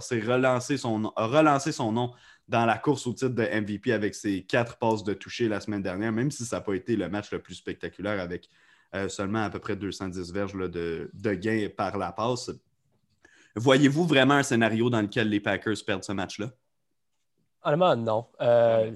C'est 0.00 0.20
relancé 0.20 0.78
son 0.78 1.92
nom 1.92 2.10
dans 2.48 2.64
la 2.64 2.78
course 2.78 3.06
au 3.06 3.12
titre 3.12 3.34
de 3.34 3.42
MVP 3.42 3.92
avec 3.92 4.14
ses 4.14 4.42
quatre 4.42 4.78
passes 4.78 5.04
de 5.04 5.12
toucher 5.12 5.48
la 5.48 5.60
semaine 5.60 5.82
dernière, 5.82 6.12
même 6.12 6.30
si 6.30 6.44
ça 6.44 6.56
n'a 6.56 6.62
pas 6.62 6.74
été 6.74 6.96
le 6.96 7.08
match 7.08 7.30
le 7.30 7.40
plus 7.40 7.54
spectaculaire 7.54 8.20
avec 8.20 8.48
euh, 8.94 9.08
seulement 9.08 9.42
à 9.42 9.50
peu 9.50 9.58
près 9.58 9.76
210 9.76 10.32
verges 10.32 10.54
de, 10.54 11.10
de 11.12 11.34
gains 11.34 11.68
par 11.76 11.98
la 11.98 12.10
passe. 12.10 12.50
Voyez-vous 13.54 14.06
vraiment 14.06 14.34
un 14.34 14.42
scénario 14.42 14.88
dans 14.88 15.02
lequel 15.02 15.28
les 15.28 15.40
Packers 15.40 15.76
perdent 15.86 16.04
ce 16.04 16.12
match-là? 16.12 16.50
Honnêtement, 17.64 17.96
non. 17.96 18.26
Euh, 18.40 18.92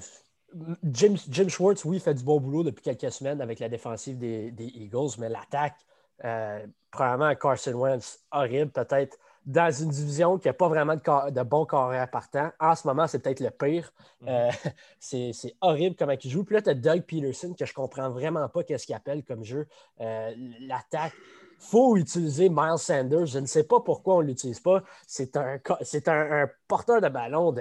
Jim, 0.84 1.14
Jim, 1.28 1.48
Schwartz, 1.48 1.84
oui, 1.84 1.98
fait 2.00 2.14
du 2.14 2.24
bon 2.24 2.40
boulot 2.40 2.62
depuis 2.62 2.82
quelques 2.82 3.12
semaines 3.12 3.40
avec 3.40 3.58
la 3.58 3.68
défensive 3.68 4.18
des, 4.18 4.52
Eagles, 4.58 5.10
mais 5.18 5.28
l'attaque, 5.28 5.76
euh, 6.24 6.64
probablement 6.90 7.34
Carson 7.34 7.72
Wentz, 7.72 8.20
horrible, 8.30 8.70
peut-être 8.70 9.18
dans 9.44 9.72
une 9.72 9.90
division 9.90 10.38
qui 10.38 10.48
n'a 10.48 10.54
pas 10.54 10.68
vraiment 10.68 10.94
de, 10.94 11.30
de 11.30 11.42
bons 11.42 11.66
carrières 11.66 12.10
partant. 12.10 12.50
En 12.60 12.74
ce 12.74 12.86
moment, 12.86 13.06
c'est 13.06 13.18
peut-être 13.18 13.40
le 13.40 13.50
pire. 13.50 13.92
Mhm. 14.20 14.28
Euh, 14.28 14.50
c'est 15.00 15.56
horrible 15.60 15.96
comment 15.98 16.14
il 16.22 16.30
joue. 16.30 16.44
Puis 16.44 16.54
là, 16.54 16.62
tu 16.62 16.70
as 16.70 16.74
Doug 16.74 17.02
Peterson, 17.02 17.54
que 17.58 17.64
je 17.64 17.70
ne 17.70 17.74
comprends 17.74 18.10
vraiment 18.10 18.48
pas 18.48 18.62
qu'est-ce 18.62 18.86
qu'il 18.86 18.94
appelle 18.94 19.24
comme 19.24 19.44
jeu. 19.44 19.66
L'attaque 19.98 21.14
faut 21.62 21.96
utiliser 21.96 22.48
Miles 22.48 22.78
Sanders. 22.78 23.26
Je 23.26 23.38
ne 23.38 23.46
sais 23.46 23.62
pas 23.62 23.80
pourquoi 23.80 24.16
on 24.16 24.22
ne 24.22 24.26
l'utilise 24.26 24.60
pas. 24.60 24.82
C'est 25.06 25.36
un, 25.36 25.60
un, 26.06 26.50
porteur 26.66 27.00
de 27.00 27.08
ballon 27.08 27.54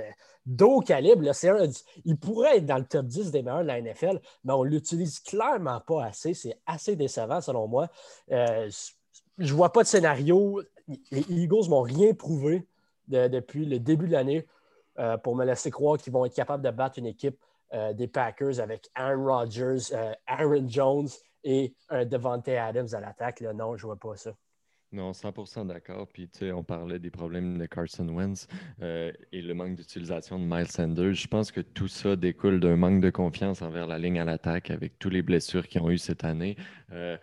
d'eau 0.45 0.79
calibre. 0.79 1.23
il 2.03 2.17
pourrait 2.17 2.57
être 2.57 2.65
dans 2.65 2.77
le 2.77 2.85
top 2.85 3.05
10 3.05 3.31
des 3.31 3.43
meilleurs 3.43 3.61
de 3.61 3.67
la 3.67 3.81
NFL, 3.81 4.19
mais 4.43 4.53
on 4.53 4.65
ne 4.65 4.69
l'utilise 4.69 5.19
clairement 5.19 5.79
pas 5.81 6.05
assez. 6.05 6.33
C'est 6.33 6.59
assez 6.65 6.95
décevant, 6.95 7.41
selon 7.41 7.67
moi. 7.67 7.89
Euh, 8.31 8.69
je 9.41 9.53
vois 9.53 9.71
pas 9.71 9.83
de 9.83 9.87
scénario. 9.87 10.61
Les 11.11 11.31
Eagles 11.31 11.69
m'ont 11.69 11.81
rien 11.81 12.13
prouvé 12.13 12.65
depuis 13.07 13.65
le 13.65 13.79
début 13.79 14.07
de 14.07 14.13
l'année 14.13 14.47
euh, 14.99 15.17
pour 15.17 15.35
me 15.35 15.45
laisser 15.45 15.71
croire 15.71 15.97
qu'ils 15.97 16.13
vont 16.13 16.25
être 16.25 16.35
capables 16.35 16.63
de 16.63 16.71
battre 16.71 16.99
une 16.99 17.05
équipe 17.05 17.37
euh, 17.73 17.93
des 17.93 18.07
Packers 18.07 18.59
avec 18.59 18.89
Aaron 18.95 19.25
Rodgers, 19.25 19.93
Aaron 20.27 20.67
Jones 20.67 21.09
et 21.43 21.73
un 21.89 22.05
Devante 22.05 22.47
Adams 22.47 22.87
à 22.93 22.99
l'attaque. 22.99 23.41
Non, 23.41 23.75
je 23.75 23.85
vois 23.85 23.97
pas 23.97 24.15
ça. 24.15 24.33
Non, 24.93 25.11
100% 25.11 25.67
d'accord. 25.67 26.07
Puis, 26.07 26.27
tu 26.27 26.39
sais, 26.39 26.51
on 26.51 26.63
parlait 26.63 26.99
des 26.99 27.11
problèmes 27.11 27.57
de 27.57 27.65
Carson 27.65 28.07
Wentz 28.09 28.47
euh, 28.81 29.11
et 29.31 29.41
le 29.41 29.53
manque 29.53 29.75
d'utilisation 29.75 30.37
de 30.37 30.43
Miles 30.43 30.67
Sanders. 30.67 31.13
Je 31.13 31.27
pense 31.27 31.51
que 31.51 31.61
tout 31.61 31.87
ça 31.87 32.17
découle 32.17 32.59
d'un 32.59 32.75
manque 32.75 32.99
de 32.99 33.09
confiance 33.09 33.61
envers 33.61 33.87
la 33.87 33.97
ligne 33.97 34.19
à 34.19 34.25
l'attaque 34.25 34.69
avec 34.69 34.99
toutes 34.99 35.13
les 35.13 35.21
blessures 35.21 35.65
qu'ils 35.67 35.81
ont 35.81 35.89
eues 35.89 35.97
cette 35.97 36.25
année. 36.25 36.57
Euh, 36.91 37.17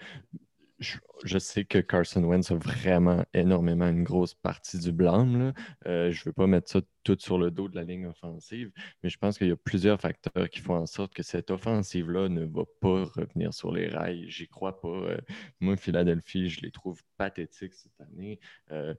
je, 0.79 1.39
sais 1.39 1.65
que 1.65 1.79
Carson 1.79 2.23
Wentz 2.23 2.51
a 2.51 2.55
vraiment 2.55 3.25
énormément 3.35 3.89
une 3.89 4.05
grosse 4.05 4.35
partie 4.35 4.79
du 4.79 4.93
blâme. 4.93 5.53
Euh, 5.87 6.11
je 6.13 6.21
ne 6.21 6.25
veux 6.27 6.33
pas 6.33 6.47
mettre 6.47 6.71
ça 6.71 6.81
tout 7.03 7.17
sur 7.19 7.39
le 7.39 7.51
dos 7.51 7.69
de 7.69 7.77
la 7.77 7.83
ligne 7.83 8.07
offensive, 8.07 8.71
mais 9.03 9.09
je 9.09 9.19
pense 9.19 9.39
qu'il 9.39 9.49
y 9.49 9.53
a 9.53 9.57
plusieurs 9.57 10.01
facteurs 10.01 10.49
qui 10.49 10.61
font 10.61 10.77
en 10.77 10.87
sorte 10.87 11.15
que 11.15 11.23
cette 11.23 11.51
offensive-là 11.51 12.29
ne 12.29 12.45
va 12.45 12.65
pas 12.81 13.05
revenir 13.05 13.53
sur 13.53 13.73
les 13.73 13.89
rails. 13.89 14.31
J'y 14.31 14.47
crois 14.47 14.81
pas. 14.81 14.89
Euh, 14.89 15.19
moi, 15.61 15.77
Philadelphie, 15.77 16.49
je 16.49 16.61
les 16.61 16.71
trouve 16.71 17.03
pathétiques 17.17 17.75
cette 17.75 18.01
année. 18.01 18.39
Euh, 18.71 18.95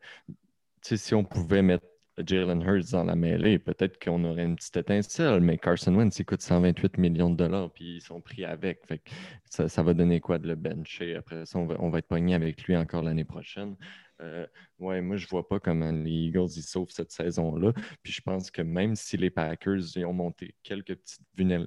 si 0.82 1.14
on 1.14 1.24
pouvait 1.24 1.62
mettre 1.62 1.86
Jalen 2.26 2.62
Hurts 2.62 2.92
dans 2.92 3.04
la 3.04 3.16
mêlée, 3.16 3.60
peut-être 3.60 4.04
qu'on 4.04 4.24
aurait 4.24 4.44
une 4.44 4.56
petite 4.56 4.78
étincelle, 4.78 5.42
mais 5.42 5.58
Carson 5.58 5.96
Wentz, 5.96 6.18
il 6.20 6.26
coûte 6.26 6.42
128 6.42 6.98
millions 6.98 7.30
de 7.30 7.36
dollars, 7.36 7.72
puis 7.72 7.98
ils 7.98 8.02
sont 8.02 8.22
pris 8.22 8.46
avec. 8.46 8.86
Fait 8.86 9.02
ça, 9.46 9.84
va 9.84 9.94
donner 9.94 10.20
quoi 10.20 10.38
de 10.38 10.48
le 10.48 10.56
bencher? 10.56 11.16
Après 11.16 11.46
ça, 11.46 11.60
on 11.60 11.66
va, 11.66 11.76
on 11.80 11.90
va 11.90 12.00
être 12.00 12.08
pogné 12.08 12.36
avec 12.36 12.64
lui 12.64 12.76
encore 12.76 13.04
l'année 13.04 13.26
prochaine. 13.26 13.76
Euh, 14.22 14.46
ouais, 14.80 15.02
moi, 15.02 15.18
je 15.18 15.28
vois 15.28 15.48
pas 15.48 15.60
comment 15.60 15.92
les 15.92 16.28
Eagles 16.28 16.50
ils 16.56 16.64
sauvent 16.64 16.90
cette 16.90 17.12
saison-là. 17.12 17.74
Puis 18.04 18.14
je 18.14 18.22
pense 18.22 18.52
que 18.52 18.62
même 18.62 18.96
si 18.96 19.18
les 19.18 19.30
Packers 19.30 19.82
ont 19.98 20.14
monté 20.14 20.56
quelques 20.64 20.96
petites 20.96 21.22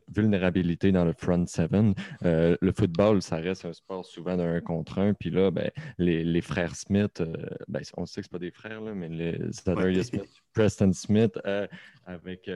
vulnérabilités 0.09 0.93
dans 0.93 1.05
le 1.05 1.13
front 1.13 1.47
seven, 1.47 1.95
euh, 2.25 2.57
le 2.61 2.73
football, 2.73 3.23
ça 3.23 3.37
reste 3.37 3.65
un 3.65 3.73
sport 3.73 4.05
souvent 4.05 4.37
d'un 4.37 4.61
contre 4.61 4.99
un. 4.99 5.15
Puis 5.15 5.31
là, 5.31 5.51
ben, 5.51 5.71
les, 5.99 6.41
frères 6.41 6.75
Smith, 6.75 7.21
euh, 7.21 7.33
ben, 7.69 7.83
on 7.97 8.07
sait 8.07 8.21
que 8.21 8.27
ce 8.27 8.31
pas 8.31 8.39
des 8.39 8.51
frères, 8.51 8.81
là, 8.81 8.95
mais 8.95 9.09
les 9.09 9.53
Smith, 9.53 10.43
Preston 10.53 10.93
Smith, 10.93 11.39
avec 12.05 12.51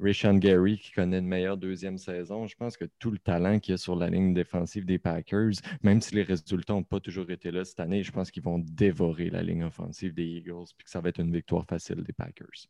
Rashawn 0.00 0.38
Gary 0.38 0.78
qui 0.78 0.92
connaît 0.92 1.18
une 1.18 1.26
meilleure 1.26 1.56
deuxième 1.56 1.98
saison. 1.98 2.46
Je 2.46 2.56
pense 2.56 2.76
que 2.76 2.84
tout 2.98 3.10
le 3.10 3.18
talent 3.18 3.58
qu'il 3.58 3.72
y 3.72 3.74
a 3.74 3.78
sur 3.78 3.96
la 3.96 4.08
ligne 4.08 4.34
défensive 4.34 4.84
des 4.84 4.98
Packers, 4.98 5.52
même 5.82 6.00
si 6.00 6.14
les 6.14 6.22
résultats 6.22 6.74
n'ont 6.74 6.82
pas 6.82 7.00
toujours 7.00 7.30
été 7.30 7.50
là 7.50 7.64
cette 7.64 7.80
année, 7.80 8.02
je 8.02 8.12
pense 8.12 8.30
qu'ils 8.30 8.42
vont 8.42 8.58
dévorer 8.58 9.30
la 9.30 9.42
ligne 9.42 9.64
offensive 9.64 10.14
des 10.14 10.26
Eagles 10.26 10.72
puis 10.76 10.84
que 10.84 10.90
ça 10.90 11.00
va 11.00 11.08
être 11.08 11.20
une 11.20 11.32
victoire 11.32 11.64
facile 11.66 12.02
des 12.02 12.12
Packers. 12.12 12.68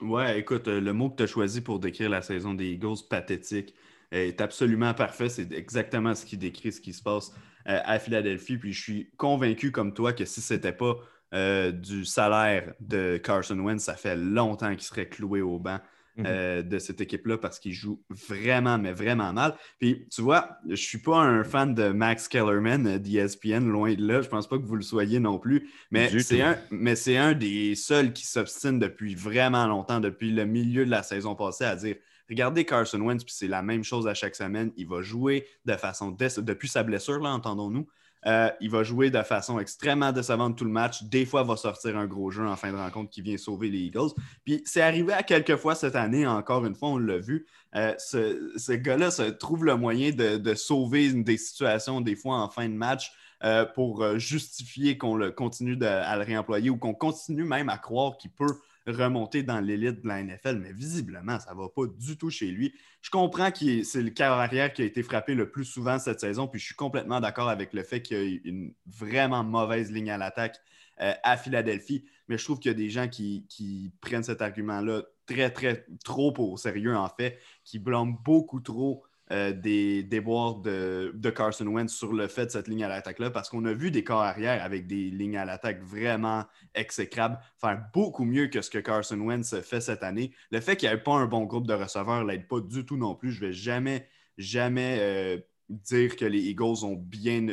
Ouais, 0.00 0.40
écoute, 0.40 0.66
euh, 0.66 0.80
le 0.80 0.92
mot 0.92 1.10
que 1.10 1.16
tu 1.16 1.22
as 1.22 1.26
choisi 1.26 1.60
pour 1.60 1.78
décrire 1.78 2.10
la 2.10 2.22
saison 2.22 2.54
des 2.54 2.72
Eagles, 2.72 3.06
pathétique, 3.08 3.74
est 4.10 4.40
absolument 4.40 4.94
parfait. 4.94 5.28
C'est 5.28 5.52
exactement 5.52 6.14
ce 6.14 6.26
qui 6.26 6.36
décrit 6.36 6.72
ce 6.72 6.80
qui 6.80 6.92
se 6.92 7.02
passe 7.02 7.32
euh, 7.68 7.80
à 7.84 7.98
Philadelphie. 7.98 8.58
Puis 8.58 8.72
je 8.72 8.82
suis 8.82 9.10
convaincu 9.16 9.70
comme 9.70 9.94
toi 9.94 10.12
que 10.12 10.24
si 10.24 10.40
ce 10.40 10.54
n'était 10.54 10.72
pas 10.72 10.96
euh, 11.34 11.72
du 11.72 12.04
salaire 12.04 12.74
de 12.80 13.16
Carson 13.16 13.58
Wentz, 13.58 13.84
ça 13.84 13.94
fait 13.94 14.16
longtemps 14.16 14.70
qu'il 14.72 14.82
serait 14.82 15.08
cloué 15.08 15.40
au 15.40 15.58
banc. 15.58 15.78
Mhm. 16.16 16.24
Euh, 16.26 16.62
de 16.62 16.78
cette 16.78 17.00
équipe-là 17.00 17.38
parce 17.38 17.58
qu'il 17.58 17.72
joue 17.72 18.02
vraiment, 18.10 18.76
mais 18.76 18.92
vraiment 18.92 19.32
mal. 19.32 19.56
Puis, 19.78 20.06
tu 20.10 20.20
vois, 20.20 20.58
je 20.66 20.72
ne 20.72 20.76
suis 20.76 20.98
pas 20.98 21.16
un 21.16 21.42
fan 21.42 21.74
de 21.74 21.88
Max 21.88 22.28
Kellerman 22.28 22.86
euh, 22.86 22.98
d'ESPN, 22.98 23.66
loin 23.66 23.94
de 23.94 24.06
là. 24.06 24.20
Je 24.20 24.26
ne 24.26 24.30
pense 24.30 24.46
pas 24.46 24.58
que 24.58 24.64
vous 24.64 24.76
le 24.76 24.82
soyez 24.82 25.20
non 25.20 25.38
plus. 25.38 25.70
Mais 25.90 26.10
c'est 26.20 26.42
un, 26.42 26.58
un 26.70 27.32
des 27.32 27.74
seuls 27.74 28.12
qui 28.12 28.26
s'obstine 28.26 28.78
depuis 28.78 29.14
vraiment 29.14 29.66
longtemps, 29.66 30.00
depuis 30.00 30.32
le 30.32 30.44
milieu 30.44 30.84
de 30.84 30.90
la 30.90 31.02
saison 31.02 31.34
passée, 31.34 31.64
à 31.64 31.76
dire 31.76 31.96
Regardez 32.28 32.64
Carson 32.64 33.00
Wentz, 33.00 33.24
puis 33.24 33.34
c'est 33.34 33.48
la 33.48 33.62
même 33.62 33.84
chose 33.84 34.06
à 34.06 34.14
chaque 34.14 34.34
semaine. 34.34 34.72
Il 34.76 34.88
va 34.88 35.02
jouer 35.02 35.46
de 35.64 35.74
façon. 35.74 36.10
Depuis 36.10 36.68
sa 36.68 36.82
blessure, 36.82 37.20
là, 37.20 37.30
entendons-nous. 37.30 37.86
Euh, 38.26 38.50
il 38.60 38.70
va 38.70 38.82
jouer 38.82 39.10
de 39.10 39.22
façon 39.22 39.58
extrêmement 39.58 40.12
décevante 40.12 40.56
tout 40.56 40.64
le 40.64 40.70
match. 40.70 41.02
Des 41.04 41.26
fois, 41.26 41.42
il 41.42 41.48
va 41.48 41.56
sortir 41.56 41.96
un 41.96 42.06
gros 42.06 42.30
jeu 42.30 42.46
en 42.46 42.56
fin 42.56 42.70
de 42.72 42.76
rencontre 42.76 43.10
qui 43.10 43.20
vient 43.22 43.36
sauver 43.36 43.68
les 43.68 43.80
Eagles. 43.80 44.10
Puis 44.44 44.62
c'est 44.64 44.82
arrivé 44.82 45.12
à 45.12 45.22
quelques 45.22 45.56
fois 45.56 45.74
cette 45.74 45.96
année, 45.96 46.26
encore 46.26 46.64
une 46.64 46.74
fois, 46.74 46.90
on 46.90 46.98
l'a 46.98 47.18
vu. 47.18 47.46
Euh, 47.74 47.94
ce, 47.98 48.72
gars-là 48.72 49.10
se 49.10 49.22
trouve 49.22 49.64
le 49.64 49.76
moyen 49.76 50.10
de, 50.10 50.54
sauver 50.54 51.12
des 51.12 51.36
situations, 51.36 52.00
des 52.00 52.16
fois 52.16 52.36
en 52.36 52.48
fin 52.48 52.68
de 52.68 52.74
match, 52.74 53.12
euh, 53.42 53.64
pour 53.64 54.18
justifier 54.18 54.96
qu'on 54.98 55.16
le 55.16 55.32
continue 55.32 55.82
à 55.84 56.16
le 56.16 56.22
réemployer 56.22 56.70
ou 56.70 56.76
qu'on 56.76 56.94
continue 56.94 57.44
même 57.44 57.68
à 57.68 57.78
croire 57.78 58.16
qu'il 58.18 58.30
peut 58.30 58.54
remonter 58.86 59.42
dans 59.42 59.60
l'élite 59.60 60.02
de 60.02 60.08
la 60.08 60.22
NFL, 60.22 60.58
mais 60.58 60.72
visiblement, 60.72 61.38
ça 61.38 61.54
ne 61.54 61.58
va 61.58 61.68
pas 61.68 61.86
du 61.86 62.16
tout 62.16 62.30
chez 62.30 62.50
lui. 62.50 62.74
Je 63.00 63.10
comprends 63.10 63.50
que 63.50 63.82
c'est 63.82 64.02
le 64.02 64.10
carrière 64.10 64.72
qui 64.72 64.82
a 64.82 64.84
été 64.84 65.02
frappé 65.02 65.34
le 65.34 65.50
plus 65.50 65.64
souvent 65.64 65.98
cette 65.98 66.20
saison, 66.20 66.48
puis 66.48 66.60
je 66.60 66.66
suis 66.66 66.74
complètement 66.74 67.20
d'accord 67.20 67.48
avec 67.48 67.72
le 67.72 67.82
fait 67.82 68.02
qu'il 68.02 68.16
y 68.16 68.20
a 68.20 68.40
une 68.44 68.74
vraiment 68.86 69.44
mauvaise 69.44 69.90
ligne 69.90 70.10
à 70.10 70.18
l'attaque 70.18 70.58
euh, 71.00 71.14
à 71.22 71.36
Philadelphie, 71.36 72.04
mais 72.28 72.38
je 72.38 72.44
trouve 72.44 72.58
qu'il 72.58 72.70
y 72.70 72.74
a 72.74 72.76
des 72.76 72.90
gens 72.90 73.08
qui, 73.08 73.46
qui 73.48 73.92
prennent 74.00 74.22
cet 74.22 74.42
argument-là 74.42 75.02
très, 75.26 75.50
très 75.50 75.86
trop 76.04 76.34
au 76.38 76.56
sérieux, 76.56 76.96
en 76.96 77.08
fait, 77.08 77.38
qui 77.64 77.78
blâment 77.78 78.18
beaucoup 78.24 78.60
trop 78.60 79.04
euh, 79.32 79.52
des 79.52 80.02
déboires 80.02 80.56
de, 80.56 81.30
Carson 81.34 81.66
Wentz 81.66 81.90
sur 81.90 82.12
le 82.12 82.28
fait 82.28 82.46
de 82.46 82.50
cette 82.50 82.68
ligne 82.68 82.84
à 82.84 82.88
l'attaque-là, 82.88 83.30
parce 83.30 83.48
qu'on 83.48 83.64
a 83.64 83.72
vu 83.72 83.90
des 83.90 84.04
corps 84.04 84.20
arrière 84.20 84.62
avec 84.62 84.86
des 84.86 85.08
lignes 85.08 85.38
à 85.38 85.46
l'attaque 85.46 85.82
vraiment 85.82 86.44
exécrables 86.74 87.38
faire 87.58 87.82
beaucoup 87.94 88.26
mieux 88.26 88.48
que 88.48 88.60
ce 88.60 88.68
que 88.68 88.78
Carson 88.78 89.18
Wentz 89.18 89.58
fait 89.62 89.80
cette 89.80 90.02
année. 90.02 90.32
Le 90.50 90.60
fait 90.60 90.76
qu'il 90.76 90.90
n'y 90.90 90.94
ait 90.94 90.98
pas 90.98 91.14
un 91.14 91.24
bon 91.24 91.44
groupe 91.44 91.66
de 91.66 91.72
receveurs 91.72 92.24
l'aide 92.24 92.46
pas 92.46 92.60
du 92.60 92.84
tout 92.84 92.98
non 92.98 93.14
plus. 93.14 93.32
Je 93.32 93.42
ne 93.42 93.46
vais 93.46 93.52
jamais, 93.54 94.06
jamais 94.36 94.98
euh, 95.00 95.38
dire 95.70 96.14
que 96.16 96.26
les 96.26 96.40
Eagles 96.40 96.84
ont 96.84 96.96
bien, 96.96 97.46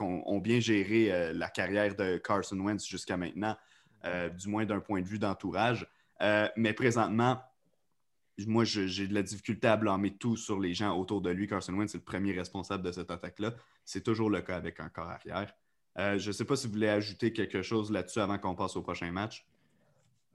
ont 0.00 0.40
bien 0.40 0.58
géré 0.58 1.12
euh, 1.12 1.32
la 1.32 1.48
carrière 1.48 1.94
de 1.94 2.16
Carson 2.16 2.58
Wentz 2.58 2.84
jusqu'à 2.88 3.16
maintenant, 3.16 3.56
du 4.36 4.48
moins 4.48 4.64
d'un 4.66 4.80
point 4.80 5.00
de 5.00 5.06
vue 5.06 5.20
d'entourage. 5.20 5.86
mais 6.56 6.72
présentement, 6.72 7.38
moi, 8.46 8.64
j'ai 8.64 9.06
de 9.06 9.14
la 9.14 9.22
difficulté 9.22 9.68
à 9.68 9.76
blâmer 9.76 10.16
tout 10.16 10.36
sur 10.36 10.58
les 10.58 10.74
gens 10.74 10.96
autour 10.96 11.20
de 11.20 11.30
lui. 11.30 11.46
Carson 11.46 11.72
Wentz 11.74 11.94
est 11.94 11.98
le 11.98 12.04
premier 12.04 12.32
responsable 12.32 12.82
de 12.82 12.92
cette 12.92 13.10
attaque-là. 13.10 13.54
C'est 13.84 14.02
toujours 14.02 14.30
le 14.30 14.40
cas 14.40 14.56
avec 14.56 14.80
un 14.80 14.88
corps 14.88 15.08
arrière. 15.08 15.54
Euh, 15.98 16.18
je 16.18 16.28
ne 16.28 16.32
sais 16.32 16.44
pas 16.44 16.56
si 16.56 16.66
vous 16.66 16.72
voulez 16.72 16.88
ajouter 16.88 17.32
quelque 17.32 17.62
chose 17.62 17.92
là-dessus 17.92 18.18
avant 18.18 18.38
qu'on 18.38 18.56
passe 18.56 18.76
au 18.76 18.82
prochain 18.82 19.10
match. 19.12 19.46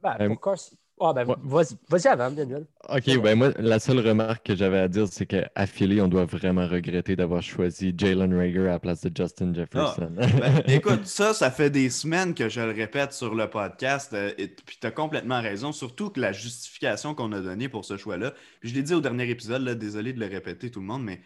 Ben, 0.02 0.16
pour, 0.28 0.40
Carson, 0.40 0.78
Ah, 1.02 1.14
ben, 1.14 1.26
vas-y, 1.44 1.78
vas 1.88 2.12
avant, 2.12 2.30
Daniel. 2.30 2.66
OK, 2.90 3.22
ben 3.22 3.36
moi, 3.36 3.52
la 3.58 3.80
seule 3.80 4.06
remarque 4.06 4.48
que 4.48 4.56
j'avais 4.56 4.80
à 4.80 4.88
dire, 4.90 5.08
c'est 5.10 5.26
qu'à 5.26 5.66
Philly, 5.66 6.02
on 6.02 6.10
doit 6.10 6.26
vraiment 6.26 6.68
regretter 6.68 7.16
d'avoir 7.16 7.42
choisi 7.42 7.94
Jalen 7.98 8.36
Rager 8.36 8.68
à 8.68 8.72
la 8.72 8.80
place 8.80 9.02
de 9.02 9.12
Justin 9.16 9.54
Jefferson. 9.54 10.12
Ah, 10.20 10.26
ben, 10.28 10.64
écoute, 10.68 11.06
ça, 11.06 11.34
ça 11.34 11.52
fait 11.52 11.70
des 11.70 11.90
semaines 11.90 12.34
que 12.34 12.50
je 12.50 12.60
le 12.60 12.72
répète 12.72 13.14
sur 13.14 13.34
le 13.34 13.50
podcast, 13.50 14.14
euh, 14.14 14.32
et, 14.38 14.48
puis 14.48 14.78
tu 14.80 14.88
as 14.88 14.92
complètement 14.92 15.42
raison, 15.42 15.72
surtout 15.72 16.10
que 16.10 16.20
la 16.20 16.34
justification 16.34 17.16
qu'on 17.16 17.32
a 17.32 17.40
donnée 17.40 17.70
pour 17.70 17.86
ce 17.86 17.96
choix-là, 17.96 18.34
je 18.62 18.74
l'ai 18.74 18.84
dit 18.84 18.94
au 18.94 19.02
dernier 19.02 19.30
épisode, 19.30 19.64
là, 19.64 19.76
désolé 19.76 20.12
de 20.12 20.20
le 20.20 20.26
répéter 20.26 20.70
tout 20.70 20.82
le 20.82 20.86
monde, 20.86 21.04
mais 21.04 21.22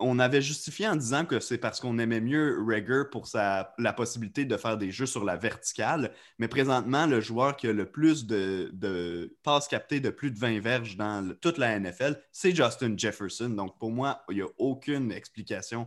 on 0.00 0.18
avait 0.18 0.40
justifié 0.40 0.88
en 0.88 0.96
disant 0.96 1.24
que 1.24 1.40
c'est 1.40 1.58
parce 1.58 1.78
qu'on 1.78 1.98
aimait 1.98 2.20
mieux 2.20 2.58
Rager 2.66 3.04
pour 3.10 3.26
sa, 3.26 3.74
la 3.78 3.92
possibilité 3.92 4.44
de 4.44 4.56
faire 4.56 4.78
des 4.78 4.90
jeux 4.90 5.06
sur 5.06 5.24
la 5.24 5.36
verticale. 5.36 6.12
Mais 6.38 6.48
présentement, 6.48 7.06
le 7.06 7.20
joueur 7.20 7.56
qui 7.56 7.68
a 7.68 7.72
le 7.72 7.90
plus 7.90 8.26
de, 8.26 9.36
passes 9.42 9.68
captées 9.68 10.00
de 10.00 10.10
plus 10.10 10.30
de 10.30 10.38
20 10.38 10.60
verges 10.60 10.96
dans 10.96 11.34
toute 11.40 11.58
la 11.58 11.78
NFL, 11.78 12.20
c'est 12.32 12.54
Justin 12.54 12.94
Jefferson. 12.96 13.50
Donc 13.50 13.78
pour 13.78 13.90
moi, 13.90 14.22
il 14.30 14.36
n'y 14.36 14.42
a 14.42 14.48
aucune 14.58 15.12
explication 15.12 15.86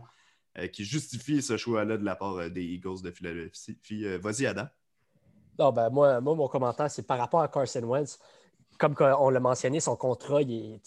euh, 0.58 0.68
qui 0.68 0.84
justifie 0.84 1.42
ce 1.42 1.56
choix-là 1.56 1.96
de 1.96 2.04
la 2.04 2.14
part 2.14 2.36
euh, 2.36 2.48
des 2.48 2.62
Eagles 2.62 3.02
de 3.02 3.10
Philadelphie. 3.10 3.76
Euh, 3.92 4.18
vas-y, 4.22 4.46
Adam. 4.46 4.66
Non, 5.58 5.72
ben 5.72 5.90
moi, 5.90 6.20
moi, 6.20 6.34
mon 6.36 6.48
commentaire, 6.48 6.90
c'est 6.90 7.06
par 7.06 7.18
rapport 7.18 7.40
à 7.40 7.48
Carson 7.48 7.82
Wentz. 7.82 8.18
Comme 8.78 8.94
on 8.98 9.30
l'a 9.30 9.40
mentionné, 9.40 9.80
son 9.80 9.96
contrat, 9.96 10.42
tu 10.42 10.50
ne 10.52 10.78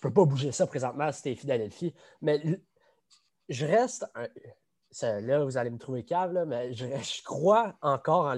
peux 0.00 0.12
pas 0.12 0.24
bouger 0.24 0.52
ça 0.52 0.66
présentement 0.66 1.10
si 1.10 1.34
Philadelphie. 1.34 1.94
Mais 2.20 2.42
je 3.50 3.66
reste. 3.66 4.06
là, 5.02 5.44
vous 5.44 5.56
allez 5.56 5.70
me 5.70 5.78
trouver 5.78 6.04
cave, 6.04 6.44
mais 6.46 6.72
je, 6.72 7.22
crois 7.24 7.74
encore 7.82 8.32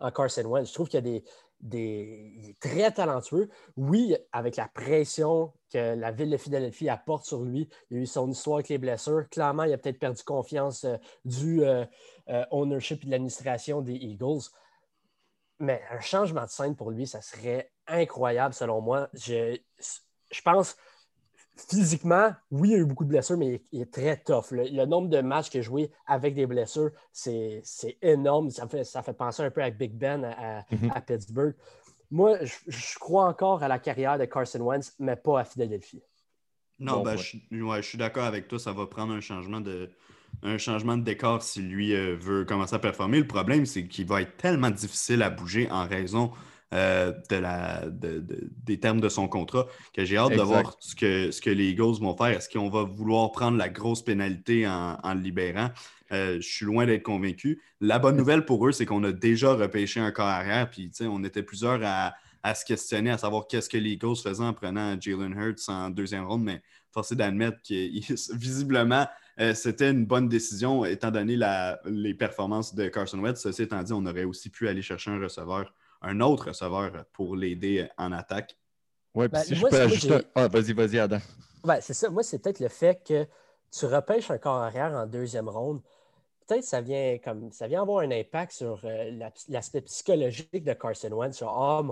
en, 0.00 0.10
Carson 0.10 0.44
Wentz. 0.44 0.68
Je 0.68 0.74
trouve 0.74 0.88
qu'il 0.88 0.98
y 0.98 1.08
a 1.08 1.10
des, 1.10 1.24
il 1.62 2.50
est 2.50 2.60
très 2.60 2.92
talentueux. 2.92 3.48
Oui, 3.76 4.16
avec 4.32 4.56
la 4.56 4.68
pression 4.68 5.52
que 5.72 5.94
la 5.94 6.12
ville 6.12 6.30
de 6.30 6.36
Philadelphie 6.36 6.88
apporte 6.88 7.24
sur 7.24 7.42
lui, 7.42 7.68
il 7.90 7.96
y 7.96 8.00
a 8.00 8.02
eu 8.02 8.06
son 8.06 8.30
histoire 8.30 8.56
avec 8.56 8.68
les 8.68 8.78
blessures. 8.78 9.28
Clairement, 9.30 9.64
il 9.64 9.72
a 9.72 9.78
peut-être 9.78 9.98
perdu 9.98 10.22
confiance 10.22 10.84
euh, 10.84 10.96
du 11.24 11.64
euh, 11.64 11.84
euh, 12.28 12.44
ownership 12.50 13.02
et 13.02 13.06
de 13.06 13.10
l'administration 13.10 13.80
des 13.80 13.94
Eagles. 13.94 14.42
Mais 15.58 15.82
un 15.90 16.00
changement 16.00 16.44
de 16.44 16.50
scène 16.50 16.76
pour 16.76 16.90
lui, 16.90 17.06
ça 17.06 17.22
serait 17.22 17.72
incroyable 17.86 18.52
selon 18.52 18.82
moi. 18.82 19.08
Je 19.14 19.60
pense 20.44 20.76
physiquement, 21.56 22.30
oui, 22.50 22.70
il 22.70 22.74
a 22.74 22.78
eu 22.78 22.84
beaucoup 22.84 23.04
de 23.04 23.08
blessures, 23.08 23.36
mais 23.36 23.62
il 23.72 23.82
est, 23.82 23.92
très 23.92 24.16
tough. 24.16 24.50
Le, 24.50 24.84
nombre 24.84 25.08
de 25.08 25.20
matchs 25.20 25.50
qu'il 25.50 25.60
a 25.60 25.62
joué 25.62 25.90
avec 26.06 26.34
des 26.34 26.46
blessures, 26.46 26.90
c'est 27.12 27.62
énorme. 28.02 28.50
Ça 28.50 28.68
fait, 28.68 28.84
ça 28.84 29.02
fait 29.02 29.14
penser 29.14 29.42
un 29.42 29.50
peu 29.50 29.62
à 29.62 29.70
Big 29.70 29.92
Ben 29.92 30.24
à, 30.24 30.64
mhm. 30.70 30.92
Pittsburgh. 31.06 31.54
Moi, 32.10 32.38
je, 32.44 32.98
crois 32.98 33.26
encore 33.26 33.62
à 33.62 33.68
la 33.68 33.78
carrière 33.78 34.18
de 34.18 34.24
Carson 34.26 34.60
Wentz, 34.60 34.94
mais 34.98 35.16
pas 35.16 35.40
à 35.40 35.44
Philadelphie. 35.44 36.02
Non, 36.78 37.02
ben, 37.02 37.16
je, 37.16 37.38
je, 37.50 37.80
suis 37.82 37.98
d'accord 37.98 38.24
avec 38.24 38.48
toi. 38.48 38.58
Ça 38.58 38.72
va 38.72 38.86
prendre 38.86 39.12
un 39.12 39.20
changement 39.20 39.60
de, 39.60 39.90
un 40.42 40.58
changement 40.58 40.96
de 40.96 41.02
décor 41.02 41.42
si 41.42 41.60
lui 41.60 41.94
euh, 41.94 42.16
veut 42.16 42.44
commencer 42.44 42.74
à 42.74 42.78
performer. 42.78 43.18
Le 43.18 43.26
problème, 43.26 43.66
c'est 43.66 43.86
qu'il 43.88 44.06
va 44.06 44.22
être 44.22 44.36
tellement 44.36 44.70
difficile 44.70 45.22
à 45.22 45.30
bouger 45.30 45.70
en 45.70 45.86
raison 45.86 46.30
euh, 46.74 47.12
de 47.30 47.36
la, 47.36 47.84
des 47.88 48.80
termes 48.80 49.00
de 49.00 49.08
son 49.08 49.28
contrat, 49.28 49.68
que 49.94 50.04
j'ai 50.04 50.16
hâte 50.16 50.32
de 50.32 50.42
voir 50.42 50.76
ce 50.80 50.96
que, 50.96 51.30
ce 51.30 51.40
que 51.40 51.50
les 51.50 51.70
Eagles 51.70 52.00
vont 52.00 52.16
faire. 52.16 52.26
Est-ce 52.26 52.48
qu'on 52.48 52.68
va 52.68 52.82
vouloir 52.82 53.30
prendre 53.30 53.56
la 53.56 53.68
grosse 53.68 54.02
pénalité 54.02 54.66
en, 54.66 55.14
le 55.14 55.20
libérant? 55.20 55.70
Euh, 56.10 56.40
je 56.40 56.48
suis 56.48 56.66
loin 56.66 56.84
d'être 56.84 57.04
convaincu. 57.04 57.62
La 57.80 58.00
bonne 58.00 58.16
nouvelle 58.16 58.44
pour 58.44 58.66
eux, 58.66 58.72
c'est 58.72 58.84
qu'on 58.84 59.04
a 59.04 59.12
déjà 59.12 59.54
repêché 59.54 60.00
un 60.00 60.10
corps 60.10 60.26
arrière, 60.26 60.68
puis 60.68 60.90
on 61.02 61.22
était 61.22 61.44
plusieurs 61.44 61.80
à, 61.84 62.14
se 62.54 62.64
questionner, 62.64 63.10
à 63.10 63.18
savoir 63.18 63.46
qu'est-ce 63.46 63.68
que 63.68 63.76
les 63.76 63.90
Eagles 63.90 64.16
faisaient 64.16 64.42
en 64.42 64.52
prenant 64.52 65.00
Jalen 65.00 65.34
Hurts 65.38 65.68
en 65.68 65.90
deuxième 65.90 66.24
ronde, 66.26 66.42
mais 66.42 66.62
forcé 66.90 67.14
d'admettre 67.14 67.58
que 67.58 68.34
visiblement, 68.36 69.06
euh, 69.38 69.54
c'était 69.54 69.90
une 69.90 70.04
bonne 70.04 70.28
décision 70.28 70.84
étant 70.84 71.12
donné 71.12 71.38
les 71.84 72.14
performances 72.14 72.74
de 72.74 72.88
Carson 72.88 73.20
Wentz. 73.20 73.40
Ceci 73.40 73.62
étant 73.62 73.82
dit, 73.84 73.92
on 73.92 74.04
aurait 74.04 74.24
aussi 74.24 74.50
pu 74.50 74.66
aller 74.66 74.82
chercher 74.82 75.10
un 75.10 75.20
receveur 75.20 75.72
un 76.06 76.20
autre 76.20 76.48
receveur 76.48 77.04
pour 77.12 77.36
l'aider 77.36 77.88
en 77.98 78.12
attaque. 78.12 78.56
Oui, 79.14 79.28
puis 79.28 79.32
ben, 79.32 79.44
si 79.44 79.54
je 79.54 79.66
peux 79.66 79.80
ajouter. 79.80 80.26
Ah, 80.34 80.48
vas-y, 80.48 80.72
vas-y, 80.72 80.98
Adam. 80.98 81.18
Ouais, 81.64 81.80
c'est 81.80 81.94
ça. 81.94 82.10
Moi, 82.10 82.22
c'est 82.22 82.38
peut-être 82.38 82.60
le 82.60 82.68
fait 82.68 83.02
que 83.04 83.26
tu 83.70 83.86
repêches 83.86 84.30
un 84.30 84.38
corps 84.38 84.62
arrière 84.62 84.92
en 84.92 85.06
deuxième 85.06 85.48
ronde. 85.48 85.82
Peut-être 86.46 86.60
que 86.60 86.66
ça 86.66 86.80
vient 86.80 87.18
comme 87.18 87.50
ça 87.50 87.66
vient 87.66 87.82
avoir 87.82 88.04
un 88.04 88.10
impact 88.12 88.52
sur 88.52 88.80
euh, 88.84 89.28
l'aspect 89.48 89.80
psychologique 89.80 90.62
de 90.62 90.72
Carson 90.74 91.10
Wentz. 91.10 91.36
Sur 91.36 91.48
ah, 91.48 91.82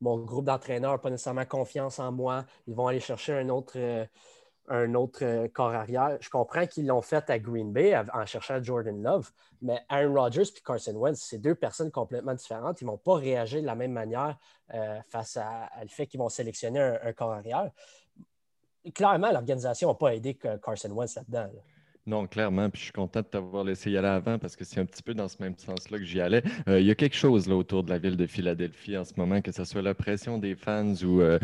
mon, 0.00 0.18
groupe 0.18 0.44
d'entraîneurs 0.44 0.92
n'a 0.92 0.98
pas 0.98 1.10
nécessairement 1.10 1.44
confiance 1.44 1.98
en 1.98 2.12
moi. 2.12 2.44
Ils 2.68 2.74
vont 2.74 2.86
aller 2.86 3.00
chercher 3.00 3.32
un 3.32 3.48
autre, 3.48 3.72
euh, 3.76 4.04
un 4.68 4.94
autre 4.94 5.24
euh, 5.24 5.48
corps 5.48 5.74
arrière. 5.74 6.16
Je 6.20 6.30
comprends 6.30 6.66
qu'ils 6.66 6.86
l'ont 6.86 7.02
fait 7.02 7.28
à 7.30 7.38
Green 7.38 7.72
Bay 7.72 7.96
en 7.96 8.26
cherchant 8.26 8.62
Jordan 8.62 9.02
Love, 9.02 9.30
mais 9.62 9.80
Aaron 9.88 10.14
Rodgers 10.14 10.42
et 10.42 10.60
Carson 10.64 10.94
Wentz, 10.94 11.20
c'est 11.20 11.38
deux 11.38 11.54
personnes 11.54 11.90
complètement 11.90 12.34
différentes. 12.34 12.80
Ils 12.80 12.84
ne 12.84 12.90
vont 12.90 12.98
pas 12.98 13.14
réagir 13.14 13.60
de 13.60 13.66
la 13.66 13.74
même 13.74 13.92
manière 13.92 14.38
euh, 14.72 15.00
face 15.08 15.36
à, 15.36 15.68
le 15.82 15.88
fait 15.88 16.06
qu'ils 16.06 16.20
vont 16.20 16.28
sélectionner 16.28 16.80
un, 16.80 17.12
corps 17.12 17.32
arrière. 17.32 17.70
Clairement, 18.94 19.30
l'organisation 19.30 19.88
n'a 19.88 19.94
pas 19.94 20.14
aidé 20.14 20.34
Carson 20.34 20.90
Wentz 20.90 21.16
là-dedans. 21.16 21.40
là 21.40 21.48
dedans 21.48 21.73
non, 22.06 22.26
clairement. 22.26 22.68
Puis 22.68 22.80
je 22.80 22.84
suis 22.84 22.92
content 22.92 23.20
de 23.20 23.26
t'avoir 23.26 23.64
laissé 23.64 23.90
y 23.90 23.96
aller 23.96 24.08
avant 24.08 24.38
parce 24.38 24.56
que 24.56 24.64
c'est 24.64 24.78
un 24.78 24.84
petit 24.84 25.02
peu 25.02 25.14
dans 25.14 25.26
ce 25.26 25.36
même 25.40 25.56
sens-là 25.56 25.98
que 25.98 26.04
j'y 26.04 26.20
allais. 26.20 26.42
Euh, 26.68 26.78
il 26.78 26.86
y 26.86 26.90
a 26.90 26.94
quelque 26.94 27.16
chose 27.16 27.48
autour 27.48 27.82
de 27.82 27.88
la 27.88 27.96
ville 27.98 28.18
de 28.18 28.26
Philadelphie 28.26 28.98
en 28.98 29.04
ce 29.04 29.14
moment, 29.16 29.40
que 29.40 29.52
ce 29.52 29.64
soit 29.64 29.80
la 29.80 29.94
pression 29.94 30.36
des 30.36 30.54
fans 30.54 30.92
ou, 31.02 31.22
euh, 31.22 31.38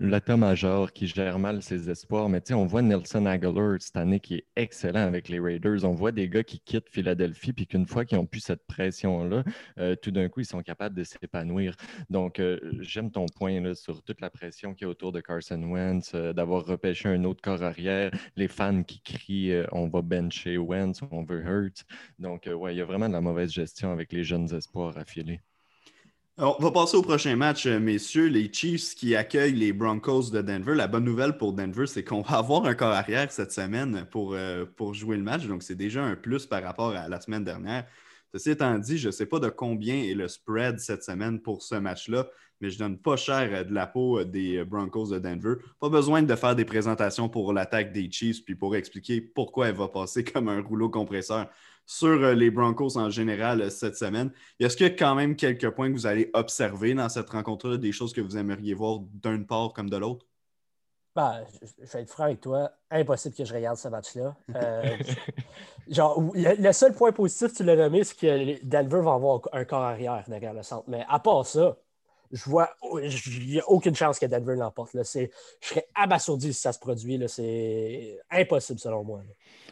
l'état-major 0.00 0.90
qui 0.94 1.06
gère 1.06 1.38
mal 1.38 1.62
ses 1.62 1.90
espoirs. 1.90 2.30
Mais 2.30 2.40
tu 2.40 2.48
sais, 2.48 2.54
on 2.54 2.64
voit 2.64 2.80
Nelson 2.80 3.26
Aguilar 3.26 3.76
cette 3.80 3.98
année 3.98 4.20
qui 4.20 4.36
est 4.36 4.46
excellent 4.56 5.02
avec 5.02 5.28
les 5.28 5.38
Raiders. 5.38 5.84
On 5.84 5.92
voit 5.92 6.12
des 6.12 6.30
gars 6.30 6.44
qui 6.44 6.60
quittent 6.60 6.88
Philadelphie 6.88 7.52
puis 7.52 7.66
qu'une 7.66 7.86
fois 7.86 8.06
qu'ils 8.06 8.18
ont 8.18 8.26
pu 8.26 8.40
cette 8.40 8.66
pression-là, 8.66 9.44
euh, 9.78 9.96
tout 9.96 10.12
d'un 10.12 10.30
coup, 10.30 10.40
ils 10.40 10.46
sont 10.46 10.62
capables 10.62 10.96
de 10.96 11.04
s'épanouir. 11.04 11.74
Donc, 12.08 12.40
j'aime 12.80 13.10
ton 13.10 13.26
point 13.26 13.74
sur 13.74 14.02
toute 14.02 14.22
la 14.22 14.30
pression 14.30 14.72
qui 14.72 14.84
est 14.84 14.86
autour 14.86 15.12
de 15.12 15.20
Carson 15.20 15.62
Wentz, 15.62 16.14
d'avoir 16.14 16.64
repêché 16.64 17.10
un 17.10 17.24
autre 17.24 17.42
corps 17.42 17.62
arrière, 17.62 18.10
les 18.36 18.48
fans 18.48 18.82
qui 18.82 19.00
crient 19.02 19.57
on 19.72 19.88
va 19.88 20.02
bencher 20.02 20.58
Wentz, 20.58 21.00
on 21.10 21.24
veut 21.24 21.42
Hurt. 21.42 21.84
Donc, 22.18 22.46
euh, 22.46 22.54
ouais, 22.54 22.74
il 22.74 22.78
y 22.78 22.80
a 22.80 22.84
vraiment 22.84 23.08
de 23.08 23.12
la 23.12 23.20
mauvaise 23.20 23.50
gestion 23.50 23.92
avec 23.92 24.12
les 24.12 24.24
jeunes 24.24 24.52
espoirs 24.54 24.96
affiliés. 24.98 25.40
on 26.36 26.56
va 26.58 26.70
passer 26.70 26.96
au 26.96 27.02
prochain 27.02 27.36
match, 27.36 27.66
euh, 27.66 27.78
messieurs. 27.78 28.26
Les 28.26 28.52
Chiefs 28.52 28.94
qui 28.94 29.16
accueillent 29.16 29.54
les 29.56 29.72
Broncos 29.72 30.30
de 30.30 30.42
Denver. 30.42 30.74
La 30.74 30.86
bonne 30.86 31.04
nouvelle 31.04 31.36
pour 31.36 31.52
Denver, 31.52 31.86
c'est 31.86 32.04
qu'on 32.04 32.22
va 32.22 32.38
avoir 32.38 32.64
un 32.66 32.74
corps 32.74 32.92
arrière 32.92 33.30
cette 33.32 33.52
semaine 33.52 34.06
pour, 34.10 34.34
euh, 34.34 34.64
pour 34.64 34.94
jouer 34.94 35.16
le 35.16 35.22
match. 35.22 35.46
Donc, 35.46 35.62
c'est 35.62 35.74
déjà 35.74 36.02
un 36.04 36.16
plus 36.16 36.46
par 36.46 36.62
rapport 36.62 36.94
à 36.94 37.08
la 37.08 37.20
semaine 37.20 37.44
dernière. 37.44 37.86
Ceci 38.32 38.50
étant 38.50 38.78
dit, 38.78 38.98
je 38.98 39.08
ne 39.08 39.12
sais 39.12 39.26
pas 39.26 39.40
de 39.40 39.48
combien 39.48 39.94
est 39.96 40.14
le 40.14 40.28
spread 40.28 40.78
cette 40.78 41.02
semaine 41.02 41.40
pour 41.40 41.62
ce 41.62 41.74
match-là 41.74 42.28
mais 42.60 42.70
je 42.70 42.78
donne 42.78 42.98
pas 42.98 43.16
cher 43.16 43.48
euh, 43.52 43.64
de 43.64 43.72
la 43.72 43.86
peau 43.86 44.18
euh, 44.18 44.24
des 44.24 44.58
euh, 44.58 44.64
Broncos 44.64 45.10
de 45.10 45.18
Denver. 45.18 45.54
Pas 45.80 45.88
besoin 45.88 46.22
de 46.22 46.34
faire 46.34 46.56
des 46.56 46.64
présentations 46.64 47.28
pour 47.28 47.52
l'attaque 47.52 47.92
des 47.92 48.10
Chiefs 48.10 48.44
puis 48.44 48.54
pour 48.54 48.76
expliquer 48.76 49.20
pourquoi 49.20 49.68
elle 49.68 49.76
va 49.76 49.88
passer 49.88 50.24
comme 50.32 50.48
un 50.48 50.60
rouleau 50.60 50.88
compresseur 50.88 51.48
sur 51.86 52.34
les 52.34 52.50
Broncos 52.50 52.98
en 52.98 53.08
général 53.08 53.70
cette 53.70 53.96
semaine. 53.96 54.30
Est-ce 54.60 54.76
qu'il 54.76 54.86
y 54.86 54.90
a 54.90 54.92
quand 54.92 55.14
même 55.14 55.36
quelques 55.36 55.70
points 55.70 55.88
que 55.88 55.94
vous 55.94 56.06
allez 56.06 56.30
observer 56.34 56.92
dans 56.92 57.08
cette 57.08 57.30
rencontre-là, 57.30 57.78
des 57.78 57.92
choses 57.92 58.12
que 58.12 58.20
vous 58.20 58.36
aimeriez 58.36 58.74
voir 58.74 59.00
d'une 59.00 59.46
part 59.46 59.72
comme 59.72 59.88
de 59.88 59.96
l'autre? 59.96 60.26
Ben, 61.16 61.44
je 61.82 61.92
vais 61.92 62.02
être 62.02 62.10
franc 62.10 62.24
avec 62.24 62.40
toi, 62.40 62.70
impossible 62.90 63.34
que 63.34 63.44
je 63.44 63.52
regarde 63.52 63.76
ce 63.76 63.88
match-là. 63.88 64.36
genre, 65.88 66.22
le, 66.34 66.72
seul 66.72 66.92
point 66.94 67.12
positif, 67.12 67.52
tu 67.54 67.64
l'as 67.64 67.76
nommé, 67.76 68.04
c'est 68.04 68.16
que 68.16 68.64
Denver 68.64 69.00
va 69.02 69.14
avoir 69.14 69.40
un 69.52 69.64
corps 69.64 69.82
arrière 69.82 70.24
derrière 70.28 70.54
le 70.54 70.62
centre. 70.62 70.84
Mais 70.86 71.04
à 71.08 71.18
part 71.18 71.44
ça, 71.44 71.76
je 72.30 72.44
vois, 72.44 72.70
il 73.02 73.46
n'y 73.46 73.58
a 73.58 73.68
aucune 73.68 73.94
chance 73.94 74.18
que 74.18 74.26
Denver 74.26 74.54
l'emporte. 74.54 74.90
Je 74.94 75.02
serais 75.02 75.30
abasourdi 75.94 76.52
si 76.52 76.60
ça 76.60 76.72
se 76.72 76.78
produit. 76.78 77.20
C'est 77.26 78.20
impossible 78.30 78.78
selon 78.78 79.02
moi. 79.02 79.22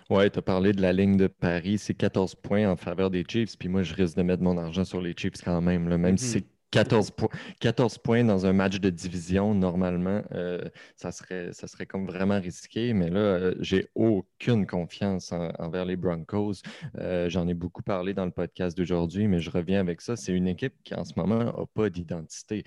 Oui, 0.09 0.31
tu 0.31 0.39
as 0.39 0.43
parlé 0.43 0.73
de 0.73 0.81
la 0.81 0.93
ligne 0.93 1.17
de 1.17 1.27
Paris. 1.27 1.79
C'est 1.79 1.95
14 1.95 2.35
points 2.37 2.71
en 2.71 2.77
faveur 2.77 3.11
des 3.11 3.25
Chiefs. 3.29 3.59
Puis 3.59 3.69
moi, 3.69 3.83
je 3.83 3.95
risque 3.95 4.17
de 4.17 4.23
mettre 4.23 4.43
mon 4.43 4.57
argent 4.57 4.85
sur 4.85 5.01
les 5.01 5.15
Chiefs 5.17 5.43
quand 5.45 5.61
même. 5.61 5.85
Même 5.97 6.17
si 6.17 6.25
mm-hmm. 6.25 6.33
c'est 6.33 6.56
14, 6.77 7.13
14 7.59 7.99
points 7.99 8.23
dans 8.23 8.45
un 8.45 8.53
match 8.53 8.81
de 8.81 8.91
division, 8.91 9.55
normalement, 9.55 10.23
euh, 10.33 10.61
ça, 10.95 11.11
serait, 11.11 11.51
ça 11.53 11.67
serait 11.69 11.87
comme 11.87 12.07
vraiment 12.07 12.39
risqué. 12.39 12.93
Mais 12.93 13.09
là, 13.09 13.19
euh, 13.19 13.55
j'ai 13.61 13.89
aucune 13.95 14.67
confiance 14.67 15.33
envers 15.59 15.87
les 15.87 15.97
Broncos. 15.97 16.57
Euh, 16.99 17.31
j'en 17.31 17.49
ai 17.49 17.55
beaucoup 17.55 17.83
parlé 17.83 18.13
dans 18.13 18.27
le 18.27 18.31
podcast 18.31 18.77
d'aujourd'hui, 18.77 19.27
mais 19.27 19.41
je 19.41 19.51
reviens 19.51 19.81
avec 19.81 20.03
ça. 20.03 20.17
C'est 20.17 20.33
une 20.33 20.49
équipe 20.49 20.75
qui, 20.85 20.95
en 20.95 21.05
ce 21.05 21.15
moment, 21.17 21.45
n'a 21.45 21.55
pas 21.73 21.89
d'identité. 21.89 22.63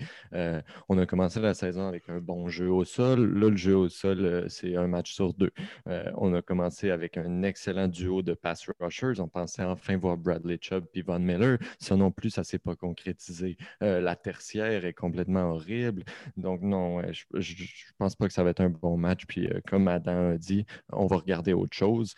on 0.88 0.98
a 0.98 1.06
commencé 1.06 1.38
la 1.40 1.54
saison 1.54 1.86
avec 1.86 2.08
un 2.08 2.18
bon 2.18 2.48
jeu 2.48 2.68
au 2.68 2.84
sol. 2.84 3.38
Là, 3.38 3.48
le 3.48 3.56
jeu 3.56 3.76
au 3.76 3.88
sol, 3.88 4.46
c'est 4.48 4.74
un 4.74 4.88
match 4.88 5.12
sur 5.12 5.34
deux. 5.34 5.52
on 6.16 6.34
a 6.34 6.42
commencé 6.42 6.90
avec 6.90 7.16
un 7.16 7.44
excellent 7.44 7.86
duo 7.86 8.22
de 8.22 8.34
pass 8.34 8.68
rushers. 8.80 9.20
On 9.20 9.28
pensait 9.28 9.62
enfin 9.62 9.96
voir 9.96 10.16
Bradley 10.16 10.58
Chubb 10.60 10.86
et 10.94 11.02
Von 11.02 11.20
Miller. 11.20 11.58
Ça 11.78 11.94
non 11.96 12.10
plus, 12.10 12.30
ça 12.30 12.40
ne 12.40 12.46
s'est 12.46 12.58
pas 12.58 12.74
concrétisé 12.74 13.56
la 14.00 14.16
tertiaire 14.16 14.84
est 14.84 14.94
complètement 14.94 15.50
horrible. 15.52 16.04
Donc, 16.36 16.62
non, 16.62 17.02
je 17.12 17.24
ne 17.32 17.66
pense 17.98 18.16
pas 18.16 18.26
que 18.26 18.32
ça 18.32 18.42
va 18.44 18.50
être 18.50 18.60
un 18.60 18.70
bon 18.70 18.96
match. 18.96 19.26
Puis, 19.26 19.48
comme 19.68 19.88
Adam 19.88 20.32
a 20.32 20.36
dit, 20.38 20.66
on 20.92 21.06
va 21.06 21.16
regarder 21.16 21.52
autre 21.52 21.76
chose 21.76 22.14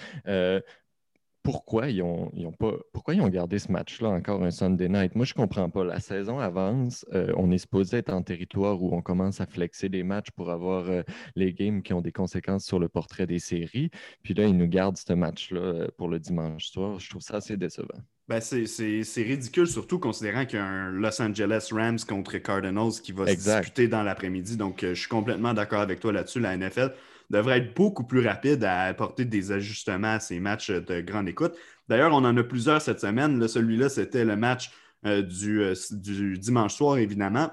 pourquoi 1.42 1.88
ils 1.88 2.02
ont, 2.02 2.30
pas, 2.58 2.72
pourquoi 2.92 3.14
ils 3.14 3.20
ont 3.20 3.28
gardé 3.28 3.58
ce 3.58 3.70
match-là 3.72 4.10
encore 4.10 4.42
un 4.44 4.50
Sunday 4.50 4.88
night? 4.88 5.14
Moi, 5.14 5.24
je 5.24 5.32
ne 5.32 5.42
comprends 5.42 5.70
pas. 5.70 5.84
La 5.84 6.00
saison 6.00 6.38
avance. 6.38 7.04
Euh, 7.12 7.32
on 7.36 7.50
est 7.50 7.58
supposé 7.58 7.98
être 7.98 8.12
en 8.12 8.22
territoire 8.22 8.80
où 8.82 8.94
on 8.94 9.02
commence 9.02 9.40
à 9.40 9.46
flexer 9.46 9.88
les 9.88 10.04
matchs 10.04 10.30
pour 10.30 10.50
avoir 10.50 10.88
euh, 10.88 11.02
les 11.34 11.52
games 11.52 11.82
qui 11.82 11.92
ont 11.94 12.00
des 12.00 12.12
conséquences 12.12 12.64
sur 12.64 12.78
le 12.78 12.88
portrait 12.88 13.26
des 13.26 13.40
séries. 13.40 13.90
Puis 14.22 14.34
là, 14.34 14.46
ils 14.46 14.56
nous 14.56 14.68
gardent 14.68 14.96
ce 14.96 15.12
match-là 15.12 15.60
euh, 15.60 15.88
pour 15.96 16.08
le 16.08 16.20
dimanche 16.20 16.66
soir. 16.66 17.00
Je 17.00 17.10
trouve 17.10 17.22
ça 17.22 17.36
assez 17.36 17.56
décevant. 17.56 17.88
Ben 18.28 18.40
c'est 18.40 19.22
ridicule, 19.22 19.66
surtout 19.66 19.98
considérant 19.98 20.46
qu'il 20.46 20.58
y 20.58 20.62
a 20.62 20.64
un 20.64 20.90
Los 20.90 21.20
Angeles 21.20 21.68
Rams 21.72 21.98
contre 22.08 22.38
Cardinals 22.38 22.92
qui 23.02 23.10
va 23.10 23.26
se 23.26 23.34
discuter 23.34 23.88
dans 23.88 24.04
l'après-midi. 24.04 24.56
Donc, 24.56 24.82
je 24.82 24.94
suis 24.94 25.08
complètement 25.08 25.52
d'accord 25.54 25.80
avec 25.80 25.98
toi 25.98 26.12
là-dessus. 26.12 26.38
La 26.38 26.56
NFL 26.56 26.92
devrait 27.32 27.58
être 27.58 27.74
beaucoup 27.74 28.04
plus 28.04 28.24
rapide 28.24 28.62
à 28.62 28.82
apporter 28.82 29.24
des 29.24 29.52
ajustements 29.52 30.14
à 30.14 30.20
ces 30.20 30.38
matchs 30.38 30.70
de 30.70 31.00
grande 31.00 31.28
écoute. 31.28 31.54
D'ailleurs, 31.88 32.12
on 32.12 32.24
en 32.24 32.36
a 32.36 32.44
plusieurs 32.44 32.80
cette 32.80 33.00
semaine. 33.00 33.48
Celui-là, 33.48 33.88
c'était 33.88 34.24
le 34.24 34.36
match 34.36 34.70
euh, 35.06 35.22
euh, 35.44 35.74
du, 35.90 36.38
dimanche 36.38 36.74
soir, 36.74 36.98
évidemment. 36.98 37.50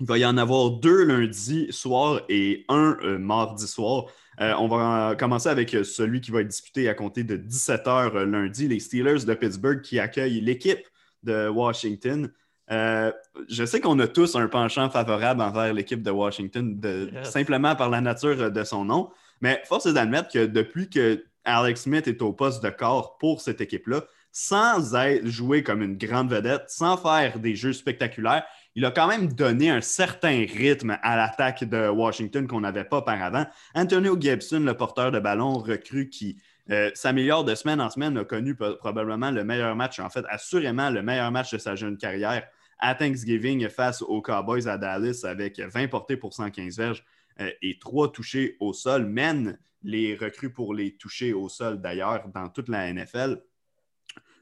Il 0.00 0.06
va 0.06 0.18
y 0.18 0.26
en 0.26 0.36
avoir 0.36 0.72
deux 0.72 1.04
lundi 1.04 1.68
soir 1.70 2.22
et 2.28 2.64
un 2.68 2.98
euh, 3.02 3.16
mardi 3.18 3.68
soir. 3.68 4.06
on 4.38 4.66
va 4.66 5.14
commencer 5.16 5.48
avec 5.48 5.70
celui 5.70 6.20
qui 6.20 6.32
va 6.32 6.40
être 6.40 6.48
disputé 6.48 6.88
à 6.88 6.94
compter 6.94 7.22
de 7.22 7.36
17h 7.36 8.24
lundi, 8.24 8.66
les 8.66 8.80
Steelers 8.80 9.24
de 9.24 9.34
Pittsburgh 9.34 9.80
qui 9.80 10.00
accueillent 10.00 10.40
l'équipe 10.40 10.84
de 11.22 11.48
Washington. 11.48 12.32
Euh, 12.70 13.12
je 13.48 13.64
sais 13.64 13.80
qu'on 13.80 13.98
a 13.98 14.06
tous 14.06 14.36
un 14.36 14.48
penchant 14.48 14.88
favorable 14.88 15.42
envers 15.42 15.72
l'équipe 15.72 16.02
de 16.02 16.10
Washington, 16.10 16.80
simplement 17.22 17.76
par 17.76 17.90
la 17.90 18.00
nature 18.00 18.50
de 18.50 18.64
son 18.64 18.84
nom, 18.84 19.10
mais 19.40 19.62
force 19.66 19.86
est 19.86 19.92
d'admettre 19.92 20.30
que 20.32 20.46
depuis 20.46 20.88
que 20.88 21.24
Alex 21.44 21.82
Smith 21.82 22.08
est 22.08 22.22
au 22.22 22.32
poste 22.32 22.62
de 22.62 22.70
corps 22.70 23.18
pour 23.18 23.40
cette 23.42 23.60
équipe-là, 23.60 24.02
sans 24.32 24.94
être 24.94 25.26
joué 25.26 25.62
comme 25.62 25.82
une 25.82 25.96
grande 25.96 26.30
vedette, 26.32 26.64
sans 26.68 26.96
faire 26.96 27.38
des 27.38 27.54
jeux 27.54 27.72
spectaculaires, 27.72 28.44
il 28.74 28.84
a 28.84 28.90
quand 28.90 29.06
même 29.06 29.32
donné 29.32 29.70
un 29.70 29.80
certain 29.80 30.44
rythme 30.44 30.98
à 31.02 31.16
l'attaque 31.16 31.62
de 31.62 31.88
Washington 31.88 32.48
qu'on 32.48 32.62
n'avait 32.62 32.84
pas 32.84 32.98
auparavant. 32.98 33.46
Antonio 33.74 34.16
Gibson, 34.20 34.60
le 34.60 34.74
porteur 34.74 35.12
de 35.12 35.20
ballon 35.20 35.58
recru 35.58 36.08
qui 36.08 36.38
euh, 36.70 36.90
s'améliore 36.94 37.44
de 37.44 37.54
semaine 37.54 37.80
en 37.80 37.90
semaine, 37.90 38.16
a 38.16 38.24
connu 38.24 38.54
probablement 38.54 39.30
le 39.30 39.44
meilleur 39.44 39.76
match, 39.76 39.98
en 40.00 40.08
fait, 40.08 40.24
assurément 40.28 40.90
le 40.90 41.02
meilleur 41.02 41.30
match 41.30 41.52
de 41.52 41.58
sa 41.58 41.74
jeune 41.74 41.98
carrière 41.98 42.46
à 42.78 42.94
Thanksgiving 42.94 43.68
face 43.68 44.02
aux 44.02 44.22
Cowboys 44.22 44.68
à 44.68 44.78
Dallas 44.78 45.24
avec 45.24 45.60
20 45.60 45.88
portées 45.88 46.16
pour 46.16 46.34
115 46.34 46.76
verges 46.76 47.04
euh, 47.40 47.50
et 47.62 47.78
3 47.78 48.12
touchés 48.12 48.56
au 48.60 48.72
sol, 48.72 49.06
mène 49.06 49.58
les 49.82 50.14
recrues 50.14 50.52
pour 50.52 50.74
les 50.74 50.96
toucher 50.96 51.32
au 51.32 51.48
sol 51.48 51.80
d'ailleurs 51.80 52.28
dans 52.34 52.48
toute 52.48 52.68
la 52.68 52.92
NFL. 52.92 53.42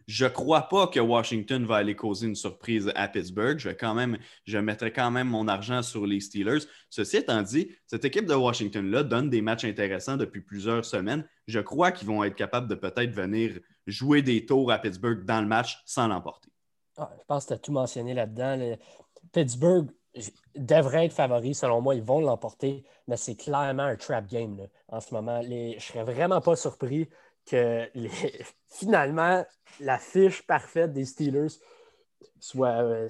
Je 0.07 0.25
ne 0.25 0.31
crois 0.31 0.69
pas 0.69 0.87
que 0.87 1.01
Washington 1.01 1.65
va 1.65 1.77
aller 1.77 1.95
causer 1.95 2.27
une 2.27 2.35
surprise 2.35 2.91
à 2.95 3.09
Pittsburgh. 3.09 3.59
Je, 3.59 3.69
vais 3.69 3.77
quand 3.77 3.95
même, 3.95 4.19
je 4.45 4.59
mettrai 4.59 4.93
quand 4.93 5.11
même 5.11 5.29
mon 5.29 5.49
argent 5.49 5.83
sur 5.83 6.07
les 6.07 6.21
Steelers. 6.21 6.65
Ceci 6.91 7.19
étant 7.19 7.43
dit, 7.43 7.71
cette 7.87 8.05
équipe 8.05 8.27
de 8.27 8.35
Washington-là 8.35 9.03
donne 9.05 9.31
des 9.31 9.43
matchs 9.43 9.65
intéressants 9.65 10.17
depuis 10.17 10.41
plusieurs 10.41 10.85
semaines. 10.85 11.27
Je 11.47 11.61
crois 11.61 11.93
qu'ils 11.93 12.09
vont 12.09 12.25
être 12.25 12.35
capables 12.35 12.69
de 12.69 12.75
peut-être 12.75 13.13
venir 13.13 13.59
jouer 13.87 14.23
des 14.23 14.47
tours 14.47 14.71
à 14.71 14.79
Pittsburgh 14.79 15.25
dans 15.25 15.41
le 15.41 15.47
match 15.47 15.83
sans 15.87 16.09
l'emporter. 16.09 16.51
Ah, 16.97 17.11
je 17.19 17.25
pense 17.27 17.45
que 17.45 17.49
tu 17.49 17.55
as 17.55 17.59
tout 17.59 17.73
mentionné 17.73 18.15
là-dedans. 18.15 18.77
Pittsburgh 19.33 19.91
devrait 20.55 21.07
être 21.07 21.13
favori. 21.13 21.55
Selon 21.55 21.81
moi, 21.81 21.95
ils 21.95 22.03
vont 22.03 22.21
l'emporter, 22.21 22.85
mais 23.09 23.17
c'est 23.17 23.37
clairement 23.37 23.85
un 23.85 23.97
trap 23.97 24.27
game 24.27 24.69
en 24.89 25.01
ce 25.01 25.15
moment. 25.15 25.43
je 25.43 25.75
ne 25.75 25.79
serais 25.79 26.05
vraiment 26.05 26.41
pas 26.41 26.57
surpris 26.57 27.09
que 27.47 27.89
finalement 28.69 29.45
la 29.81 29.99
fiche 29.99 30.47
parfaite 30.47 30.93
des 30.93 31.05
Steelers 31.05 31.59
soit, 32.41 33.09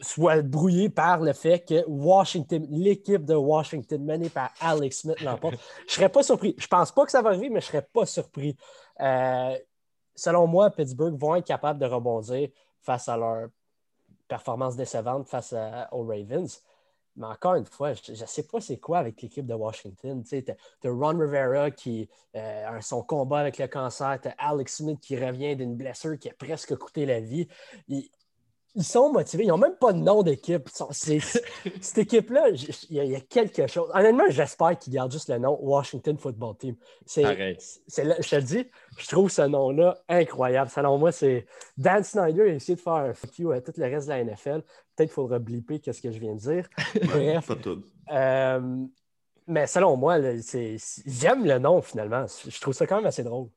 soit 0.00 0.42
brouillée 0.42 0.90
par 0.90 1.20
le 1.20 1.32
fait 1.32 1.60
que 1.60 1.84
Washington, 1.86 2.66
l'équipe 2.70 3.24
de 3.24 3.34
Washington 3.34 4.04
menée 4.04 4.28
par 4.28 4.52
Alex 4.60 5.00
Smith 5.00 5.20
l'emporte. 5.22 5.56
je 5.80 5.84
ne 5.84 5.90
serais 5.90 6.08
pas 6.08 6.22
surpris. 6.22 6.54
Je 6.58 6.64
ne 6.64 6.68
pense 6.68 6.92
pas 6.92 7.04
que 7.04 7.10
ça 7.10 7.22
va 7.22 7.30
arriver, 7.30 7.48
mais 7.48 7.60
je 7.60 7.66
ne 7.66 7.70
serais 7.70 7.88
pas 7.92 8.06
surpris. 8.06 8.56
Euh, 9.00 9.56
selon 10.14 10.46
moi, 10.46 10.70
Pittsburgh 10.70 11.18
vont 11.18 11.36
être 11.36 11.46
capables 11.46 11.80
de 11.80 11.86
rebondir 11.86 12.48
face 12.82 13.08
à 13.08 13.16
leur 13.16 13.48
performance 14.28 14.76
décevante 14.76 15.26
face 15.26 15.54
aux 15.92 16.04
Ravens. 16.04 16.62
Mais 17.18 17.26
encore 17.26 17.56
une 17.56 17.66
fois, 17.66 17.92
je 17.94 18.12
ne 18.12 18.26
sais 18.26 18.44
pas 18.44 18.60
c'est 18.60 18.78
quoi 18.78 18.98
avec 18.98 19.20
l'équipe 19.20 19.44
de 19.44 19.54
Washington. 19.54 20.22
Tu 20.22 20.44
as, 20.48 20.90
Ron 20.90 21.18
Rivera 21.18 21.70
qui 21.72 22.08
euh, 22.36 22.78
a 22.78 22.80
son 22.80 23.02
combat 23.02 23.40
avec 23.40 23.58
le 23.58 23.66
cancer, 23.66 24.18
tu 24.22 24.28
as 24.28 24.34
Alex 24.38 24.76
Smith 24.76 25.00
qui 25.00 25.16
revient 25.16 25.56
d'une 25.56 25.76
blessure 25.76 26.18
qui 26.18 26.30
a 26.30 26.34
presque 26.34 26.76
coûté 26.76 27.06
la 27.06 27.20
vie 27.20 27.48
ils 28.74 28.84
sont 28.84 29.12
motivés. 29.12 29.44
Ils 29.44 29.48
n'ont 29.48 29.58
même 29.58 29.76
pas 29.76 29.92
de 29.92 29.98
nom 29.98 30.22
d'équipe. 30.22 30.68
Cette 30.90 31.98
équipe-là, 31.98 32.48
il 32.90 32.96
y, 32.96 33.16
a 33.16 33.20
quelque 33.20 33.66
chose. 33.66 33.90
Honnêtement, 33.94 34.24
j'espère 34.28 34.78
qu'ils 34.78 34.92
gardent 34.92 35.12
juste 35.12 35.28
le 35.28 35.38
nom 35.38 35.58
Washington 35.60 36.16
Football 36.18 36.56
Team. 36.56 36.76
C'est, 37.04 37.24
je 37.24 38.28
te 38.28 38.36
le 38.36 38.42
dis, 38.42 38.66
je 38.98 39.08
trouve 39.08 39.30
ce 39.30 39.42
nom-là 39.42 39.98
incroyable. 40.08 40.70
Selon 40.70 40.98
moi, 40.98 41.12
c'est 41.12 41.46
Dan 41.76 42.04
Snyder 42.04 42.42
a 42.42 42.46
essayé 42.46 42.76
de 42.76 42.80
faire 42.80 42.94
un 42.94 43.14
fuck 43.14 43.38
you 43.38 43.50
à 43.50 43.60
tout 43.60 43.72
le 43.76 43.84
reste 43.84 44.06
de 44.06 44.12
la 44.12 44.24
NFL. 44.24 44.62
Peut-être 44.96 45.08
qu'il 45.08 45.14
faudra 45.14 45.38
blipper 45.38 45.80
ce 45.84 46.00
que 46.00 46.10
je 46.10 46.18
viens 46.18 46.34
de 46.34 46.40
dire. 46.40 46.68
Bref. 47.02 47.50
Euh, 48.10 48.86
mais 49.46 49.66
selon 49.66 49.96
moi, 49.96 50.18
j'aime 50.20 51.44
le 51.46 51.58
nom 51.58 51.80
finalement. 51.80 52.26
Je 52.46 52.60
trouve 52.60 52.74
ça 52.74 52.86
quand 52.86 52.96
même 52.96 53.06
assez 53.06 53.22
drôle. 53.22 53.48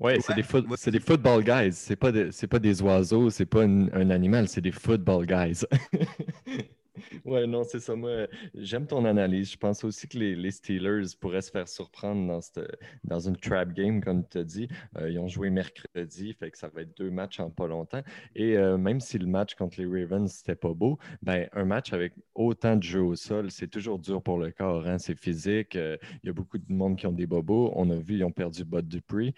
Oui, 0.00 0.12
c'est 0.20 0.34
des, 0.34 0.44
foot, 0.44 0.66
des 0.86 1.00
football 1.00 1.42
guys. 1.42 1.72
C'est 1.72 1.96
pas, 1.96 2.12
pas 2.12 2.58
des 2.60 2.82
oiseaux, 2.82 3.30
c'est 3.30 3.46
pas 3.46 3.64
un 3.64 4.10
animal, 4.10 4.48
c'est 4.48 4.60
des 4.60 4.70
football 4.70 5.26
guys. 5.26 5.64
Ouais, 7.24 7.46
non, 7.46 7.64
c'est 7.64 7.80
ça. 7.80 7.94
Moi, 7.94 8.26
j'aime 8.54 8.86
ton 8.86 9.04
analyse. 9.04 9.52
Je 9.52 9.56
pense 9.56 9.84
aussi 9.84 10.08
que 10.08 10.18
les, 10.18 10.50
Steelers 10.50 11.14
pourraient 11.20 11.42
se 11.42 11.50
faire 11.50 11.68
surprendre 11.68 12.26
dans, 12.26 12.62
dans 13.04 13.20
une 13.20 13.36
trap 13.36 13.72
game, 13.72 14.02
comme 14.02 14.26
tu 14.26 14.38
as 14.38 14.44
dit. 14.44 14.68
Euh, 14.96 15.10
ils 15.10 15.18
ont 15.18 15.28
joué 15.28 15.50
mercredi, 15.50 16.32
fait 16.34 16.50
que 16.50 16.58
ça 16.58 16.68
va 16.68 16.82
être 16.82 16.96
deux 16.96 17.10
matchs 17.10 17.40
en 17.40 17.50
pas 17.50 17.66
longtemps. 17.66 18.02
Et 18.34 18.56
euh, 18.56 18.78
même 18.78 19.00
si 19.00 19.18
le 19.18 19.26
match 19.26 19.54
contre 19.54 19.80
les 19.80 19.86
Ravens, 19.86 20.30
c'était 20.30 20.54
pas 20.54 20.72
beau, 20.72 20.98
ben, 21.22 21.48
un 21.52 21.64
match 21.64 21.92
avec 21.92 22.14
autant 22.34 22.76
de 22.76 22.82
jeux 22.82 23.02
au 23.02 23.16
sol, 23.16 23.50
c'est 23.50 23.68
toujours 23.68 23.98
dur 23.98 24.22
pour 24.22 24.38
le 24.38 24.50
corps. 24.50 24.86
Hein? 24.86 24.98
C'est 24.98 25.18
physique. 25.18 25.76
Euh, 25.76 25.96
il 26.22 26.26
y 26.26 26.30
a 26.30 26.32
beaucoup 26.32 26.58
de 26.58 26.72
monde 26.72 26.96
qui 26.96 27.06
ont 27.06 27.12
des 27.12 27.26
bobos. 27.26 27.72
On 27.74 27.90
a 27.90 27.96
vu, 27.96 28.16
ils 28.16 28.24
ont 28.24 28.32
perdu 28.32 28.64
Bud 28.64 28.88
Dupree. 28.88 29.34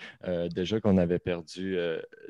déjà 0.55 0.81
qu'on 0.81 0.97
avait 0.97 1.19
perdu 1.19 1.77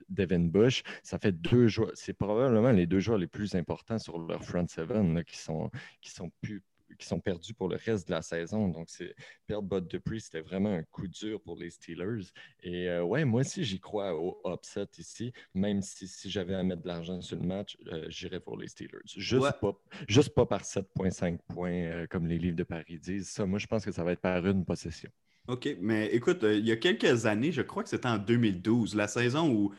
Devin 0.09 0.41
Bush. 0.41 0.83
Ça 1.03 1.19
fait 1.19 1.33
deux 1.33 1.69
joueurs. 1.69 1.91
C'est 1.95 2.13
probablement 2.13 2.73
les 2.73 2.87
deux 2.87 3.01
joueurs 3.01 3.19
les 3.19 3.27
plus 3.27 3.55
importants 3.55 3.99
sur 3.99 4.19
leur 4.19 4.43
front 4.45 4.67
seven 4.67 5.20
qui 5.23 5.39
sont, 5.39 5.71
qui 6.01 6.11
sont 6.11 6.31
plus 6.41 6.63
qui 6.99 7.07
sont 7.07 7.21
perdus 7.21 7.55
pour 7.55 7.69
le 7.69 7.77
reste 7.77 8.09
de 8.09 8.13
la 8.13 8.23
saison. 8.23 8.69
Donc, 8.69 8.89
c'est 8.89 9.15
perdre 9.47 9.69
Bud 9.69 9.89
Dupree, 9.89 10.21
c'était 10.21 10.41
vraiment 10.41 10.75
un 10.75 10.83
coup 10.85 11.09
dur 11.09 11.41
pour 11.41 11.57
les 11.57 11.71
Steelers. 11.71 12.27
Et 12.63 12.89
euh, 12.89 13.03
ouais, 13.03 13.25
moi 13.25 13.41
aussi, 13.41 13.65
j'y 13.65 13.81
crois 13.81 14.15
au 14.15 14.41
upset 14.47 14.87
ici, 14.99 15.33
même 15.55 15.83
si, 15.83 16.07
si 16.09 16.31
j'avais 16.31 16.55
à 16.55 16.63
mettre 16.63 16.83
de 16.83 16.89
l'argent 16.89 17.21
sur 17.21 17.37
le 17.37 17.47
match, 17.47 17.77
euh, 17.89 18.07
j'irais 18.09 18.41
pour 18.41 18.59
les 18.59 18.69
Steelers. 18.69 19.01
Juste, 19.07 19.61
pas, 19.61 19.73
juste 20.09 20.35
pas 20.35 20.47
par 20.47 20.63
7,5 20.63 21.39
points, 21.49 21.73
euh, 21.73 22.07
comme 22.07 22.27
les 22.27 22.39
livres 22.39 22.57
de 22.57 22.65
Paris 22.65 22.99
disent. 22.99 23.29
Ça, 23.29 23.47
moi, 23.47 23.59
je 23.59 23.67
pense 23.67 23.85
que 23.85 23.93
ça 23.93 24.05
va 24.05 24.13
être 24.13 24.21
par 24.21 24.45
une 24.47 24.65
possession. 24.65 25.11
OK, 25.49 25.69
mais 25.81 26.07
écoute, 26.09 26.41
il 26.43 26.67
y 26.67 26.71
a 26.71 26.77
quelques 26.77 27.27
années, 27.27 27.51
je 27.51 27.63
crois 27.63 27.83
que 27.83 27.89
c'était 27.89 28.07
en 28.07 28.19
2012, 28.19 28.95
la 28.95 29.09
saison 29.09 29.51
où 29.51 29.73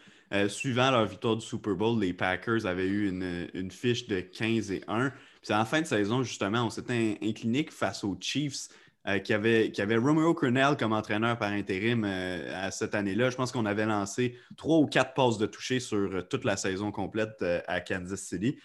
suivant 0.48 0.92
leur 0.92 1.06
victoire 1.06 1.36
du 1.36 1.46
Super 1.46 1.76
Bowl, 1.76 2.00
les 2.00 2.14
Packers 2.14 2.66
avaient 2.66 2.88
eu 2.88 3.10
une, 3.10 3.72
fiche 3.72 4.08
de 4.08 4.22
15 4.22 4.72
et 4.72 4.82
1. 4.88 5.14
Puis 5.42 5.54
en 5.54 5.66
fin 5.66 5.82
de 5.82 5.88
saison, 5.88 6.24
justement, 6.24 6.66
on 6.66 6.70
s'était 6.70 7.18
incliné 7.22 7.68
face 7.70 8.04
aux 8.04 8.18
Chiefs 8.20 8.70
euh, 9.08 9.18
qui, 9.18 9.34
avait, 9.34 9.72
qui 9.72 9.82
Romeo 9.82 10.36
Crennel 10.36 10.78
comme 10.78 10.94
entraîneur 10.94 11.36
par 11.36 11.52
intérim 11.52 12.06
euh, 12.06 12.68
à 12.68 12.70
cette 12.70 12.94
année-là. 12.94 13.32
Je 13.32 13.36
pense 13.36 13.52
qu'on 13.52 13.66
avait 13.66 13.88
lancé 13.88 14.38
trois 14.58 14.78
ou 14.78 14.86
quatre 14.86 15.16
passes 15.16 15.40
de 15.40 15.48
toucher 15.48 15.80
sur 15.80 15.98
euh, 15.98 16.22
toute 16.22 16.46
la 16.46 16.56
saison 16.56 16.92
complète 16.92 17.44
à 17.68 17.82
Kansas 17.82 18.20
City. 18.22 18.60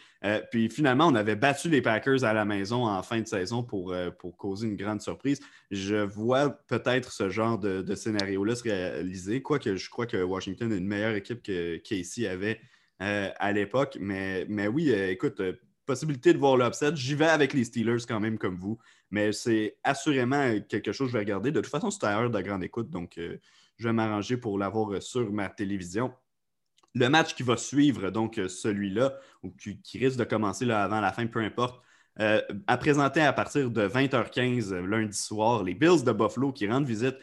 puis 0.51 0.69
finalement, 0.69 1.07
on 1.07 1.15
avait 1.15 1.37
battu 1.37 1.71
les 1.71 1.81
Packers 1.81 2.23
à 2.25 2.35
la 2.35 2.45
maison 2.45 2.87
en 2.87 3.03
fin 3.03 3.19
de 3.23 3.27
saison 3.27 3.63
pour, 3.63 3.95
pour 4.19 4.37
causer 4.37 4.69
une 4.69 4.77
grande 4.77 5.01
surprise. 5.01 5.41
Je 5.71 5.97
vois 5.97 6.51
peut-être 6.51 7.13
ce 7.13 7.31
genre 7.31 7.59
de, 7.59 7.95
scénario-là 7.95 8.57
se 8.57 8.65
réaliser, 8.65 9.41
quoique 9.41 9.77
je 9.77 9.89
crois 9.89 10.05
que 10.05 10.23
Washington 10.23 10.71
est 10.71 10.77
une 10.77 10.87
meilleure 10.87 11.15
équipe 11.15 11.43
que 11.43 11.79
Casey 11.79 12.27
avait 12.27 12.61
à 12.99 13.53
l'époque. 13.53 13.97
Mais, 14.01 14.45
mais 14.51 14.69
oui, 14.69 14.91
écoute, 14.91 15.41
possibilité 15.87 16.33
de 16.33 16.39
voir 16.39 16.57
l'upset. 16.57 16.95
J'y 16.97 17.15
vais 17.15 17.29
avec 17.29 17.53
les 17.53 17.65
Steelers 17.65 18.05
quand 18.07 18.21
même 18.21 18.39
comme 18.39 18.57
vous, 18.57 18.79
mais 19.11 19.33
c'est 19.33 19.77
assurément 19.85 20.61
quelque 20.69 20.93
chose 20.93 21.09
que 21.09 21.13
je 21.13 21.19
vais 21.19 21.25
regarder. 21.25 21.53
De 21.53 21.61
toute 21.61 21.71
façon, 21.71 21.91
c'est 21.91 22.05
à 22.05 22.21
heure 22.21 22.31
de 22.31 22.41
grande 22.41 22.65
écoute, 22.65 22.91
donc 22.91 23.19
euh, 23.19 23.39
je 23.79 23.89
vais 23.89 23.93
m'arranger 23.93 24.37
pour 24.37 24.59
l'avoir 24.59 25.01
sur 25.03 25.33
ma 25.33 25.49
télévision. 25.49 26.13
Le 26.95 27.09
match 27.09 27.35
qui 27.35 27.43
va 27.43 27.57
suivre, 27.57 28.11
donc 28.11 28.41
celui-là, 28.49 29.15
ou 29.43 29.51
qui, 29.51 29.99
risque 29.99 30.19
de 30.19 30.25
commencer 30.25 30.71
avant 30.71 31.01
la 31.01 31.13
fin, 31.13 31.27
peu 31.27 31.41
importe, 31.41 31.83
a 32.19 32.77
présenté 32.79 33.21
à 33.21 33.35
partir 33.35 33.71
de 33.71 33.87
20h15 33.87 34.75
lundi 34.75 35.19
soir 35.19 35.63
les 35.63 35.75
Bills 35.75 36.03
de 36.03 36.13
Buffalo 36.13 36.53
qui 36.53 36.67
rendent 36.67 36.87
visite 36.87 37.17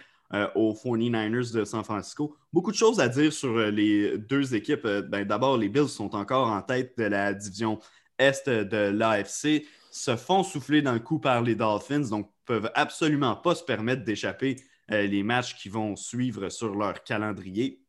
aux 0.53 0.73
49ers 0.73 1.53
de 1.53 1.63
San 1.63 1.83
Francisco. 1.83 2.35
Beaucoup 2.51 2.71
de 2.71 2.75
choses 2.75 2.99
à 2.99 3.07
dire 3.07 3.33
sur 3.33 3.57
les 3.57 4.17
deux 4.17 4.53
équipes. 4.53 4.87
Ben, 5.09 5.25
d'abord, 5.25 5.57
les 5.57 5.69
Bills 5.69 5.89
sont 5.89 6.15
encore 6.15 6.47
en 6.47 6.61
tête 6.61 6.97
de 6.97 7.05
la 7.05 7.33
division 7.33 7.79
Est 8.17 8.49
de 8.49 8.89
l'AFC, 8.89 9.65
se 9.91 10.15
font 10.15 10.43
souffler 10.43 10.81
le 10.81 10.99
coup 10.99 11.19
par 11.19 11.41
les 11.41 11.55
Dolphins, 11.55 12.09
donc 12.09 12.31
peuvent 12.45 12.71
absolument 12.73 13.35
pas 13.35 13.55
se 13.55 13.63
permettre 13.63 14.03
d'échapper 14.03 14.57
euh, 14.91 15.03
les 15.03 15.23
matchs 15.23 15.55
qui 15.55 15.69
vont 15.69 15.95
suivre 15.95 16.49
sur 16.49 16.75
leur 16.75 17.03
calendrier. 17.03 17.81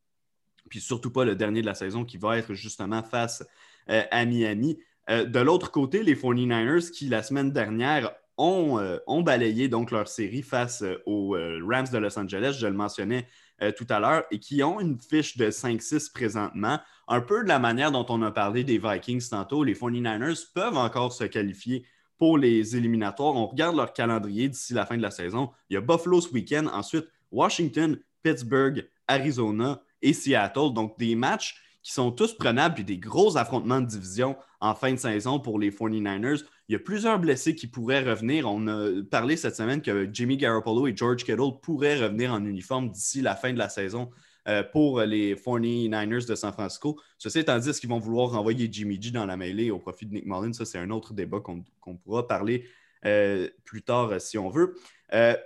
Puis 0.68 0.81
surtout 0.81 1.11
pas 1.11 1.25
le 1.25 1.35
dernier 1.35 1.61
de 1.61 1.66
la 1.66 1.75
saison 1.75 2.05
qui 2.05 2.18
va 2.18 2.39
être 2.39 2.55
justement 2.55 3.03
face 3.03 3.45
euh, 3.91 4.03
à 4.11 4.25
Miami. 4.25 4.79
Euh, 5.11 5.25
de 5.25 5.41
l'autre 5.41 5.70
côté, 5.70 6.03
les 6.03 6.14
49ers 6.14 6.91
qui, 6.91 7.09
la 7.09 7.22
semaine 7.22 7.51
dernière, 7.51 8.12
ont, 8.37 8.81
ont 9.07 9.22
balayé 9.22 9.68
donc 9.68 9.93
leur 9.93 10.09
série 10.09 10.43
face 10.43 10.83
aux 11.07 11.37
Rams 11.37 11.87
de 11.93 11.99
Los 11.99 12.18
Angeles, 12.18 12.57
je 12.59 12.66
le 12.66 12.72
mentionnais 12.72 13.29
tout 13.76 13.86
à 13.88 14.00
l'heure, 14.00 14.24
et 14.30 14.38
qui 14.38 14.62
ont 14.62 14.80
une 14.80 14.98
fiche 14.98 15.36
de 15.36 15.50
5-6 15.50 16.12
présentement. 16.12 16.80
Un 17.09 17.20
peu 17.20 17.42
de 17.42 17.48
la 17.48 17.59
manière 17.59 17.92
dont 17.92 18.07
on 18.09 18.22
a 18.22 18.30
parlé 18.30 18.64
des 18.64 18.78
Vikings 18.78 19.28
tantôt, 19.28 19.64
les 19.64 19.74
49ers 19.74 20.52
peuvent 20.55 20.76
encore 20.76 21.12
se 21.12 21.24
qualifier 21.24 21.84
pour 22.18 22.38
les 22.38 22.76
éliminatoires. 22.76 23.34
On 23.34 23.46
regarde 23.46 23.76
leur 23.76 23.92
calendrier 23.92 24.48
d'ici 24.48 24.74
la 24.74 24.86
fin 24.86 24.96
de 24.96 25.02
la 25.02 25.11
saison. 25.11 25.50
Il 25.68 25.74
y 25.74 25.76
a 25.76 25.80
Buffalo 25.80 26.20
ce 26.20 26.30
week-end, 26.32 26.66
ensuite 26.72 27.07
Washington, 27.30 27.98
Pittsburgh, 28.22 28.88
Arizona 29.09 29.82
et 30.00 30.12
Seattle. 30.12 30.72
Donc 30.72 30.98
des 30.98 31.14
matchs 31.14 31.61
qui 31.85 31.93
sont 31.93 32.11
tous 32.11 32.32
prenables 32.32 32.80
et 32.80 32.85
des 32.85 32.99
gros 32.99 33.37
affrontements 33.37 33.80
de 33.82 33.87
division 33.87 34.37
en 34.61 34.74
fin 34.74 34.93
de 34.93 34.99
saison 34.99 35.39
pour 35.39 35.59
les 35.61 35.70
49ers. 35.70 36.43
Il 36.68 36.72
y 36.72 36.76
a 36.76 36.78
plusieurs 36.78 37.18
blessés 37.20 37.55
qui 37.55 37.66
pourraient 37.66 38.03
revenir. 38.03 38.51
On 38.51 38.66
a 38.66 39.03
parlé 39.11 39.37
cette 39.37 39.55
semaine 39.55 39.82
que 39.82 40.09
Jimmy 40.11 40.39
Garoppolo 40.39 40.87
et 40.87 40.97
George 40.97 41.22
Kittle 41.24 41.61
pourraient 41.62 42.03
revenir 42.03 42.32
en 42.32 42.43
uniforme 42.43 42.89
d'ici 42.89 43.20
la 43.20 43.37
fin 43.37 43.53
de 43.53 43.59
la 43.59 43.68
saison. 43.68 44.11
Euh, 44.47 44.62
pour 44.62 45.01
les 45.01 45.35
49ers 45.37 46.28
de 46.28 46.35
San 46.35 46.53
Francisco. 46.53 47.01
Ceci 47.16 47.39
étant 47.39 47.59
dit, 47.59 47.70
est-ce 47.70 47.80
qu'ils 47.80 47.89
vont 47.89 47.99
vouloir 47.99 48.28
renvoyer 48.32 48.68
Jimmy 48.70 49.01
G 49.01 49.11
dans 49.11 49.24
la 49.24 49.39
mêlée 49.39 49.70
au 49.70 49.78
profit 49.78 50.05
de 50.05 50.12
Nick 50.12 50.26
Mullins? 50.26 50.53
Ça, 50.53 50.66
c'est 50.66 50.76
un 50.76 50.91
autre 50.91 51.14
débat 51.14 51.41
qu'on 51.41 51.97
pourra 51.97 52.28
parler 52.28 52.66
euh, 53.07 53.49
plus 53.64 53.80
tard 53.80 54.11
euh, 54.11 54.18
si 54.18 54.37
on 54.37 54.51
veut. 54.51 54.76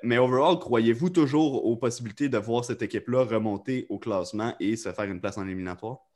mais 0.02 0.18
overall, 0.18 0.58
croyez-vous 0.58 1.10
toujours 1.10 1.64
aux 1.64 1.76
possibilités 1.76 2.28
de 2.28 2.38
voir 2.38 2.64
cette 2.64 2.82
équipe-là 2.82 3.22
remonter 3.22 3.86
au 3.88 4.00
classement 4.00 4.56
et 4.58 4.74
se 4.74 4.90
faire 4.92 5.04
une 5.04 5.20
place 5.20 5.38
en 5.38 5.46
éliminatoire? 5.46 6.07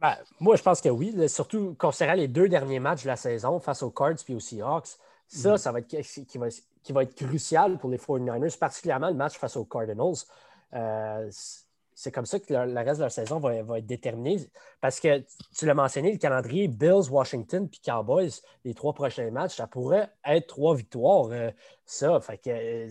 Ben, 0.00 0.16
moi, 0.40 0.56
je 0.56 0.62
pense 0.62 0.80
que 0.80 0.88
oui, 0.88 1.14
surtout 1.28 1.74
considérant 1.78 2.14
les 2.14 2.28
deux 2.28 2.48
derniers 2.48 2.80
matchs 2.80 3.04
de 3.04 3.08
la 3.08 3.16
saison 3.16 3.58
face 3.58 3.82
aux 3.82 3.90
Cards 3.90 4.16
et 4.28 4.34
aux 4.34 4.40
Seahawks. 4.40 4.88
Ça, 5.28 5.54
mm-hmm. 5.54 5.56
ça 5.56 5.72
va 5.72 5.78
être 5.78 5.86
qui 5.88 6.38
va, 6.38 6.48
qui 6.82 6.92
va 6.92 7.02
être 7.02 7.14
crucial 7.14 7.78
pour 7.78 7.90
les 7.90 7.96
49ers, 7.96 8.58
particulièrement 8.58 9.08
le 9.08 9.14
match 9.14 9.38
face 9.38 9.56
aux 9.56 9.64
Cardinals 9.64 10.24
c'est 11.94 12.10
comme 12.10 12.26
ça 12.26 12.38
que 12.40 12.52
le, 12.52 12.74
reste 12.74 12.98
de 12.98 13.04
la 13.04 13.10
saison 13.10 13.38
va, 13.38 13.54
être 13.54 13.86
déterminé. 13.86 14.40
Parce 14.80 15.00
que 15.00 15.22
tu 15.56 15.66
l'as 15.66 15.74
mentionné, 15.74 16.12
le 16.12 16.18
calendrier 16.18 16.68
Bills, 16.68 17.08
Washington 17.10 17.68
puis 17.68 17.80
Cowboys, 17.84 18.30
les 18.64 18.74
trois 18.74 18.92
prochains 18.92 19.30
matchs, 19.30 19.56
ça 19.56 19.66
pourrait 19.66 20.10
être 20.24 20.48
trois 20.48 20.74
victoires. 20.74 21.28
Euh, 21.30 21.50
ça, 21.86 22.20
fait 22.20 22.38
que. 22.38 22.50
Euh, 22.50 22.88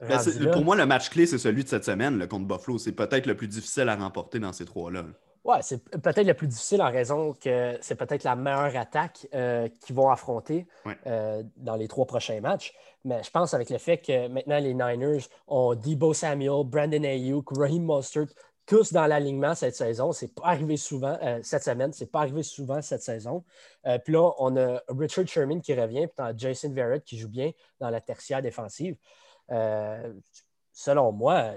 ben, 0.00 0.50
pour 0.52 0.64
moi, 0.64 0.76
le 0.76 0.86
match 0.86 1.08
clé, 1.08 1.26
c'est 1.26 1.38
celui 1.38 1.64
de 1.64 1.68
cette 1.68 1.84
semaine 1.84 2.26
contre 2.28 2.46
Buffalo. 2.46 2.78
C'est 2.78 2.92
peut-être 2.92 3.26
le 3.26 3.36
plus 3.36 3.48
difficile 3.48 3.88
à 3.88 3.96
remporter 3.96 4.38
dans 4.38 4.52
ces 4.52 4.64
trois-là. 4.64 5.04
Oui, 5.44 5.56
c'est 5.60 5.84
peut-être 5.90 6.26
le 6.26 6.32
plus 6.32 6.46
difficile 6.46 6.80
en 6.80 6.90
raison 6.90 7.34
que 7.34 7.76
c'est 7.82 7.96
peut-être 7.96 8.24
la 8.24 8.34
meilleure 8.34 8.76
attaque 8.76 9.26
euh, 9.34 9.68
qu'ils 9.84 9.94
vont 9.94 10.08
affronter 10.08 10.66
dans 11.04 11.76
les 11.76 11.86
trois 11.86 12.06
prochains 12.06 12.40
matchs. 12.40 12.74
Mais 13.04 13.22
je 13.22 13.30
pense 13.30 13.52
avec 13.52 13.68
le 13.68 13.76
fait 13.76 13.98
que 13.98 14.28
maintenant 14.28 14.58
les 14.58 14.72
Niners 14.72 15.28
ont 15.46 15.74
Debo 15.74 16.14
Samuel, 16.14 16.64
Brandon 16.64 17.04
Ayuk, 17.04 17.50
Raheem 17.54 17.84
Mostert, 17.84 18.28
tous 18.66 18.92
dans 18.92 19.06
l'alignement 19.06 19.54
cette 19.54 19.76
saison. 19.76 20.12
C'est 20.12 20.34
pas 20.34 20.46
arrivé 20.46 20.76
souvent 20.76 21.18
euh, 21.22 21.40
cette 21.42 21.64
semaine, 21.64 21.92
c'est 21.92 22.10
pas 22.10 22.20
arrivé 22.20 22.42
souvent 22.42 22.80
cette 22.80 23.02
saison. 23.02 23.44
Euh, 23.86 23.98
puis 23.98 24.14
là, 24.14 24.30
on 24.38 24.56
a 24.56 24.82
Richard 24.88 25.26
Sherman 25.26 25.60
qui 25.60 25.74
revient, 25.74 26.06
puis 26.06 26.26
Jason 26.36 26.72
Verrett 26.72 27.04
qui 27.04 27.18
joue 27.18 27.28
bien 27.28 27.50
dans 27.80 27.90
la 27.90 28.00
tertiaire 28.00 28.42
défensive. 28.42 28.96
Euh, 29.50 30.12
selon 30.72 31.12
moi, 31.12 31.52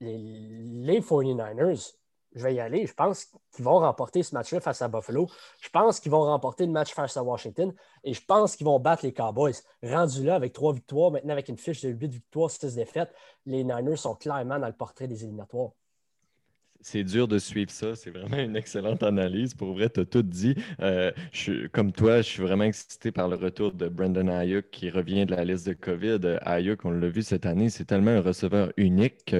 les, 0.00 0.18
les 0.18 1.00
49ers 1.00 1.94
je 2.34 2.42
vais 2.42 2.54
y 2.54 2.60
aller. 2.60 2.86
Je 2.86 2.94
pense 2.94 3.26
qu'ils 3.54 3.64
vont 3.64 3.78
remporter 3.78 4.22
ce 4.22 4.34
match-là 4.34 4.60
face 4.60 4.82
à 4.82 4.88
Buffalo. 4.88 5.28
Je 5.60 5.68
pense 5.70 6.00
qu'ils 6.00 6.12
vont 6.12 6.22
remporter 6.22 6.66
le 6.66 6.72
match 6.72 6.92
face 6.92 7.16
à 7.16 7.22
Washington. 7.22 7.74
Et 8.04 8.14
je 8.14 8.24
pense 8.24 8.56
qu'ils 8.56 8.66
vont 8.66 8.78
battre 8.78 9.04
les 9.04 9.12
Cowboys. 9.12 9.54
Rendu 9.82 10.24
là 10.24 10.34
avec 10.34 10.52
trois 10.52 10.72
victoires, 10.72 11.10
maintenant 11.10 11.32
avec 11.32 11.48
une 11.48 11.58
fiche 11.58 11.82
de 11.82 11.90
huit 11.90 12.12
victoires, 12.12 12.50
six 12.50 12.74
défaites, 12.74 13.12
les 13.46 13.64
Niners 13.64 13.96
sont 13.96 14.14
clairement 14.14 14.58
dans 14.58 14.66
le 14.66 14.72
portrait 14.72 15.08
des 15.08 15.24
éliminatoires 15.24 15.70
c'est 16.80 17.04
dur 17.04 17.28
de 17.28 17.38
suivre 17.38 17.70
ça. 17.70 17.94
C'est 17.94 18.10
vraiment 18.10 18.38
une 18.38 18.56
excellente 18.56 19.02
analyse. 19.02 19.54
Pour 19.54 19.72
vrai, 19.72 19.90
tu 19.90 20.00
as 20.00 20.04
tout 20.04 20.22
dit. 20.22 20.54
Euh, 20.80 21.12
je, 21.32 21.66
comme 21.68 21.92
toi, 21.92 22.18
je 22.18 22.28
suis 22.28 22.42
vraiment 22.42 22.64
excité 22.64 23.12
par 23.12 23.28
le 23.28 23.36
retour 23.36 23.72
de 23.72 23.88
Brandon 23.88 24.28
Ayuk 24.28 24.70
qui 24.70 24.90
revient 24.90 25.26
de 25.26 25.34
la 25.34 25.44
liste 25.44 25.66
de 25.66 25.72
COVID. 25.72 26.38
Ayuk, 26.42 26.84
on 26.84 26.90
l'a 26.90 27.08
vu 27.08 27.22
cette 27.22 27.46
année, 27.46 27.70
c'est 27.70 27.84
tellement 27.84 28.12
un 28.12 28.20
receveur 28.20 28.72
unique 28.76 29.34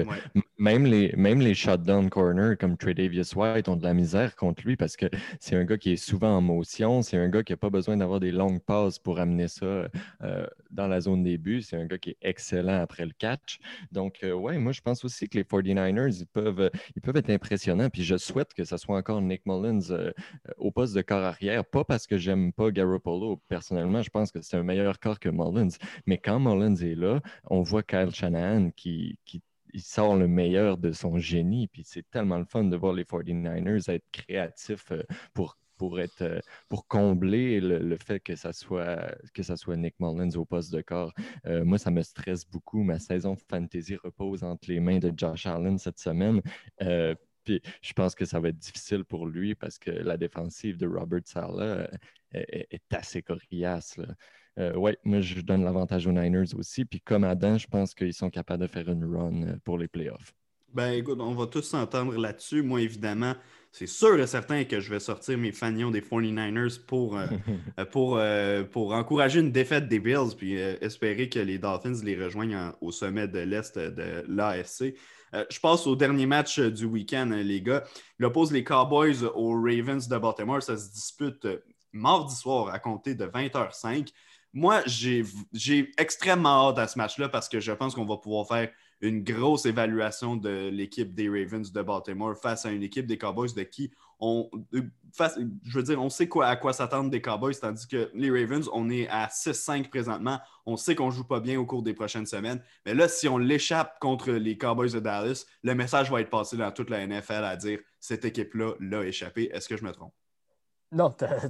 même, 0.59 0.85
les, 0.85 1.13
même 1.15 1.39
les 1.39 1.53
shutdown 1.55 2.09
corners 2.09 2.55
comme 2.59 2.77
Tredavious 2.77 3.33
White 3.35 3.69
ont 3.69 3.77
de 3.77 3.83
la 3.83 3.93
misère 3.93 4.35
contre 4.35 4.61
lui 4.65 4.75
parce 4.75 4.97
que 4.97 5.05
c'est 5.39 5.55
un 5.55 5.63
gars 5.63 5.77
qui 5.77 5.93
est 5.93 5.95
souvent 5.95 6.35
en 6.35 6.41
motion. 6.41 7.01
C'est 7.01 7.17
un 7.17 7.29
gars 7.29 7.43
qui 7.43 7.53
n'a 7.53 7.57
pas 7.57 7.69
besoin 7.69 7.97
d'avoir 7.97 8.19
des 8.19 8.31
longues 8.31 8.61
passes 8.61 8.99
pour 8.99 9.19
amener 9.19 9.47
ça 9.47 9.87
euh, 10.23 10.45
dans 10.69 10.87
la 10.87 10.99
zone 10.99 11.23
des 11.23 11.37
buts. 11.37 11.61
C'est 11.61 11.77
un 11.77 11.85
gars 11.85 11.97
qui 11.97 12.11
est 12.11 12.17
excellent 12.21 12.81
après 12.81 13.05
le 13.05 13.13
catch. 13.17 13.59
Donc, 13.91 14.19
euh, 14.23 14.33
ouais, 14.33 14.57
moi, 14.57 14.73
je 14.73 14.81
pense 14.81 15.05
aussi 15.05 15.29
que 15.29 15.37
les 15.37 15.45
49ers, 15.45 16.19
ils 16.19 16.27
peuvent, 16.27 16.69
ils 16.95 17.01
peuvent 17.01 17.17
être 17.17 17.28
impressionnant. 17.29 17.89
Puis 17.89 18.03
je 18.03 18.17
souhaite 18.17 18.53
que 18.53 18.63
ce 18.63 18.77
soit 18.77 18.97
encore 18.97 19.21
Nick 19.21 19.45
Mullins 19.45 19.91
euh, 19.91 20.11
au 20.57 20.71
poste 20.71 20.95
de 20.95 21.01
corps 21.01 21.23
arrière. 21.23 21.65
Pas 21.65 21.83
parce 21.83 22.07
que 22.07 22.17
j'aime 22.17 22.53
pas 22.53 22.71
Garoppolo. 22.71 23.37
Personnellement, 23.47 24.01
je 24.01 24.09
pense 24.09 24.31
que 24.31 24.41
c'est 24.41 24.57
un 24.57 24.63
meilleur 24.63 24.99
corps 24.99 25.19
que 25.19 25.29
Mullins. 25.29 25.75
Mais 26.05 26.17
quand 26.17 26.39
Mullins 26.39 26.75
est 26.75 26.95
là, 26.95 27.21
on 27.45 27.61
voit 27.61 27.83
Kyle 27.83 28.13
Shanahan 28.13 28.71
qui, 28.71 29.19
sort 29.77 30.15
le 30.15 30.27
meilleur 30.27 30.77
de 30.77 30.91
son 30.91 31.17
génie. 31.17 31.67
Puis 31.67 31.83
c'est 31.85 32.09
tellement 32.09 32.37
le 32.37 32.45
fun 32.45 32.63
de 32.63 32.75
voir 32.75 32.93
les 32.93 33.03
49ers 33.03 33.91
être 33.91 34.05
créatifs 34.11 34.91
euh, 34.91 35.03
pour 35.33 35.57
pour 35.79 35.99
être 35.99 36.21
euh, 36.21 36.39
pour 36.67 36.87
combler 36.87 37.59
le, 37.61 37.97
fait 37.97 38.19
que 38.19 38.35
ça 38.35 38.53
soit 38.53 39.15
que 39.33 39.41
ça 39.41 39.55
soit 39.55 39.77
Nick 39.77 39.95
Mullins 39.99 40.35
au 40.35 40.45
poste 40.45 40.71
de 40.71 40.81
corps. 40.81 41.13
Euh, 41.47 41.65
moi, 41.65 41.79
ça 41.79 41.89
me 41.89 42.03
stresse 42.03 42.45
beaucoup. 42.45 42.83
Ma 42.83 42.99
saison 42.99 43.35
fantasy 43.49 43.95
repose 43.95 44.43
entre 44.43 44.69
les 44.69 44.79
mains 44.79 44.99
de 44.99 45.11
Josh 45.15 45.47
Allen 45.47 45.79
cette 45.79 45.97
semaine. 45.99 46.41
Euh, 46.81 47.15
puis 47.45 47.61
je 47.81 47.93
pense 47.93 48.13
que 48.13 48.25
ça 48.25 48.39
va 48.39 48.49
être 48.49 48.57
difficile 48.57 49.05
pour 49.05 49.25
lui 49.25 49.55
parce 49.55 49.79
que 49.79 49.89
la 49.89 50.17
défensive 50.17 50.77
de 50.77 50.87
Robert 50.87 51.21
Sala 51.25 51.89
est, 52.33 52.93
assez 52.93 53.23
coriace. 53.23 53.99
oui, 54.57 54.91
moi, 55.05 55.21
je 55.21 55.39
donne 55.41 55.63
l'avantage 55.63 56.05
aux 56.05 56.11
Niners 56.11 56.53
aussi. 56.55 56.85
Puis 56.85 56.99
comme 57.01 57.23
Adam, 57.23 57.57
je 57.57 57.67
pense 57.67 57.95
qu'ils 57.95 58.13
sont 58.13 58.29
capables 58.29 58.63
de 58.63 58.67
faire 58.67 58.89
une 58.89 59.05
run 59.05 59.57
pour 59.63 59.77
les 59.77 59.87
playoffs. 59.87 60.33
Ben 60.73 60.91
écoute, 60.91 61.19
on 61.19 61.33
va 61.33 61.47
tous 61.47 61.63
s'entendre 61.63 62.15
là-dessus. 62.17 62.61
Moi, 62.61 62.81
évidemment, 62.81 63.33
c'est 63.71 63.87
sûr 63.87 64.19
et 64.19 64.27
certain 64.27 64.63
que 64.63 64.79
je 64.79 64.89
vais 64.89 64.99
sortir 64.99 65.37
mes 65.37 65.51
fanions 65.51 65.91
des 65.91 66.01
49ers 66.01 66.79
pour, 66.85 67.17
euh, 67.17 67.27
euh, 67.79 67.85
pour, 67.85 68.17
euh, 68.17 68.63
pour 68.63 68.93
encourager 68.93 69.39
une 69.39 69.51
défaite 69.51 69.87
des 69.87 69.99
Bills 69.99 70.35
puis 70.37 70.55
espérer 70.55 71.29
que 71.29 71.39
les 71.39 71.57
Dolphins 71.57 72.03
les 72.03 72.21
rejoignent 72.21 72.71
au 72.81 72.91
sommet 72.91 73.27
de 73.27 73.39
l'Est 73.39 73.77
de 73.77 74.23
l'AFC. 74.27 74.95
je 75.33 75.59
passe 75.59 75.85
au 75.87 75.95
dernier 75.95 76.25
match 76.25 76.59
du 76.59 76.85
week-end, 76.85 77.29
les 77.31 77.61
gars. 77.61 77.83
Il 78.19 78.25
oppose 78.25 78.51
les 78.51 78.63
Cowboys 78.63 79.23
aux 79.35 79.53
Ravens 79.53 80.07
de 80.07 80.17
Baltimore. 80.17 80.63
Ça 80.63 80.77
se 80.77 80.91
dispute 80.91 81.47
mardi 81.91 82.35
soir 82.35 82.69
à 82.69 82.79
compter 82.79 83.15
de 83.15 83.25
20h05. 83.25 84.09
Moi, 84.53 84.81
j'ai 84.85 85.91
extrêmement 85.97 86.69
hâte 86.69 86.79
à 86.79 86.87
ce 86.87 86.97
match-là 86.97 87.29
parce 87.29 87.47
que 87.47 87.59
je 87.59 87.71
pense 87.71 87.93
qu'on 87.93 88.05
va 88.05 88.17
pouvoir 88.17 88.47
faire 88.47 88.69
une 89.01 89.23
grosse 89.23 89.65
évaluation 89.65 90.35
de 90.35 90.69
l'équipe 90.69 91.13
des 91.13 91.29
Ravens 91.29 91.71
de 91.71 91.81
Baltimore 91.81 92.35
face 92.37 92.65
à 92.65 92.71
une 92.71 92.83
équipe 92.83 93.05
des 93.05 93.17
Cowboys 93.17 93.53
de 93.53 93.63
qui 93.63 93.91
on. 94.19 94.49
je 94.73 95.77
veux 95.77 95.83
dire, 95.83 96.01
on 96.01 96.09
sait 96.09 96.29
à 96.43 96.55
quoi 96.55 96.73
s'attendre 96.73 97.09
des 97.09 97.21
Cowboys, 97.21 97.55
tandis 97.55 97.87
que 97.87 98.11
les 98.13 98.29
Ravens, 98.29 98.69
on 98.73 98.89
est 98.89 99.07
à 99.07 99.27
6-5 99.27 99.89
présentement. 99.89 100.39
On 100.65 100.77
sait 100.77 100.95
qu'on 100.95 101.07
ne 101.07 101.11
joue 101.11 101.23
pas 101.23 101.39
bien 101.39 101.59
au 101.59 101.65
cours 101.65 101.83
des 101.83 101.93
prochaines 101.93 102.25
semaines. 102.25 102.61
Mais 102.85 102.93
là, 102.93 103.07
si 103.07 103.27
on 103.27 103.37
l'échappe 103.37 103.97
contre 103.99 104.31
les 104.31 104.57
Cowboys 104.57 104.91
de 104.91 104.99
Dallas, 104.99 105.45
le 105.63 105.73
message 105.73 106.11
va 106.11 106.21
être 106.21 106.29
passé 106.29 106.57
dans 106.57 106.71
toute 106.71 106.89
la 106.89 107.05
NFL 107.05 107.43
à 107.45 107.55
dire 107.55 107.79
cette 107.99 108.25
équipe-là 108.25 108.73
l'a 108.79 109.05
échappé. 109.05 109.49
Est-ce 109.53 109.69
que 109.69 109.77
je 109.77 109.83
me 109.83 109.91
trompe? 109.91 110.13
Non, 110.91 111.11
tu 111.11 111.23
as, 111.23 111.49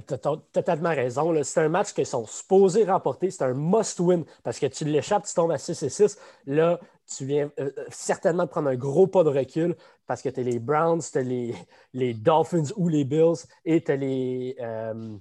totalement 0.52 0.90
raison. 0.90 1.42
C'est 1.42 1.62
un 1.62 1.70
match 1.70 1.94
qu'ils 1.94 2.04
sont 2.04 2.26
supposés 2.26 2.84
remporter. 2.84 3.30
C'est 3.30 3.44
un 3.44 3.54
must-win 3.54 4.24
parce 4.42 4.58
que 4.58 4.66
tu 4.66 4.84
l'échappes, 4.84 5.24
tu 5.26 5.32
tombes 5.32 5.52
à 5.52 5.58
6 5.58 5.82
et 5.82 5.88
6. 5.88 6.18
Là, 6.46 6.78
tu 7.06 7.24
viens 7.24 7.50
euh, 7.58 7.70
euh, 7.78 7.84
certainement 7.88 8.44
de 8.44 8.50
prendre 8.50 8.68
un 8.68 8.76
gros 8.76 9.06
pas 9.06 9.24
de 9.24 9.30
recul. 9.30 9.76
parce 10.06 10.20
que 10.20 10.28
tu 10.28 10.40
as 10.40 10.42
les 10.42 10.58
Browns, 10.58 11.00
tu 11.00 11.18
as 11.18 11.22
les, 11.22 11.54
les, 11.94 12.12
Dolphins 12.12 12.70
ou 12.76 12.88
les 12.88 13.04
Bills 13.04 13.46
et 13.64 13.82
tu 13.82 13.92
as 13.92 13.96
les, 13.96 14.56
euh, 14.60 15.16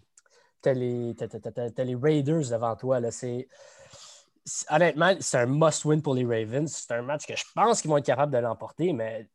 les, 0.66 1.96
Raiders 1.96 2.50
devant 2.50 2.76
toi. 2.76 3.00
Honnêtement, 4.70 5.14
c'est 5.22 5.38
un 5.38 5.46
must-win 5.46 6.02
pour 6.02 6.16
les 6.16 6.26
Ravens. 6.26 6.70
C'est 6.70 6.94
un 6.94 7.04
match 7.04 7.26
que 7.26 7.38
je 7.38 7.46
pense 7.56 7.82
qu'ils 7.82 7.90
vont 7.90 7.98
être 7.98 8.06
capables 8.06 8.34
de 8.34 8.40
l'emporter, 8.40 8.92
mais 8.92 9.30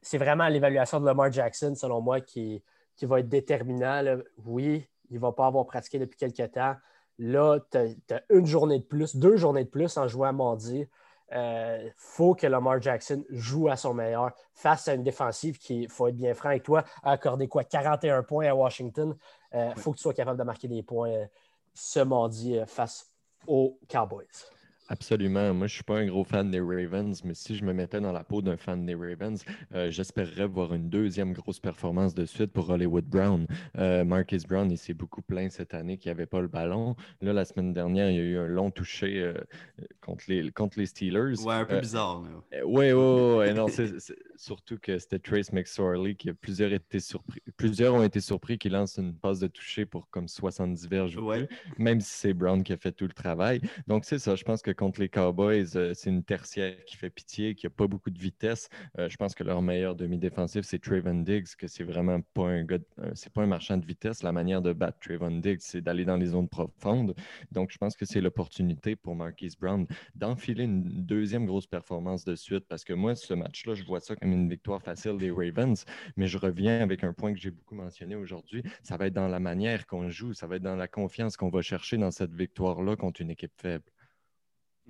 c'est 0.00 0.18
vraiment 0.18 0.46
l'évaluation 0.46 1.00
de 1.00 1.06
Lamar 1.06 1.32
Jackson, 1.32 1.74
selon 1.74 2.00
moi, 2.00 2.20
qui, 2.20 2.62
qui 3.02 3.06
va 3.06 3.18
être 3.18 3.28
déterminant. 3.28 4.00
Oui, 4.44 4.88
il 5.10 5.16
ne 5.16 5.20
va 5.20 5.32
pas 5.32 5.46
avoir 5.46 5.66
pratiqué 5.66 5.98
depuis 5.98 6.16
quelques 6.16 6.52
temps. 6.52 6.76
Là, 7.18 7.58
tu 7.72 7.78
as, 7.78 8.22
une 8.30 8.46
journée 8.46 8.78
de 8.78 8.84
plus, 8.84 9.16
deux 9.16 9.36
journées 9.36 9.64
de 9.64 9.68
plus 9.68 9.96
en 9.96 10.06
jouant 10.06 10.28
à 10.28 10.32
mardi. 10.32 10.86
Il 11.32 11.36
euh, 11.36 11.90
faut 11.96 12.36
que 12.36 12.46
Lamar 12.46 12.80
Jackson 12.80 13.24
joue 13.28 13.66
à 13.66 13.74
son 13.74 13.92
meilleur 13.92 14.30
face 14.54 14.86
à 14.86 14.94
une 14.94 15.02
défensive 15.02 15.58
qui, 15.58 15.82
il 15.82 15.88
faut 15.88 16.06
être 16.06 16.16
bien 16.16 16.32
franc 16.32 16.50
avec 16.50 16.62
toi, 16.62 16.84
a 17.02 17.10
accordé 17.10 17.48
quoi 17.48 17.64
41 17.64 18.22
points 18.22 18.46
à 18.46 18.54
Washington. 18.54 19.16
Il 19.52 19.58
euh, 19.58 19.74
faut 19.74 19.90
que 19.90 19.96
tu 19.96 20.02
sois 20.02 20.14
capable 20.14 20.38
de 20.38 20.44
marquer 20.44 20.68
des 20.68 20.84
points 20.84 21.10
euh, 21.10 21.26
ce 21.74 21.98
mardi 21.98 22.56
face 22.68 23.10
aux 23.48 23.80
Cowboys. 23.88 24.28
Absolument. 24.88 25.54
Moi, 25.54 25.66
je 25.68 25.72
ne 25.72 25.76
suis 25.76 25.84
pas 25.84 25.98
un 25.98 26.06
gros 26.06 26.24
fan 26.24 26.50
des 26.50 26.60
Ravens, 26.60 27.24
mais 27.24 27.34
si 27.34 27.56
je 27.56 27.64
me 27.64 27.72
mettais 27.72 28.00
dans 28.00 28.12
la 28.12 28.24
peau 28.24 28.42
d'un 28.42 28.56
fan 28.56 28.84
des 28.84 28.94
Ravens, 28.94 29.42
euh, 29.74 29.90
j'espérerais 29.90 30.46
voir 30.46 30.74
une 30.74 30.88
deuxième 30.88 31.32
grosse 31.32 31.60
performance 31.60 32.14
de 32.14 32.24
suite 32.24 32.52
pour 32.52 32.68
Hollywood 32.68 33.04
Brown. 33.04 33.46
Euh, 33.78 34.04
Marcus 34.04 34.44
Brown, 34.44 34.70
il 34.70 34.78
s'est 34.78 34.94
beaucoup 34.94 35.22
plaint 35.22 35.50
cette 35.50 35.72
année 35.72 35.98
qu'il 35.98 36.10
n'y 36.10 36.14
avait 36.14 36.26
pas 36.26 36.40
le 36.40 36.48
ballon. 36.48 36.96
Là, 37.20 37.32
la 37.32 37.44
semaine 37.44 37.72
dernière, 37.72 38.10
il 38.10 38.16
y 38.16 38.20
a 38.20 38.22
eu 38.22 38.38
un 38.38 38.48
long 38.48 38.70
touché 38.70 39.20
euh, 39.20 39.34
contre, 40.00 40.24
les, 40.28 40.50
contre 40.50 40.78
les 40.78 40.86
Steelers. 40.86 41.40
Ouais, 41.44 41.54
un 41.54 41.64
peu 41.64 41.80
bizarre. 41.80 42.22
Oui, 42.64 42.92
oui, 42.92 43.54
non, 43.54 43.66
surtout 44.42 44.76
que 44.76 44.98
c'était 44.98 45.20
Trace 45.20 45.52
McSorley 45.52 46.16
qui 46.16 46.28
a 46.28 46.34
plusieurs, 46.34 46.72
été 46.72 46.98
surpris, 46.98 47.40
plusieurs 47.56 47.94
ont 47.94 48.02
été 48.02 48.20
surpris 48.20 48.58
qu'il 48.58 48.72
lance 48.72 48.98
une 48.98 49.14
passe 49.14 49.38
de 49.38 49.46
toucher 49.46 49.86
pour 49.86 50.10
comme 50.10 50.26
70 50.26 50.88
verges, 50.88 51.18
même 51.78 52.00
si 52.00 52.10
c'est 52.10 52.34
Brown 52.34 52.64
qui 52.64 52.72
a 52.72 52.76
fait 52.76 52.90
tout 52.90 53.06
le 53.06 53.12
travail. 53.12 53.60
Donc, 53.86 54.04
c'est 54.04 54.18
ça. 54.18 54.34
Je 54.34 54.42
pense 54.42 54.60
que 54.60 54.72
contre 54.72 55.00
les 55.00 55.08
Cowboys, 55.08 55.76
euh, 55.76 55.92
c'est 55.94 56.10
une 56.10 56.24
tertiaire 56.24 56.84
qui 56.86 56.96
fait 56.96 57.10
pitié, 57.10 57.54
qui 57.54 57.66
n'a 57.66 57.70
pas 57.70 57.86
beaucoup 57.86 58.10
de 58.10 58.18
vitesse. 58.18 58.68
Euh, 58.98 59.08
je 59.08 59.16
pense 59.16 59.34
que 59.34 59.44
leur 59.44 59.62
meilleur 59.62 59.94
demi-défensif, 59.94 60.64
c'est 60.64 60.80
Trayvon 60.80 61.22
Diggs, 61.22 61.54
que 61.56 61.68
c'est 61.68 61.84
vraiment 61.84 62.20
pas 62.34 62.48
un 62.48 62.64
gars, 62.64 62.78
euh, 62.98 63.12
c'est 63.14 63.32
pas 63.32 63.42
un 63.42 63.46
marchand 63.46 63.76
de 63.76 63.86
vitesse. 63.86 64.24
La 64.24 64.32
manière 64.32 64.60
de 64.60 64.72
battre 64.72 64.98
Trayvon 64.98 65.38
Diggs, 65.38 65.60
c'est 65.60 65.82
d'aller 65.82 66.04
dans 66.04 66.16
les 66.16 66.26
zones 66.26 66.48
profondes. 66.48 67.14
Donc, 67.52 67.70
je 67.70 67.78
pense 67.78 67.96
que 67.96 68.06
c'est 68.06 68.20
l'opportunité 68.20 68.96
pour 68.96 69.14
Marquise 69.14 69.56
Brown 69.56 69.86
d'enfiler 70.16 70.64
une 70.64 70.82
deuxième 70.82 71.46
grosse 71.46 71.68
performance 71.68 72.24
de 72.24 72.34
suite, 72.34 72.64
parce 72.68 72.82
que 72.82 72.92
moi, 72.92 73.14
ce 73.14 73.34
match-là, 73.34 73.74
je 73.74 73.84
vois 73.84 74.00
ça 74.00 74.16
comme 74.16 74.31
une 74.32 74.48
victoire 74.48 74.82
facile 74.82 75.16
des 75.18 75.30
Ravens, 75.30 75.84
mais 76.16 76.26
je 76.26 76.38
reviens 76.38 76.80
avec 76.80 77.04
un 77.04 77.12
point 77.12 77.32
que 77.32 77.40
j'ai 77.40 77.50
beaucoup 77.50 77.74
mentionné 77.74 78.16
aujourd'hui. 78.16 78.62
Ça 78.82 78.96
va 78.96 79.06
être 79.06 79.14
dans 79.14 79.28
la 79.28 79.40
manière 79.40 79.86
qu'on 79.86 80.08
joue, 80.10 80.32
ça 80.32 80.46
va 80.46 80.56
être 80.56 80.62
dans 80.62 80.76
la 80.76 80.88
confiance 80.88 81.36
qu'on 81.36 81.50
va 81.50 81.62
chercher 81.62 81.96
dans 81.96 82.10
cette 82.10 82.34
victoire-là 82.34 82.96
contre 82.96 83.20
une 83.20 83.30
équipe 83.30 83.52
faible. 83.56 83.84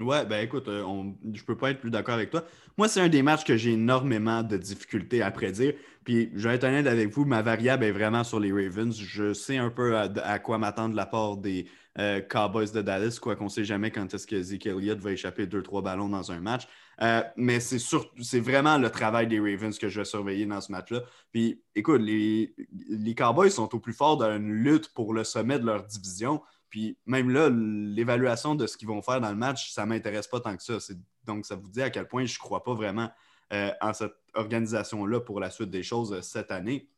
Ouais, 0.01 0.25
ben 0.25 0.43
écoute, 0.43 0.69
euh, 0.69 0.83
on, 0.83 1.17
je 1.35 1.45
peux 1.45 1.57
pas 1.57 1.71
être 1.71 1.81
plus 1.81 1.91
d'accord 1.91 2.15
avec 2.15 2.31
toi. 2.31 2.45
Moi, 2.79 2.89
c'est 2.89 3.01
un 3.01 3.11
des 3.11 3.23
matchs 3.23 3.45
que 3.45 3.57
j'ai 3.57 3.73
énormément 3.73 4.43
de 4.43 4.57
difficultés 4.57 5.21
à 5.23 5.31
prédire. 5.31 5.75
Puis, 6.05 6.31
je 6.35 6.49
vais 6.49 6.55
être 6.55 6.65
honnête 6.65 6.87
avec 6.87 7.11
vous, 7.11 7.27
ma 7.27 7.43
variable 7.43 7.85
est 7.85 7.93
vraiment 7.93 8.25
sur 8.25 8.41
les 8.41 8.51
Ravens. 8.53 8.99
Je 8.99 9.35
sais 9.35 9.59
un 9.59 9.69
peu 9.69 9.97
à, 9.99 10.39
quoi 10.39 10.57
m'attendre 10.57 10.93
de 10.93 10.97
la 10.97 11.05
part 11.05 11.37
des 11.37 11.67
euh, 11.99 12.21
Cowboys 12.23 12.73
de 12.73 12.81
Dallas, 12.81 13.19
quoi 13.21 13.37
qu'on 13.37 13.51
sait 13.51 13.65
jamais 13.65 13.91
quand 13.91 14.13
est-ce 14.15 14.27
que 14.27 14.41
Zeke 14.43 14.67
Elliott 14.67 14.99
va 14.99 15.13
échapper 15.13 15.47
deux, 15.47 15.63
trois 15.63 15.83
ballons 15.83 16.09
dans 16.09 16.33
un 16.33 16.41
match. 16.41 16.67
Euh, 17.01 17.23
mais 17.37 17.59
c'est 17.59 17.79
c'est 18.21 18.41
vraiment 18.41 18.79
le 18.79 18.91
travail 18.91 19.27
des 19.27 19.41
Ravens 19.41 19.77
que 19.79 19.89
je 19.89 20.01
vais 20.01 20.05
surveiller 20.05 20.47
dans 20.47 20.61
ce 20.61 20.71
match-là. 20.71 21.01
Puis, 21.33 21.63
écoute, 21.75 22.01
les, 22.01 22.55
les 22.89 23.15
Cowboys 23.15 23.51
sont 23.51 23.75
au 23.75 23.81
plus 23.81 23.95
fort 23.95 24.17
dans 24.19 24.37
une 24.37 24.53
lutte 24.53 24.93
pour 24.93 25.15
le 25.15 25.25
sommet 25.25 25.59
de 25.59 25.65
leur 25.65 25.85
division. 25.85 26.43
Puis 26.69 26.97
même 27.05 27.29
là, 27.31 27.51
l'évaluation 27.51 28.55
de 28.55 28.67
ce 28.67 28.77
qu'ils 28.77 28.89
vont 28.89 29.03
faire 29.03 29.21
dans 29.21 29.31
le 29.31 29.37
match, 29.37 29.73
ça 29.73 29.85
ne 29.85 29.91
m'intéresse 29.91 30.27
pas 30.27 30.41
tant 30.41 30.57
que 30.57 30.63
ça. 30.63 30.79
Donc, 31.25 31.45
ça 31.45 31.55
vous 31.55 31.69
dit 31.69 31.83
à 31.83 31.91
quel 31.91 32.09
point 32.09 32.25
je 32.25 32.35
ne 32.35 32.39
crois 32.39 32.63
pas 32.63 32.75
vraiment 32.75 33.11
euh, 33.53 33.71
en 33.83 33.93
cette 33.93 34.15
organisation-là 34.35 35.21
pour 35.21 35.39
la 35.39 35.51
suite 35.51 35.71
des 35.71 35.83
choses 35.83 36.13
euh, 36.15 36.23
cette 36.23 36.51
année. 36.51 36.89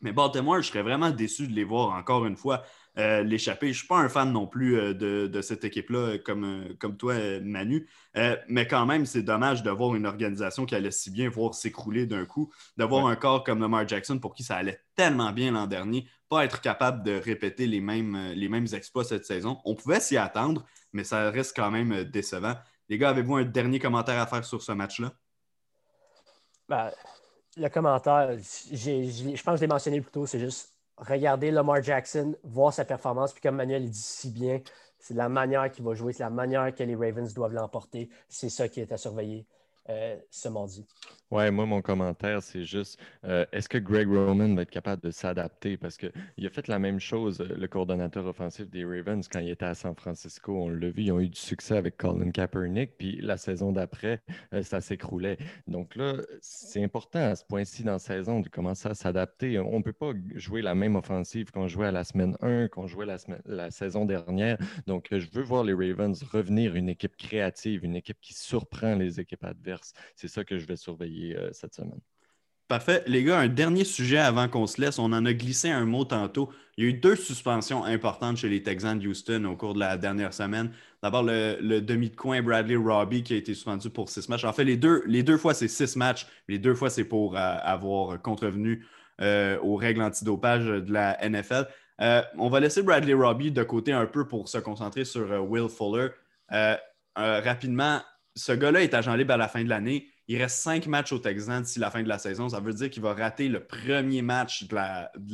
Mais 0.00 0.12
Baltimore, 0.12 0.62
je 0.62 0.68
serais 0.68 0.82
vraiment 0.82 1.10
déçu 1.10 1.46
de 1.46 1.52
les 1.52 1.64
voir 1.64 1.90
encore 1.90 2.24
une 2.24 2.36
fois 2.36 2.62
euh, 2.98 3.22
l'échapper. 3.22 3.68
Je 3.68 3.70
ne 3.70 3.76
suis 3.76 3.86
pas 3.86 3.96
un 3.96 4.10
fan 4.10 4.30
non 4.32 4.46
plus 4.46 4.78
euh, 4.78 4.92
de, 4.92 5.40
cette 5.40 5.64
équipe-là 5.64 6.18
comme, 6.18 6.44
euh, 6.44 6.74
comme 6.78 6.98
toi, 6.98 7.14
Manu. 7.40 7.88
mais 8.48 8.66
quand 8.66 8.84
même, 8.84 9.06
c'est 9.06 9.22
dommage 9.22 9.62
de 9.62 9.70
voir 9.70 9.94
une 9.94 10.04
organisation 10.04 10.66
qui 10.66 10.74
allait 10.74 10.90
si 10.90 11.10
bien 11.10 11.30
voir 11.30 11.54
s'écrouler 11.54 12.04
d'un 12.04 12.26
coup, 12.26 12.52
de 12.76 12.84
voir 12.84 13.06
un 13.06 13.16
corps 13.16 13.44
comme 13.44 13.60
Lamar 13.60 13.88
Jackson 13.88 14.18
pour 14.18 14.34
qui 14.34 14.42
ça 14.42 14.56
allait 14.56 14.80
tellement 14.94 15.32
bien 15.32 15.52
l'an 15.52 15.66
dernier, 15.66 16.06
pas 16.28 16.44
être 16.44 16.60
capable 16.60 17.02
de 17.02 17.12
répéter 17.12 17.66
les 17.66 17.80
mêmes, 17.80 18.32
les 18.34 18.50
mêmes 18.50 18.66
exploits 18.74 19.04
cette 19.04 19.24
saison. 19.24 19.58
On 19.64 19.74
pouvait 19.74 20.00
s'y 20.00 20.18
attendre, 20.18 20.66
mais 20.92 21.04
ça 21.04 21.30
reste 21.30 21.56
quand 21.56 21.70
même 21.70 22.04
décevant. 22.04 22.56
Les 22.90 22.98
gars, 22.98 23.08
avez-vous 23.08 23.36
un 23.36 23.44
dernier 23.44 23.78
commentaire 23.78 24.20
à 24.20 24.26
faire 24.26 24.44
sur 24.44 24.62
ce 24.62 24.72
match-là? 24.72 25.12
Ben, 26.68 26.90
le 27.56 27.68
commentaire, 27.70 28.36
je 28.38 29.42
pense 29.42 29.54
que 29.54 29.56
je 29.56 29.60
l'ai 29.62 29.66
mentionné 29.66 30.02
plus 30.02 30.10
tôt, 30.10 30.26
c'est 30.26 30.40
juste 30.40 30.72
regarder 30.96 31.50
Lamar 31.50 31.82
Jackson, 31.82 32.34
voir 32.42 32.72
sa 32.72 32.84
performance, 32.84 33.32
puis 33.32 33.42
comme 33.42 33.56
Manuel 33.56 33.88
dit 33.88 33.98
si 33.98 34.30
bien, 34.30 34.60
c'est 34.98 35.14
la 35.14 35.28
manière 35.28 35.70
qu'il 35.70 35.84
va 35.84 35.94
jouer, 35.94 36.12
c'est 36.12 36.22
la 36.22 36.30
manière 36.30 36.74
que 36.74 36.82
les 36.82 36.94
Ravens 36.94 37.34
doivent 37.34 37.54
l'emporter. 37.54 38.08
C'est 38.28 38.48
ça 38.48 38.68
qui 38.68 38.80
est 38.80 38.92
à 38.92 38.96
surveiller 38.96 39.46
euh, 39.88 40.16
ce 40.30 40.48
mardi. 40.48 40.86
Ouais, 41.32 41.50
moi, 41.50 41.64
mon 41.64 41.80
commentaire, 41.80 42.42
c'est 42.42 42.64
juste 42.66 43.00
euh, 43.24 43.46
est-ce 43.52 43.66
que 43.66 43.78
Greg 43.78 44.06
Roman 44.06 44.54
va 44.54 44.62
être 44.62 44.70
capable 44.70 45.00
de 45.00 45.10
s'adapter? 45.10 45.78
Parce 45.78 45.96
qu'il 45.96 46.12
a 46.44 46.50
fait 46.50 46.68
la 46.68 46.78
même 46.78 47.00
chose, 47.00 47.40
euh, 47.40 47.56
le 47.56 47.68
coordonnateur 47.68 48.26
offensif 48.26 48.68
des 48.68 48.84
Ravens, 48.84 49.26
quand 49.28 49.38
il 49.38 49.48
était 49.48 49.64
à 49.64 49.74
San 49.74 49.94
Francisco. 49.94 50.54
On 50.54 50.68
l'a 50.68 50.90
vu, 50.90 51.04
ils 51.04 51.10
ont 51.10 51.20
eu 51.20 51.30
du 51.30 51.40
succès 51.40 51.74
avec 51.78 51.96
Colin 51.96 52.32
Kaepernick, 52.32 52.98
puis 52.98 53.18
la 53.22 53.38
saison 53.38 53.72
d'après, 53.72 54.20
euh, 54.52 54.62
ça 54.62 54.82
s'écroulait. 54.82 55.38
Donc 55.66 55.96
là, 55.96 56.16
c'est 56.42 56.84
important 56.84 57.20
à 57.20 57.34
ce 57.34 57.46
point-ci 57.46 57.82
dans 57.82 57.92
la 57.92 57.98
saison 57.98 58.40
de 58.40 58.50
commencer 58.50 58.90
à 58.90 58.94
s'adapter. 58.94 59.58
On 59.58 59.78
ne 59.78 59.82
peut 59.82 59.94
pas 59.94 60.12
jouer 60.34 60.60
la 60.60 60.74
même 60.74 60.96
offensive 60.96 61.50
qu'on 61.50 61.66
jouait 61.66 61.86
à 61.86 61.92
la 61.92 62.04
semaine 62.04 62.36
1, 62.42 62.68
qu'on 62.68 62.86
jouait 62.86 63.06
la, 63.06 63.16
la 63.46 63.70
saison 63.70 64.04
dernière. 64.04 64.58
Donc, 64.86 65.08
je 65.10 65.30
veux 65.32 65.42
voir 65.42 65.64
les 65.64 65.72
Ravens 65.72 66.22
revenir 66.24 66.74
une 66.74 66.90
équipe 66.90 67.16
créative, 67.16 67.86
une 67.86 67.96
équipe 67.96 68.20
qui 68.20 68.34
surprend 68.34 68.96
les 68.96 69.18
équipes 69.18 69.44
adverses. 69.44 69.94
C'est 70.14 70.28
ça 70.28 70.44
que 70.44 70.58
je 70.58 70.66
vais 70.66 70.76
surveiller 70.76 71.21
euh, 71.30 71.50
cette 71.52 71.74
semaine. 71.74 72.00
Parfait. 72.72 73.02
Les 73.06 73.22
gars, 73.22 73.38
un 73.38 73.48
dernier 73.48 73.84
sujet 73.84 74.16
avant 74.16 74.48
qu'on 74.48 74.66
se 74.66 74.80
laisse. 74.80 74.98
On 74.98 75.12
en 75.12 75.26
a 75.26 75.34
glissé 75.34 75.68
un 75.68 75.84
mot 75.84 76.06
tantôt. 76.06 76.50
Il 76.78 76.84
y 76.84 76.86
a 76.86 76.90
eu 76.90 76.94
deux 76.94 77.16
suspensions 77.16 77.84
importantes 77.84 78.38
chez 78.38 78.48
les 78.48 78.62
Texans 78.62 78.98
de 78.98 79.06
Houston 79.06 79.44
au 79.44 79.56
cours 79.56 79.74
de 79.74 79.80
la 79.80 79.98
dernière 79.98 80.32
semaine. 80.32 80.70
D'abord, 81.02 81.22
le, 81.22 81.80
demi 81.80 82.08
de 82.08 82.16
coin 82.16 82.40
Bradley 82.40 82.76
Robbie 82.76 83.24
qui 83.24 83.34
a 83.34 83.36
été 83.36 83.52
suspendu 83.52 83.90
pour 83.90 84.08
six 84.08 84.26
matchs. 84.30 84.44
En 84.44 84.54
fait, 84.54 84.64
les 84.64 84.78
deux, 84.78 85.02
les 85.06 85.22
deux 85.22 85.36
fois, 85.36 85.52
c'est 85.52 85.68
six 85.68 85.96
matchs. 85.96 86.26
Les 86.48 86.58
deux 86.58 86.74
fois, 86.74 86.88
c'est 86.88 87.04
pour 87.04 87.36
euh, 87.36 87.56
avoir 87.62 88.22
contrevenu 88.22 88.86
euh, 89.20 89.58
aux 89.60 89.76
règles 89.76 90.00
antidopage 90.00 90.64
de 90.64 90.92
la 90.94 91.18
NFL. 91.28 91.66
on 92.38 92.48
va 92.48 92.60
laisser 92.60 92.82
Bradley 92.82 93.12
Robbie 93.12 93.52
de 93.52 93.64
côté 93.64 93.92
un 93.92 94.06
peu 94.06 94.26
pour 94.26 94.48
se 94.48 94.56
concentrer 94.56 95.04
sur 95.04 95.28
Will 95.46 95.68
Fuller. 95.68 96.08
rapidement, 97.14 98.00
ce 98.34 98.52
gars-là 98.52 98.82
est 98.82 98.94
agent 98.94 99.14
libre 99.14 99.34
à 99.34 99.36
la 99.36 99.48
fin 99.48 99.62
de 99.62 99.68
l'année. 99.68 100.08
Il 100.28 100.40
reste 100.40 100.58
cinq 100.58 100.86
matchs 100.86 101.12
au 101.12 101.18
Texans 101.18 101.62
d'ici 101.62 101.78
la 101.78 101.90
fin 101.90 102.02
de 102.02 102.08
la 102.08 102.18
saison. 102.18 102.48
Ça 102.48 102.60
veut 102.60 102.72
dire 102.72 102.90
qu'il 102.90 103.02
va 103.02 103.14
rater 103.14 103.48
le 103.48 103.64
premier 103.64 104.22
match 104.22 104.64
de 104.68 104.76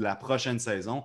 la, 0.00 0.16
prochaine 0.16 0.58
saison. 0.58 1.04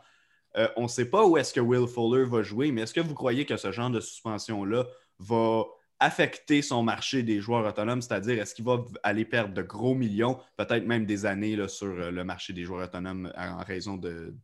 Euh, 0.55 0.67
on 0.77 0.83
ne 0.83 0.87
sait 0.87 1.09
pas 1.09 1.25
où 1.25 1.37
est-ce 1.37 1.53
que 1.53 1.59
Will 1.59 1.87
Fuller 1.87 2.25
va 2.25 2.43
jouer, 2.43 2.71
mais 2.71 2.81
est-ce 2.81 2.93
que 2.93 3.01
vous 3.01 3.15
croyez 3.15 3.45
que 3.45 3.57
ce 3.57 3.71
genre 3.71 3.89
de 3.89 3.99
suspension-là 3.99 4.85
va 5.19 5.63
affecter 5.99 6.61
son 6.61 6.83
marché 6.83 7.23
des 7.23 7.39
joueurs 7.39 7.65
autonomes, 7.65 8.01
c'est-à-dire 8.01 8.41
est-ce 8.41 8.53
qu'il 8.53 8.65
va 8.65 8.83
aller 9.03 9.25
perdre 9.25 9.53
de 9.53 9.61
gros 9.61 9.95
millions, 9.95 10.37
peut-être 10.57 10.85
même 10.85 11.05
des 11.05 11.25
années 11.25 11.67
sur 11.67 11.87
euh, 11.87 12.11
le 12.11 12.23
marché 12.23 12.51
des 12.51 12.63
joueurs 12.63 12.83
autonomes 12.85 13.31
en 13.37 13.63
raison 13.63 13.95
de, 13.97 14.35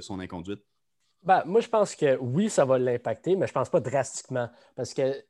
son 0.00 0.20
inconduite? 0.20 0.60
Ben, 1.22 1.42
moi, 1.46 1.60
je 1.60 1.68
pense 1.68 1.96
que 1.96 2.16
oui, 2.18 2.50
ça 2.50 2.64
va 2.64 2.78
l'impacter, 2.78 3.34
mais 3.34 3.46
je 3.46 3.52
ne 3.52 3.54
pense 3.54 3.70
pas 3.70 3.80
drastiquement. 3.80 4.50
Parce 4.76 4.92
que 4.92 5.24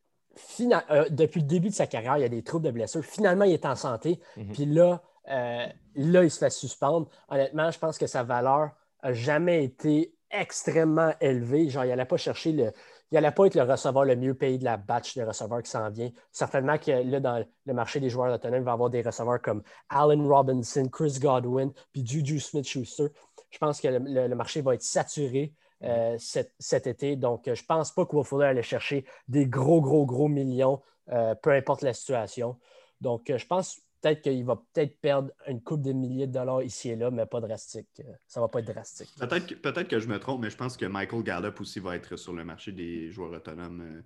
euh, 0.91 1.09
depuis 1.11 1.41
le 1.41 1.47
début 1.47 1.68
de 1.68 1.74
sa 1.74 1.87
carrière, 1.87 2.16
il 2.18 2.22
y 2.22 2.24
a 2.24 2.28
des 2.28 2.43
troubles 2.43 2.66
de 2.66 2.70
blessure. 2.70 3.05
Finalement, 3.05 3.45
il 3.45 3.53
est 3.53 3.66
en 3.66 3.76
santé. 3.76 4.20
Mhm. 4.37 4.53
Puis 4.53 4.66
là, 4.66 5.03
euh, 5.30 5.66
là, 5.95 6.24
il 6.24 6.30
se 6.30 6.39
fait 6.39 6.51
suspendre. 6.51 7.09
Honnêtement, 7.28 7.70
je 7.70 7.79
pense 7.79 7.99
que 7.99 8.07
sa 8.07 8.22
valeur 8.22 8.71
n'a 9.03 9.13
jamais 9.13 9.64
été 9.64 10.14
extrêmement 10.30 11.13
élevée. 11.21 11.68
Genre, 11.68 11.84
il 11.84 11.88
n'allait 11.88 12.04
pas 12.04 12.17
chercher 12.17 12.53
le. 12.53 12.72
Il 13.11 13.14
n'allait 13.14 13.30
pas 13.30 13.46
être 13.46 13.54
le 13.54 13.63
receveur 13.63 14.04
le 14.04 14.17
mieux 14.17 14.34
payé 14.34 14.59
de 14.59 14.64
la 14.64 14.76
batch 14.76 15.17
de 15.17 15.22
receveurs 15.22 15.63
qui 15.63 15.71
s'en 15.71 15.88
vient. 15.88 16.11
Certainement 16.33 16.79
que 16.79 16.91
là, 16.91 17.21
dans 17.21 17.45
le 17.67 17.75
marché 17.75 18.00
des 18.00 18.09
joueurs 18.09 18.34
autonomes, 18.34 18.63
il 18.63 18.64
va 18.64 18.72
y 18.72 18.75
avoir 18.75 18.91
des 18.91 19.03
receveurs 19.03 19.41
comme 19.41 19.63
Allen 19.88 20.26
Robinson, 20.26 20.88
Chris 20.91 21.18
Godwin, 21.21 21.71
puis 21.92 22.04
Juju 22.04 22.41
Smith-Schuster. 22.41 23.09
Je 23.50 23.59
pense 23.59 23.80
que 23.80 23.87
le, 23.87 24.34
marché 24.34 24.63
va 24.63 24.75
être 24.75 24.83
saturé. 24.83 25.53
Euh, 25.85 26.17
cet, 26.19 26.87
été. 26.87 27.17
Donc, 27.17 27.43
je 27.45 27.51
ne 27.51 27.67
pense 27.67 27.93
pas 27.93 28.07
qu'il 28.07 28.17
va 28.17 28.25
falloir 28.25 28.49
aller 28.49 28.63
chercher 28.63 29.05
des 29.29 29.47
gros, 29.47 29.83
gros, 29.83 30.07
gros 30.07 30.29
millions, 30.29 30.81
euh, 31.11 31.35
peu 31.35 31.51
importe 31.51 31.83
la 31.83 31.93
situation. 31.93 32.59
Donc, 33.01 33.29
euh, 33.29 33.37
je 33.37 33.47
pense 33.47 33.81
peut-être 34.01 34.23
qu'il 34.23 34.45
va 34.45 34.57
peut-être 34.73 34.99
perdre 35.01 35.31
une 35.47 35.61
coupe 35.61 35.83
de 35.83 35.93
milliers 35.93 36.27
de 36.27 36.33
dollars 36.33 36.63
ici 36.63 36.91
et 36.91 36.97
là, 36.97 37.11
mais 37.11 37.27
pas 37.27 37.41
drastique. 37.41 38.03
Ça 38.27 38.41
va 38.41 38.49
pas 38.49 38.61
être 38.61 38.73
drastique. 38.73 39.11
Peut-être 39.19 39.47
que, 39.47 39.55
peut 39.55 39.73
que 39.85 39.99
je 39.99 40.09
me 40.09 40.19
trompe, 40.19 40.41
mais 40.41 40.51
je 40.51 40.57
pense 40.57 40.77
que 40.77 40.87
Michael 40.87 41.23
Gallup 41.23 41.61
aussi 41.61 41.81
va 41.81 41.97
être 41.97 42.17
sur 42.17 42.33
le 42.33 42.45
marché 42.45 42.73
des 42.73 43.11
joueurs 43.11 43.33
autonomes 43.33 44.03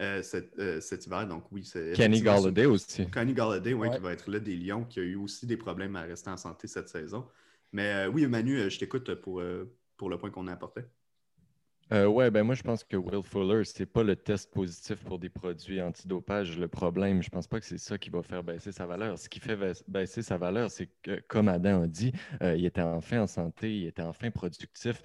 euh, 0.00 0.22
euh, 0.58 0.80
cet, 0.80 1.06
hiver. 1.06 1.26
Donc 1.26 1.44
oui, 1.52 1.64
c'est. 1.64 1.92
Kenny 1.92 2.20
Galladay 2.20 2.66
aussi. 2.66 3.08
Kenny 3.10 3.32
Galladay, 3.32 3.72
oui, 3.72 3.90
qui 3.90 3.98
va 3.98 4.12
être 4.12 4.30
là 4.30 4.40
des 4.40 4.56
Lions, 4.56 4.84
qui 4.84 5.00
a 5.00 5.02
eu 5.02 5.16
aussi 5.16 5.46
des 5.46 5.56
problèmes 5.56 5.96
à 5.96 6.02
rester 6.02 6.30
en 6.30 6.36
santé 6.36 6.66
cette 6.66 6.88
saison. 6.88 7.26
Mais 7.72 8.06
oui, 8.06 8.26
Manu, 8.26 8.70
je 8.70 8.78
t'écoute 8.78 9.14
pour, 9.16 9.42
pour 9.96 10.10
le 10.10 10.18
point 10.18 10.30
qu'on 10.30 10.48
a 10.48 10.52
apporté. 10.52 10.82
Euh, 11.92 12.06
ouais, 12.06 12.30
ben 12.30 12.42
moi 12.44 12.54
je 12.54 12.62
pense 12.62 12.82
que 12.82 12.96
Will 12.96 13.22
Fuller, 13.22 13.64
c'est 13.64 13.86
pas 13.86 14.02
le 14.02 14.16
test 14.16 14.50
positif 14.50 15.04
pour 15.04 15.18
des 15.18 15.28
produits 15.28 15.82
antidopage 15.82 16.58
le 16.58 16.68
problème. 16.68 17.22
Je 17.22 17.28
pense 17.28 17.46
pas 17.46 17.60
que 17.60 17.66
c'est 17.66 17.78
ça 17.78 17.98
qui 17.98 18.10
va 18.10 18.22
faire 18.22 18.42
baisser 18.42 18.72
sa 18.72 18.86
valeur. 18.86 19.18
Ce 19.18 19.28
qui 19.28 19.38
fait 19.40 19.56
baisser 19.86 20.22
sa 20.22 20.38
valeur, 20.38 20.70
c'est 20.70 20.88
que, 21.02 21.20
comme 21.28 21.48
Adam 21.48 21.82
a 21.82 21.86
dit, 21.86 22.12
euh, 22.42 22.56
il 22.56 22.64
était 22.64 22.80
enfin 22.80 23.20
en 23.22 23.26
santé, 23.26 23.76
il 23.76 23.86
était 23.86 24.02
enfin 24.02 24.30
productif. 24.30 25.02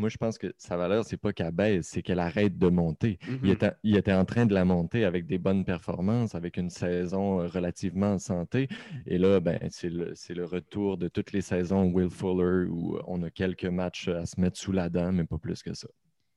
Moi, 0.00 0.08
je 0.08 0.16
pense 0.16 0.38
que 0.38 0.52
sa 0.56 0.78
valeur, 0.78 1.04
c'est 1.04 1.18
pas 1.18 1.32
qu'elle 1.34 1.52
baisse, 1.52 1.88
c'est 1.88 2.00
qu'elle 2.02 2.18
arrête 2.18 2.56
de 2.56 2.68
monter. 2.68 3.18
il, 3.28 3.52
mm-hmm. 3.52 3.96
était, 3.96 4.12
en 4.12 4.24
train 4.24 4.46
de 4.46 4.54
la 4.54 4.64
monter 4.64 5.04
avec 5.04 5.26
des 5.26 5.38
bonnes 5.38 5.64
performances, 5.64 6.34
avec 6.34 6.56
une 6.56 6.70
saison 6.70 7.40
euh, 7.40 7.46
relativement 7.46 8.14
en 8.14 8.18
santé. 8.18 8.68
Et 9.06 9.18
là, 9.18 9.40
ben, 9.40 9.58
c'est 9.68 9.90
le, 9.90 10.44
retour 10.44 10.96
de 10.96 11.08
toutes 11.08 11.32
les 11.32 11.42
saisons 11.42 11.84
Will 11.92 12.08
Fuller 12.08 12.66
où 12.70 12.98
on 13.06 13.22
a 13.22 13.30
quelques 13.30 13.66
matchs 13.66 14.08
à 14.08 14.24
se 14.24 14.40
mettre 14.40 14.58
sous 14.58 14.72
la 14.72 14.88
dent, 14.88 15.12
mais 15.12 15.24
pas 15.24 15.36
plus 15.36 15.62
que 15.62 15.74
ça. 15.74 15.88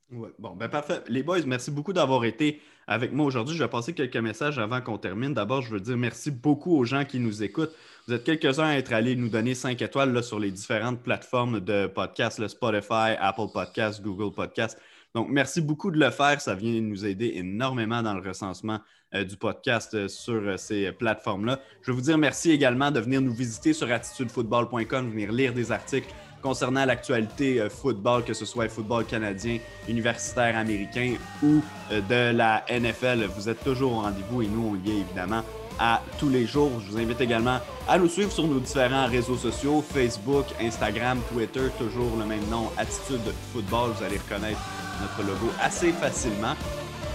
bon, 0.10 0.56
ben 0.56 0.68
parfait. 0.68 1.02
Les 1.08 1.24
boys, 1.24 1.46
merci 1.48 1.72
beaucoup 1.72 1.94
d'avoir 1.94 2.26
été 2.26 2.60
avec 2.86 3.14
moi 3.14 3.26
aujourd'hui. 3.26 3.56
Je 3.56 3.64
vais 3.64 3.70
passer 3.70 3.94
quelques 3.94 4.18
messages 4.18 4.60
avant 4.60 4.82
qu'on 4.82 4.98
termine. 4.98 5.34
D'abord, 5.34 5.62
je 5.62 5.72
veux 5.72 5.80
dire 5.80 5.98
merci 5.98 6.32
beaucoup 6.32 6.76
aux 6.76 6.84
gens 6.84 7.06
qui 7.06 7.20
nous 7.20 7.44
écoutent. 7.44 7.74
Vous 8.06 8.14
êtes 8.14 8.26
quelques-uns 8.26 8.66
à 8.66 8.76
être 8.76 8.92
allés 8.92 9.16
nous 9.16 9.30
donner 9.30 9.56
5 9.56 9.82
étoiles 9.82 10.12
là, 10.12 10.22
sur 10.22 10.38
les 10.38 10.52
différentes 10.52 11.02
plateformes 11.02 11.62
de 11.62 11.88
podcast, 11.88 12.38
le 12.38 12.50
Spotify, 12.50 13.16
Apple 13.18 13.48
Podcast, 13.54 14.02
Google 14.02 14.36
Podcast. 14.36 14.78
Donc, 15.16 15.30
merci 15.30 15.62
beaucoup 15.62 15.90
de 15.90 15.98
le 15.98 16.10
faire. 16.10 16.42
Ça 16.42 16.54
vient 16.54 16.82
nous 16.82 17.06
aider 17.06 17.32
énormément 17.36 18.04
dans 18.04 18.14
le 18.14 18.28
recensement 18.28 18.80
euh, 19.16 19.24
du 19.24 19.38
podcast 19.38 19.94
euh, 19.94 20.10
sur 20.10 20.34
euh, 20.34 20.58
ces 20.58 20.92
plateformes-là. 20.92 21.62
Je 21.82 21.92
veux 21.92 21.96
vous 21.96 22.04
dire 22.04 22.18
merci 22.18 22.52
également 22.52 22.92
de 22.92 23.00
venir 23.00 23.22
nous 23.22 23.34
visiter 23.34 23.72
sur 23.72 23.90
attitudefootball.com, 23.90 25.10
venir 25.10 25.32
lire 25.32 25.54
des 25.54 25.72
articles 25.72 26.14
concernant 26.42 26.84
l'actualité 26.84 27.70
football, 27.70 28.26
que 28.26 28.34
ce 28.34 28.44
soit 28.44 28.68
football 28.68 29.06
canadien, 29.06 29.60
universitaire 29.88 30.58
américain 30.58 31.14
ou 31.42 31.62
de 31.90 32.36
la 32.36 32.66
NFL. 32.70 33.30
Vous 33.34 33.48
êtes 33.48 33.64
toujours 33.64 33.94
au 33.94 34.02
rendez-vous 34.02 34.42
et 34.42 34.48
nous, 34.48 34.78
on 34.78 34.86
y 34.86 34.92
est 34.92 35.00
évidemment 35.00 35.42
à 35.80 36.02
tous 36.20 36.30
les 36.30 36.46
jours. 36.46 36.72
Je 36.86 36.92
vous 36.92 36.98
invite 36.98 37.22
également 37.22 37.60
à 37.88 37.98
nous 37.98 38.08
suivre 38.08 38.32
sur 38.32 38.48
nos 38.48 38.60
différents 38.60 39.08
réseaux 39.08 39.38
sociaux, 39.38 39.84
Facebook, 39.94 40.46
Instagram, 40.62 41.20
Twitter, 41.32 41.70
toujours 41.78 42.18
le 42.18 42.26
même 42.26 42.46
nom, 42.50 42.70
Attitude 42.78 43.22
Football. 43.54 43.92
Vous 43.98 44.04
allez 44.04 44.18
reconnaître 44.18 44.60
notre 45.02 45.28
logo 45.28 45.52
assez 45.62 45.92
facilement. 45.92 46.56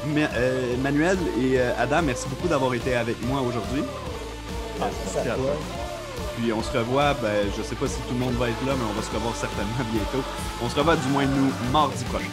Mais, 0.06 0.28
euh, 0.34 0.76
Manuel 0.78 1.18
et 1.40 1.58
euh, 1.58 1.72
Adam, 1.78 2.02
merci 2.02 2.28
beaucoup 2.28 2.48
d'avoir 2.48 2.72
été 2.74 2.94
avec 2.94 3.16
moi 3.26 3.40
aujourd'hui. 3.40 3.82
Ah, 4.80 4.86
Puis 6.36 6.52
on 6.52 6.62
se 6.62 6.76
revoit, 6.76 7.14
ben, 7.14 7.46
je 7.54 7.60
ne 7.60 7.66
sais 7.66 7.74
pas 7.74 7.88
si 7.88 7.96
tout 8.02 8.14
le 8.14 8.20
monde 8.20 8.34
va 8.34 8.48
être 8.48 8.64
là, 8.64 8.74
mais 8.76 8.84
on 8.88 8.92
va 8.92 9.02
se 9.02 9.12
revoir 9.12 9.34
certainement 9.34 9.72
bientôt. 9.92 10.24
On 10.62 10.68
se 10.68 10.76
revoit 10.76 10.96
du 10.96 11.08
moins 11.08 11.24
nous 11.24 11.52
mardi 11.72 12.04
prochain. 12.04 12.26